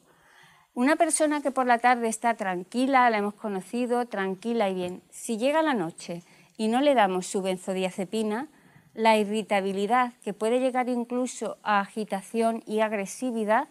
Una 0.73 0.95
persona 0.95 1.41
que 1.41 1.51
por 1.51 1.65
la 1.65 1.79
tarde 1.79 2.07
está 2.07 2.35
tranquila, 2.35 3.09
la 3.09 3.17
hemos 3.17 3.33
conocido, 3.33 4.05
tranquila 4.05 4.69
y 4.69 4.75
bien, 4.75 5.01
si 5.09 5.37
llega 5.37 5.61
la 5.61 5.73
noche 5.73 6.23
y 6.57 6.67
no 6.67 6.81
le 6.81 6.93
damos 6.93 7.27
su 7.27 7.41
benzodiazepina, 7.41 8.47
la 8.93 9.17
irritabilidad, 9.17 10.13
que 10.23 10.33
puede 10.33 10.59
llegar 10.59 10.89
incluso 10.89 11.57
a 11.63 11.79
agitación 11.79 12.63
y 12.65 12.79
agresividad, 12.79 13.67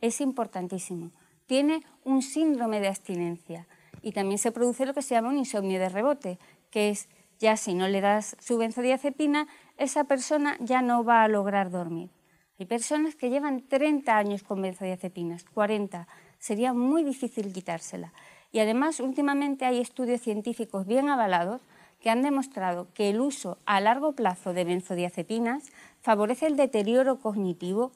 es 0.00 0.20
importantísimo. 0.20 1.12
Tiene 1.46 1.84
un 2.04 2.22
síndrome 2.22 2.80
de 2.80 2.88
abstinencia 2.88 3.66
y 4.02 4.12
también 4.12 4.38
se 4.38 4.52
produce 4.52 4.86
lo 4.86 4.94
que 4.94 5.02
se 5.02 5.14
llama 5.14 5.30
un 5.30 5.38
insomnio 5.38 5.78
de 5.78 5.88
rebote, 5.88 6.38
que 6.70 6.90
es 6.90 7.08
ya 7.38 7.56
si 7.56 7.74
no 7.74 7.88
le 7.88 8.00
das 8.00 8.36
su 8.40 8.56
benzodiazepina, 8.56 9.46
esa 9.76 10.04
persona 10.04 10.56
ya 10.60 10.82
no 10.82 11.04
va 11.04 11.22
a 11.22 11.28
lograr 11.28 11.70
dormir. 11.70 12.10
Hay 12.58 12.66
personas 12.66 13.14
que 13.14 13.28
llevan 13.28 13.68
30 13.68 14.16
años 14.16 14.42
con 14.42 14.62
benzodiazepinas, 14.62 15.44
40, 15.44 16.08
sería 16.38 16.72
muy 16.72 17.04
difícil 17.04 17.52
quitársela. 17.52 18.12
Y 18.50 18.60
además, 18.60 19.00
últimamente 19.00 19.66
hay 19.66 19.80
estudios 19.80 20.22
científicos 20.22 20.86
bien 20.86 21.10
avalados 21.10 21.60
que 22.00 22.08
han 22.08 22.22
demostrado 22.22 22.88
que 22.94 23.10
el 23.10 23.20
uso 23.20 23.58
a 23.66 23.80
largo 23.80 24.12
plazo 24.12 24.54
de 24.54 24.64
benzodiazepinas 24.64 25.70
favorece 26.00 26.46
el 26.46 26.56
deterioro 26.56 27.18
cognitivo, 27.18 27.92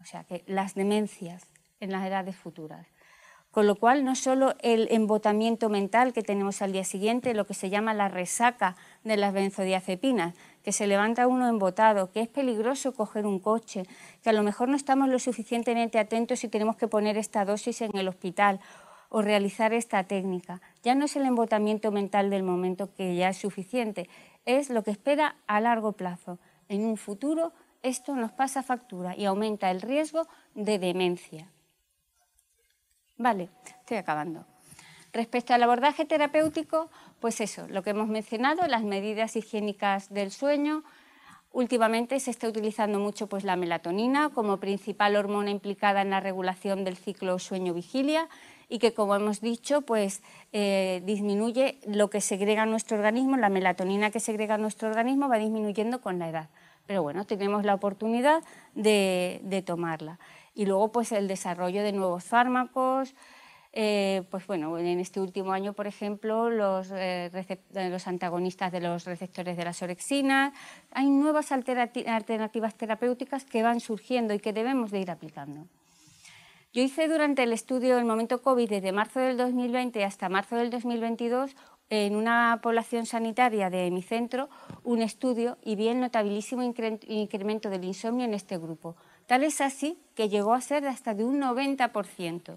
o 0.00 0.04
sea, 0.04 0.24
que 0.24 0.44
las 0.46 0.74
demencias 0.74 1.46
en 1.80 1.92
las 1.92 2.06
edades 2.06 2.36
futuras. 2.36 2.86
Con 3.56 3.66
lo 3.66 3.76
cual, 3.76 4.04
no 4.04 4.14
solo 4.16 4.54
el 4.60 4.86
embotamiento 4.90 5.70
mental 5.70 6.12
que 6.12 6.20
tenemos 6.20 6.60
al 6.60 6.72
día 6.72 6.84
siguiente, 6.84 7.32
lo 7.32 7.46
que 7.46 7.54
se 7.54 7.70
llama 7.70 7.94
la 7.94 8.08
resaca 8.08 8.76
de 9.02 9.16
las 9.16 9.32
benzodiazepinas, 9.32 10.34
que 10.62 10.72
se 10.72 10.86
levanta 10.86 11.26
uno 11.26 11.48
embotado, 11.48 12.10
que 12.10 12.20
es 12.20 12.28
peligroso 12.28 12.92
coger 12.92 13.24
un 13.24 13.38
coche, 13.38 13.84
que 14.22 14.28
a 14.28 14.34
lo 14.34 14.42
mejor 14.42 14.68
no 14.68 14.76
estamos 14.76 15.08
lo 15.08 15.18
suficientemente 15.18 15.98
atentos 15.98 16.44
y 16.44 16.48
tenemos 16.48 16.76
que 16.76 16.86
poner 16.86 17.16
esta 17.16 17.46
dosis 17.46 17.80
en 17.80 17.96
el 17.96 18.08
hospital 18.08 18.60
o 19.08 19.22
realizar 19.22 19.72
esta 19.72 20.04
técnica. 20.04 20.60
Ya 20.82 20.94
no 20.94 21.06
es 21.06 21.16
el 21.16 21.24
embotamiento 21.24 21.90
mental 21.92 22.28
del 22.28 22.42
momento 22.42 22.92
que 22.94 23.16
ya 23.16 23.30
es 23.30 23.38
suficiente, 23.38 24.10
es 24.44 24.68
lo 24.68 24.82
que 24.82 24.90
espera 24.90 25.36
a 25.46 25.60
largo 25.60 25.92
plazo. 25.92 26.38
En 26.68 26.84
un 26.84 26.98
futuro 26.98 27.54
esto 27.82 28.14
nos 28.14 28.32
pasa 28.32 28.62
factura 28.62 29.16
y 29.16 29.24
aumenta 29.24 29.70
el 29.70 29.80
riesgo 29.80 30.26
de 30.54 30.78
demencia. 30.78 31.48
Vale, 33.18 33.48
estoy 33.64 33.96
acabando. 33.96 34.44
Respecto 35.12 35.54
al 35.54 35.62
abordaje 35.62 36.04
terapéutico, 36.04 36.90
pues 37.20 37.40
eso, 37.40 37.66
lo 37.68 37.82
que 37.82 37.90
hemos 37.90 38.08
mencionado, 38.08 38.66
las 38.66 38.82
medidas 38.82 39.36
higiénicas 39.36 40.12
del 40.12 40.30
sueño. 40.30 40.84
Últimamente 41.52 42.20
se 42.20 42.30
está 42.30 42.48
utilizando 42.48 42.98
mucho 42.98 43.26
pues, 43.26 43.42
la 43.42 43.56
melatonina 43.56 44.28
como 44.28 44.58
principal 44.58 45.16
hormona 45.16 45.50
implicada 45.50 46.02
en 46.02 46.10
la 46.10 46.20
regulación 46.20 46.84
del 46.84 46.98
ciclo 46.98 47.38
sueño-vigilia 47.38 48.28
y 48.68 48.78
que, 48.78 48.92
como 48.92 49.14
hemos 49.14 49.40
dicho, 49.40 49.80
pues, 49.80 50.22
eh, 50.52 51.00
disminuye 51.06 51.78
lo 51.86 52.10
que 52.10 52.20
segrega 52.20 52.66
nuestro 52.66 52.98
organismo, 52.98 53.38
la 53.38 53.48
melatonina 53.48 54.10
que 54.10 54.20
segrega 54.20 54.58
nuestro 54.58 54.88
organismo 54.88 55.30
va 55.30 55.38
disminuyendo 55.38 56.02
con 56.02 56.18
la 56.18 56.28
edad. 56.28 56.48
Pero 56.86 57.02
bueno, 57.02 57.24
tenemos 57.26 57.64
la 57.64 57.74
oportunidad 57.74 58.42
de, 58.74 59.62
tomarla 59.66 60.18
y 60.54 60.66
luego 60.66 60.92
pues 60.92 61.12
el 61.12 61.28
desarrollo 61.28 61.82
de 61.82 61.92
nuevos 61.92 62.24
fármacos. 62.24 63.14
Eh, 63.78 64.22
pues 64.30 64.46
bueno, 64.46 64.78
en 64.78 65.00
este 65.00 65.20
último 65.20 65.52
año, 65.52 65.74
por 65.74 65.86
ejemplo, 65.86 66.48
los, 66.48 66.90
eh, 66.92 67.30
los 67.90 68.06
antagonistas 68.06 68.72
de 68.72 68.80
los 68.80 69.04
receptores 69.04 69.58
de 69.58 69.64
las 69.64 69.82
orexinas, 69.82 70.54
hay 70.92 71.10
nuevas 71.10 71.52
alternativas 71.52 72.74
terapéuticas 72.74 73.44
que 73.44 73.62
van 73.62 73.80
surgiendo 73.80 74.32
y 74.32 74.38
que 74.38 74.54
debemos 74.54 74.90
de 74.90 75.00
ir 75.00 75.10
aplicando. 75.10 75.66
Yo 76.76 76.82
hice 76.82 77.08
durante 77.08 77.42
el 77.42 77.54
estudio 77.54 77.96
el 77.96 78.04
momento 78.04 78.42
COVID 78.42 78.68
desde 78.68 78.92
marzo 78.92 79.20
del 79.20 79.38
2020 79.38 80.04
hasta 80.04 80.28
marzo 80.28 80.56
del 80.56 80.68
2022 80.68 81.56
en 81.88 82.16
una 82.16 82.60
población 82.62 83.06
sanitaria 83.06 83.70
de 83.70 83.90
mi 83.90 84.02
centro 84.02 84.48
un 84.82 85.02
estudio 85.02 85.58
y 85.62 85.76
vi 85.76 85.88
el 85.88 86.00
notabilísimo 86.00 86.62
incremento 86.62 87.70
del 87.70 87.84
insomnio 87.84 88.24
en 88.24 88.34
este 88.34 88.58
grupo. 88.58 88.96
Tal 89.26 89.44
es 89.44 89.60
así 89.60 89.98
que 90.14 90.28
llegó 90.28 90.54
a 90.54 90.60
ser 90.60 90.86
hasta 90.86 91.14
de 91.14 91.24
un 91.24 91.40
90%, 91.40 92.56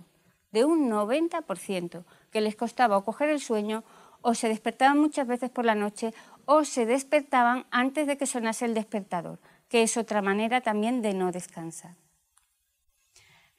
de 0.51 0.65
un 0.65 0.89
90%, 0.89 2.03
que 2.31 2.41
les 2.41 2.55
costaba 2.55 2.97
o 2.97 3.05
coger 3.05 3.29
el 3.29 3.39
sueño 3.39 3.83
o 4.21 4.33
se 4.33 4.49
despertaban 4.49 4.99
muchas 4.99 5.27
veces 5.27 5.49
por 5.49 5.65
la 5.65 5.75
noche 5.75 6.13
o 6.45 6.65
se 6.65 6.85
despertaban 6.85 7.65
antes 7.71 8.07
de 8.07 8.17
que 8.17 8.25
sonase 8.25 8.65
el 8.65 8.73
despertador, 8.73 9.39
que 9.69 9.83
es 9.83 9.97
otra 9.97 10.21
manera 10.21 10.61
también 10.61 11.01
de 11.01 11.13
no 11.13 11.31
descansar. 11.31 11.95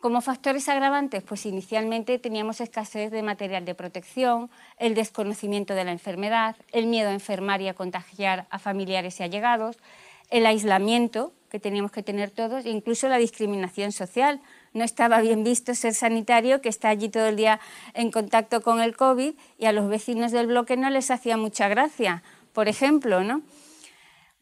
Como 0.01 0.23
factores 0.23 0.67
agravantes, 0.71 1.23
pues 1.23 1.45
inicialmente 1.45 2.19
teníamos 2.19 2.63
escasez 2.63 3.11
de 3.11 3.23
material 3.23 3.67
de 3.67 3.75
protección, 3.75 4.49
el 4.79 4.95
desconocimiento 4.95 5.75
de 5.75 5.85
la 5.85 5.93
enfermedad, 5.93 6.57
el 6.73 6.87
miedo 6.87 7.11
a 7.11 7.13
enfermar 7.13 7.61
y 7.61 7.69
a 7.69 7.75
contagiar 7.75 8.47
a 8.49 8.59
familiares 8.59 9.21
y 9.21 9.25
allegados, 9.25 9.77
el 10.31 10.47
aislamiento 10.47 11.35
que 11.51 11.61
teníamos 11.61 11.93
que 11.93 12.03
tener 12.03 12.31
todos, 12.31 12.65
e 12.65 12.71
incluso 12.71 13.09
la 13.09 13.19
discriminación 13.19 13.93
social. 13.93 14.41
No 14.73 14.85
estaba 14.85 15.21
bien 15.21 15.45
visto 15.45 15.75
ser 15.75 15.93
sanitario 15.93 16.63
que 16.63 16.71
está 16.71 16.89
allí 16.89 17.11
todo 17.11 17.27
el 17.27 17.37
día 17.37 17.61
en 17.93 18.11
contacto 18.11 18.63
con 18.63 18.81
el 18.81 18.97
COVID 18.97 19.35
y 19.59 19.65
a 19.67 19.73
los 19.73 19.87
vecinos 19.91 20.33
del 20.33 20.47
bloque 20.47 20.79
no 20.79 20.89
les 20.89 21.11
hacía 21.11 21.37
mucha 21.37 21.69
gracia, 21.69 22.23
por 22.55 22.69
ejemplo, 22.69 23.23
¿no? 23.23 23.43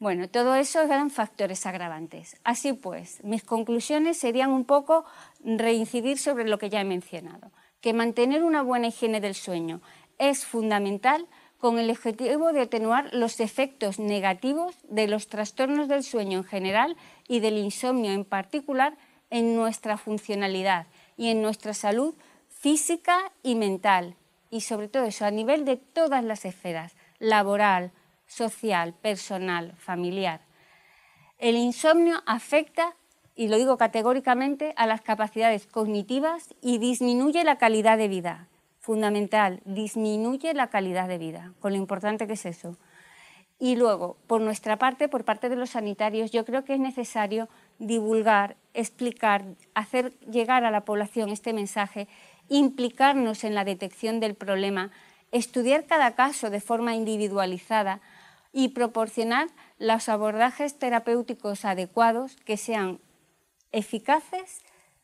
Bueno, 0.00 0.28
todo 0.28 0.54
eso 0.54 0.80
eran 0.82 1.10
factores 1.10 1.66
agravantes. 1.66 2.36
Así 2.44 2.72
pues, 2.72 3.22
mis 3.24 3.42
conclusiones 3.42 4.16
serían 4.16 4.50
un 4.50 4.64
poco 4.64 5.04
reincidir 5.42 6.18
sobre 6.18 6.48
lo 6.48 6.58
que 6.58 6.70
ya 6.70 6.80
he 6.80 6.84
mencionado, 6.84 7.50
que 7.80 7.92
mantener 7.92 8.44
una 8.44 8.62
buena 8.62 8.86
higiene 8.86 9.20
del 9.20 9.34
sueño 9.34 9.80
es 10.18 10.46
fundamental 10.46 11.26
con 11.58 11.80
el 11.80 11.90
objetivo 11.90 12.52
de 12.52 12.62
atenuar 12.62 13.12
los 13.12 13.40
efectos 13.40 13.98
negativos 13.98 14.76
de 14.88 15.08
los 15.08 15.26
trastornos 15.26 15.88
del 15.88 16.04
sueño 16.04 16.38
en 16.38 16.44
general 16.44 16.96
y 17.26 17.40
del 17.40 17.58
insomnio 17.58 18.12
en 18.12 18.24
particular 18.24 18.96
en 19.30 19.56
nuestra 19.56 19.96
funcionalidad 19.96 20.86
y 21.16 21.30
en 21.30 21.42
nuestra 21.42 21.74
salud 21.74 22.14
física 22.48 23.32
y 23.42 23.56
mental, 23.56 24.14
y 24.50 24.60
sobre 24.60 24.88
todo 24.88 25.04
eso 25.04 25.24
a 25.24 25.32
nivel 25.32 25.64
de 25.64 25.76
todas 25.76 26.22
las 26.22 26.44
esferas, 26.44 26.94
laboral, 27.18 27.90
social, 28.28 28.94
personal, 28.94 29.74
familiar. 29.76 30.42
El 31.38 31.56
insomnio 31.56 32.22
afecta, 32.26 32.94
y 33.34 33.48
lo 33.48 33.56
digo 33.56 33.76
categóricamente, 33.76 34.72
a 34.76 34.86
las 34.86 35.00
capacidades 35.00 35.66
cognitivas 35.66 36.54
y 36.62 36.78
disminuye 36.78 37.42
la 37.42 37.58
calidad 37.58 37.98
de 37.98 38.06
vida 38.06 38.48
fundamental, 38.88 39.60
disminuye 39.66 40.54
la 40.54 40.68
calidad 40.68 41.08
de 41.08 41.18
vida, 41.18 41.52
con 41.60 41.72
lo 41.72 41.78
importante 41.78 42.26
que 42.26 42.32
es 42.32 42.46
eso. 42.46 42.78
Y 43.58 43.76
luego, 43.76 44.16
por 44.26 44.40
nuestra 44.40 44.78
parte, 44.78 45.08
por 45.08 45.24
parte 45.24 45.50
de 45.50 45.56
los 45.56 45.70
sanitarios, 45.70 46.30
yo 46.30 46.46
creo 46.46 46.64
que 46.64 46.72
es 46.72 46.80
necesario 46.80 47.50
divulgar, 47.78 48.56
explicar, 48.72 49.44
hacer 49.74 50.18
llegar 50.20 50.64
a 50.64 50.70
la 50.70 50.86
población 50.86 51.28
este 51.28 51.52
mensaje, 51.52 52.08
implicarnos 52.48 53.44
en 53.44 53.54
la 53.54 53.64
detección 53.66 54.20
del 54.20 54.34
problema, 54.34 54.90
estudiar 55.32 55.84
cada 55.84 56.14
caso 56.14 56.48
de 56.48 56.62
forma 56.62 56.94
individualizada 56.94 58.00
y 58.52 58.68
proporcionar 58.68 59.48
los 59.78 60.08
abordajes 60.08 60.78
terapéuticos 60.78 61.64
adecuados 61.64 62.36
que 62.44 62.56
sean 62.56 63.00
eficaces 63.72 64.62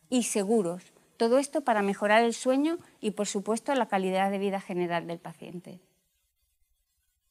y 0.08 0.24
seguros 0.24 0.94
todo 1.16 1.38
esto 1.38 1.62
para 1.62 1.82
mejorar 1.82 2.24
el 2.24 2.34
sueño 2.34 2.78
y, 3.00 3.12
por 3.12 3.26
supuesto, 3.26 3.74
la 3.74 3.86
calidad 3.86 4.30
de 4.30 4.38
vida 4.38 4.60
general 4.60 5.06
del 5.06 5.18
paciente. 5.18 5.80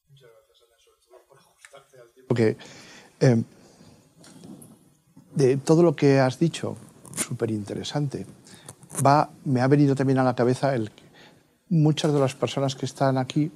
Muchas 0.08 0.30
gracias, 0.68 0.98
por 1.28 1.38
ajustarte 1.38 1.98
al 1.98 2.10
tiempo. 2.10 2.28
Porque 2.28 2.56
em, 3.20 3.44
de 5.34 5.56
todo 5.58 5.82
lo 5.82 5.94
que 5.94 6.18
has 6.18 6.38
dicho, 6.38 6.76
súper 7.14 7.50
interesante, 7.50 8.26
me 9.44 9.60
ha 9.60 9.66
venido 9.66 9.94
también 9.94 10.18
a 10.18 10.24
la 10.24 10.34
cabeza 10.34 10.74
el 10.74 10.90
que 10.90 11.04
muchas 11.68 12.12
de 12.12 12.20
las 12.20 12.34
personas 12.34 12.74
que 12.74 12.86
están 12.86 13.18
aquí 13.18 13.50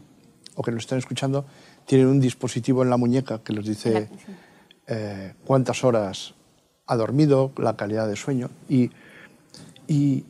o 0.56 0.62
que 0.62 0.72
nos 0.72 0.82
están 0.82 0.98
escuchando 0.98 1.46
tienen 1.88 2.06
un 2.06 2.20
dispositivo 2.20 2.84
en 2.84 2.90
la 2.90 2.96
muñeca 2.96 3.40
que 3.42 3.52
les 3.52 3.64
dice 3.64 4.08
eh, 4.86 5.34
cuántas 5.44 5.82
horas 5.82 6.34
ha 6.86 6.96
dormido, 6.96 7.50
la 7.56 7.76
calidad 7.76 8.06
de 8.06 8.14
sueño 8.14 8.50
y 8.68 8.90
y 9.88 10.24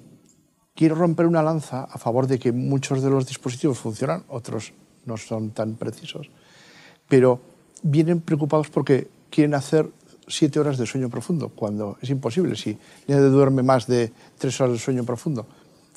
quiero 0.74 0.94
romper 0.94 1.26
una 1.26 1.42
lanza 1.42 1.82
a 1.82 1.98
favor 1.98 2.28
de 2.28 2.38
que 2.38 2.52
muchos 2.52 3.02
de 3.02 3.10
los 3.10 3.26
dispositivos 3.26 3.78
funcionan, 3.78 4.24
otros 4.28 4.72
no 5.04 5.16
son 5.16 5.50
tan 5.50 5.74
precisos, 5.74 6.30
pero 7.08 7.40
vienen 7.82 8.20
preocupados 8.20 8.70
porque 8.70 9.08
quieren 9.28 9.54
hacer 9.54 9.90
siete 10.28 10.60
horas 10.60 10.78
de 10.78 10.86
sueño 10.86 11.10
profundo, 11.10 11.48
cuando 11.48 11.98
es 12.00 12.08
imposible. 12.10 12.54
Si 12.54 12.78
nadie 13.08 13.22
duerme 13.22 13.62
más 13.62 13.86
de 13.86 14.12
tres 14.38 14.60
horas 14.60 14.74
de 14.74 14.78
sueño 14.78 15.04
profundo. 15.04 15.46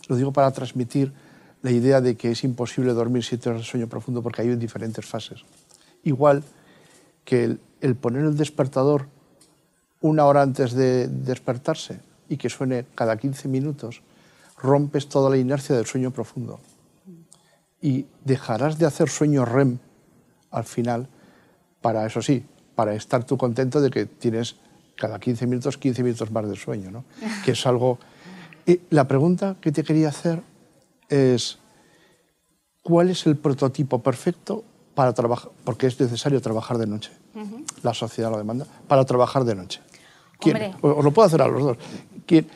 Lo 0.07 0.15
digo 0.15 0.33
para 0.33 0.51
transmitir 0.51 1.13
la 1.61 1.71
idea 1.71 2.01
de 2.01 2.15
que 2.15 2.31
es 2.31 2.43
imposible 2.43 2.93
dormir 2.93 3.23
siete 3.23 3.49
horas 3.49 3.61
de 3.61 3.67
sueño 3.67 3.87
profundo 3.87 4.21
porque 4.21 4.41
hay 4.41 4.49
en 4.49 4.59
diferentes 4.59 5.05
fases. 5.05 5.41
Igual 6.03 6.43
que 7.23 7.43
el, 7.43 7.59
el 7.81 7.95
poner 7.95 8.23
el 8.23 8.37
despertador 8.37 9.07
una 10.01 10.25
hora 10.25 10.41
antes 10.41 10.73
de 10.73 11.07
despertarse 11.07 11.99
y 12.27 12.37
que 12.37 12.49
suene 12.49 12.85
cada 12.95 13.17
15 13.17 13.47
minutos, 13.47 14.01
rompes 14.57 15.07
toda 15.07 15.29
la 15.29 15.37
inercia 15.37 15.75
del 15.75 15.85
sueño 15.85 16.11
profundo. 16.11 16.59
Y 17.81 18.05
dejarás 18.25 18.77
de 18.77 18.85
hacer 18.85 19.09
sueño 19.09 19.45
REM 19.45 19.79
al 20.51 20.63
final 20.63 21.07
para, 21.81 22.05
eso 22.05 22.21
sí, 22.21 22.45
para 22.75 22.93
estar 22.93 23.23
tú 23.23 23.37
contento 23.37 23.81
de 23.81 23.89
que 23.89 24.05
tienes 24.05 24.55
cada 24.95 25.19
15 25.19 25.47
minutos, 25.47 25.77
15 25.77 26.03
minutos 26.03 26.31
más 26.31 26.47
de 26.47 26.55
sueño, 26.55 26.91
¿no? 26.91 27.03
que 27.45 27.51
es 27.51 27.65
algo... 27.65 27.99
Y 28.65 28.79
la 28.91 29.07
pregunta 29.07 29.55
que 29.59 29.71
te 29.71 29.83
quería 29.83 30.09
hacer 30.09 30.41
es, 31.11 31.59
¿cuál 32.81 33.09
es 33.09 33.27
el 33.27 33.37
prototipo 33.37 33.99
perfecto 33.99 34.63
para 34.95 35.13
trabajar? 35.13 35.51
Porque 35.63 35.87
es 35.87 35.99
necesario 35.99 36.41
trabajar 36.41 36.77
de 36.77 36.87
noche. 36.87 37.11
La 37.83 37.93
sociedad 37.93 38.31
lo 38.31 38.37
demanda, 38.37 38.65
para 38.87 39.05
trabajar 39.05 39.43
de 39.43 39.55
noche. 39.55 39.81
¿Quién? 40.39 40.75
Os 40.81 41.03
lo 41.03 41.11
puedo 41.11 41.27
hacer 41.27 41.41
a 41.41 41.47
los 41.47 41.63
dos. 41.63 41.77
¿Quién? 42.25 42.47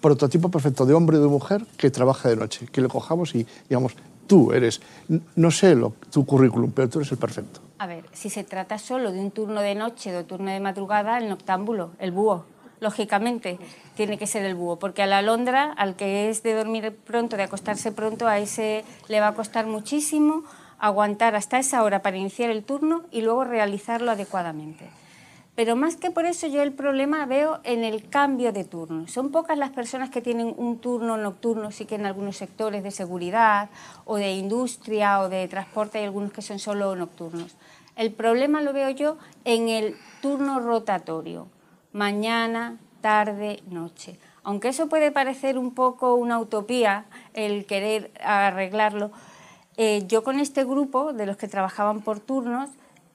Prototipo 0.00 0.48
perfecto 0.48 0.86
de 0.86 0.94
hombre 0.94 1.18
o 1.18 1.22
de 1.22 1.28
mujer 1.28 1.66
que 1.76 1.90
trabaja 1.90 2.28
de 2.28 2.36
noche. 2.36 2.66
Que 2.70 2.80
le 2.80 2.88
cojamos 2.88 3.34
y, 3.34 3.46
digamos, 3.68 3.94
tú 4.28 4.52
eres, 4.52 4.80
no 5.34 5.50
sé 5.50 5.74
lo, 5.74 5.94
tu 6.10 6.24
currículum, 6.24 6.70
pero 6.70 6.88
tú 6.88 7.00
eres 7.00 7.10
el 7.10 7.18
perfecto. 7.18 7.60
A 7.78 7.86
ver, 7.86 8.04
si 8.12 8.30
se 8.30 8.44
trata 8.44 8.78
solo 8.78 9.10
de 9.10 9.18
un 9.18 9.30
turno 9.30 9.60
de 9.60 9.74
noche 9.74 10.12
de 10.12 10.24
turno 10.24 10.50
de 10.50 10.60
madrugada, 10.60 11.18
el 11.18 11.28
noctámbulo, 11.28 11.90
el 11.98 12.12
búho. 12.12 12.44
Lógicamente 12.80 13.58
tiene 13.96 14.18
que 14.18 14.26
ser 14.26 14.44
el 14.44 14.54
búho, 14.54 14.78
porque 14.78 15.02
a 15.02 15.06
la 15.06 15.18
alondra, 15.18 15.72
al 15.72 15.96
que 15.96 16.28
es 16.28 16.42
de 16.42 16.54
dormir 16.54 16.96
pronto, 17.04 17.36
de 17.36 17.44
acostarse 17.44 17.92
pronto, 17.92 18.26
a 18.26 18.38
ese 18.38 18.84
le 19.08 19.20
va 19.20 19.28
a 19.28 19.34
costar 19.34 19.66
muchísimo 19.66 20.44
aguantar 20.78 21.34
hasta 21.34 21.58
esa 21.58 21.82
hora 21.82 22.02
para 22.02 22.16
iniciar 22.16 22.50
el 22.50 22.64
turno 22.64 23.04
y 23.10 23.22
luego 23.22 23.44
realizarlo 23.44 24.10
adecuadamente. 24.10 24.88
Pero 25.58 25.74
más 25.74 25.96
que 25.96 26.12
por 26.12 26.24
eso 26.24 26.46
yo 26.46 26.62
el 26.62 26.72
problema 26.72 27.26
veo 27.26 27.58
en 27.64 27.82
el 27.82 28.08
cambio 28.08 28.52
de 28.52 28.62
turno. 28.62 29.08
Son 29.08 29.32
pocas 29.32 29.58
las 29.58 29.70
personas 29.70 30.08
que 30.08 30.22
tienen 30.22 30.54
un 30.56 30.78
turno 30.78 31.16
nocturno, 31.16 31.72
sí 31.72 31.84
que 31.84 31.96
en 31.96 32.06
algunos 32.06 32.36
sectores 32.36 32.84
de 32.84 32.92
seguridad 32.92 33.68
o 34.04 34.18
de 34.18 34.34
industria 34.34 35.18
o 35.18 35.28
de 35.28 35.48
transporte 35.48 35.98
hay 35.98 36.04
algunos 36.04 36.30
que 36.30 36.42
son 36.42 36.60
solo 36.60 36.94
nocturnos. 36.94 37.56
El 37.96 38.12
problema 38.12 38.62
lo 38.62 38.72
veo 38.72 38.90
yo 38.90 39.18
en 39.44 39.68
el 39.68 39.96
turno 40.22 40.60
rotatorio, 40.60 41.48
mañana, 41.92 42.78
tarde, 43.00 43.62
noche. 43.68 44.18
Aunque 44.42 44.68
eso 44.68 44.88
puede 44.88 45.10
parecer 45.12 45.58
un 45.58 45.74
poco 45.74 46.14
una 46.14 46.38
utopía, 46.38 47.04
el 47.34 47.66
querer 47.66 48.10
arreglarlo, 48.22 49.10
eh, 49.76 50.04
yo 50.08 50.24
con 50.24 50.40
este 50.40 50.64
grupo 50.64 51.12
de 51.12 51.26
los 51.26 51.36
que 51.36 51.48
trabajaban 51.48 52.00
por 52.00 52.18
turnos 52.18 52.70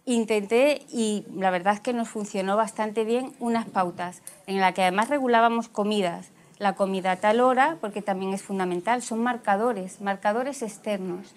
intenté, 0.06 0.82
y 0.92 1.26
la 1.36 1.50
verdad 1.50 1.74
es 1.74 1.80
que 1.80 1.94
nos 1.94 2.10
funcionó 2.10 2.56
bastante 2.58 3.04
bien, 3.04 3.34
unas 3.40 3.66
pautas 3.66 4.22
en 4.48 4.60
las 4.60 4.74
que 4.74 4.82
además 4.82 5.10
regulábamos 5.10 5.70
comidas. 5.70 6.30
La 6.60 6.76
comida 6.76 7.12
a 7.12 7.16
tal 7.18 7.42
hora, 7.42 7.78
porque 7.82 8.02
también 8.02 8.34
es 8.34 8.42
fundamental, 8.42 9.02
son 9.02 9.24
marcadores, 9.24 10.02
marcadores 10.02 10.62
externos. 10.62 11.34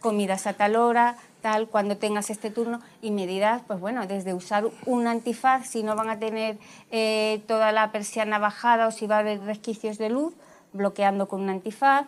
Comidas 0.00 0.46
a 0.46 0.54
tal 0.54 0.76
hora, 0.76 1.16
tal, 1.46 1.68
cuando 1.68 1.96
tengas 1.96 2.30
este 2.30 2.50
turno, 2.50 2.80
y 3.02 3.10
medidas, 3.10 3.62
pues 3.66 3.78
bueno, 3.78 4.06
desde 4.06 4.34
usar 4.34 4.64
un 4.84 5.06
antifaz, 5.06 5.66
si 5.66 5.82
no 5.82 5.94
van 5.94 6.10
a 6.10 6.18
tener 6.18 6.58
eh, 6.90 7.42
toda 7.46 7.72
la 7.72 7.92
persiana 7.92 8.38
bajada 8.38 8.88
o 8.88 8.90
si 8.90 9.06
va 9.06 9.16
a 9.16 9.20
haber 9.20 9.40
resquicios 9.42 9.98
de 9.98 10.10
luz, 10.10 10.34
bloqueando 10.72 11.28
con 11.28 11.42
un 11.42 11.50
antifaz, 11.50 12.06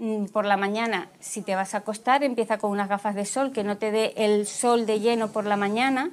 Mm, 0.00 0.26
por 0.26 0.44
la 0.44 0.56
mañana, 0.56 1.08
si 1.18 1.42
te 1.42 1.56
vas 1.56 1.74
a 1.74 1.78
acostar, 1.78 2.22
empieza 2.22 2.58
con 2.58 2.70
unas 2.70 2.88
gafas 2.88 3.16
de 3.16 3.24
sol 3.24 3.50
que 3.50 3.64
no 3.64 3.78
te 3.78 3.90
dé 3.90 4.14
el 4.16 4.46
sol 4.46 4.86
de 4.86 5.00
lleno 5.00 5.28
por 5.28 5.44
la 5.44 5.56
mañana, 5.56 6.10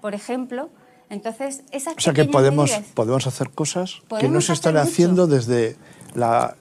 por 0.00 0.14
ejemplo. 0.14 0.70
Entonces, 1.10 1.62
esas 1.70 1.94
O 1.96 2.00
sea 2.00 2.14
que 2.14 2.24
podemos, 2.24 2.70
podemos 2.94 3.26
hacer 3.26 3.50
cosas 3.50 3.96
que 4.18 4.28
no 4.30 4.40
se 4.40 4.54
están 4.54 4.78
haciendo 4.78 5.26
desde 5.26 5.76
la 6.14 6.56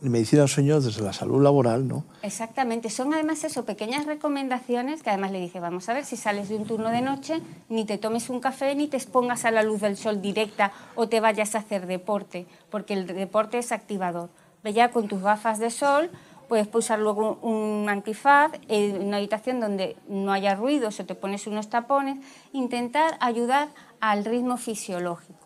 medicina 0.00 0.42
del 0.42 0.48
sueño, 0.48 0.80
desde 0.80 1.02
la 1.02 1.12
salud 1.12 1.42
laboral, 1.42 1.88
¿no? 1.88 2.04
Exactamente. 2.22 2.90
Son 2.90 3.12
además 3.14 3.42
eso, 3.44 3.64
pequeñas 3.64 4.06
recomendaciones 4.06 5.02
que 5.02 5.10
además 5.10 5.32
le 5.32 5.40
dice, 5.40 5.60
vamos 5.60 5.88
a 5.88 5.94
ver, 5.94 6.04
si 6.04 6.16
sales 6.16 6.48
de 6.48 6.56
un 6.56 6.66
turno 6.66 6.90
de 6.90 7.00
noche, 7.00 7.40
ni 7.68 7.84
te 7.84 7.98
tomes 7.98 8.30
un 8.30 8.40
café, 8.40 8.74
ni 8.74 8.88
te 8.88 8.96
expongas 8.96 9.44
a 9.44 9.50
la 9.50 9.62
luz 9.62 9.80
del 9.80 9.96
sol 9.96 10.20
directa 10.20 10.72
o 10.94 11.08
te 11.08 11.20
vayas 11.20 11.54
a 11.54 11.58
hacer 11.58 11.86
deporte, 11.86 12.46
porque 12.70 12.94
el 12.94 13.06
deporte 13.06 13.58
es 13.58 13.72
activador 13.72 14.30
ya 14.68 14.90
con 14.90 15.08
tus 15.08 15.22
gafas 15.22 15.58
de 15.58 15.70
sol, 15.70 16.10
puedes 16.48 16.68
usar 16.74 16.98
luego 16.98 17.38
un 17.42 17.88
antifaz 17.88 18.52
en 18.68 19.02
una 19.06 19.16
habitación 19.16 19.60
donde 19.60 19.96
no 20.08 20.32
haya 20.32 20.54
ruido, 20.54 20.88
o 20.88 21.04
te 21.04 21.14
pones 21.14 21.46
unos 21.46 21.70
tapones, 21.70 22.18
intentar 22.52 23.16
ayudar 23.20 23.68
al 24.00 24.24
ritmo 24.24 24.56
fisiológico. 24.56 25.39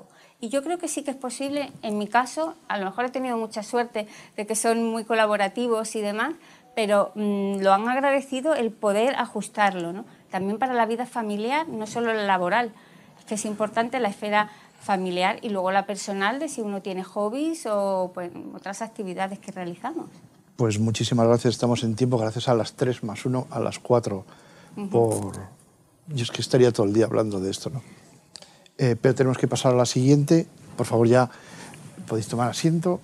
Y 0.44 0.50
yo 0.50 0.62
creo 0.62 0.76
que 0.76 0.88
sí 0.88 1.02
que 1.02 1.10
es 1.10 1.16
posible, 1.16 1.72
en 1.80 1.96
mi 1.96 2.06
caso, 2.06 2.54
a 2.68 2.76
lo 2.76 2.84
mejor 2.84 3.06
he 3.06 3.08
tenido 3.08 3.38
mucha 3.38 3.62
suerte 3.62 4.06
de 4.36 4.46
que 4.46 4.54
son 4.54 4.84
muy 4.84 5.04
colaborativos 5.04 5.96
y 5.96 6.02
demás, 6.02 6.34
pero 6.76 7.12
mm, 7.14 7.62
lo 7.62 7.72
han 7.72 7.88
agradecido 7.88 8.54
el 8.54 8.70
poder 8.70 9.14
ajustarlo, 9.16 9.94
¿no? 9.94 10.04
también 10.30 10.58
para 10.58 10.74
la 10.74 10.84
vida 10.84 11.06
familiar, 11.06 11.66
no 11.66 11.86
solo 11.86 12.12
la 12.12 12.24
laboral, 12.24 12.72
es 13.18 13.24
que 13.24 13.36
es 13.36 13.46
importante 13.46 13.98
la 14.00 14.10
esfera 14.10 14.50
familiar 14.82 15.38
y 15.40 15.48
luego 15.48 15.72
la 15.72 15.86
personal 15.86 16.38
de 16.38 16.50
si 16.50 16.60
uno 16.60 16.82
tiene 16.82 17.04
hobbies 17.04 17.64
o 17.64 18.10
pues, 18.12 18.30
otras 18.54 18.82
actividades 18.82 19.38
que 19.38 19.50
realizamos. 19.50 20.08
Pues 20.56 20.78
muchísimas 20.78 21.26
gracias, 21.26 21.54
estamos 21.54 21.82
en 21.84 21.96
tiempo, 21.96 22.18
gracias 22.18 22.48
a 22.48 22.54
las 22.54 22.74
3 22.74 23.02
más 23.02 23.24
1, 23.24 23.46
a 23.48 23.60
las 23.60 23.78
4, 23.78 24.24
por... 24.90 25.32
Yo 26.08 26.22
es 26.22 26.30
que 26.30 26.42
estaría 26.42 26.70
todo 26.70 26.84
el 26.84 26.92
día 26.92 27.06
hablando 27.06 27.40
de 27.40 27.50
esto, 27.50 27.70
¿no? 27.70 27.80
Eh, 28.78 28.96
pero 29.00 29.14
tenemos 29.14 29.38
que 29.38 29.48
pasar 29.48 29.72
a 29.72 29.76
la 29.76 29.86
siguiente. 29.86 30.46
Por 30.76 30.86
favor, 30.86 31.06
ya 31.06 31.30
podéis 32.06 32.26
tomar 32.26 32.50
asiento. 32.50 33.00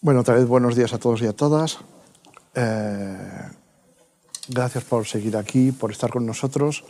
Bueno, 0.00 0.20
otra 0.20 0.34
vez 0.34 0.46
buenos 0.46 0.76
días 0.76 0.92
a 0.92 0.98
todos 0.98 1.22
y 1.22 1.26
a 1.26 1.32
todas. 1.32 1.78
Eh, 2.54 3.50
Gracias 4.52 4.82
por 4.82 5.06
seguir 5.06 5.36
aquí, 5.36 5.70
por 5.70 5.92
estar 5.92 6.10
con 6.10 6.26
nosotros. 6.26 6.82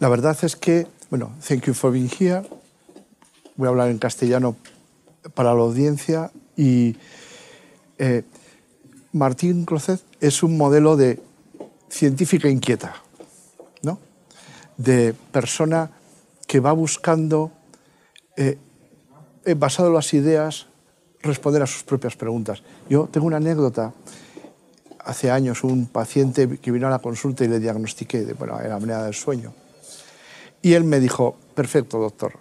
La 0.00 0.08
verdad 0.08 0.36
es 0.42 0.56
que, 0.56 0.88
bueno, 1.10 1.32
thank 1.46 1.66
you 1.66 1.74
for 1.74 1.92
being 1.92 2.10
here. 2.18 2.42
Voy 3.54 3.66
a 3.66 3.70
hablar 3.70 3.88
en 3.88 3.98
castellano 3.98 4.56
para 5.34 5.54
la 5.54 5.60
audiencia 5.60 6.32
y 6.56 6.96
eh, 7.98 8.24
Martín 9.12 9.64
Clocet 9.64 10.00
es 10.20 10.42
un 10.42 10.56
modelo 10.56 10.96
de 10.96 11.22
científica 11.92 12.48
inquieta, 12.48 12.94
¿no? 13.82 13.98
De 14.78 15.12
persona 15.12 15.90
que 16.46 16.58
va 16.58 16.72
buscando, 16.72 17.52
eh, 18.36 18.58
eh, 19.44 19.54
basado 19.54 19.88
en 19.88 19.94
las 19.94 20.14
ideas, 20.14 20.66
responder 21.20 21.62
a 21.62 21.66
sus 21.66 21.82
propias 21.82 22.16
preguntas. 22.16 22.62
Yo 22.88 23.08
tengo 23.12 23.26
una 23.26 23.36
anécdota 23.36 23.92
hace 25.04 25.30
años 25.30 25.64
un 25.64 25.86
paciente 25.86 26.58
que 26.58 26.70
vino 26.70 26.86
a 26.86 26.90
la 26.90 26.98
consulta 26.98 27.44
y 27.44 27.48
le 27.48 27.60
diagnostiqué, 27.60 28.24
de, 28.24 28.32
bueno, 28.32 28.58
era 28.58 28.76
apnea 28.76 29.02
del 29.02 29.14
sueño. 29.14 29.52
Y 30.62 30.72
él 30.72 30.84
me 30.84 30.98
dijo, 30.98 31.36
perfecto, 31.54 31.98
doctor, 31.98 32.32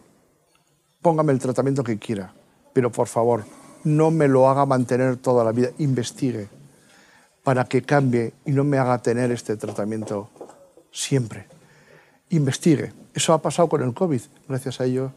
póngame 1.02 1.34
el 1.34 1.40
tratamiento 1.40 1.84
que 1.84 2.00
quiera, 2.00 2.34
pero 2.72 2.92
por 2.92 3.08
favor, 3.08 3.44
no 3.84 4.12
me 4.12 4.28
lo 4.30 4.48
haga 4.48 4.66
mantener 4.66 5.18
toda 5.18 5.44
la 5.44 5.52
vida, 5.52 5.72
investigue 5.80 6.61
para 7.44 7.66
que 7.66 7.82
cambie 7.82 8.34
y 8.46 8.52
no 8.52 8.64
me 8.64 8.78
haga 8.78 9.02
tener 9.02 9.32
este 9.32 9.58
tratamiento 9.58 10.30
siempre. 10.92 11.48
Investigue. 12.30 12.94
Eso 13.14 13.34
ha 13.34 13.42
pasado 13.42 13.68
con 13.68 13.82
el 13.82 13.94
COVID. 13.94 14.22
Gracias 14.48 14.80
a 14.80 14.86
ello, 14.86 15.12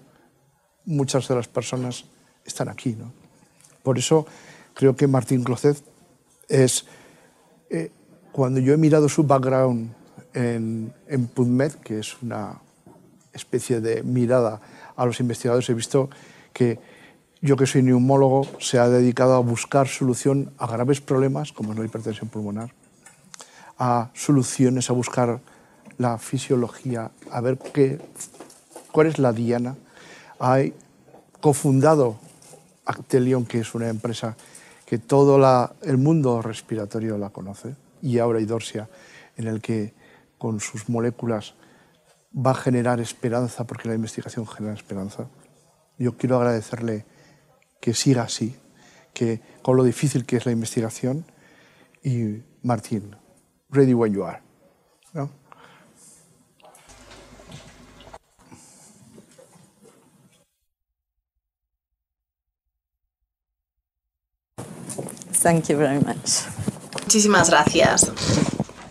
muchas 0.84 1.28
de 1.28 1.34
las 1.34 1.48
personas 1.48 2.04
están 2.44 2.68
aquí. 2.68 2.92
¿no? 2.92 3.12
Por 3.82 3.98
eso 3.98 4.26
creo 4.72 4.96
que 4.96 5.06
Martín 5.06 5.44
Clocet 5.44 5.76
es 6.48 6.86
eh, 7.70 7.90
cuando 8.32 8.60
yo 8.60 8.72
he 8.72 8.76
mirado 8.76 9.08
su 9.08 9.24
background 9.24 9.94
en, 10.32 10.92
en 11.06 11.26
PubMed, 11.26 11.72
que 11.74 12.00
es 12.00 12.20
una 12.22 12.60
especie 13.32 13.80
de 13.80 14.02
mirada 14.02 14.60
a 14.96 15.06
los 15.06 15.20
investigadores, 15.20 15.68
he 15.68 15.74
visto 15.74 16.10
que 16.52 16.78
yo 17.44 17.58
que 17.58 17.66
soy 17.66 17.82
neumólogo 17.82 18.48
se 18.58 18.78
ha 18.78 18.88
dedicado 18.88 19.34
a 19.34 19.38
buscar 19.40 19.86
solución 19.86 20.54
a 20.56 20.66
graves 20.66 21.02
problemas 21.02 21.52
como 21.52 21.72
es 21.72 21.78
la 21.78 21.84
hipertensión 21.84 22.30
pulmonar, 22.30 22.72
a 23.78 24.08
soluciones, 24.14 24.88
a 24.88 24.94
buscar 24.94 25.40
la 25.98 26.16
fisiología, 26.16 27.10
a 27.30 27.40
ver 27.42 27.58
qué, 27.58 28.00
cuál 28.92 29.08
es 29.08 29.18
la 29.18 29.34
diana. 29.34 29.76
Ha 30.40 30.60
cofundado 31.42 32.16
Actelion, 32.86 33.44
que 33.44 33.58
es 33.58 33.74
una 33.74 33.90
empresa 33.90 34.38
que 34.86 34.96
todo 34.96 35.36
el 35.82 35.98
mundo 35.98 36.40
respiratorio 36.40 37.18
la 37.18 37.28
conoce, 37.28 37.76
y 38.00 38.20
ahora 38.20 38.40
Idorsia, 38.40 38.88
en 39.36 39.48
el 39.48 39.60
que 39.60 39.92
con 40.38 40.60
sus 40.60 40.88
moléculas 40.88 41.52
va 42.34 42.52
a 42.52 42.54
generar 42.54 43.00
esperanza, 43.00 43.64
porque 43.66 43.88
la 43.88 43.94
investigación 43.94 44.46
genera 44.46 44.72
esperanza. 44.72 45.26
Yo 45.98 46.16
quiero 46.16 46.36
agradecerle 46.36 47.04
que 47.84 47.92
siga 47.92 48.22
así, 48.22 48.56
que 49.12 49.42
con 49.60 49.76
lo 49.76 49.84
difícil 49.84 50.24
que 50.24 50.38
es 50.38 50.46
la 50.46 50.52
investigación, 50.52 51.26
y 52.02 52.40
Martín, 52.62 53.14
ready 53.68 53.92
when 53.92 54.14
you 54.14 54.24
are. 54.24 54.40
Thank 65.42 65.68
you 65.68 65.76
very 65.76 66.02
much. 66.02 66.46
Muchísimas 66.94 67.50
gracias. 67.50 68.10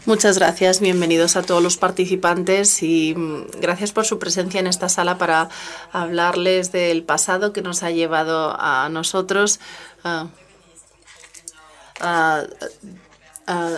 Muchas 0.06 0.38
gracias, 0.38 0.82
bienvenidos 0.82 1.38
a 1.38 1.44
todos 1.44 1.64
los 1.64 1.78
participantes 1.78 2.84
y 2.84 3.16
mm, 3.16 3.62
gracias 3.62 3.94
por 3.94 4.04
su 4.04 4.20
presencia 4.20 4.60
en 4.60 4.68
esta 4.68 4.90
sala 4.90 5.18
para 5.18 5.48
hablarles 5.94 6.74
del 6.74 7.04
pasado 7.04 7.54
que 7.54 7.62
nos 7.62 7.84
ha 7.84 7.92
llevado 7.92 8.54
a 8.60 8.90
nosotros 8.90 9.62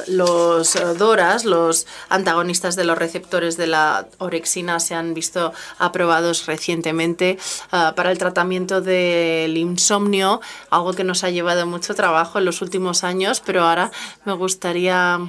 los 0.08 0.98
DORAs, 0.98 1.46
los 1.46 1.86
antagonistas 2.10 2.76
de 2.76 2.86
los 2.86 2.98
receptores 2.98 3.56
de 3.56 3.68
la 3.68 4.08
orexina, 4.18 4.80
se 4.80 4.96
han 4.96 5.14
visto 5.14 5.54
aprobados 5.78 6.48
recientemente 6.48 7.38
eh, 7.72 7.92
para 7.96 8.12
el 8.12 8.18
tratamiento 8.18 8.82
del 8.82 9.56
insomnio, 9.58 10.42
algo 10.72 10.94
que 10.94 11.04
nos 11.04 11.24
ha 11.24 11.30
llevado 11.30 11.68
mucho 11.68 11.94
trabajo 11.94 12.40
en 12.40 12.46
los 12.46 12.64
últimos 12.64 13.04
años, 13.04 13.44
pero 13.46 13.64
ahora 13.64 13.92
me 14.26 14.34
gustaría 14.34 15.20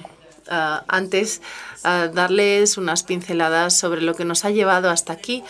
antes 0.49 1.41
darles 1.83 2.77
unas 2.77 3.03
pinceladas 3.03 3.77
sobre 3.77 4.03
lo 4.03 4.15
que 4.15 4.25
nos 4.25 4.45
ha 4.45 4.51
llevado 4.51 4.91
hasta 4.91 5.13
aquí. 5.13 5.43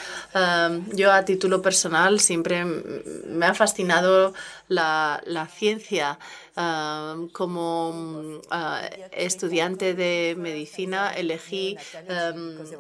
yo 0.93 1.13
a 1.13 1.25
título 1.25 1.63
personal 1.63 2.21
siempre 2.21 2.65
me 2.65 3.47
ha 3.47 3.55
fascinado 3.55 4.35
la, 4.69 5.23
la 5.27 5.47
ciencia. 5.47 6.19
como 7.33 8.41
estudiante 9.13 9.93
de 9.93 10.35
medicina 10.39 11.13
elegí 11.13 11.77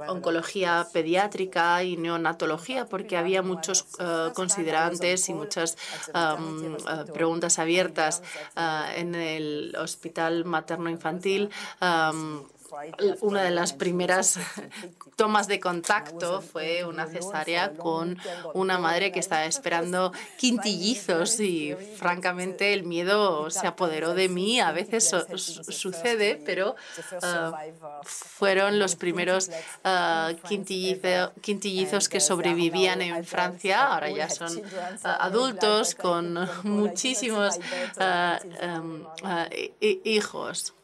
oncología 0.08 0.86
pediátrica 0.94 1.84
y 1.84 1.98
neonatología 1.98 2.86
porque 2.86 3.18
había 3.18 3.42
muchos 3.42 3.84
considerantes 4.34 5.28
y 5.28 5.34
muchas 5.34 5.76
preguntas 7.12 7.58
abiertas 7.58 8.22
en 8.96 9.14
el 9.14 9.76
hospital 9.78 10.46
materno-infantil 10.46 11.50
una 13.20 13.42
de 13.42 13.50
las 13.50 13.72
primeras 13.72 14.38
tomas 15.16 15.48
de 15.48 15.60
contacto 15.60 16.42
fue 16.42 16.84
una 16.84 17.06
cesárea 17.06 17.74
con 17.74 18.18
una 18.54 18.78
madre 18.78 19.12
que 19.12 19.18
estaba 19.18 19.44
esperando 19.46 20.12
quintillizos 20.38 21.40
y 21.40 21.74
francamente 21.96 22.72
el 22.72 22.84
miedo 22.84 23.50
se 23.50 23.66
apoderó 23.66 24.14
de 24.14 24.28
mí. 24.28 24.60
A 24.60 24.72
veces 24.72 25.10
sucede, 25.36 26.40
pero 26.44 26.76
ah, 27.22 27.52
fueron 28.04 28.78
los 28.78 28.96
primeros 28.96 29.50
uh, 29.84 30.34
quintillizos 30.46 32.08
que 32.08 32.20
sobrevivían 32.20 33.02
en 33.02 33.24
Francia. 33.24 33.86
Ahora 33.86 34.10
ya 34.10 34.28
son 34.28 34.62
ah, 35.04 35.18
adultos 35.20 35.94
con 35.94 36.38
muchísimos 36.64 37.58
em, 38.70 39.04
hijos. 39.80 40.75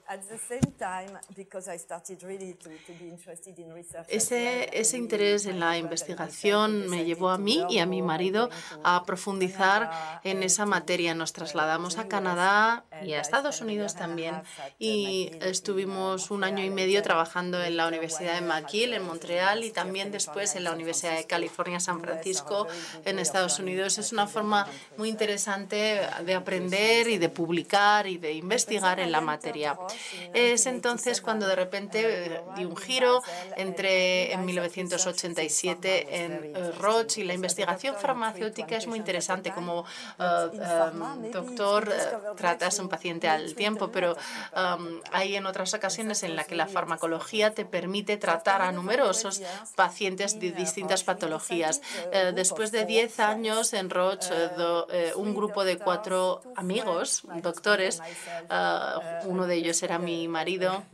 Ese, 4.09 4.69
ese 4.79 4.97
interés 4.97 5.47
en 5.47 5.61
la 5.61 5.79
investigación 5.79 6.89
me 6.89 7.05
llevó 7.05 7.31
a 7.31 7.39
mí 7.39 7.65
y 7.70 7.79
a 7.79 7.87
mi 7.87 8.03
marido 8.03 8.51
a 8.85 9.05
profundizar 9.05 10.20
en 10.24 10.43
esa 10.43 10.66
materia. 10.66 11.15
Nos 11.15 11.33
trasladamos 11.33 11.99
a 11.99 12.09
Canadá 12.09 12.85
y 13.03 13.12
a 13.12 13.20
Estados 13.20 13.61
Unidos 13.61 13.95
también 13.95 14.43
y 14.79 15.31
estuvimos 15.41 16.31
un 16.31 16.45
año 16.45 16.65
y 16.65 16.70
medio 16.70 17.03
trabajando 17.03 17.62
en 17.62 17.77
la 17.77 17.87
Universidad 17.87 18.35
de 18.35 18.43
McGill 18.43 18.95
en 18.95 19.05
Montreal 19.05 19.65
y 19.65 19.70
también 19.70 20.11
después 20.11 20.55
en 20.57 20.65
la 20.65 20.73
Universidad 20.73 21.16
de 21.16 21.27
California 21.27 21.81
San 21.81 22.01
Francisco 22.01 22.66
en 23.05 23.19
Estados 23.19 23.59
Unidos. 23.59 23.99
Es 23.99 24.12
una 24.12 24.27
forma 24.27 24.66
muy 24.97 25.09
interesante 25.09 26.01
de 26.24 26.35
aprender 26.35 27.09
y 27.09 27.19
de 27.19 27.29
publicar 27.29 28.07
y 28.07 28.19
de 28.19 28.33
investigar 28.33 29.01
en 29.01 29.12
la 29.12 29.20
materia. 29.20 29.77
Es 30.32 30.66
entonces 30.66 31.20
cuando 31.20 31.47
de 31.47 31.56
repente 31.56 32.01
eh, 32.02 32.40
di 32.56 32.64
un 32.64 32.77
giro 32.77 33.23
entre 33.56 34.32
en 34.32 34.44
1987 34.44 36.24
en 36.24 36.32
eh, 36.32 36.73
Roche 36.78 37.20
y 37.20 37.24
la 37.24 37.35
investigación 37.35 37.97
farmacéutica 37.97 38.77
es 38.77 38.86
muy 38.86 38.98
interesante. 38.98 39.52
Como 39.52 39.85
eh, 40.19 41.31
doctor 41.32 41.93
tratas 42.36 42.78
a 42.78 42.82
un 42.82 42.89
paciente 42.89 43.28
al 43.28 43.55
tiempo, 43.55 43.90
pero 43.90 44.16
hay 45.12 45.36
en 45.36 45.47
otras 45.47 45.74
ocasiones 45.74 46.23
en 46.23 46.36
las 46.36 46.47
que 46.47 46.56
la 46.56 46.66
farmacología 46.66 47.55
te 47.55 47.64
permite 47.64 48.16
tratar 48.16 48.62
a 48.62 48.73
numerosos 48.73 49.43
pacientes 49.74 50.39
de 50.39 50.52
distintas 50.52 51.05
patologías. 51.05 51.81
después 52.35 52.73
de 52.73 52.85
10 52.85 53.20
años 53.20 53.73
en 53.73 53.90
Roche, 53.90 54.35
un 55.16 55.35
grupo 55.35 55.64
de 55.64 55.78
cuatro 55.78 56.43
amigos, 56.56 57.23
doctores, 57.43 58.01
uno 59.24 59.47
de 59.47 59.55
ellos 59.55 59.82
era 59.83 59.99
mi 59.99 60.29
marido 60.29 60.85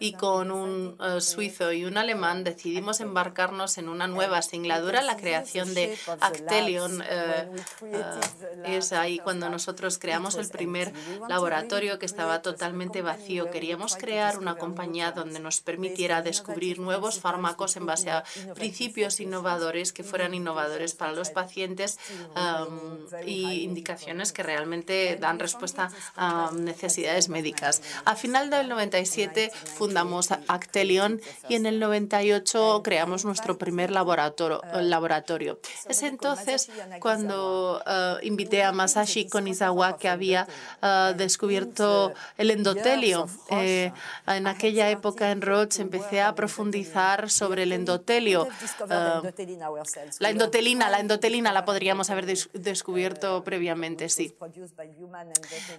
y 0.00 0.12
con 0.12 0.50
un 0.50 0.98
eh, 1.00 1.20
suizo 1.22 1.72
y 1.72 1.86
un 1.86 1.96
alemán 1.96 2.44
decidimos 2.44 3.00
embarcarnos 3.00 3.78
en 3.78 3.88
una 3.88 4.06
nueva 4.06 4.42
singladura, 4.42 5.00
la 5.00 5.16
creación 5.16 5.72
de 5.72 5.96
Actelion. 6.20 7.02
Eh, 7.02 7.50
eh, 7.82 8.04
es 8.64 8.92
ahí 8.92 9.18
cuando 9.18 9.48
nosotros 9.48 9.98
creamos 9.98 10.34
el 10.34 10.48
primer 10.48 10.92
laboratorio 11.26 11.98
que 11.98 12.04
estaba 12.04 12.42
totalmente 12.42 13.00
vacío. 13.00 13.50
Queríamos 13.50 13.96
crear 13.96 14.38
una 14.38 14.56
compañía 14.56 15.12
donde 15.12 15.40
nos 15.40 15.62
permitiera 15.62 16.20
descubrir 16.20 16.78
nuevos 16.78 17.18
fármacos 17.18 17.76
en 17.76 17.86
base 17.86 18.10
a 18.10 18.24
principios 18.54 19.20
innovadores 19.20 19.94
que 19.94 20.04
fueran 20.04 20.34
innovadores 20.34 20.94
para 20.94 21.12
los 21.12 21.30
pacientes 21.30 21.98
y 23.24 23.62
indicaciones 23.62 24.32
que 24.32 24.42
realmente 24.42 25.16
dan 25.16 25.38
respuesta 25.38 25.90
a 26.14 26.50
necesidades 26.52 27.30
médicas. 27.30 27.80
A 28.04 28.16
final 28.16 28.50
del 28.50 28.68
97 28.68 29.50
fundamos 29.74 30.30
Actelion 30.48 31.20
y 31.48 31.54
en 31.54 31.66
el 31.66 31.78
98 31.80 32.82
creamos 32.82 33.24
nuestro 33.24 33.58
primer 33.58 33.90
laboratorio. 33.90 35.60
Es 35.88 36.02
entonces 36.02 36.70
cuando 37.00 37.82
eh, 37.86 38.14
invité 38.22 38.62
a 38.62 38.72
Masashi 38.72 39.28
Konizawa, 39.28 39.98
que 39.98 40.08
había 40.08 40.46
eh, 40.82 41.14
descubierto 41.16 42.12
el 42.36 42.50
endotelio. 42.50 43.28
Eh, 43.50 43.92
en 44.26 44.46
aquella 44.46 44.90
época 44.90 45.30
en 45.30 45.42
Roche 45.42 45.82
empecé 45.82 46.20
a 46.20 46.34
profundizar 46.34 47.30
sobre 47.30 47.64
el 47.64 47.72
endotelio. 47.72 48.48
la 50.18 50.30
endotelina, 50.30 50.90
la 50.90 51.00
endotelina 51.00 51.52
la 51.52 51.64
podríamos 51.64 52.10
haber 52.10 52.26
descubierto 52.26 53.44
previamente, 53.44 54.08
sí. 54.08 54.34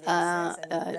Ah, 0.05 0.55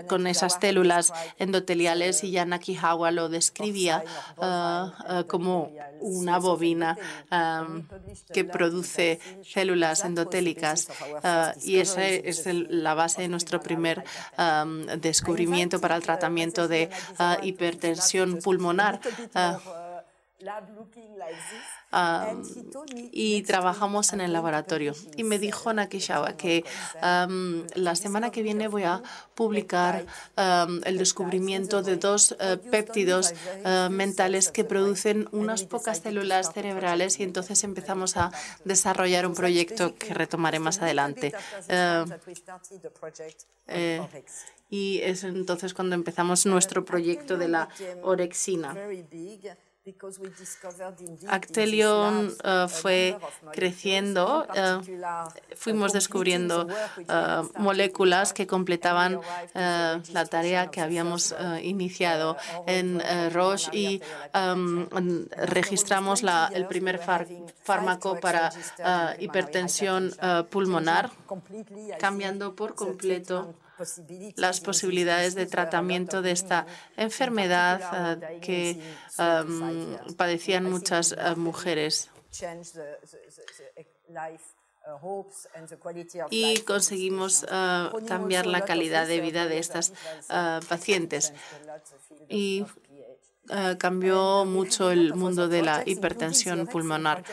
con 0.09 0.27
esas 0.27 0.59
células 0.61 0.98
endoteliales 1.39 2.25
y 2.25 2.31
ya 2.31 2.45
Nakihawa 2.45 3.11
lo 3.11 3.29
describía 3.29 4.05
ah, 4.39 4.95
ah, 5.07 5.25
como 5.27 5.71
una 6.01 6.39
bobina 6.39 6.97
que 8.33 8.45
produce 8.45 9.21
células 9.45 10.05
endotélicas 10.05 10.89
ah, 11.23 11.55
y 11.63 11.79
esa 11.79 12.07
es 12.07 12.47
la 12.47 12.95
base 12.95 13.23
de 13.23 13.29
nuestro 13.29 13.61
primer 13.61 14.05
descubrimiento 14.99 15.81
para 15.81 15.97
el 15.97 16.03
tratamiento 16.03 16.69
de 16.69 16.91
hipertensión 17.43 18.39
pulmonar 18.39 19.01
y 23.13 23.43
trabajamos 23.43 24.13
en 24.13 24.21
el 24.21 24.33
laboratorio. 24.33 24.95
Y 25.17 25.25
me 25.25 25.39
dijo 25.39 25.73
Nakishawa 25.73 26.37
que 26.37 26.65
la 27.01 27.95
semana 27.95 28.31
que 28.31 28.43
viene 28.43 28.69
voy 28.69 28.85
a 28.85 29.03
publicar 29.35 30.05
el 30.37 30.99
descubrimiento 30.99 31.83
de 31.83 31.97
dos 31.97 32.37
eh, 32.41 32.57
péptidos 32.71 33.35
eh, 33.65 33.89
mentales 33.91 34.51
que 34.51 34.65
producen 34.65 35.29
unas 35.33 35.65
pocas 35.65 35.99
células 35.99 36.53
cerebrales 36.53 37.21
y 37.21 37.23
entonces 37.23 37.63
empezamos 37.65 38.17
a 38.17 38.33
desarrollar 38.65 39.27
un 39.27 39.35
proyecto 39.35 39.95
que 39.97 40.15
retomaré 40.15 40.59
más 40.59 40.81
adelante. 40.83 41.33
Eh, 43.69 44.01
y 44.71 45.01
es 45.03 45.25
entonces 45.25 45.75
cuando 45.75 45.95
empezamos 45.95 46.47
nuestro 46.47 46.85
proyecto 46.85 47.39
de 47.39 47.49
la 47.49 47.69
orexina. 48.03 48.75
Actelion 51.29 52.29
uh, 52.29 52.69
fue 52.69 53.17
creciendo, 53.53 54.47
uh, 54.49 54.83
fuimos 55.57 55.93
descubriendo 55.93 56.67
uh, 56.67 57.61
moléculas 57.61 58.33
que 58.33 58.47
completaban 58.47 59.21
la 59.55 60.27
tarea 60.29 60.71
que 60.71 60.81
habíamos 60.81 61.35
iniciado 61.63 62.37
en 62.67 63.01
Roche 63.33 63.71
y 63.73 64.03
um, 64.35 64.87
registramos 65.31 66.23
la, 66.23 66.51
el 66.53 66.67
primer 66.67 67.01
fármaco 67.63 68.19
para 68.21 68.51
hipertensión 69.19 70.13
pulmonar, 70.51 71.11
cambiando 71.99 72.55
por 72.55 72.75
completo 72.75 73.55
las 74.37 74.61
posibilidades 74.61 75.35
de 75.35 75.47
tratamiento 75.47 76.23
de 76.23 76.33
esta 76.33 76.67
enfermedad 76.97 78.19
que 78.41 78.81
padecían 80.17 80.65
muchas 80.65 81.13
eh, 81.13 81.35
mujeres. 81.37 82.11
y 86.31 86.61
conseguimos 86.63 87.45
eh, 87.51 87.89
cambiar 88.07 88.47
la 88.47 88.63
calidad 88.63 89.07
de 89.07 89.21
vida 89.21 89.47
de 89.47 89.59
estas 89.59 89.93
pacientes. 90.69 91.33
Y 92.29 92.65
cambió 93.79 94.45
mucho 94.45 94.91
el 94.91 95.15
mundo 95.15 95.49
de 95.49 95.63
la 95.63 95.83
hipertensión 95.87 96.67
pulmonar. 96.67 97.25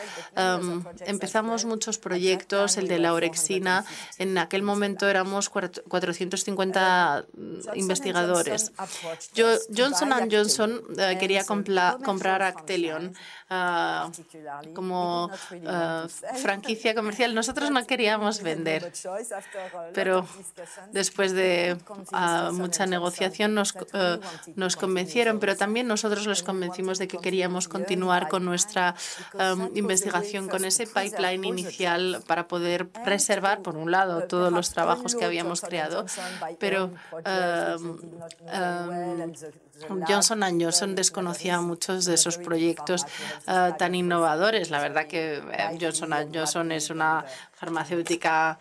empezamos 1.00 1.64
muchos 1.64 1.98
proyectos, 1.98 2.76
el 2.76 2.88
de 2.88 2.98
la 2.98 3.12
orexina. 3.12 3.84
En 4.18 4.38
aquel 4.38 4.62
momento 4.62 5.08
éramos 5.08 5.50
450 5.50 7.26
investigadores. 7.74 8.72
Johnson 9.76 10.10
Johnson 10.30 10.82
quería 11.18 11.44
comprar 11.44 12.42
Actelion 12.42 13.14
como 14.74 15.30
franquicia 16.36 16.94
comercial. 16.94 17.34
Nosotros 17.34 17.70
no 17.70 17.86
queríamos 17.86 18.42
vender, 18.42 18.92
pero 19.92 20.26
después 20.92 21.32
de 21.32 21.76
ah, 22.12 22.50
mucha 22.52 22.86
negociación 22.86 23.54
nos, 23.54 23.74
nos 24.54 24.76
convencieron, 24.76 25.38
pero 25.38 25.56
también 25.56 25.86
nosotros 25.86 26.05
les 26.26 26.42
convencimos 26.42 26.98
de 26.98 27.08
que 27.08 27.18
queríamos 27.18 27.68
continuar 27.68 28.28
con 28.28 28.44
nuestra 28.44 28.94
investigación, 29.74 30.48
con 30.48 30.64
ese 30.64 30.86
pipeline 30.86 31.44
inicial 31.44 32.22
para 32.26 32.48
poder 32.48 32.88
preservar, 32.88 33.62
por 33.62 33.76
un 33.76 33.90
lado, 33.90 34.22
todos 34.22 34.52
los 34.52 34.70
trabajos 34.70 35.14
que 35.14 35.24
habíamos 35.24 35.60
creado, 35.60 36.06
pero 36.58 36.90
Johnson 40.08 40.40
Johnson 40.60 40.94
desconocía 40.94 41.60
muchos 41.60 42.04
de 42.04 42.14
esos 42.14 42.38
proyectos 42.38 43.04
eh, 43.46 43.72
tan 43.78 43.94
innovadores. 43.94 44.70
La 44.70 44.80
verdad 44.80 45.06
que 45.06 45.36
eh, 45.36 45.78
Johnson 45.80 46.12
Johnson 46.32 46.72
es 46.72 46.90
una 46.90 47.24
farmacéutica 47.52 48.58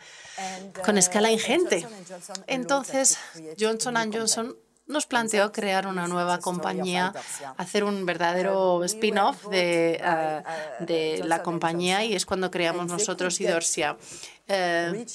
con 0.83 0.97
escala 0.97 1.31
ingente. 1.31 1.87
Entonces, 2.47 3.17
Johnson 3.59 3.95
Johnson 4.11 4.55
nos 4.87 5.05
planteó 5.05 5.51
crear 5.51 5.87
una 5.87 6.07
nueva 6.07 6.39
compañía, 6.39 7.13
hacer 7.57 7.83
un 7.83 8.05
verdadero 8.05 8.83
spin-off 8.83 9.47
de, 9.47 9.99
eh, 10.03 10.43
de, 10.79 11.21
la 11.23 11.41
compañía 11.41 12.03
y 12.03 12.15
es 12.15 12.25
cuando 12.25 12.51
creamos 12.51 12.87
nosotros 12.87 13.39
Idorsia. 13.41 13.97
Eh, 14.47 15.05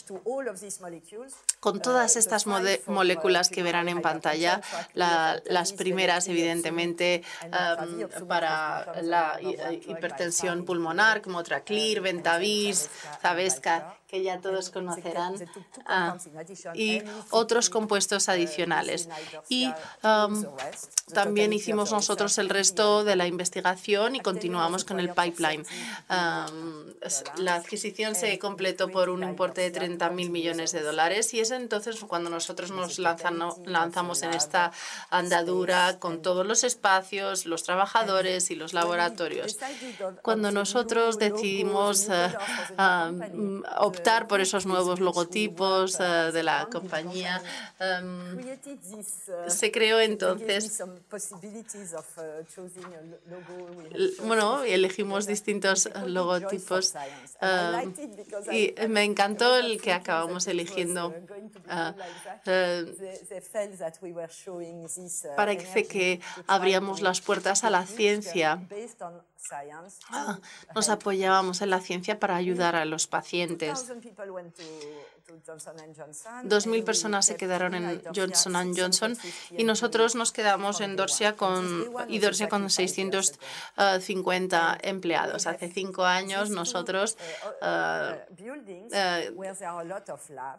con 1.61 1.81
todas 1.81 2.17
estas 2.17 2.47
moléculas 2.87 3.49
que 3.49 3.63
verán 3.63 3.89
en 3.89 4.03
pantalla, 4.03 4.61
las 4.95 5.73
primeras 5.73 6.27
evidentemente 6.27 7.23
um, 7.45 8.27
para 8.27 9.01
la 9.03 9.39
hipertensión 9.41 10.65
pulmonar 10.65 11.23
como 11.23 11.45
Traclir, 11.45 12.01
Ventavis, 12.01 12.91
Zavesca, 13.23 14.00
que 14.11 14.23
ya 14.23 14.41
todos 14.41 14.71
conocerán, 14.71 15.35
ah, 15.87 16.17
y 16.75 17.03
otros 17.31 17.71
compuestos 17.71 18.29
adicionales. 18.29 19.09
Y 19.49 19.69
um, 20.03 20.45
también 21.15 21.53
hicimos 21.53 21.93
nosotros 21.93 22.37
el 22.39 22.49
resto 22.49 23.05
de 23.05 23.15
la 23.15 23.29
investigación 23.29 24.17
y 24.17 24.21
continuamos 24.21 24.85
con 24.85 24.99
el 24.99 25.11
pipeline. 25.11 25.65
Um, 26.09 26.87
la 27.37 27.55
adquisición 27.55 28.17
se 28.17 28.37
completó 28.41 28.89
por 28.89 29.11
un 29.11 29.23
importe 29.23 29.61
de 29.61 29.71
30 29.71 30.11
mil 30.11 30.31
millones 30.31 30.73
de 30.73 30.83
dólares 30.83 31.33
y 31.33 31.41
es 31.41 31.53
entonces 31.53 32.01
cuando 32.01 32.31
nosotros 32.31 32.73
nos 32.73 32.99
lanzamos 32.99 34.23
en 34.23 34.35
esta 34.35 34.73
andadura 35.11 35.99
con 36.01 36.21
todos 36.21 36.45
los 36.45 36.65
espacios, 36.65 37.47
los 37.47 37.63
trabajadores 37.63 38.51
y 38.51 38.57
los 38.57 38.73
laboratorios. 38.73 39.57
Cuando 40.23 40.51
nosotros 40.51 41.19
decidimos 41.19 42.09
eh, 42.09 42.35
mm, 43.33 43.63
optar 44.01 44.27
por 44.27 44.41
esos 44.41 44.67
nuevos 44.67 44.99
logotipos 45.01 45.99
eh, 46.01 46.31
de 46.33 46.43
la 46.43 46.69
compañía, 46.71 47.43
em, 47.79 48.39
se 49.49 49.71
creó 49.71 50.01
entonces, 50.01 50.83
bueno, 54.25 54.65
elegimos 54.65 55.27
distintos 55.27 55.89
logotipos 56.07 56.95
em, 57.41 57.95
y 58.51 58.75
me 58.89 59.05
encantó 59.05 59.57
el 59.57 59.81
que 59.81 59.93
acabamos 59.93 60.47
eligiendo. 60.47 61.15
Uh, 61.71 61.95
parece 65.37 65.87
que 65.87 66.21
abríamos 66.47 67.01
las 67.01 67.21
puertas 67.21 67.65
a 67.65 67.71
la 67.71 67.87
ciencia. 67.87 68.61
Ah, 70.11 70.39
nos 70.75 70.89
apoyábamos 70.89 71.63
en 71.63 71.71
la 71.71 71.81
ciencia 71.81 72.19
para 72.21 72.37
ayudar 72.37 72.77
a 72.77 72.85
los 72.85 73.07
pacientes. 73.07 73.91
Dos 76.45 76.67
mil 76.67 76.85
personas 76.85 77.25
se 77.27 77.37
quedaron 77.37 77.75
en 77.75 78.03
Johnson 78.15 78.75
Johnson 78.77 79.17
y 79.51 79.65
nosotros 79.65 80.15
nos 80.15 80.33
quedamos 80.33 80.81
en 80.81 80.97
Dorsia 80.97 81.37
con, 81.37 81.93
y 82.09 82.19
Dorsia 82.19 82.49
con 82.49 82.71
650 82.71 84.79
empleados. 84.83 85.47
Hace 85.47 85.71
cinco 85.71 86.05
años 86.05 86.51
nosotros 86.51 87.17
uh, 87.63 88.15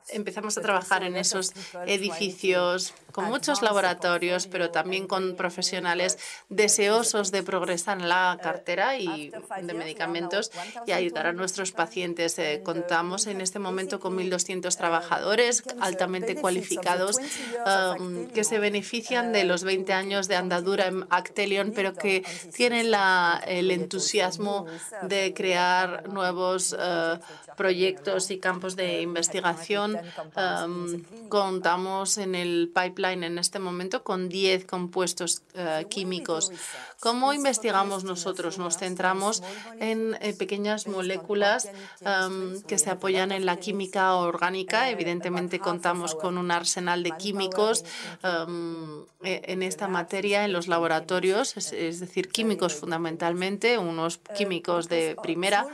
empezamos 0.10 0.58
a 0.58 0.62
trabajar 0.62 1.04
en 1.04 1.18
esos 1.18 1.54
edificios 1.86 2.94
con 3.12 3.26
muchos 3.26 3.62
laboratorios, 3.62 4.48
pero 4.48 4.72
también 4.72 5.08
con 5.08 5.36
profesionales 5.36 6.18
deseosos 6.50 7.32
de 7.32 7.44
progresar 7.44 8.00
en 8.00 8.10
la 8.10 8.38
cartera 8.42 8.98
y 8.98 9.30
de 9.30 9.74
medicamentos 9.74 10.52
y 10.86 10.92
ayudar 10.92 11.28
a 11.28 11.34
nuestros 11.34 11.72
pacientes. 11.72 12.38
Eh, 12.40 12.62
contamos 12.64 13.28
en 13.28 13.42
este 13.42 13.60
momento 13.60 14.00
con 14.00 14.18
1.200 14.18 14.61
trabajadores 14.70 15.64
altamente 15.80 16.36
cualificados 16.36 17.18
um, 17.18 18.28
que 18.28 18.44
se 18.44 18.60
benefician 18.60 19.32
de 19.34 19.44
los 19.44 19.64
20 19.64 19.94
años 19.94 20.28
de 20.28 20.36
andadura 20.36 20.88
en 20.88 21.06
Actelion, 21.10 21.72
pero 21.76 21.94
que 21.94 22.24
tienen 22.54 22.92
la, 22.92 23.42
el 23.48 23.72
entusiasmo 23.72 24.66
de 25.04 25.34
crear 25.34 26.10
nuevos 26.10 26.74
uh, 26.74 27.20
proyectos 27.56 28.32
y 28.32 28.40
campos 28.40 28.76
de 28.76 29.02
investigación. 29.02 29.98
Um, 30.36 31.04
contamos 31.30 32.18
en 32.18 32.36
el 32.36 32.72
pipeline 32.74 33.24
en 33.24 33.38
este 33.38 33.60
momento 33.60 34.04
con 34.04 34.30
10 34.30 34.66
compuestos 34.66 35.44
uh, 35.56 35.88
químicos. 35.88 36.52
¿Cómo 37.00 37.34
investigamos 37.34 38.04
nosotros? 38.04 38.60
Nos 38.60 38.78
centramos 38.78 39.42
en 39.80 40.16
eh, 40.22 40.34
pequeñas 40.34 40.88
moléculas 40.88 41.70
um, 42.02 42.62
que 42.62 42.78
se 42.78 42.92
apoyan 42.92 43.32
en 43.32 43.46
la 43.46 43.58
química 43.58 44.14
orgánica. 44.16 44.41
Evidentemente 44.90 45.60
contamos 45.60 46.16
con 46.16 46.38
un 46.38 46.50
arsenal 46.50 47.04
de 47.04 47.12
químicos 47.12 47.86
um, 48.24 49.06
e, 49.22 49.54
en 49.54 49.62
esta 49.62 49.88
materia 49.88 50.46
en 50.46 50.52
los 50.52 50.68
laboratorios, 50.68 51.56
es, 51.58 52.00
decir, 52.00 52.30
químicos 52.30 52.74
fundamentalmente, 52.74 53.78
unos 53.78 54.20
químicos 54.36 54.90
de 54.90 55.16
primera. 55.22 55.68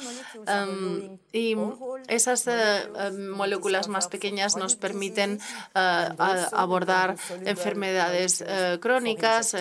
y 1.31 1.56
esas 2.07 2.48
eh, 2.48 2.52
eh, 2.53 3.11
moléculas 3.11 3.88
más 3.88 4.07
pequeñas 4.07 4.57
nos 4.57 4.76
permiten 4.76 5.39
eh, 5.73 6.10
abordar 6.52 7.15
enfermedades 7.45 8.44
crónicas, 8.81 9.56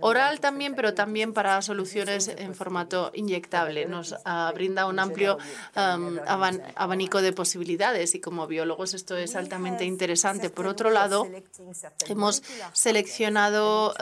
oral 0.00 0.40
también, 0.40 0.74
pero 0.74 0.94
también 0.94 1.32
para 1.32 1.62
soluciones 1.62 2.28
en 2.28 2.54
formato 2.54 3.10
inyectable. 3.14 3.86
Nos 3.86 4.14
brinda 4.54 4.86
un 4.86 4.98
amplio 4.98 5.38
abanico 5.74 7.22
de 7.22 7.32
posibilidades 7.32 8.14
y 8.14 8.20
como 8.20 8.41
biólogos 8.46 8.94
esto 8.94 9.16
es 9.16 9.36
altamente 9.36 9.84
interesante. 9.84 10.50
Por 10.50 10.66
otro 10.66 10.90
lado, 10.90 11.26
hemos 12.08 12.42
seleccionado 12.72 13.94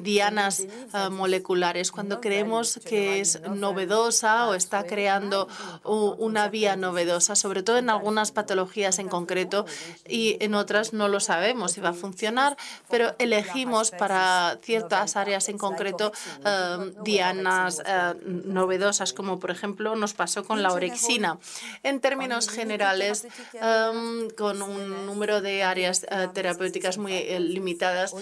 dianas 0.00 0.66
moleculares 1.10 1.92
cuando 1.92 2.20
creemos 2.20 2.80
que 2.84 3.20
es 3.20 3.40
novedosa 3.42 4.48
o 4.48 4.54
está 4.54 4.84
creando 4.84 5.48
una 5.84 6.48
vía 6.48 6.76
novedosa, 6.76 7.34
sobre 7.34 7.62
todo 7.62 7.78
en 7.78 7.90
algunas 7.90 8.32
patologías 8.32 8.98
en 8.98 9.08
concreto 9.08 9.66
y 10.06 10.36
en 10.40 10.54
otras 10.54 10.92
no 10.92 11.08
lo 11.08 11.20
sabemos 11.20 11.72
si 11.72 11.80
va 11.80 11.90
a 11.90 11.94
funcionar, 11.94 12.56
pero 12.88 13.14
elegimos 13.18 13.90
para 13.90 14.58
ciertas 14.62 15.16
áreas 15.16 15.48
en 15.48 15.58
concreto 15.58 16.12
eh, 16.44 16.92
dianas 17.02 17.82
eh, 17.84 18.14
novedosas, 18.24 19.12
como 19.12 19.38
por 19.38 19.50
ejemplo 19.50 19.96
nos 19.96 20.14
pasó 20.14 20.44
con 20.44 20.62
la 20.62 20.72
orexina. 20.72 21.38
En 21.82 22.00
términos 22.00 22.48
generales, 22.48 23.26
eh, 23.54 24.28
con 24.36 24.62
un 24.62 25.06
número 25.06 25.40
de 25.40 25.62
áreas 25.62 26.06
terapéuticas 26.34 26.98
muy 26.98 27.22
limitadas, 27.38 28.14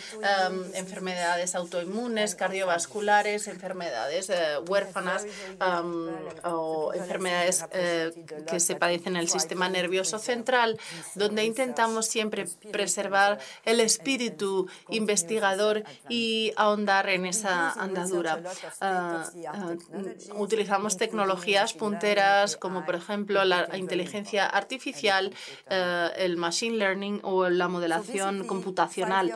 enfermedades 0.74 1.54
autoinmunes, 1.54 2.34
cardiovasculares, 2.34 3.48
enfermedades 3.48 4.30
huérfanas 4.66 5.26
o 6.44 6.92
enfermedades 6.94 7.64
que 8.46 8.60
se 8.60 8.76
padecen 8.76 9.16
el 9.16 9.28
sistema 9.28 9.68
nervioso 9.68 10.18
central, 10.18 10.78
donde 11.14 11.44
intentamos 11.44 12.06
siempre 12.06 12.46
preservar 12.72 13.38
el 13.64 13.80
espíritu 13.80 14.68
investigador 14.88 15.84
y 16.08 16.52
ahondar 16.56 17.08
en 17.08 17.26
esa 17.26 17.72
andadura. 17.72 18.42
Ah, 18.80 19.24
ah, 19.46 19.74
utilizamos 20.36 20.96
tecnologías 20.96 21.72
punteras 21.72 22.56
como 22.56 22.84
por 22.84 22.94
ejemplo 22.94 23.44
la 23.44 23.68
inteligencia 23.76 24.46
artificial, 24.46 24.97
eh, 25.04 26.10
el 26.16 26.36
machine 26.36 26.76
learning 26.76 27.20
o 27.22 27.48
la 27.48 27.68
modelación 27.68 28.46
computacional. 28.46 29.34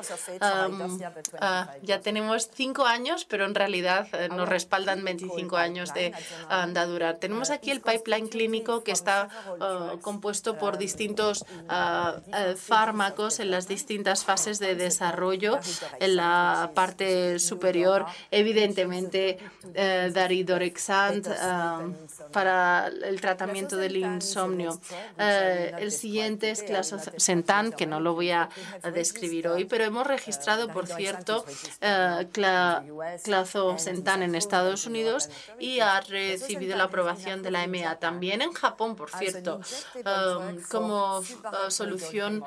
Ah, 1.41 1.75
ya 1.83 2.01
tenemos 2.01 2.51
cinco 2.53 2.87
años, 2.87 3.25
pero 3.25 3.45
en 3.45 3.55
realidad 3.55 4.09
eh, 4.13 4.29
nos 4.29 4.49
respaldan 4.49 5.05
25 5.05 5.57
años 5.57 5.95
de 5.95 6.13
andadura. 6.49 7.19
Tenemos 7.19 7.51
aquí 7.51 7.71
el 7.71 7.81
pipeline 7.81 8.29
clínico 8.29 8.83
que 8.85 8.93
está 8.93 9.29
compuesto 10.01 10.59
por 10.59 10.79
distintos 10.79 11.45
fármacos 12.57 13.41
en 13.41 13.51
las 13.51 13.69
distintas 13.69 14.25
fases 14.25 14.59
de 14.59 14.75
desarrollo. 14.75 15.59
En 16.01 16.17
la 16.17 16.71
parte 16.75 17.39
superior, 17.39 18.07
evidentemente, 18.31 19.39
eh, 19.75 20.11
daridorexant 20.13 21.27
eh, 21.27 21.33
para 22.33 22.89
el 22.89 23.21
tratamiento 23.21 23.77
del 23.77 23.97
insomnio. 23.97 24.79
Eh, 25.53 25.75
el 25.79 25.93
siguiente 25.93 26.51
es 26.51 26.63
clazosentan, 26.63 27.73
que 27.73 27.87
no 27.87 28.01
lo 28.01 28.15
voy 28.15 28.31
a 28.31 28.49
describir 28.95 29.49
hoy, 29.49 29.65
pero 29.65 29.85
hemos 29.85 30.07
registrado, 30.07 30.69
por 30.69 30.87
cierto, 30.87 31.45
eh, 31.81 32.29
clazosentan 33.23 34.23
en 34.23 34.35
Estados 34.35 34.87
Unidos 34.87 35.29
y 35.59 35.81
ha 35.81 36.01
recibido 36.01 36.77
la 36.77 36.85
aprobación 36.85 37.43
de 37.43 37.51
la 37.51 37.65
EMEA. 37.65 37.99
También 37.99 38.43
en 38.43 38.53
Japón, 38.53 38.97
por 38.97 39.11
cierto, 39.11 39.61
como 40.71 41.23
solución 41.69 42.45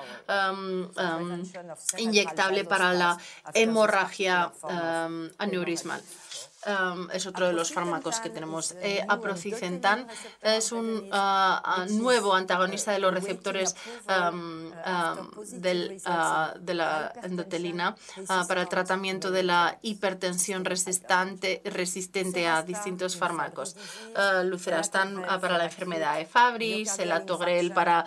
inyectable 1.98 2.66
para 2.66 2.94
la 2.94 3.18
hemorragia 3.54 4.52
aneurismal 5.38 6.02
es 7.14 7.26
otro 7.26 7.48
de 7.48 7.54
los 7.54 7.72
fármacos 7.72 8.20
que 8.20 8.30
tenemos. 8.30 8.76
Eh, 8.82 9.04
aprocicentan 9.08 10.08
es 10.42 10.72
un 10.72 11.10
ah, 11.12 11.62
ah, 11.64 11.86
nuevo 11.90 12.34
antagonista 12.34 12.92
de 12.92 13.00
los 13.00 13.14
receptores 13.14 13.76
del, 15.52 16.02
ah, 16.06 16.54
de 16.60 16.74
la 16.74 17.14
endotelina 17.24 17.96
para 18.48 18.62
el 18.62 18.70
tratamiento 18.70 19.32
de 19.32 19.44
la 19.44 19.78
hipertensión 19.82 20.66
resistente, 20.66 21.62
resistente 21.66 22.48
a 22.48 22.64
distintos 22.64 23.16
fármacos. 23.16 23.76
lucerastan 24.44 25.24
para 25.42 25.58
la 25.58 25.66
enfermedad 25.66 26.18
de 26.18 26.26
Fabry, 26.26 26.88
el 26.98 27.72
para 27.72 28.06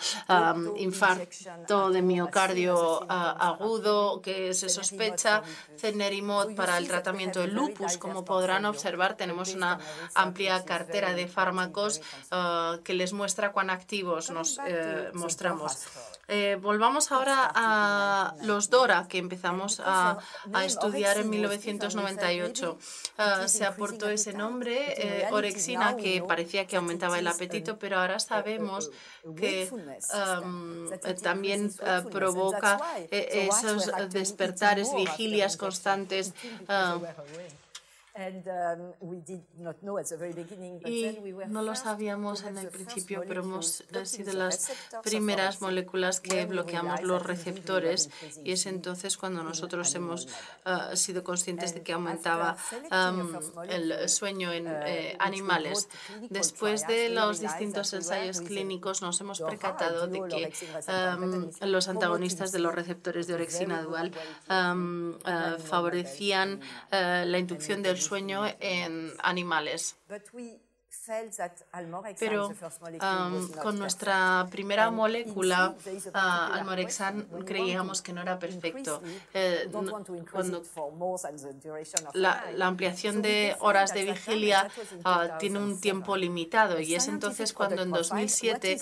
infarto 0.77 1.91
de 1.91 2.03
miocardio 2.03 3.11
agudo 3.11 4.21
que 4.21 4.55
se 4.55 4.69
sospecha, 4.69 5.43
cenerimod 5.77 6.55
para 6.55 6.79
el 6.79 6.89
tratamiento 6.89 7.41
del 7.41 7.55
lupus, 7.55 7.99
como 7.99 8.25
podrá 8.25 8.48
podrán 8.49 8.65
observar, 8.65 9.15
tenemos 9.15 9.53
una 9.53 9.79
amplia 10.15 10.65
cartera 10.65 11.13
de 11.13 11.29
fármacos 11.29 12.01
uh, 12.33 12.81
que 12.83 12.95
les 12.95 13.13
muestra 13.13 13.53
cuán 13.53 13.69
activos 13.69 14.31
nos 14.31 14.59
eh, 14.67 15.11
mostramos. 15.13 15.77
Eh, 16.31 16.59
volvamos 16.61 17.11
ahora 17.11 17.51
a 17.55 18.35
los 18.43 18.69
DORA 18.69 19.09
que 19.09 19.17
empezamos 19.17 19.81
a, 19.81 20.19
a 20.53 20.65
estudiar 20.67 21.17
en 21.17 21.31
1998. 21.31 22.79
Uh, 23.19 23.49
se 23.49 23.65
aportó 23.65 24.11
ese 24.11 24.35
nombre, 24.35 24.77
eh, 24.99 25.27
orexina, 25.31 25.97
que 25.97 26.23
parecía 26.23 26.67
que 26.67 26.77
aumentaba 26.77 27.19
el 27.19 27.27
apetito, 27.27 27.79
pero 27.79 27.99
ahora 27.99 28.19
sabemos 28.19 28.91
que 29.39 29.71
um, 29.73 30.91
también 31.23 31.73
uh, 31.81 32.09
provoca 32.11 32.79
eh, 33.11 33.49
esos 33.51 33.91
despertares, 34.11 34.95
vigilias 34.95 35.57
constantes. 35.57 36.35
Uh, 36.69 37.03
y 40.85 41.19
no 41.49 41.63
lo 41.63 41.75
sabíamos 41.77 42.43
en 42.43 42.59
el 42.59 42.69
principio, 42.69 43.23
pero 43.27 43.43
hemos 43.43 43.85
sido 44.05 44.33
las 44.33 44.73
primeras 45.05 45.61
moléculas 45.61 46.21
que 46.21 46.45
bloqueamos 46.47 47.03
los 47.03 47.23
receptores 47.23 48.11
y 48.43 48.53
es 48.53 48.67
entonces 48.67 49.17
cuando 49.17 49.45
nosotros 49.45 49.95
hemos 49.95 50.27
uh, 50.67 50.97
sido 50.97 51.23
conscientes 51.23 51.75
de 51.75 51.83
que 51.83 51.93
aumentaba 51.93 52.57
um, 52.91 53.37
el 53.69 54.09
sueño 54.09 54.53
en 54.53 54.67
uh, 54.67 54.81
eh, 54.85 55.17
animales. 55.21 55.89
Después 56.29 56.87
de 56.89 57.11
los 57.11 57.41
distintos 57.41 57.93
ensayos 57.93 58.41
clínicos 58.41 59.01
nos 59.01 59.21
hemos 59.21 59.41
percatado 59.41 60.09
de 60.09 60.21
que 60.29 60.53
um, 60.89 61.51
los 61.69 61.87
antagonistas 61.89 62.51
de 62.51 62.59
los 62.59 62.75
receptores 62.75 63.29
de 63.29 63.35
orexina 63.35 63.83
dual 63.83 64.11
um, 64.51 65.11
uh, 65.11 65.59
favorecían 65.65 66.61
la 66.91 67.39
inducción 67.39 67.83
del 67.83 67.99
sueño 67.99 68.08
en 68.61 69.13
animales. 69.23 69.97
Pero 72.19 72.51
con 73.63 73.79
nuestra 73.79 74.47
primera 74.51 74.91
molécula, 74.91 75.75
uh, 75.75 76.11
Almorexan, 76.15 77.27
creíamos 77.45 78.03
que 78.03 78.13
no 78.13 78.23
era 78.23 78.39
perfecto. 78.39 79.03
Eh, 79.35 79.69
cuando 79.73 80.63
la, 82.15 82.67
ampliación 82.67 83.23
de 83.23 83.57
horas 83.61 83.93
de 83.95 84.05
vigilia 84.05 84.71
ah, 85.05 85.37
tiene 85.39 85.59
un 85.59 85.81
tiempo 85.81 86.17
limitado. 86.17 86.81
Y 86.81 86.95
es 86.95 87.09
entonces 87.09 87.53
cuando 87.53 87.83
en 87.83 87.91
2007 87.91 88.79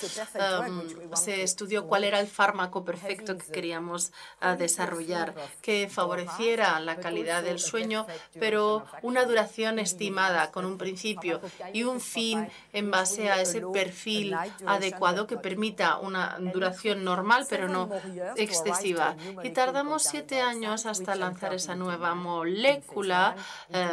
se 1.15 1.43
estudió 1.43 1.87
cuál 1.87 2.05
era 2.05 2.21
el 2.21 2.27
fármaco 2.27 2.85
perfecto 2.85 3.37
que 3.39 3.47
queríamos 3.53 4.13
ah, 4.41 4.57
desarrollar, 4.57 5.35
que 5.63 5.89
favoreciera 5.89 6.79
la 6.81 6.97
calidad 6.97 7.43
del 7.43 7.59
sueño, 7.59 8.07
pero 8.39 8.85
una 9.03 9.25
duración 9.25 9.79
estimada 9.79 10.51
con 10.51 10.65
un 10.65 10.79
principio 10.79 11.41
y 11.73 11.85
un 11.85 12.01
fin 12.07 12.49
en 12.73 12.91
base 12.91 13.31
a 13.31 13.41
ese 13.41 13.61
perfil 13.61 14.35
adecuado 14.67 15.27
que 15.27 15.37
permita 15.37 15.99
una 15.99 16.39
duración 16.39 17.05
normal 17.05 17.47
pero 17.49 17.69
no 17.69 17.91
excesiva. 18.37 19.17
Y 19.43 19.51
tardamos 19.51 20.03
siete 20.05 20.41
años 20.41 20.87
hasta 20.87 21.15
lanzar 21.15 21.55
esa 21.55 21.75
nueva 21.75 22.15
molécula 22.15 23.37
eh, 23.71 23.87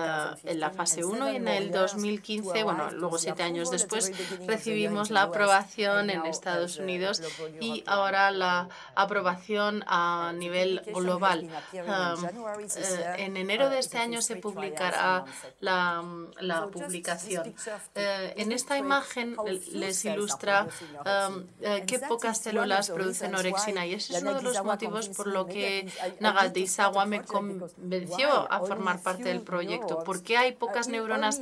en 0.44 0.60
la 0.60 0.70
fase 0.70 1.04
1 1.04 1.32
y 1.32 1.36
en 1.38 1.48
el 1.48 1.72
2015, 1.72 2.64
bueno, 2.64 2.92
luego 2.92 3.18
siete 3.18 3.44
años 3.44 3.72
después, 3.72 4.12
recibimos 4.48 5.12
la 5.12 5.24
aprobación 5.24 6.10
en 6.10 6.26
Estados 6.26 6.78
Unidos 6.78 7.22
y 7.60 7.84
ahora 7.86 8.32
la 8.32 8.70
aprobación 8.96 9.84
a 9.88 10.34
nivel 10.36 10.82
global. 10.94 11.50
Eh, 11.74 13.16
en 13.18 13.38
enero 13.38 13.70
de 13.70 13.80
este 13.80 13.98
año 13.98 14.22
se 14.22 14.36
publicará 14.36 15.26
la, 15.60 16.04
la 16.40 16.68
publicación. 16.68 17.54
Eh, 17.96 18.34
en 18.38 18.52
esta 18.52 18.76
imagen 18.78 19.36
les 19.72 20.04
ilustra 20.06 20.66
um, 20.66 21.44
eh, 21.62 21.84
qué 21.86 22.00
pocas 22.00 22.40
células 22.40 22.90
producen 22.90 23.36
orexina 23.36 23.86
y 23.86 23.94
ese 23.94 24.16
es 24.16 24.22
uno 24.24 24.34
de 24.34 24.42
los 24.42 24.64
motivos 24.64 25.10
por 25.10 25.28
lo 25.28 25.46
que 25.46 25.88
Nagatisawa 26.20 27.06
me 27.06 27.24
convenció 27.24 28.52
a 28.52 28.60
formar 28.62 29.00
parte 29.00 29.26
del 29.26 29.42
proyecto, 29.42 30.04
porque 30.04 30.38
hay 30.38 30.54
pocas 30.54 30.88
neuronas 30.88 31.40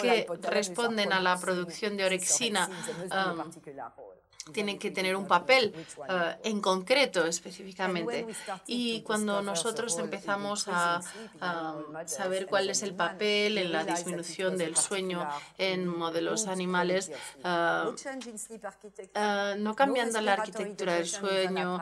que 0.00 0.26
responden 0.42 1.12
a 1.12 1.20
la 1.20 1.38
producción 1.38 1.96
de 1.96 2.04
orexina 2.04 2.68
tienen 4.52 4.78
que 4.78 4.90
tener 4.90 5.14
un 5.14 5.26
papel 5.26 5.74
uh, 5.96 6.02
en 6.42 6.60
concreto 6.60 7.24
específicamente. 7.26 8.26
Y 8.66 9.02
cuando 9.02 9.42
nosotros 9.42 9.98
empezamos 9.98 10.66
a, 10.68 11.00
saber 12.06 12.46
cuál 12.46 12.70
es 12.70 12.82
el 12.82 12.94
papel 12.94 13.58
en 13.58 13.72
la 13.72 13.84
disminución 13.84 14.56
del 14.56 14.76
sueño 14.76 15.28
en 15.58 15.86
modelos 15.86 16.46
animales, 16.48 17.12
uh, 17.44 17.88
uh, 17.88 19.58
no 19.58 19.74
cambiando 19.76 20.20
la 20.20 20.34
arquitectura 20.34 20.94
del 20.94 21.08
sueño, 21.08 21.78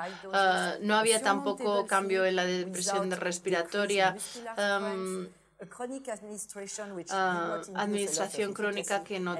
no 0.81 0.97
había 0.97 1.23
tampoco 1.23 1.87
cambio 1.87 2.25
en 2.25 2.37
la 2.37 2.45
depresión 2.45 3.11
respiratoria. 3.11 4.17
Um, 4.57 5.29
Ah, 7.11 7.61
administración 7.75 8.53
crónica 8.55 9.05
que 9.05 9.21
no, 9.21 9.37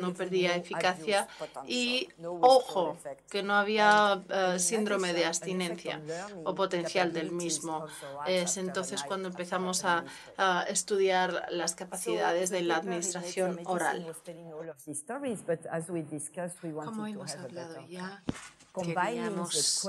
no 0.00 0.12
perdía 0.12 0.56
eficacia 0.56 1.26
y, 1.66 2.08
ojo, 2.22 2.98
que 3.30 3.42
no 3.42 3.54
había 3.54 4.22
eh, 4.28 4.58
síndrome 4.58 5.12
de 5.12 5.24
abstinencia 5.24 6.00
o 6.44 6.54
potencial 6.54 7.12
del 7.12 7.32
mismo. 7.32 7.86
Es 8.26 8.56
entonces 8.56 9.02
cuando 9.02 9.28
empezamos 9.28 9.84
a, 9.84 10.04
a 10.36 10.62
estudiar 10.64 11.46
las 11.50 11.74
capacidades 11.74 12.50
de 12.50 12.62
la 12.62 12.76
administración 12.76 13.60
oral. 13.64 14.14
Como 16.84 17.06
hemos 17.06 17.34
hablado 17.36 17.86
ya, 17.88 18.22
Queríamos 18.72 19.84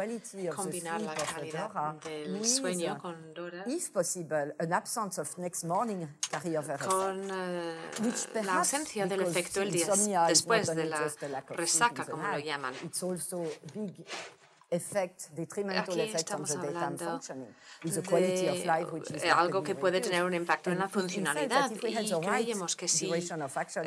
combinar 0.56 1.00
la 1.02 1.16
calidad 1.16 1.96
del 2.04 2.46
sueño 2.46 2.98
con 2.98 3.34
Dora. 3.34 3.64
con 6.90 7.32
uh, 7.32 8.44
la 8.44 8.56
ausencia 8.60 9.06
del 9.06 9.22
efecto 9.22 9.62
el 9.62 9.72
día 9.72 10.26
después 10.28 10.68
de 10.76 10.86
la 11.30 11.42
resaca, 11.48 12.06
como 12.06 12.28
lo 12.28 12.40
llaman. 12.40 12.74
Aquí 14.74 16.02
estamos 16.02 16.52
hablando 16.52 17.20
de 17.84 19.32
algo 19.32 19.62
que 19.62 19.76
puede 19.76 20.02
tener 20.02 20.24
un 20.24 20.34
impacto 20.34 20.72
en 20.72 20.80
la 20.80 20.90
funcionalidad 20.90 21.72
y 21.72 22.20
creíamos 22.22 22.76
que 22.76 22.88
si 22.88 23.12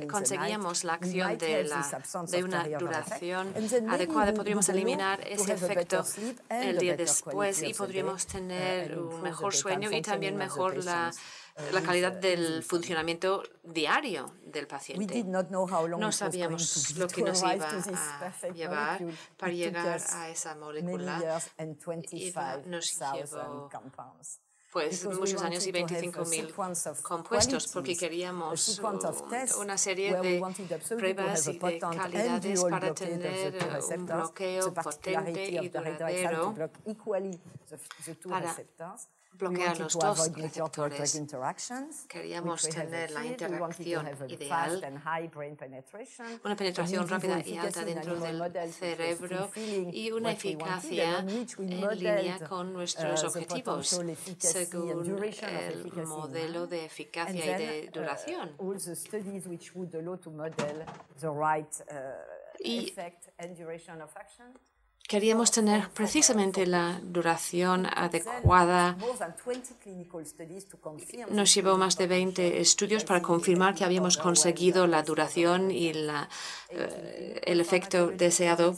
conseguíamos 0.09 0.85
la 0.85 0.95
acción 0.95 1.39
de, 1.39 1.65
la, 1.65 2.03
de 2.29 2.45
una 2.45 2.69
duración 2.69 3.53
adecuada, 3.91 4.33
podríamos 4.33 4.69
eliminar 4.69 5.21
ese 5.27 5.53
efecto 5.55 6.05
el 6.51 6.79
día 6.79 6.97
después 6.97 7.63
y 7.63 7.75
podríamos 7.75 8.27
tener 8.27 8.99
un 8.99 9.23
mejor 9.23 9.55
sueño 9.55 9.91
y 9.91 10.03
también 10.03 10.37
mejor 10.37 10.85
la 10.85 11.13
la 11.73 11.83
calidad 11.83 12.13
del 12.13 12.63
funcionamiento 12.63 13.43
diario 13.63 14.33
del 14.45 14.67
paciente. 14.67 15.25
No 15.25 16.13
sabíamos 16.13 16.97
lo 16.97 17.09
que 17.09 17.23
nos 17.23 17.43
iba 17.55 17.69
a 17.69 18.49
llevar 18.49 19.03
para 19.37 19.53
llegar 19.53 20.01
a 20.13 20.29
esa 20.29 20.55
molécula 20.55 21.41
y 22.11 22.33
nos 22.67 22.99
llevó 22.99 23.71
pues 24.73 25.07
muchos 25.07 25.43
años 25.43 25.67
y 25.67 25.73
25.000 25.73 27.01
compuestos 27.01 27.69
porque 27.69 27.97
queríamos 27.97 28.79
una 29.59 29.79
serie 29.79 30.15
de 30.21 30.43
pruebas 30.99 31.47
y 31.49 31.59
de 31.59 31.79
calidades 31.79 32.65
para 32.65 32.93
tener 32.93 33.55
un 33.91 34.07
bloqueo 34.07 34.75
potente 34.75 35.49
y 35.49 35.69
duradero 35.71 36.55
para 38.29 38.55
bloquear 39.39 39.79
los 39.79 39.93
dos 39.93 40.33
receptores. 40.35 41.21
Queríamos 42.09 42.69
tener 42.69 43.11
la 43.11 43.27
interacción 43.27 44.07
ideal, 44.29 45.01
una 46.45 46.57
penetración 46.57 47.09
rápida 47.09 47.43
y 47.45 47.57
alta 47.57 47.85
dentro 47.85 48.17
del 48.17 48.73
cerebro 48.73 49.51
y 49.55 50.11
una 50.11 50.33
eficacia 50.33 51.21
en 51.21 51.99
línea 51.99 52.39
con 52.49 52.73
nuestros 52.73 53.23
uh, 53.23 53.27
objetivos, 53.27 54.01
según 54.39 55.25
el 55.25 56.07
modelo 56.07 56.67
de 56.67 56.85
eficacia 56.85 57.59
y 57.59 57.63
de 57.63 57.89
uh, 57.89 57.93
duración. 57.93 58.57
Y 62.59 62.95
Queríamos 65.09 65.53
tener 65.53 65.89
precisamente 65.91 66.67
la 66.67 67.01
duración 67.01 67.87
adecuada. 67.87 68.97
Nos 71.31 71.55
llevó 71.55 71.79
más 71.79 71.97
de 71.97 72.07
20 72.09 72.61
estudios 72.61 73.05
para 73.05 73.23
confirmar 73.23 73.77
que 73.77 73.85
habíamos 73.85 74.17
conseguido 74.17 74.89
la 74.89 75.05
duración 75.05 75.71
y 75.71 75.89
eh, 75.91 77.41
el 77.45 77.61
efecto 77.61 78.09
deseado. 78.09 78.77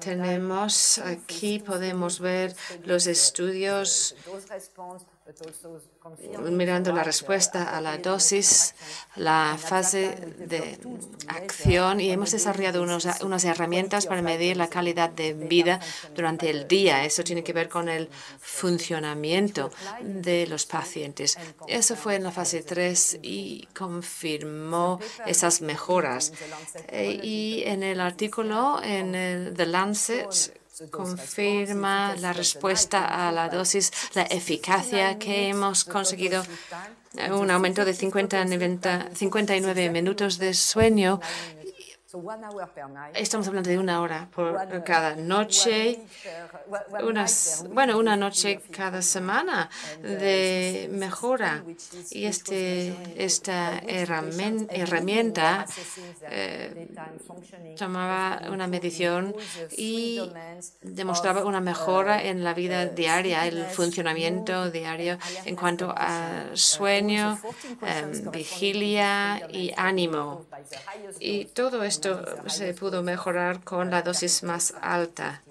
Tenemos 0.00 0.98
aquí, 0.98 1.58
podemos 1.58 2.20
ver 2.20 2.54
los 2.84 3.06
estudios 3.06 4.14
mirando 6.50 6.92
la 6.92 7.04
respuesta 7.04 7.76
a 7.76 7.80
la 7.80 7.98
dosis, 7.98 8.74
la 9.16 9.56
fase 9.58 10.16
de 10.38 10.78
acción 11.28 12.00
y 12.00 12.10
hemos 12.10 12.32
desarrollado 12.32 12.82
unas 12.82 13.44
herramientas 13.44 14.06
para 14.06 14.22
medir 14.22 14.56
la 14.56 14.68
calidad 14.68 15.10
de 15.10 15.34
vida 15.34 15.80
durante 16.14 16.50
el 16.50 16.66
día. 16.66 17.04
Eso 17.04 17.22
tiene 17.22 17.44
que 17.44 17.52
ver 17.52 17.68
con 17.68 17.88
el 17.88 18.08
funcionamiento 18.40 19.70
de 20.02 20.46
los 20.46 20.66
pacientes. 20.66 21.38
Eso 21.68 21.96
fue 21.96 22.16
en 22.16 22.24
la 22.24 22.32
fase 22.32 22.62
3 22.62 23.20
y 23.22 23.68
confirmó 23.74 24.98
esas 25.26 25.60
mejoras. 25.60 26.32
Eh, 26.88 27.20
y 27.22 27.62
en 27.66 27.82
el 27.82 28.00
artículo 28.00 28.80
en 28.82 29.14
el 29.14 29.54
The 29.54 29.66
Lancet 29.66 30.59
confirma 30.90 32.16
la 32.16 32.32
respuesta 32.32 33.28
a 33.28 33.32
la 33.32 33.48
dosis, 33.48 33.92
la 34.14 34.22
eficacia 34.22 35.18
que 35.18 35.48
hemos 35.48 35.84
conseguido, 35.84 36.42
un 37.32 37.50
aumento 37.50 37.84
de 37.84 37.92
50, 37.92 38.46
59 39.14 39.90
minutos 39.90 40.38
de 40.38 40.54
sueño 40.54 41.20
Estamos 43.14 43.46
hablando 43.46 43.70
de 43.70 43.78
una 43.78 44.00
hora 44.00 44.28
por 44.34 44.82
cada 44.82 45.14
noche, 45.14 46.00
unas, 47.04 47.64
bueno, 47.70 47.98
una 47.98 48.16
noche 48.16 48.60
cada 48.72 49.00
semana 49.00 49.70
de 50.02 50.88
mejora. 50.90 51.62
Y 52.10 52.24
este, 52.24 52.96
esta 53.16 53.78
herramienta 53.78 55.66
eh, 56.22 56.88
tomaba 57.78 58.42
una 58.50 58.66
medición 58.66 59.36
y 59.76 60.20
demostraba 60.82 61.44
una 61.44 61.60
mejora 61.60 62.24
en 62.24 62.42
la 62.42 62.54
vida 62.54 62.86
diaria, 62.86 63.46
el 63.46 63.66
funcionamiento 63.66 64.68
diario 64.72 65.16
en 65.44 65.54
cuanto 65.54 65.94
a 65.96 66.46
sueño, 66.54 67.40
em, 67.82 68.30
vigilia 68.32 69.46
y 69.52 69.72
ánimo. 69.76 70.46
Y 71.20 71.44
todo 71.46 71.84
esto 71.84 71.99
esto 72.00 72.48
se 72.48 72.72
pudo 72.72 73.02
mejorar 73.02 73.62
con 73.62 73.90
la 73.90 74.00
dosis 74.00 74.42
más 74.42 74.72
alta 74.80 75.42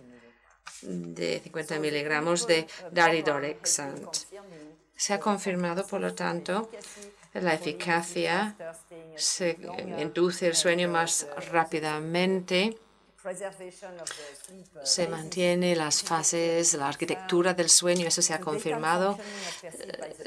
de 0.81 1.41
50 1.43 1.77
miligramos 1.80 2.47
de 2.47 2.65
daridorexant. 2.91 4.09
Se 4.95 5.13
ha 5.13 5.19
confirmado, 5.19 5.85
por 5.85 6.01
lo 6.01 6.15
tanto, 6.15 6.71
la 7.34 7.53
eficacia, 7.53 8.55
se 9.15 9.57
induce 9.99 10.47
el 10.47 10.55
sueño 10.55 10.89
más 10.89 11.27
rápidamente 11.51 12.76
se 14.84 15.08
mantiene 15.08 15.76
las 15.76 16.02
fases, 16.02 16.74
la 16.76 16.88
arquitectura 16.88 17.54
del 17.54 17.70
sueño, 17.70 18.08
eso 18.08 18.22
se 18.22 18.34
ha 18.34 18.40
confirmado. 18.40 19.18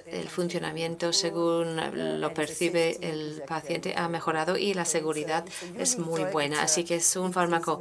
El 0.07 0.29
funcionamiento, 0.29 1.13
según 1.13 2.21
lo 2.21 2.35
percibe 2.35 2.99
el 3.01 3.43
paciente, 3.47 3.95
ha 3.97 4.09
mejorado 4.09 4.57
y 4.57 4.75
la 4.75 4.85
seguridad 4.85 5.45
es 5.79 5.99
muy 5.99 6.25
buena. 6.25 6.63
Así 6.63 6.85
que 6.85 6.97
es 6.97 7.17
un 7.17 7.33
fármaco 7.33 7.81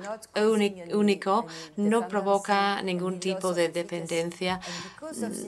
único, 0.94 1.46
no 1.76 2.08
provoca 2.08 2.82
ningún 2.82 3.20
tipo 3.20 3.54
de 3.54 3.70
dependencia, 3.70 4.62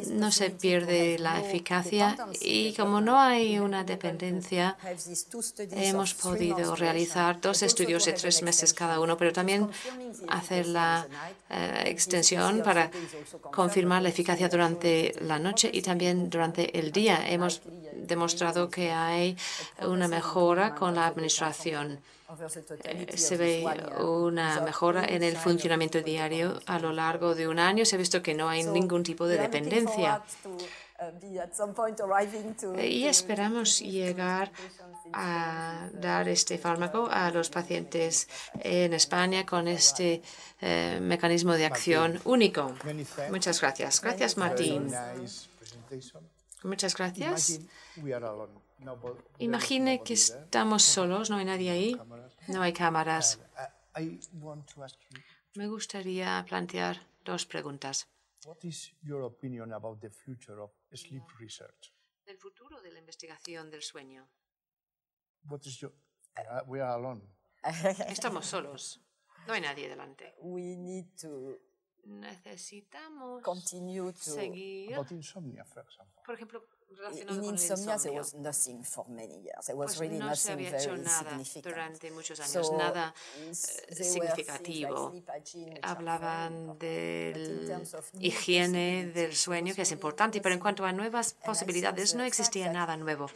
no 0.10 0.32
se 0.32 0.50
pierde 0.50 1.18
la 1.20 1.40
eficacia 1.40 2.18
y 2.42 2.74
como 2.74 3.00
no 3.00 3.20
hay 3.20 3.60
una 3.60 3.84
dependencia, 3.84 4.78
hemos 5.72 6.14
podido 6.14 6.76
realizar 6.76 7.40
dos 7.40 7.64
estudios 7.64 8.06
de 8.06 8.14
tres 8.14 8.42
meses 8.44 8.74
cada 8.74 9.00
uno, 9.00 9.16
pero 9.18 9.32
también 9.32 9.53
hacer 10.30 10.68
la 10.68 11.08
eh, 11.50 11.84
extensión 11.88 12.62
para 12.64 12.90
confirmar 13.52 14.02
la 14.02 14.10
eficacia 14.10 14.50
durante 14.50 15.14
la 15.22 15.40
noche 15.40 15.70
y 15.72 15.82
también 15.82 16.30
durante 16.30 16.78
el 16.80 16.92
día. 16.92 17.30
Hemos 17.30 17.62
demostrado 17.96 18.70
que 18.70 18.92
hay 18.92 19.38
una 19.82 20.08
mejora 20.08 20.76
con 20.76 20.96
la 20.96 21.08
administración. 21.08 22.00
Eh, 22.84 23.18
se 23.18 23.38
ve 23.38 23.64
una 24.00 24.62
mejora 24.62 25.06
en 25.06 25.22
el 25.24 25.38
funcionamiento 25.38 26.02
diario 26.02 26.60
a 26.66 26.80
lo 26.80 26.92
largo 26.92 27.36
de 27.36 27.48
un 27.48 27.60
año. 27.60 27.86
Se 27.86 27.96
ha 27.96 28.00
visto 28.00 28.22
que 28.22 28.34
no 28.34 28.50
hay 28.50 28.64
ningún 28.64 29.04
tipo 29.04 29.28
de 29.28 29.38
dependencia. 29.38 30.22
Y 32.82 33.06
esperamos 33.06 33.80
llegar 33.80 34.52
a 35.14 35.90
dar 35.94 36.28
este 36.28 36.58
fármaco 36.58 37.08
a 37.10 37.32
los 37.32 37.50
pacientes 37.50 38.28
en 38.60 38.94
España 38.94 39.46
con 39.46 39.68
este 39.68 40.22
eh, 40.62 41.00
mecanismo 41.02 41.54
de 41.54 41.66
acción 41.66 42.20
único. 42.26 42.76
Muchas 43.30 43.62
gracias. 43.62 44.02
Gracias, 44.02 44.38
Martín. 44.38 44.92
Muchas 46.64 46.96
gracias. 46.96 47.60
Imagine 49.40 50.02
que 50.04 50.14
estamos 50.14 50.84
solos, 50.84 51.30
no 51.30 51.38
hay 51.38 51.46
nadie 51.46 51.70
ahí, 51.72 51.98
no 52.48 52.62
hay 52.62 52.74
cámaras. 52.74 53.40
Me 55.56 55.68
gustaría 55.68 56.44
plantear 56.48 57.06
dos 57.24 57.46
preguntas. 57.46 58.08
El 62.26 62.38
futuro 62.38 62.82
de 62.82 62.92
la 62.92 63.00
investigación 63.00 63.70
del 63.70 63.82
sueño. 63.82 64.28
What 65.48 65.66
is 65.66 65.82
your, 65.82 65.92
uh, 66.38 66.62
we 66.68 66.80
are 66.80 66.98
alone. 66.98 67.22
Estamos 68.08 68.46
solos. 68.46 69.00
No 69.48 69.54
hay 69.54 69.62
nadie 69.62 69.90
delante. 69.90 70.36
We 70.42 70.76
need 70.76 71.16
to 71.22 71.58
necesitamos 72.06 73.44
seguir. 74.16 74.96
Por 76.26 76.36
ejemplo, 76.36 76.64
relacionado 76.96 77.40
con 77.42 77.50
el 77.50 77.54
insomnio. 77.54 77.94
Pues 79.76 80.02
no 80.12 80.36
se 80.36 80.52
había 80.52 80.78
hecho 80.78 80.98
nada 80.98 81.40
durante 81.64 82.12
muchos 82.12 82.40
años, 82.40 82.72
nada 82.74 83.14
eh, 83.38 83.54
significativo. 83.54 85.14
Hablaban 85.82 86.78
de 86.80 87.84
higiene 88.20 89.08
del 89.08 89.36
sueño, 89.36 89.74
que 89.76 89.84
es 89.84 89.92
importante, 89.92 90.42
pero 90.42 90.56
en 90.56 90.62
cuanto 90.62 90.86
a 90.86 90.92
nuevas 90.92 91.34
posibilidades 91.34 92.16
no 92.16 92.24
existía 92.24 92.72
nada 92.72 92.98
nuevo. 92.98 93.28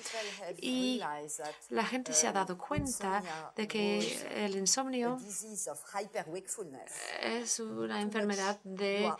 Y 0.57 1.01
la 1.69 1.85
gente 1.85 2.13
se 2.13 2.27
ha 2.27 2.33
dado 2.33 2.57
cuenta 2.57 3.23
de 3.55 3.67
que 3.67 4.43
el 4.45 4.55
insomnio 4.55 5.17
es 7.21 7.59
una 7.59 8.01
enfermedad 8.01 8.59
de 8.63 9.11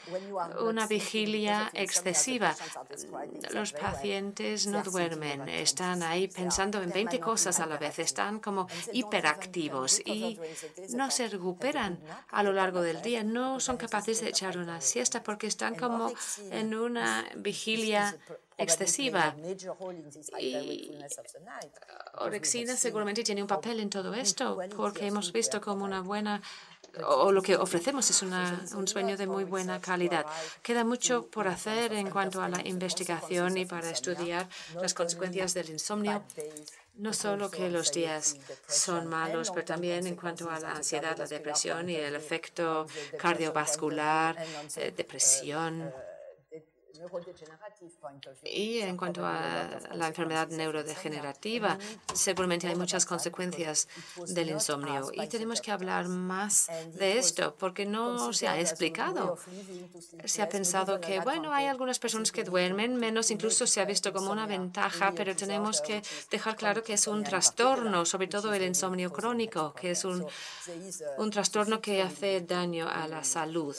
una 0.62 0.88
vigilia 0.88 1.70
excesiva. 1.74 2.56
Los 3.52 3.74
pacientes 3.74 4.27
no 4.68 4.84
duermen, 4.84 5.48
están 5.50 6.04
ahí 6.04 6.28
pensando 6.28 6.82
en 6.82 6.92
20 6.92 7.20
cosas 7.20 7.60
a 7.60 7.66
la 7.66 7.78
vez, 7.78 8.00
están 8.00 8.40
como 8.40 8.68
hiperactivos 8.92 10.02
y 10.06 10.40
no 10.90 11.12
se 11.12 11.28
recuperan 11.28 12.00
a 12.30 12.44
lo 12.44 12.54
largo 12.54 12.82
del 12.82 13.02
día, 13.02 13.24
no 13.24 13.60
son 13.60 13.78
capaces 13.78 14.22
de 14.22 14.30
echar 14.30 14.58
una 14.58 14.82
siesta 14.82 15.24
porque 15.24 15.48
están 15.48 15.76
como 15.76 16.12
en 16.52 16.76
una 16.76 17.26
vigilia 17.36 18.18
excesiva. 18.58 19.36
Y 20.40 20.92
orexina 22.20 22.76
seguramente 22.76 23.24
tiene 23.24 23.42
un 23.42 23.48
papel 23.48 23.80
en 23.80 23.90
todo 23.90 24.14
esto, 24.14 24.58
porque 24.76 25.08
hemos 25.08 25.32
visto 25.32 25.62
como 25.62 25.86
una 25.86 26.02
buena 26.02 26.42
o 27.06 27.32
lo 27.32 27.42
que 27.42 27.56
ofrecemos 27.56 28.10
es 28.10 28.22
un 28.22 28.88
sueño 28.88 29.18
de 29.18 29.28
muy 29.28 29.44
buena 29.44 29.80
calidad. 29.82 30.26
Queda 30.62 30.84
mucho 30.84 31.28
por 31.28 31.48
hacer 31.48 31.94
en 31.94 32.10
cuanto 32.10 32.42
a 32.42 32.50
la 32.50 32.66
investigación 32.68 33.58
y 33.58 33.66
para 33.66 33.90
estudiar 33.90 34.48
las 34.82 34.94
consecuencias 34.94 35.54
del 35.54 35.70
insomnio. 35.70 36.24
No 36.96 37.14
solo 37.14 37.52
que 37.52 37.70
los 37.70 37.92
días 37.92 38.38
son 38.68 39.08
malos, 39.08 39.52
pero 39.52 39.66
también 39.66 40.08
en 40.08 40.16
cuanto 40.16 40.50
a 40.50 40.60
la 40.60 40.72
ansiedad, 40.72 41.16
la 41.16 41.28
depresión 41.28 41.90
y 41.90 41.96
el 41.96 42.16
efecto 42.16 42.88
cardiovascular, 43.20 44.36
eh, 44.78 44.92
depresión 44.98 45.94
y 48.44 48.80
en 48.80 48.98
cuanto 48.98 49.26
a 49.26 49.70
la 49.94 50.08
enfermedad 50.08 50.48
neurodegenerativa, 50.50 51.78
seguramente 52.14 52.68
hay 52.68 52.76
muchas 52.76 53.06
consecuencias 53.06 53.88
del 54.28 54.50
insomnio 54.50 55.12
y 55.14 55.28
tenemos 55.28 55.62
que 55.62 55.72
hablar 55.72 56.08
más 56.08 56.68
de 56.94 57.18
esto 57.18 57.56
porque 57.56 57.86
no 57.86 58.34
se 58.34 58.48
ha 58.48 58.60
explicado. 58.60 59.38
Se 60.26 60.42
ha 60.42 60.50
pensado 60.50 61.00
que, 61.00 61.20
bueno, 61.20 61.54
hay 61.54 61.66
algunas 61.66 62.00
personas 62.00 62.32
que 62.32 62.44
duermen 62.44 62.96
menos, 62.96 63.32
incluso 63.32 63.68
se 63.68 63.82
ha 63.82 63.86
visto 63.86 64.12
como 64.12 64.32
una 64.32 64.48
ventaja, 64.48 65.14
pero 65.16 65.36
tenemos 65.36 65.82
que 65.82 66.02
dejar 66.32 66.56
claro 66.56 66.84
que 66.84 66.94
es 66.94 67.08
un 67.08 67.24
trastorno, 67.24 68.06
sobre 68.06 68.28
todo 68.28 68.54
el 68.54 68.64
insomnio 68.64 69.12
crónico, 69.12 69.74
que 69.74 69.92
es 69.92 70.04
un, 70.04 70.26
un 71.18 71.32
trastorno 71.32 71.82
que 71.82 72.02
hace 72.02 72.42
daño 72.42 72.88
a 72.90 73.08
la 73.08 73.24
salud. 73.24 73.76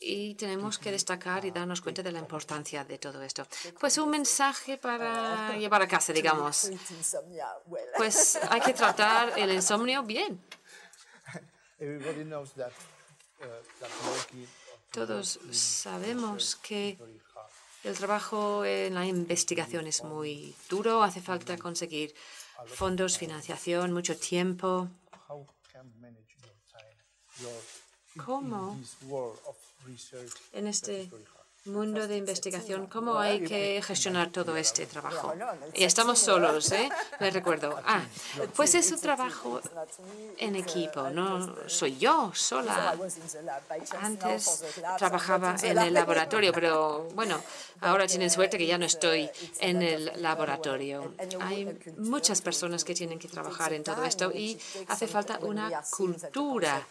Y 0.00 0.34
tenemos 0.34 0.78
que 0.78 0.92
destacar 0.92 1.44
y 1.44 1.50
dar 1.50 1.67
darnos 1.68 1.82
cuenta 1.82 2.02
de 2.02 2.12
la 2.12 2.18
importancia 2.18 2.82
de 2.82 2.96
todo 2.96 3.22
esto. 3.22 3.46
Pues 3.78 3.98
un 3.98 4.08
mensaje 4.08 4.78
para 4.78 5.54
llevar 5.58 5.82
a 5.82 5.88
casa, 5.88 6.12
digamos. 6.14 6.70
Pues 7.96 8.38
hay 8.48 8.60
que 8.60 8.72
tratar 8.72 9.38
el 9.38 9.52
insomnio 9.52 10.02
bien. 10.02 10.40
Todos 14.90 15.38
sabemos 15.52 16.56
que 16.56 16.96
el 17.84 17.96
trabajo 17.96 18.64
en 18.64 18.94
la 18.94 19.04
investigación 19.04 19.86
es 19.86 20.02
muy 20.02 20.54
duro, 20.70 21.02
hace 21.02 21.20
falta 21.20 21.58
conseguir 21.58 22.14
fondos, 22.66 23.18
financiación, 23.18 23.92
mucho 23.92 24.16
tiempo. 24.16 24.88
¿Cómo 28.24 28.78
en 30.52 30.66
este 30.66 31.10
mundo 31.68 32.06
de 32.08 32.16
investigación, 32.16 32.86
¿cómo 32.86 33.18
hay 33.18 33.44
que 33.44 33.82
gestionar 33.82 34.30
todo 34.30 34.56
este 34.56 34.86
trabajo? 34.86 35.34
Y 35.74 35.84
estamos 35.84 36.18
solos, 36.18 36.72
¿eh? 36.72 36.88
Les 37.20 37.32
recuerdo. 37.32 37.76
Ah, 37.84 38.02
pues 38.56 38.74
es 38.74 38.90
un 38.92 39.00
trabajo 39.00 39.60
en 40.38 40.56
equipo, 40.56 41.10
no 41.10 41.54
soy 41.68 41.98
yo 41.98 42.32
sola. 42.34 42.96
Antes 44.00 44.64
trabajaba 44.98 45.56
en 45.62 45.78
el 45.78 45.94
laboratorio, 45.94 46.52
pero 46.52 47.08
bueno, 47.14 47.40
ahora 47.80 48.06
tienen 48.06 48.30
suerte 48.30 48.58
que 48.58 48.66
ya 48.66 48.78
no 48.78 48.86
estoy 48.86 49.30
en 49.60 49.82
el 49.82 50.22
laboratorio. 50.22 51.14
Hay 51.40 51.78
muchas 51.96 52.40
personas 52.40 52.84
que 52.84 52.94
tienen 52.94 53.18
que 53.18 53.28
trabajar 53.28 53.72
en 53.72 53.82
todo 53.82 54.04
esto 54.04 54.30
y 54.32 54.58
hace 54.88 55.06
falta 55.06 55.38
una 55.42 55.82
cultura 55.90 56.86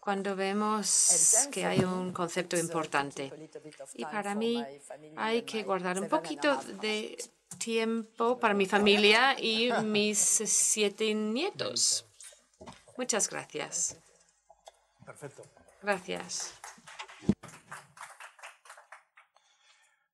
cuando 0.00 0.34
vemos 0.34 1.48
que 1.50 1.64
hay 1.66 1.80
un 1.80 2.12
concepto 2.12 2.56
importante. 2.56 3.32
Y 3.98 4.04
para 4.04 4.36
mí 4.36 4.64
hay 5.16 5.42
que 5.42 5.64
guardar 5.64 6.00
un 6.00 6.08
poquito 6.08 6.56
de 6.80 7.18
tiempo 7.58 8.38
para 8.38 8.54
mi 8.54 8.64
familia 8.64 9.36
y 9.36 9.72
mis 9.84 10.18
siete 10.18 11.12
nietos. 11.14 12.06
Muchas 12.96 13.28
gracias. 13.28 13.98
Perfecto. 15.04 15.42
Gracias. 15.82 16.54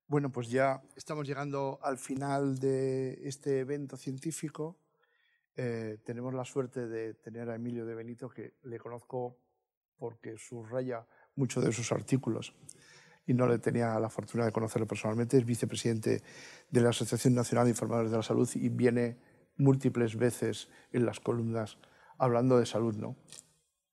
Bueno, 0.07 0.31
pues 0.31 0.49
ya 0.49 0.81
estamos 0.95 1.27
llegando 1.27 1.77
al 1.83 1.99
final 1.99 2.57
de 2.57 3.19
este 3.27 3.59
evento 3.59 3.97
científico. 3.97 4.79
Eh, 5.55 5.99
tenemos 6.03 6.33
la 6.33 6.43
suerte 6.43 6.87
de 6.87 7.13
tener 7.13 7.51
a 7.51 7.55
Emilio 7.55 7.85
de 7.85 7.93
Benito, 7.93 8.29
que 8.29 8.55
le 8.63 8.79
conozco 8.79 9.37
porque 9.95 10.39
subraya 10.39 11.05
muchos 11.35 11.63
de 11.63 11.71
sus 11.71 11.91
artículos 11.91 12.55
y 13.25 13.33
no 13.33 13.47
le 13.47 13.59
tenía 13.59 13.99
la 13.99 14.09
fortuna 14.09 14.45
de 14.45 14.51
conocerlo 14.51 14.87
personalmente. 14.87 15.37
Es 15.37 15.45
vicepresidente 15.45 16.21
de 16.69 16.81
la 16.81 16.89
Asociación 16.89 17.33
Nacional 17.33 17.65
de 17.65 17.71
Informadores 17.71 18.11
de 18.11 18.17
la 18.17 18.23
Salud 18.23 18.49
y 18.55 18.69
viene 18.69 19.17
múltiples 19.57 20.15
veces 20.15 20.69
en 20.91 21.05
las 21.05 21.19
columnas 21.19 21.77
hablando 22.17 22.59
de 22.59 22.65
salud. 22.65 22.95
¿no? 22.95 23.15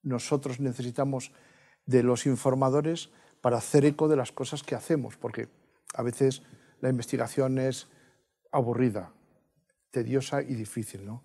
Nosotros 0.02 0.60
necesitamos 0.60 1.32
de 1.86 2.02
los 2.02 2.26
informadores 2.26 3.10
para 3.40 3.59
hacer 3.59 3.84
eco 3.84 4.09
de 4.09 4.16
las 4.16 4.32
cosas 4.32 4.62
que 4.62 4.74
hacemos, 4.74 5.16
porque 5.16 5.48
a 5.94 6.02
veces 6.02 6.42
la 6.80 6.90
investigación 6.90 7.59
es 7.59 7.88
aburrida, 8.52 9.12
tediosa 9.90 10.42
y 10.42 10.54
difícil. 10.54 11.04
¿no? 11.04 11.24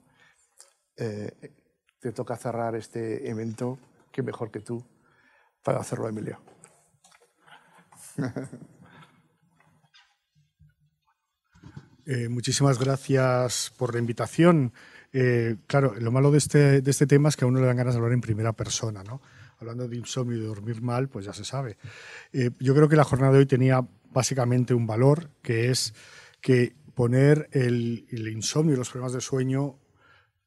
Eh, 0.96 1.54
te 2.00 2.12
toca 2.12 2.38
cerrar 2.38 2.76
este 2.76 3.30
evento 3.30 3.78
qué 4.12 4.24
mejor 4.24 4.52
que 4.52 4.62
tú 4.62 4.84
para 5.64 5.80
hacerlo, 5.80 6.08
Emilio. 6.08 6.40
Eh, 12.10 12.30
muchísimas 12.30 12.80
gracias 12.80 13.74
por 13.76 13.94
la 13.94 14.00
invitación. 14.00 14.72
Eh, 15.12 15.58
claro, 15.68 15.94
lo 16.00 16.10
malo 16.10 16.32
de 16.32 16.38
este, 16.38 16.82
de 16.82 16.90
este 16.90 17.06
tema 17.06 17.28
es 17.28 17.36
que 17.36 17.44
a 17.44 17.50
uno 17.50 17.60
le 17.60 17.66
dan 17.66 17.76
ganas 17.76 17.96
de 17.96 17.98
hablar 17.98 18.14
en 18.14 18.22
primera 18.22 18.54
persona, 18.54 19.04
¿no? 19.04 19.22
Hablando 19.60 19.90
de 19.90 19.98
insomnio 19.98 20.38
y 20.38 20.40
de 20.40 20.48
dormir 20.48 20.82
mal, 20.82 21.10
pues 21.10 21.26
ya 21.26 21.34
se 21.34 21.44
sabe. 21.44 21.78
Eh, 22.32 22.52
yo 22.62 22.74
creo 22.74 22.88
que 22.88 22.96
la 22.96 23.04
jornada 23.04 23.34
de 23.34 23.40
hoy 23.40 23.46
tenía 23.46 23.86
básicamente 24.10 24.74
un 24.74 24.88
valor, 24.88 25.32
que 25.42 25.70
es 25.70 25.94
que 26.40 26.78
poner 26.96 27.50
el, 27.52 28.06
el 28.10 28.30
insomnio 28.30 28.76
y 28.76 28.78
los 28.78 28.90
problemas 28.90 29.12
de 29.12 29.20
sueño, 29.20 29.78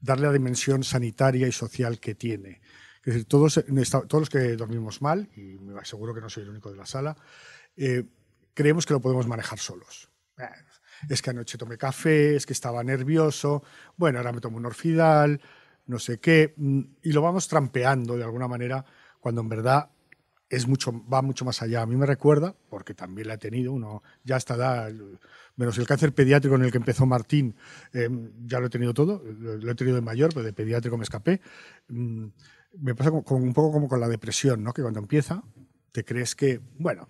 darle 0.01 0.29
la 0.29 0.33
dimensión 0.33 0.83
sanitaria 0.83 1.47
y 1.47 1.53
social 1.53 2.01
que 2.01 2.15
tiene. 2.15 2.63
Es 3.01 3.15
decir, 3.15 3.25
todos, 3.25 3.63
todos 4.09 4.21
los 4.21 4.31
que 4.31 4.57
dormimos 4.57 5.01
mal, 5.01 5.29
y 5.35 5.59
me 5.59 5.79
aseguro 5.79 6.15
que 6.15 6.21
no 6.21 6.29
soy 6.29 6.43
el 6.43 6.51
único 6.51 6.71
de 6.71 6.77
la 6.77 6.85
sala, 6.85 7.17
eh, 7.81 8.05
creemos 8.52 8.85
que 8.85 8.93
lo 8.93 9.01
podemos 9.01 9.27
manejar 9.27 9.59
solos. 9.59 10.11
Eh, 10.39 10.44
es 11.09 11.23
que 11.23 11.31
anoche 11.31 11.57
tomé 11.57 11.78
café, 11.78 12.36
es 12.36 12.44
que 12.44 12.52
estaba 12.52 12.85
nervioso, 12.85 13.62
bueno, 13.97 14.19
ahora 14.19 14.32
me 14.32 14.40
tomo 14.40 14.59
un 14.59 14.66
orfidal, 14.66 15.40
no 15.86 15.98
sé 15.98 16.20
qué, 16.20 16.52
mm, 16.57 16.81
y 17.02 17.12
lo 17.12 17.23
vamos 17.23 17.48
trampeando 17.48 18.19
de 18.19 18.24
alguna 18.24 18.47
manera 18.48 18.85
cuando 19.19 19.40
en 19.40 19.48
verdad 19.48 19.90
es 20.51 20.69
mucho, 20.69 20.93
va 21.09 21.23
mucho 21.23 21.47
más 21.47 21.62
allá. 21.62 21.81
A 21.81 21.86
mí 21.86 21.97
me 21.97 22.05
recuerda, 22.05 22.55
porque 22.69 22.93
también 22.93 23.28
la 23.28 23.35
he 23.35 23.39
tenido, 23.39 23.73
uno 23.73 24.02
ya 24.24 24.36
está 24.36 24.57
da, 24.59 24.90
menos 25.57 25.78
el 25.78 25.86
cáncer 25.86 26.12
pediátrico 26.12 26.57
en 26.57 26.65
el 26.65 26.70
que 26.70 26.78
empezó 26.78 27.07
Martín, 27.07 27.57
em, 27.94 28.31
ya 28.47 28.61
lo 28.61 28.66
he 28.66 28.70
tenido 28.70 28.93
todo, 28.93 29.23
lo 29.24 29.70
he 29.70 29.74
tenido 29.74 29.97
de 29.97 30.02
mayor, 30.02 30.35
pero 30.35 30.44
de 30.44 30.52
pediátrico 30.52 30.98
me 30.98 31.05
escapé. 31.05 31.40
Mm, 31.89 32.27
me 32.81 32.94
pasa 32.94 33.11
con, 33.11 33.43
un 33.43 33.55
poco 33.55 33.73
como 33.73 33.89
con 33.89 34.01
la 34.01 34.09
depresión, 34.09 34.62
¿no? 34.62 34.73
que 34.74 34.82
cuando 34.82 35.01
empieza 35.01 35.43
te 35.93 36.05
crees 36.05 36.35
que, 36.35 36.61
bueno, 36.78 37.09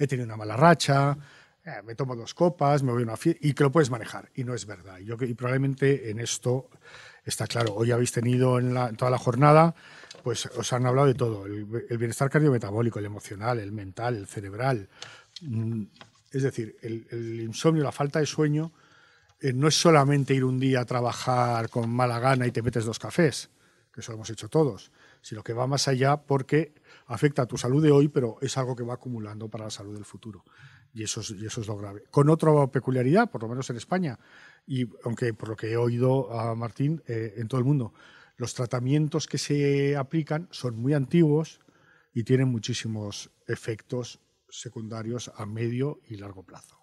he 0.00 0.06
tenido 0.06 0.24
una 0.24 0.36
mala 0.36 0.56
racha, 0.56 1.16
eh, 1.62 1.82
me 1.84 1.94
tomo 1.94 2.16
dos 2.16 2.32
copas, 2.32 2.82
me 2.82 2.90
voy 2.90 3.02
a 3.02 3.04
una 3.04 3.16
fiesta, 3.18 3.46
y 3.46 3.52
que 3.52 3.64
lo 3.64 3.70
puedes 3.70 3.90
manejar. 3.90 4.30
Y 4.34 4.44
no 4.44 4.54
es 4.54 4.64
verdad. 4.64 4.98
Yo, 4.98 5.16
y 5.20 5.34
probablemente 5.34 6.10
en 6.10 6.18
esto 6.18 6.70
está 7.24 7.46
claro. 7.46 7.74
Hoy 7.74 7.92
habéis 7.92 8.10
tenido 8.10 8.58
en, 8.58 8.96
toda 8.96 9.10
la 9.10 9.18
jornada, 9.18 9.74
pues 10.24 10.46
os 10.46 10.72
han 10.72 10.86
hablado 10.86 11.06
de 11.06 11.14
todo. 11.14 11.44
El, 11.44 11.66
bienestar 11.66 12.30
cardiometabólico, 12.30 12.98
el 12.98 13.04
emocional, 13.04 13.58
el 13.58 13.72
mental, 13.72 14.16
el 14.16 14.26
cerebral. 14.26 14.88
Mm, 15.42 15.82
es 16.32 16.42
decir, 16.42 16.76
el, 16.80 17.40
insomnio, 17.40 17.82
la 17.82 17.92
falta 17.92 18.20
de 18.20 18.26
sueño, 18.26 18.72
eh, 19.38 19.52
no 19.52 19.68
es 19.68 19.78
solamente 19.78 20.32
ir 20.32 20.44
un 20.44 20.58
día 20.58 20.80
a 20.80 20.84
trabajar 20.86 21.68
con 21.68 21.90
mala 21.90 22.18
gana 22.20 22.46
y 22.46 22.52
te 22.52 22.62
metes 22.62 22.86
dos 22.86 22.98
cafés, 22.98 23.50
que 23.92 24.00
eso 24.00 24.12
lo 24.12 24.16
hemos 24.16 24.30
hecho 24.30 24.48
todos, 24.48 24.92
sino 25.20 25.42
que 25.42 25.52
va 25.52 25.66
más 25.66 25.88
allá 25.88 26.16
porque 26.16 26.72
afecta 27.10 27.42
a 27.42 27.46
tu 27.46 27.58
salud 27.58 27.82
de 27.82 27.90
hoy, 27.90 28.08
pero 28.08 28.38
es 28.40 28.56
algo 28.56 28.76
que 28.76 28.84
va 28.84 28.94
acumulando 28.94 29.48
para 29.48 29.64
la 29.64 29.70
salud 29.70 29.94
del 29.94 30.04
futuro. 30.04 30.44
Y 30.94 31.02
eso 31.02 31.20
es, 31.20 31.30
eso 31.30 31.60
es 31.60 31.66
lo 31.66 31.76
grave. 31.76 32.04
Con 32.10 32.30
otra 32.30 32.68
peculiaridad, 32.68 33.30
por 33.30 33.42
lo 33.42 33.48
menos 33.48 33.68
en 33.68 33.76
España, 33.76 34.18
y 34.64 34.88
aunque 35.04 35.34
por 35.34 35.48
lo 35.48 35.56
que 35.56 35.72
he 35.72 35.76
oído 35.76 36.32
a 36.32 36.54
Martín, 36.54 37.02
eh, 37.08 37.34
en 37.36 37.48
todo 37.48 37.58
el 37.58 37.66
mundo, 37.66 37.92
los 38.36 38.54
tratamientos 38.54 39.26
que 39.26 39.38
se 39.38 39.96
aplican 39.96 40.46
son 40.52 40.76
muy 40.76 40.94
antiguos 40.94 41.60
y 42.14 42.22
tienen 42.22 42.48
muchísimos 42.48 43.30
efectos 43.48 44.20
secundarios 44.48 45.32
a 45.34 45.46
medio 45.46 46.00
y 46.08 46.16
largo 46.16 46.44
plazo. 46.44 46.79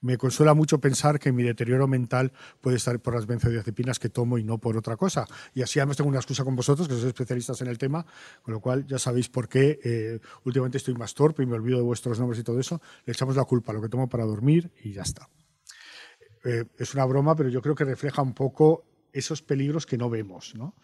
Me 0.00 0.16
consuela 0.16 0.54
mucho 0.54 0.80
pensar 0.80 1.18
que 1.18 1.32
mi 1.32 1.42
deterioro 1.42 1.88
mental 1.88 2.32
puede 2.60 2.76
estar 2.76 3.00
por 3.00 3.14
las 3.14 3.26
benzodiazepinas 3.26 3.98
que 3.98 4.08
tomo 4.08 4.38
y 4.38 4.44
no 4.44 4.58
por 4.58 4.76
otra 4.76 4.96
cosa. 4.96 5.26
Y 5.54 5.62
así 5.62 5.80
además 5.80 5.96
tengo 5.96 6.08
una 6.08 6.20
excusa 6.20 6.44
con 6.44 6.54
vosotros, 6.54 6.86
que 6.86 6.94
sois 6.94 7.06
especialistas 7.06 7.60
en 7.62 7.68
el 7.68 7.78
tema, 7.78 8.06
con 8.42 8.54
lo 8.54 8.60
cual 8.60 8.86
ya 8.86 8.98
sabéis 8.98 9.28
por 9.28 9.48
qué 9.48 9.80
eh, 9.82 10.20
últimamente 10.44 10.78
estoy 10.78 10.94
más 10.94 11.14
torpe 11.14 11.42
y 11.42 11.46
me 11.46 11.54
olvido 11.54 11.78
de 11.78 11.84
vuestros 11.84 12.20
nombres 12.20 12.40
y 12.40 12.44
todo 12.44 12.60
eso. 12.60 12.80
Le 13.06 13.12
echamos 13.12 13.34
la 13.34 13.44
culpa 13.44 13.72
a 13.72 13.74
lo 13.74 13.82
que 13.82 13.88
tomo 13.88 14.08
para 14.08 14.24
dormir 14.24 14.70
y 14.84 14.92
ya 14.92 15.02
está. 15.02 15.28
Eh, 16.44 16.64
es 16.78 16.94
una 16.94 17.04
broma, 17.04 17.34
pero 17.34 17.48
yo 17.48 17.60
creo 17.60 17.74
que 17.74 17.84
refleja 17.84 18.22
un 18.22 18.34
poco 18.34 18.84
esos 19.12 19.42
peligros 19.42 19.84
que 19.84 19.98
no 19.98 20.08
vemos, 20.08 20.54
¿no? 20.54 20.76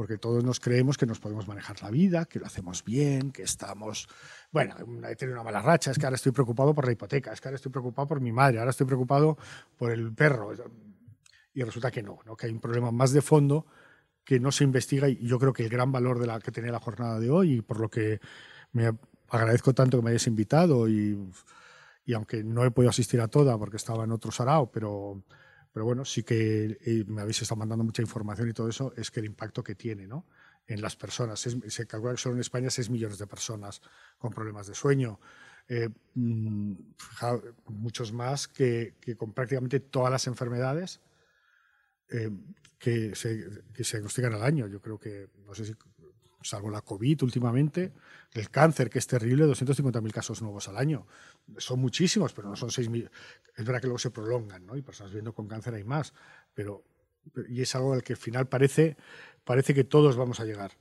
Porque 0.00 0.16
todos 0.16 0.42
nos 0.42 0.60
creemos 0.60 0.96
que 0.96 1.04
nos 1.04 1.20
podemos 1.20 1.46
manejar 1.46 1.82
la 1.82 1.90
vida, 1.90 2.24
que 2.24 2.38
lo 2.38 2.46
hacemos 2.46 2.82
bien, 2.82 3.32
que 3.32 3.42
estamos, 3.42 4.08
bueno, 4.50 4.74
he 5.06 5.14
tenido 5.14 5.34
una 5.34 5.44
mala 5.44 5.60
racha, 5.60 5.90
es 5.90 5.98
que 5.98 6.06
ahora 6.06 6.16
estoy 6.16 6.32
preocupado 6.32 6.74
por 6.74 6.86
la 6.86 6.92
hipoteca, 6.92 7.34
es 7.34 7.38
que 7.42 7.48
ahora 7.48 7.56
estoy 7.56 7.70
preocupado 7.70 8.08
por 8.08 8.18
mi 8.18 8.32
madre, 8.32 8.60
ahora 8.60 8.70
estoy 8.70 8.86
preocupado 8.86 9.36
por 9.76 9.90
el 9.90 10.10
perro. 10.14 10.54
Y 11.52 11.62
resulta 11.62 11.90
que 11.90 12.02
no, 12.02 12.18
¿no? 12.24 12.34
que 12.34 12.46
hay 12.46 12.52
un 12.54 12.60
problema 12.60 12.90
más 12.90 13.12
de 13.12 13.20
fondo 13.20 13.66
que 14.24 14.40
no 14.40 14.50
se 14.52 14.64
investiga 14.64 15.06
y 15.06 15.18
yo 15.18 15.38
creo 15.38 15.52
que 15.52 15.64
el 15.64 15.68
gran 15.68 15.92
valor 15.92 16.18
de 16.18 16.28
la 16.28 16.40
que 16.40 16.50
tenía 16.50 16.72
la 16.72 16.80
jornada 16.80 17.20
de 17.20 17.28
hoy 17.28 17.58
y 17.58 17.60
por 17.60 17.78
lo 17.78 17.90
que 17.90 18.20
me 18.72 18.90
agradezco 19.28 19.74
tanto 19.74 19.98
que 19.98 20.02
me 20.02 20.08
hayáis 20.08 20.26
invitado 20.28 20.88
y 20.88 21.30
y 22.06 22.14
aunque 22.14 22.42
no 22.42 22.64
he 22.64 22.70
podido 22.70 22.88
asistir 22.88 23.20
a 23.20 23.28
toda 23.28 23.58
porque 23.58 23.76
estaba 23.76 24.04
en 24.04 24.12
otro 24.12 24.32
sarao, 24.32 24.70
pero, 24.70 25.22
pero 25.72 25.84
bueno, 25.84 26.04
sí 26.04 26.22
que 26.22 26.78
eh, 26.84 27.04
me 27.06 27.22
habéis 27.22 27.42
estado 27.42 27.58
mandando 27.58 27.84
mucha 27.84 28.02
información 28.02 28.48
y 28.48 28.52
todo 28.52 28.68
eso, 28.68 28.92
es 28.96 29.10
que 29.10 29.20
el 29.20 29.26
impacto 29.26 29.62
que 29.62 29.74
tiene 29.74 30.06
¿no? 30.06 30.26
en 30.66 30.80
las 30.80 30.96
personas. 30.96 31.40
se 31.40 31.86
calcula 31.86 32.12
que 32.12 32.18
solo 32.18 32.36
en 32.36 32.40
España 32.40 32.70
6 32.70 32.90
millones 32.90 33.18
de 33.18 33.26
personas 33.26 33.80
con 34.18 34.32
problemas 34.32 34.66
de 34.66 34.74
sueño. 34.74 35.20
Eh, 35.68 35.88
mm, 36.14 36.72
muchos 37.66 38.12
más 38.12 38.48
que, 38.48 38.96
que, 39.00 39.16
con 39.16 39.32
prácticamente 39.32 39.78
todas 39.80 40.10
las 40.10 40.26
enfermedades 40.26 41.00
eh, 42.08 42.30
que, 42.78 43.14
se, 43.14 43.48
que 43.72 43.84
se 43.84 43.98
diagnostican 43.98 44.34
al 44.34 44.42
año. 44.42 44.66
Yo 44.66 44.80
creo 44.80 44.98
que, 44.98 45.28
no 45.46 45.54
sé 45.54 45.64
si 45.64 45.74
salvo 46.42 46.70
la 46.70 46.82
COVID 46.82 47.22
últimamente, 47.22 47.92
el 48.32 48.50
cáncer, 48.50 48.88
que 48.88 48.98
es 48.98 49.06
terrible, 49.06 49.44
250.000 49.46 50.12
casos 50.12 50.42
nuevos 50.42 50.68
al 50.68 50.76
año. 50.76 51.06
Son 51.58 51.80
muchísimos, 51.80 52.32
pero 52.32 52.48
no 52.48 52.56
son 52.56 52.70
6.000. 52.70 53.10
Es 53.56 53.64
verdad 53.64 53.80
que 53.80 53.86
luego 53.86 53.98
se 53.98 54.10
prolongan, 54.10 54.66
¿no? 54.66 54.76
Y 54.76 54.82
personas 54.82 55.12
viendo 55.12 55.34
con 55.34 55.46
cáncer 55.48 55.74
hay 55.74 55.84
más, 55.84 56.14
pero 56.54 56.84
y 57.48 57.60
es 57.60 57.74
algo 57.74 57.92
al 57.92 58.02
que 58.02 58.14
al 58.14 58.18
final 58.18 58.48
parece, 58.48 58.96
parece 59.44 59.74
que 59.74 59.84
todos 59.84 60.16
vamos 60.16 60.40
a 60.40 60.44
llegar. 60.44 60.72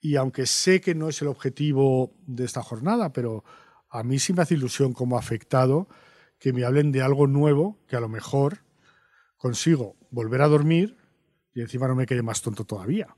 Y 0.00 0.16
aunque 0.16 0.46
sé 0.46 0.80
que 0.80 0.94
no 0.94 1.08
es 1.08 1.20
el 1.22 1.28
objetivo 1.28 2.12
de 2.26 2.44
esta 2.44 2.62
jornada, 2.62 3.12
pero 3.12 3.44
a 3.90 4.02
mí 4.02 4.18
sí 4.18 4.32
me 4.32 4.42
hace 4.42 4.54
ilusión 4.54 4.92
como 4.92 5.18
afectado 5.18 5.88
que 6.38 6.52
me 6.52 6.64
hablen 6.64 6.92
de 6.92 7.02
algo 7.02 7.26
nuevo 7.26 7.78
que 7.86 7.96
a 7.96 8.00
lo 8.00 8.08
mejor 8.08 8.64
consigo 9.36 9.96
volver 10.10 10.42
a 10.42 10.48
dormir 10.48 10.96
y 11.54 11.60
encima 11.60 11.86
no 11.86 11.94
me 11.94 12.06
quede 12.06 12.22
más 12.22 12.42
tonto 12.42 12.64
todavía 12.64 13.14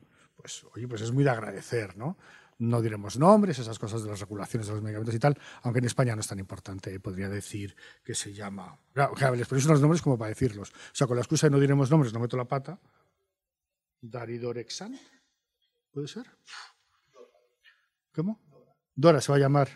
pues, 0.47 0.65
oye, 0.77 0.87
pues 0.87 1.03
es 1.03 1.11
muy 1.11 1.25
de 1.25 1.31
agradecer, 1.31 1.97
¿no? 1.97 2.17
No 2.59 2.81
diremos 2.81 3.19
nombres, 3.19 3.59
esas 3.59 3.81
cosas 3.81 4.05
de 4.05 4.11
las 4.11 4.21
regulaciones 4.21 4.69
de 4.69 4.75
los 4.75 4.83
medicamentos 4.83 5.15
y 5.15 5.19
tal, 5.19 5.37
aunque 5.63 5.81
en 5.81 5.87
España 5.87 6.15
no 6.15 6.21
es 6.21 6.29
tan 6.29 6.39
importante, 6.39 7.01
podría 7.01 7.29
decir 7.29 7.75
que 8.05 8.15
se 8.15 8.33
llama. 8.33 8.79
Claro, 8.95 9.35
les 9.35 9.49
ponéis 9.49 9.67
unos 9.67 9.81
nombres 9.81 10.01
como 10.01 10.17
para 10.17 10.29
decirlos. 10.29 10.71
O 10.71 10.95
sea, 10.95 11.09
con 11.09 11.17
la 11.17 11.23
excusa 11.23 11.49
de 11.49 11.51
no 11.51 11.59
diremos 11.59 11.91
nombres, 11.91 12.13
no 12.15 12.21
meto 12.21 12.37
la 12.37 12.45
pata. 12.45 12.79
Daridorexan, 14.01 14.97
¿puede 15.91 16.07
ser? 16.07 16.27
¿Cómo? 18.15 18.41
Dora 18.95 19.21
se 19.21 19.33
va 19.33 19.37
a 19.37 19.41
llamar. 19.41 19.69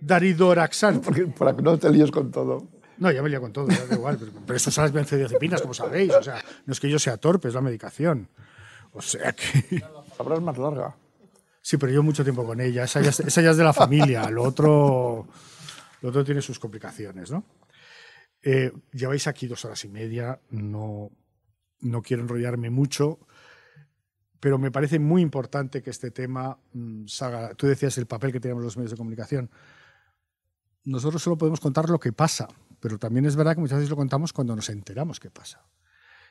Daridoraxan. 0.00 1.00
Porque, 1.00 1.26
para 1.26 1.56
que 1.56 1.62
no 1.62 1.76
te 1.76 1.90
líes 1.90 2.12
con 2.12 2.30
todo. 2.30 2.68
No, 2.98 3.10
ya 3.10 3.20
me 3.20 3.28
lío 3.28 3.40
con 3.40 3.52
todo, 3.52 3.66
da 3.66 3.94
igual. 3.94 4.16
Pero, 4.16 4.32
pero 4.46 4.56
esto 4.56 4.70
son 4.70 4.84
las 4.84 4.92
benzodiazepinas, 4.92 5.60
como 5.60 5.74
sabéis. 5.74 6.14
O 6.14 6.22
sea, 6.22 6.42
no 6.66 6.72
es 6.72 6.78
que 6.78 6.88
yo 6.88 7.00
sea 7.00 7.16
torpe, 7.16 7.48
es 7.48 7.54
la 7.54 7.60
medicación. 7.60 8.28
O 8.92 9.02
sea 9.02 9.32
que... 9.32 9.82
Habrás 10.18 10.40
más 10.40 10.58
larga. 10.58 10.94
Sí, 11.60 11.76
pero 11.76 11.92
yo 11.92 12.02
mucho 12.02 12.24
tiempo 12.24 12.44
con 12.44 12.60
ella. 12.60 12.84
Esa 12.84 13.00
ya, 13.00 13.10
es, 13.10 13.56
de 13.56 13.64
la 13.64 13.72
familia. 13.72 14.28
Lo 14.30 14.42
otro, 14.42 15.26
lo 16.00 16.08
otro 16.08 16.24
tiene 16.24 16.42
sus 16.42 16.58
complicaciones, 16.58 17.30
¿no? 17.30 17.44
Eh, 18.42 18.72
lleváis 18.92 19.28
aquí 19.28 19.46
dos 19.46 19.64
horas 19.64 19.84
y 19.84 19.88
media. 19.88 20.40
No, 20.50 21.10
no 21.80 22.02
quiero 22.02 22.22
enrollarme 22.22 22.70
mucho, 22.70 23.20
pero 24.40 24.58
me 24.58 24.72
parece 24.72 24.98
muy 24.98 25.22
importante 25.22 25.82
que 25.82 25.90
este 25.90 26.10
tema 26.10 26.58
mm, 26.72 27.06
salga. 27.06 27.54
Tú 27.54 27.68
decías 27.68 27.96
el 27.98 28.06
papel 28.06 28.32
que 28.32 28.40
tenemos 28.40 28.64
los 28.64 28.76
medios 28.76 28.90
de 28.90 28.96
comunicación. 28.96 29.48
Nosotros 30.84 31.22
solo 31.22 31.38
podemos 31.38 31.60
contar 31.60 31.88
lo 31.88 32.00
que 32.00 32.12
pasa, 32.12 32.48
pero 32.80 32.98
también 32.98 33.24
es 33.24 33.36
verdad 33.36 33.54
que 33.54 33.60
muchas 33.60 33.78
veces 33.78 33.90
lo 33.90 33.96
contamos 33.96 34.32
cuando 34.32 34.56
nos 34.56 34.68
enteramos 34.68 35.20
qué 35.20 35.30
pasa. 35.30 35.64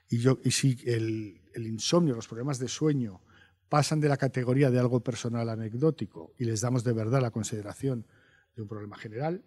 Y, 0.10 0.19
yo, 0.19 0.40
y 0.44 0.52
si 0.52 0.78
el, 0.86 1.41
el 1.53 1.68
insomnio, 1.68 2.15
los 2.15 2.28
problemas 2.28 2.60
de 2.60 2.68
sueño, 2.68 3.22
pasan 3.69 4.02
de 4.02 4.10
la 4.10 4.18
categoría 4.18 4.69
de 4.69 4.80
algo 4.80 4.99
personal 5.02 5.48
anecdótico 5.48 6.34
y 6.38 6.44
les 6.44 6.60
damos 6.60 6.84
de 6.84 6.91
verdad 6.91 7.22
la 7.22 7.32
consideración 7.32 8.06
de 8.53 8.64
un 8.64 8.68
problema 8.68 8.98
general, 8.98 9.45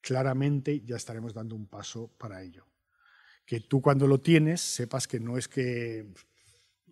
claramente 0.00 0.80
ya 0.84 0.96
estaremos 0.96 1.34
dando 1.34 1.56
un 1.56 1.66
paso 1.66 2.08
para 2.18 2.42
ello. 2.42 2.66
Que 3.44 3.60
tú 3.60 3.82
cuando 3.82 4.06
lo 4.06 4.20
tienes 4.20 4.60
sepas 4.60 5.08
que 5.08 5.18
no 5.18 5.36
es 5.36 5.48
que 5.48 6.06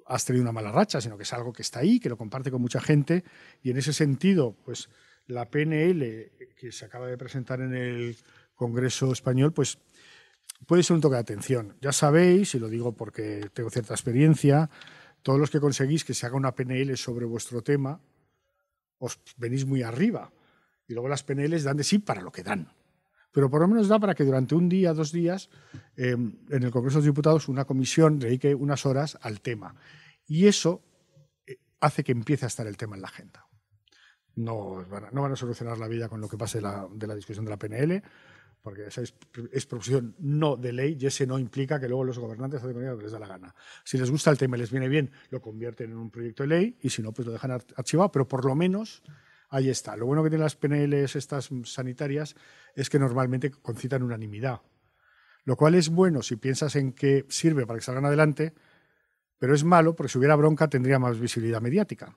has 0.07 0.25
tenido 0.25 0.43
una 0.43 0.53
mala 0.53 0.73
racha, 0.73 1.01
sino 1.01 1.17
que 1.17 1.23
es 1.23 1.33
algo 1.33 1.53
que 1.53 1.63
está 1.63 1.81
ahí, 1.81 2.01
que 2.01 2.09
lo 2.09 2.17
comparte 2.17 2.51
con 2.51 2.61
mucha 2.61 2.81
gente 2.81 3.23
y 3.63 3.71
en 3.71 3.77
ese 3.77 3.93
sentido, 3.93 4.57
pues 4.65 4.89
la 5.27 5.49
PNL 5.49 6.33
que 6.57 6.73
se 6.73 6.85
acaba 6.85 7.07
de 7.07 7.17
presentar 7.17 7.61
en 7.61 7.75
el 7.75 8.17
Congreso 8.55 9.13
español, 9.13 9.53
pues 9.53 9.79
puede 10.67 10.83
ser 10.83 10.95
un 10.95 11.01
toque 11.01 11.15
de 11.15 11.21
atención. 11.21 11.77
Ya 11.81 11.93
sabéis, 11.93 12.55
y 12.55 12.59
lo 12.59 12.69
digo 12.69 12.93
porque 12.93 13.51
tengo 13.53 13.71
cierta 13.71 13.95
experiencia, 13.95 14.71
todos 15.23 15.39
los 15.39 15.51
que 15.51 15.61
conseguís 15.61 16.05
que 16.05 16.15
se 16.15 16.27
haga 16.27 16.37
una 16.37 16.55
PNL 16.55 16.97
sobre 16.97 17.27
vuestro 17.27 17.63
tema, 17.63 18.01
os 18.99 19.19
venís 19.37 19.67
muy 19.67 19.83
arriba. 19.83 20.33
Y 20.87 20.95
luego 20.95 21.09
las 21.09 21.23
PNLs 21.23 21.65
dan 21.65 21.77
de 21.77 21.85
sí 21.85 21.99
para 21.99 22.21
lo 22.21 22.33
que 22.33 22.43
dan. 22.43 22.73
Pero 23.33 23.49
por 23.49 23.61
lo 23.61 23.69
menos 23.69 23.89
da 23.89 23.99
para 23.99 24.15
que 24.15 24.25
durante 24.25 24.55
un 24.55 24.69
día, 24.69 24.93
dos 24.93 25.13
días, 25.13 25.51
em, 25.97 26.39
en 26.49 26.63
el 26.63 26.71
Congreso 26.71 27.01
de 27.01 27.07
Diputados, 27.07 27.49
una 27.49 27.65
comisión 27.65 28.19
dedique 28.19 28.55
unas 28.55 28.87
horas 28.87 29.19
al 29.23 29.41
tema. 29.41 29.77
Y 30.27 30.47
eso 30.47 30.83
eh, 31.47 31.59
hace 31.81 32.03
que 32.03 32.13
empiece 32.13 32.45
a 32.45 32.49
estar 32.49 32.67
el 32.67 32.77
tema 32.77 32.97
en 32.97 33.03
la 33.03 33.09
agenda. 33.09 33.47
No 34.35 34.85
van 34.89 35.33
a 35.33 35.37
solucionar 35.37 35.79
la 35.79 35.87
vida 35.87 36.09
con 36.09 36.21
lo 36.21 36.29
que 36.29 36.39
pase 36.39 36.61
de 36.61 37.07
la 37.07 37.15
discusión 37.15 37.45
de 37.45 37.51
la 37.51 37.59
PNL, 37.59 38.03
porque 38.63 38.87
esa 38.87 39.01
es, 39.01 39.15
es, 39.53 39.67
proposición 39.67 40.15
no 40.19 40.57
de 40.57 40.73
ley 40.73 40.97
y 41.01 41.07
ese 41.07 41.27
no 41.27 41.39
implica 41.39 41.81
que 41.81 41.89
luego 41.89 42.05
los 42.05 42.19
gobernantes 42.19 42.63
hacen 42.63 42.75
lo 42.85 42.97
que 42.97 43.03
les 43.05 43.13
da 43.13 43.19
la 43.19 43.27
gana. 43.27 43.55
Si 43.85 43.97
les 43.99 44.11
gusta 44.11 44.31
el 44.31 44.39
tema 44.39 44.57
y 44.57 44.61
les 44.61 44.71
viene 44.71 44.89
bien, 44.89 45.11
lo 45.31 45.41
convierten 45.41 45.91
en 45.91 45.97
un 45.97 46.11
proyecto 46.11 46.43
de 46.43 46.49
ley 46.49 46.79
y 46.83 46.91
si 46.91 47.03
no, 47.03 47.13
pues 47.13 47.27
lo 47.27 47.33
dejan 47.33 47.51
archivado, 47.51 48.13
pero 48.13 48.29
por 48.29 48.45
lo 48.45 48.55
menos 48.55 49.03
ahí 49.49 49.69
está. 49.69 49.97
Lo 49.97 50.07
bueno 50.07 50.23
que 50.23 50.31
tienen 50.31 50.45
las 50.45 50.57
PNLs 50.57 51.17
estas 51.17 51.51
sanitarias 51.65 52.35
es 52.75 52.89
que 52.91 52.99
normalmente 52.99 53.51
concitan 53.51 54.03
unanimidad, 54.03 54.61
lo 55.45 55.57
cual 55.57 55.75
es 55.75 55.89
bueno 55.89 56.23
si 56.23 56.37
piensas 56.37 56.77
en 56.77 56.93
que 56.93 57.27
sirve 57.29 57.67
para 57.67 57.79
que 57.79 57.85
salgan 57.85 58.05
adelante, 58.05 58.55
pero 59.39 59.55
es 59.55 59.65
malo 59.65 59.97
porque 59.97 60.13
si 60.13 60.19
hubiera 60.19 60.37
bronca 60.37 60.69
tendría 60.69 60.99
más 60.99 61.19
visibilidad 61.19 61.61
mediática. 61.61 62.15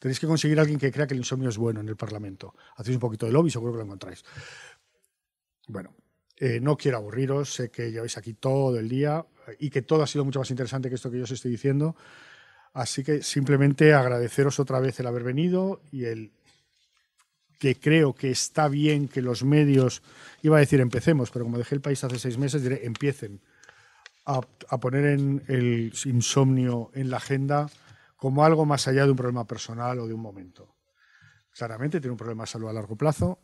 Tenéis 0.00 0.18
que 0.18 0.26
conseguir 0.26 0.58
a 0.58 0.62
alguien 0.62 0.78
que 0.78 0.90
crea 0.90 1.06
que 1.06 1.12
el 1.12 1.20
insomnio 1.20 1.50
es 1.50 1.58
bueno 1.58 1.80
en 1.80 1.88
el 1.88 1.96
Parlamento. 1.96 2.54
Hacéis 2.76 2.96
un 2.96 3.00
poquito 3.00 3.26
de 3.26 3.32
lobby, 3.32 3.50
seguro 3.50 3.72
que 3.72 3.78
lo 3.78 3.84
encontráis. 3.84 4.24
Bueno, 5.70 5.94
eh, 6.36 6.58
no 6.60 6.76
quiero 6.76 6.96
aburriros, 6.96 7.54
sé 7.54 7.70
que 7.70 7.92
lleváis 7.92 8.16
aquí 8.18 8.34
todo 8.34 8.78
el 8.78 8.88
día 8.88 9.24
y 9.60 9.70
que 9.70 9.82
todo 9.82 10.02
ha 10.02 10.06
sido 10.06 10.24
mucho 10.24 10.40
más 10.40 10.50
interesante 10.50 10.88
que 10.88 10.96
esto 10.96 11.10
que 11.10 11.18
yo 11.18 11.24
os 11.24 11.30
estoy 11.30 11.52
diciendo. 11.52 11.94
Así 12.72 13.04
que 13.04 13.22
simplemente 13.22 13.94
agradeceros 13.94 14.58
otra 14.58 14.80
vez 14.80 14.98
el 14.98 15.06
haber 15.06 15.22
venido 15.22 15.80
y 15.92 16.06
el 16.06 16.32
que 17.60 17.78
creo 17.78 18.14
que 18.14 18.30
está 18.30 18.68
bien 18.68 19.06
que 19.06 19.22
los 19.22 19.44
medios, 19.44 20.02
iba 20.42 20.56
a 20.56 20.60
decir 20.60 20.80
empecemos, 20.80 21.30
pero 21.30 21.44
como 21.44 21.58
dejé 21.58 21.76
el 21.76 21.80
país 21.80 22.02
hace 22.02 22.18
seis 22.18 22.36
meses, 22.36 22.62
diré 22.62 22.84
empiecen 22.84 23.40
a, 24.24 24.40
poner 24.40 25.04
en 25.04 25.42
el 25.46 25.92
insomnio 26.04 26.90
en 26.94 27.10
la 27.10 27.18
agenda 27.18 27.68
como 28.16 28.44
algo 28.44 28.64
más 28.64 28.88
allá 28.88 29.04
de 29.04 29.10
un 29.10 29.16
problema 29.16 29.46
personal 29.46 30.00
o 30.00 30.06
de 30.08 30.14
un 30.14 30.20
momento. 30.20 30.74
Claramente 31.54 32.00
tiene 32.00 32.12
un 32.12 32.18
problema 32.18 32.44
de 32.44 32.48
salud 32.48 32.68
a 32.68 32.72
largo 32.72 32.96
plazo 32.96 33.38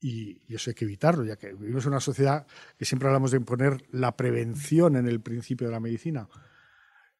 y, 0.00 0.40
y, 0.46 0.54
eso 0.54 0.70
hay 0.70 0.74
que 0.74 0.84
evitarlo, 0.84 1.24
ya 1.24 1.36
que 1.36 1.52
vivimos 1.52 1.84
en 1.84 1.90
una 1.90 2.00
sociedad 2.00 2.46
que 2.76 2.84
siempre 2.84 3.08
hablamos 3.08 3.30
de 3.30 3.40
poner 3.40 3.84
la 3.90 4.16
prevención 4.16 4.96
en 4.96 5.08
el 5.08 5.20
principio 5.20 5.66
de 5.66 5.72
la 5.72 5.80
medicina. 5.80 6.28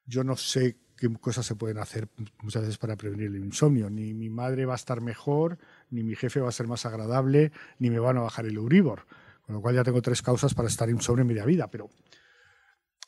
Yo 0.07 0.25
no 0.25 0.37
sé 0.37 0.79
qué 0.99 1.09
cosas 1.15 1.47
se 1.47 1.55
pueden 1.55 1.79
hacer 1.79 2.09
muchas 2.43 2.63
veces 2.63 2.77
para 2.77 2.97
prevenir 2.97 3.29
el 3.29 3.37
insomnio. 3.37 3.89
Ni 3.89 4.13
mi 4.13 4.29
madre 4.29 4.67
va 4.67 4.75
a 4.75 4.77
estar 4.77 5.01
mejor, 5.01 5.59
ni 5.91 6.03
mi 6.03 6.17
jefe 6.17 6.41
va 6.41 6.49
a 6.49 6.53
ser 6.53 6.67
más 6.67 6.85
agradable, 6.85 7.53
ni 7.79 7.89
me 7.89 8.01
van 8.01 8.19
a 8.19 8.21
bajar 8.21 8.45
el 8.47 8.57
Euribor. 8.57 9.07
Con 9.43 9.55
lo 9.55 9.63
cual 9.63 9.77
ya 9.77 9.85
tengo 9.85 10.03
tres 10.03 10.21
causas 10.21 10.53
para 10.53 10.69
estar 10.69 10.91
insomnio 10.91 11.23
en 11.23 11.29
media 11.29 11.45
vida. 11.45 11.71
Pero, 11.71 11.89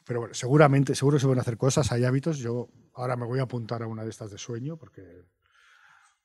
pero 0.06 0.20
bueno, 0.20 0.34
seguramente, 0.34 0.94
seguro 0.94 1.18
se 1.18 1.26
pueden 1.26 1.40
hacer 1.40 1.58
cosas, 1.58 1.90
hay 1.92 2.04
hábitos. 2.04 2.38
Yo 2.38 2.68
ahora 2.94 3.16
me 3.16 3.26
voy 3.26 3.40
a 3.40 3.42
apuntar 3.42 3.82
a 3.82 3.86
una 3.86 4.04
de 4.04 4.10
estas 4.10 4.30
de 4.30 4.38
sueño, 4.38 4.76
porque, 4.76 5.24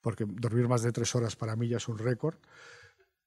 porque 0.01 0.25
dormir 0.27 0.67
más 0.67 0.83
de 0.83 0.91
tres 0.91 1.13
horas 1.15 1.35
para 1.35 1.55
mí 1.55 1.67
ya 1.67 1.77
es 1.77 1.87
un 1.87 1.97
récord. 1.97 2.37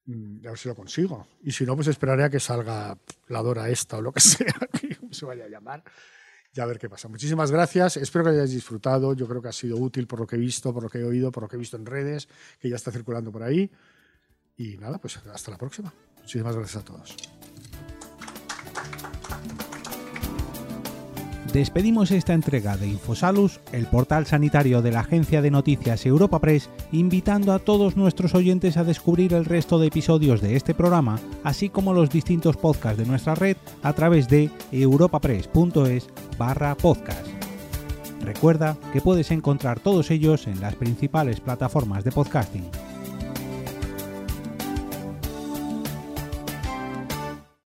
Mm, 0.09 0.47
a 0.47 0.51
ver 0.51 0.59
si 0.59 0.69
lo 0.69 0.75
consigo. 0.75 1.29
Y 1.43 1.53
si 1.53 1.67
no, 1.67 1.77
pues 1.77 1.89
esperaré 1.89 2.25
a 2.25 2.31
que 2.31 2.41
salga 2.41 2.97
la 3.29 3.43
Dora 3.43 3.69
esta 3.69 3.99
o 3.99 4.03
lo 4.03 4.11
que 4.11 4.21
sea, 4.23 4.55
que 4.73 4.97
se 5.11 5.27
vaya 5.27 5.45
a 5.45 5.49
llamar 5.49 5.85
y 6.55 6.61
a 6.61 6.67
ver 6.67 6.79
qué 6.79 6.89
pasa. 6.89 7.09
Muchísimas 7.09 7.51
gracias, 7.51 7.99
espero 7.99 8.25
que 8.25 8.31
hayáis 8.31 8.53
disfrutado, 8.53 9.13
yo 9.13 9.29
creo 9.29 9.43
que 9.43 9.49
ha 9.49 9.53
sido 9.53 9.77
útil 9.77 10.07
por 10.07 10.21
lo 10.21 10.27
que 10.27 10.37
he 10.37 10.39
visto, 10.39 10.73
por 10.73 10.83
lo 10.83 10.89
que 10.89 10.99
he 10.99 11.05
oído, 11.05 11.31
por 11.31 11.43
lo 11.43 11.49
que 11.49 11.57
he 11.57 11.59
visto 11.59 11.77
en 11.77 11.85
redes, 11.85 12.27
que 12.59 12.71
ya 12.71 12.77
está 12.77 12.91
circulando 12.91 13.31
por 13.31 13.43
ahí. 13.43 13.71
Y 14.57 14.79
nada, 14.79 14.99
pues 14.99 15.19
hasta 15.19 15.51
la 15.51 15.59
próxima. 15.59 15.93
Muchísimas 16.17 16.57
gracias 16.57 16.83
a 16.83 16.85
todos. 16.87 17.17
Despedimos 21.53 22.11
esta 22.11 22.35
entrega 22.35 22.77
de 22.77 22.87
Infosalus, 22.87 23.61
el 23.73 23.87
portal 23.87 24.27
sanitario 24.27 24.83
de 24.83 24.93
la 24.93 25.01
agencia 25.01 25.41
de 25.41 25.51
noticias 25.51 26.05
Europa 26.05 26.41
Press, 26.41 26.69
invitando 26.93 27.55
a 27.55 27.59
todos 27.59 27.97
nuestros 27.97 28.35
oyentes 28.35 28.77
a 28.77 28.85
descubrir 28.85 29.33
el 29.33 29.47
resto 29.47 29.79
de 29.79 29.87
episodios 29.87 30.43
de 30.43 30.57
este 30.57 30.75
programa, 30.75 31.19
así 31.45 31.71
como 31.71 31.95
los 31.95 32.11
distintos 32.11 32.59
podcasts 32.59 32.99
de 32.99 33.07
nuestra 33.07 33.35
red 33.35 33.57
a 33.83 33.95
través 33.95 34.29
de 34.29 34.51
europapress.es 34.73 36.09
barra 36.37 36.75
podcast. 36.75 37.27
Recuerda 38.21 38.77
que 38.93 39.01
puedes 39.01 39.31
encontrar 39.31 39.81
todos 39.81 40.11
ellos 40.11 40.47
en 40.49 40.61
las 40.61 40.75
principales 40.75 41.41
plataformas 41.41 42.05
de 42.05 42.13
podcasting 42.13 42.88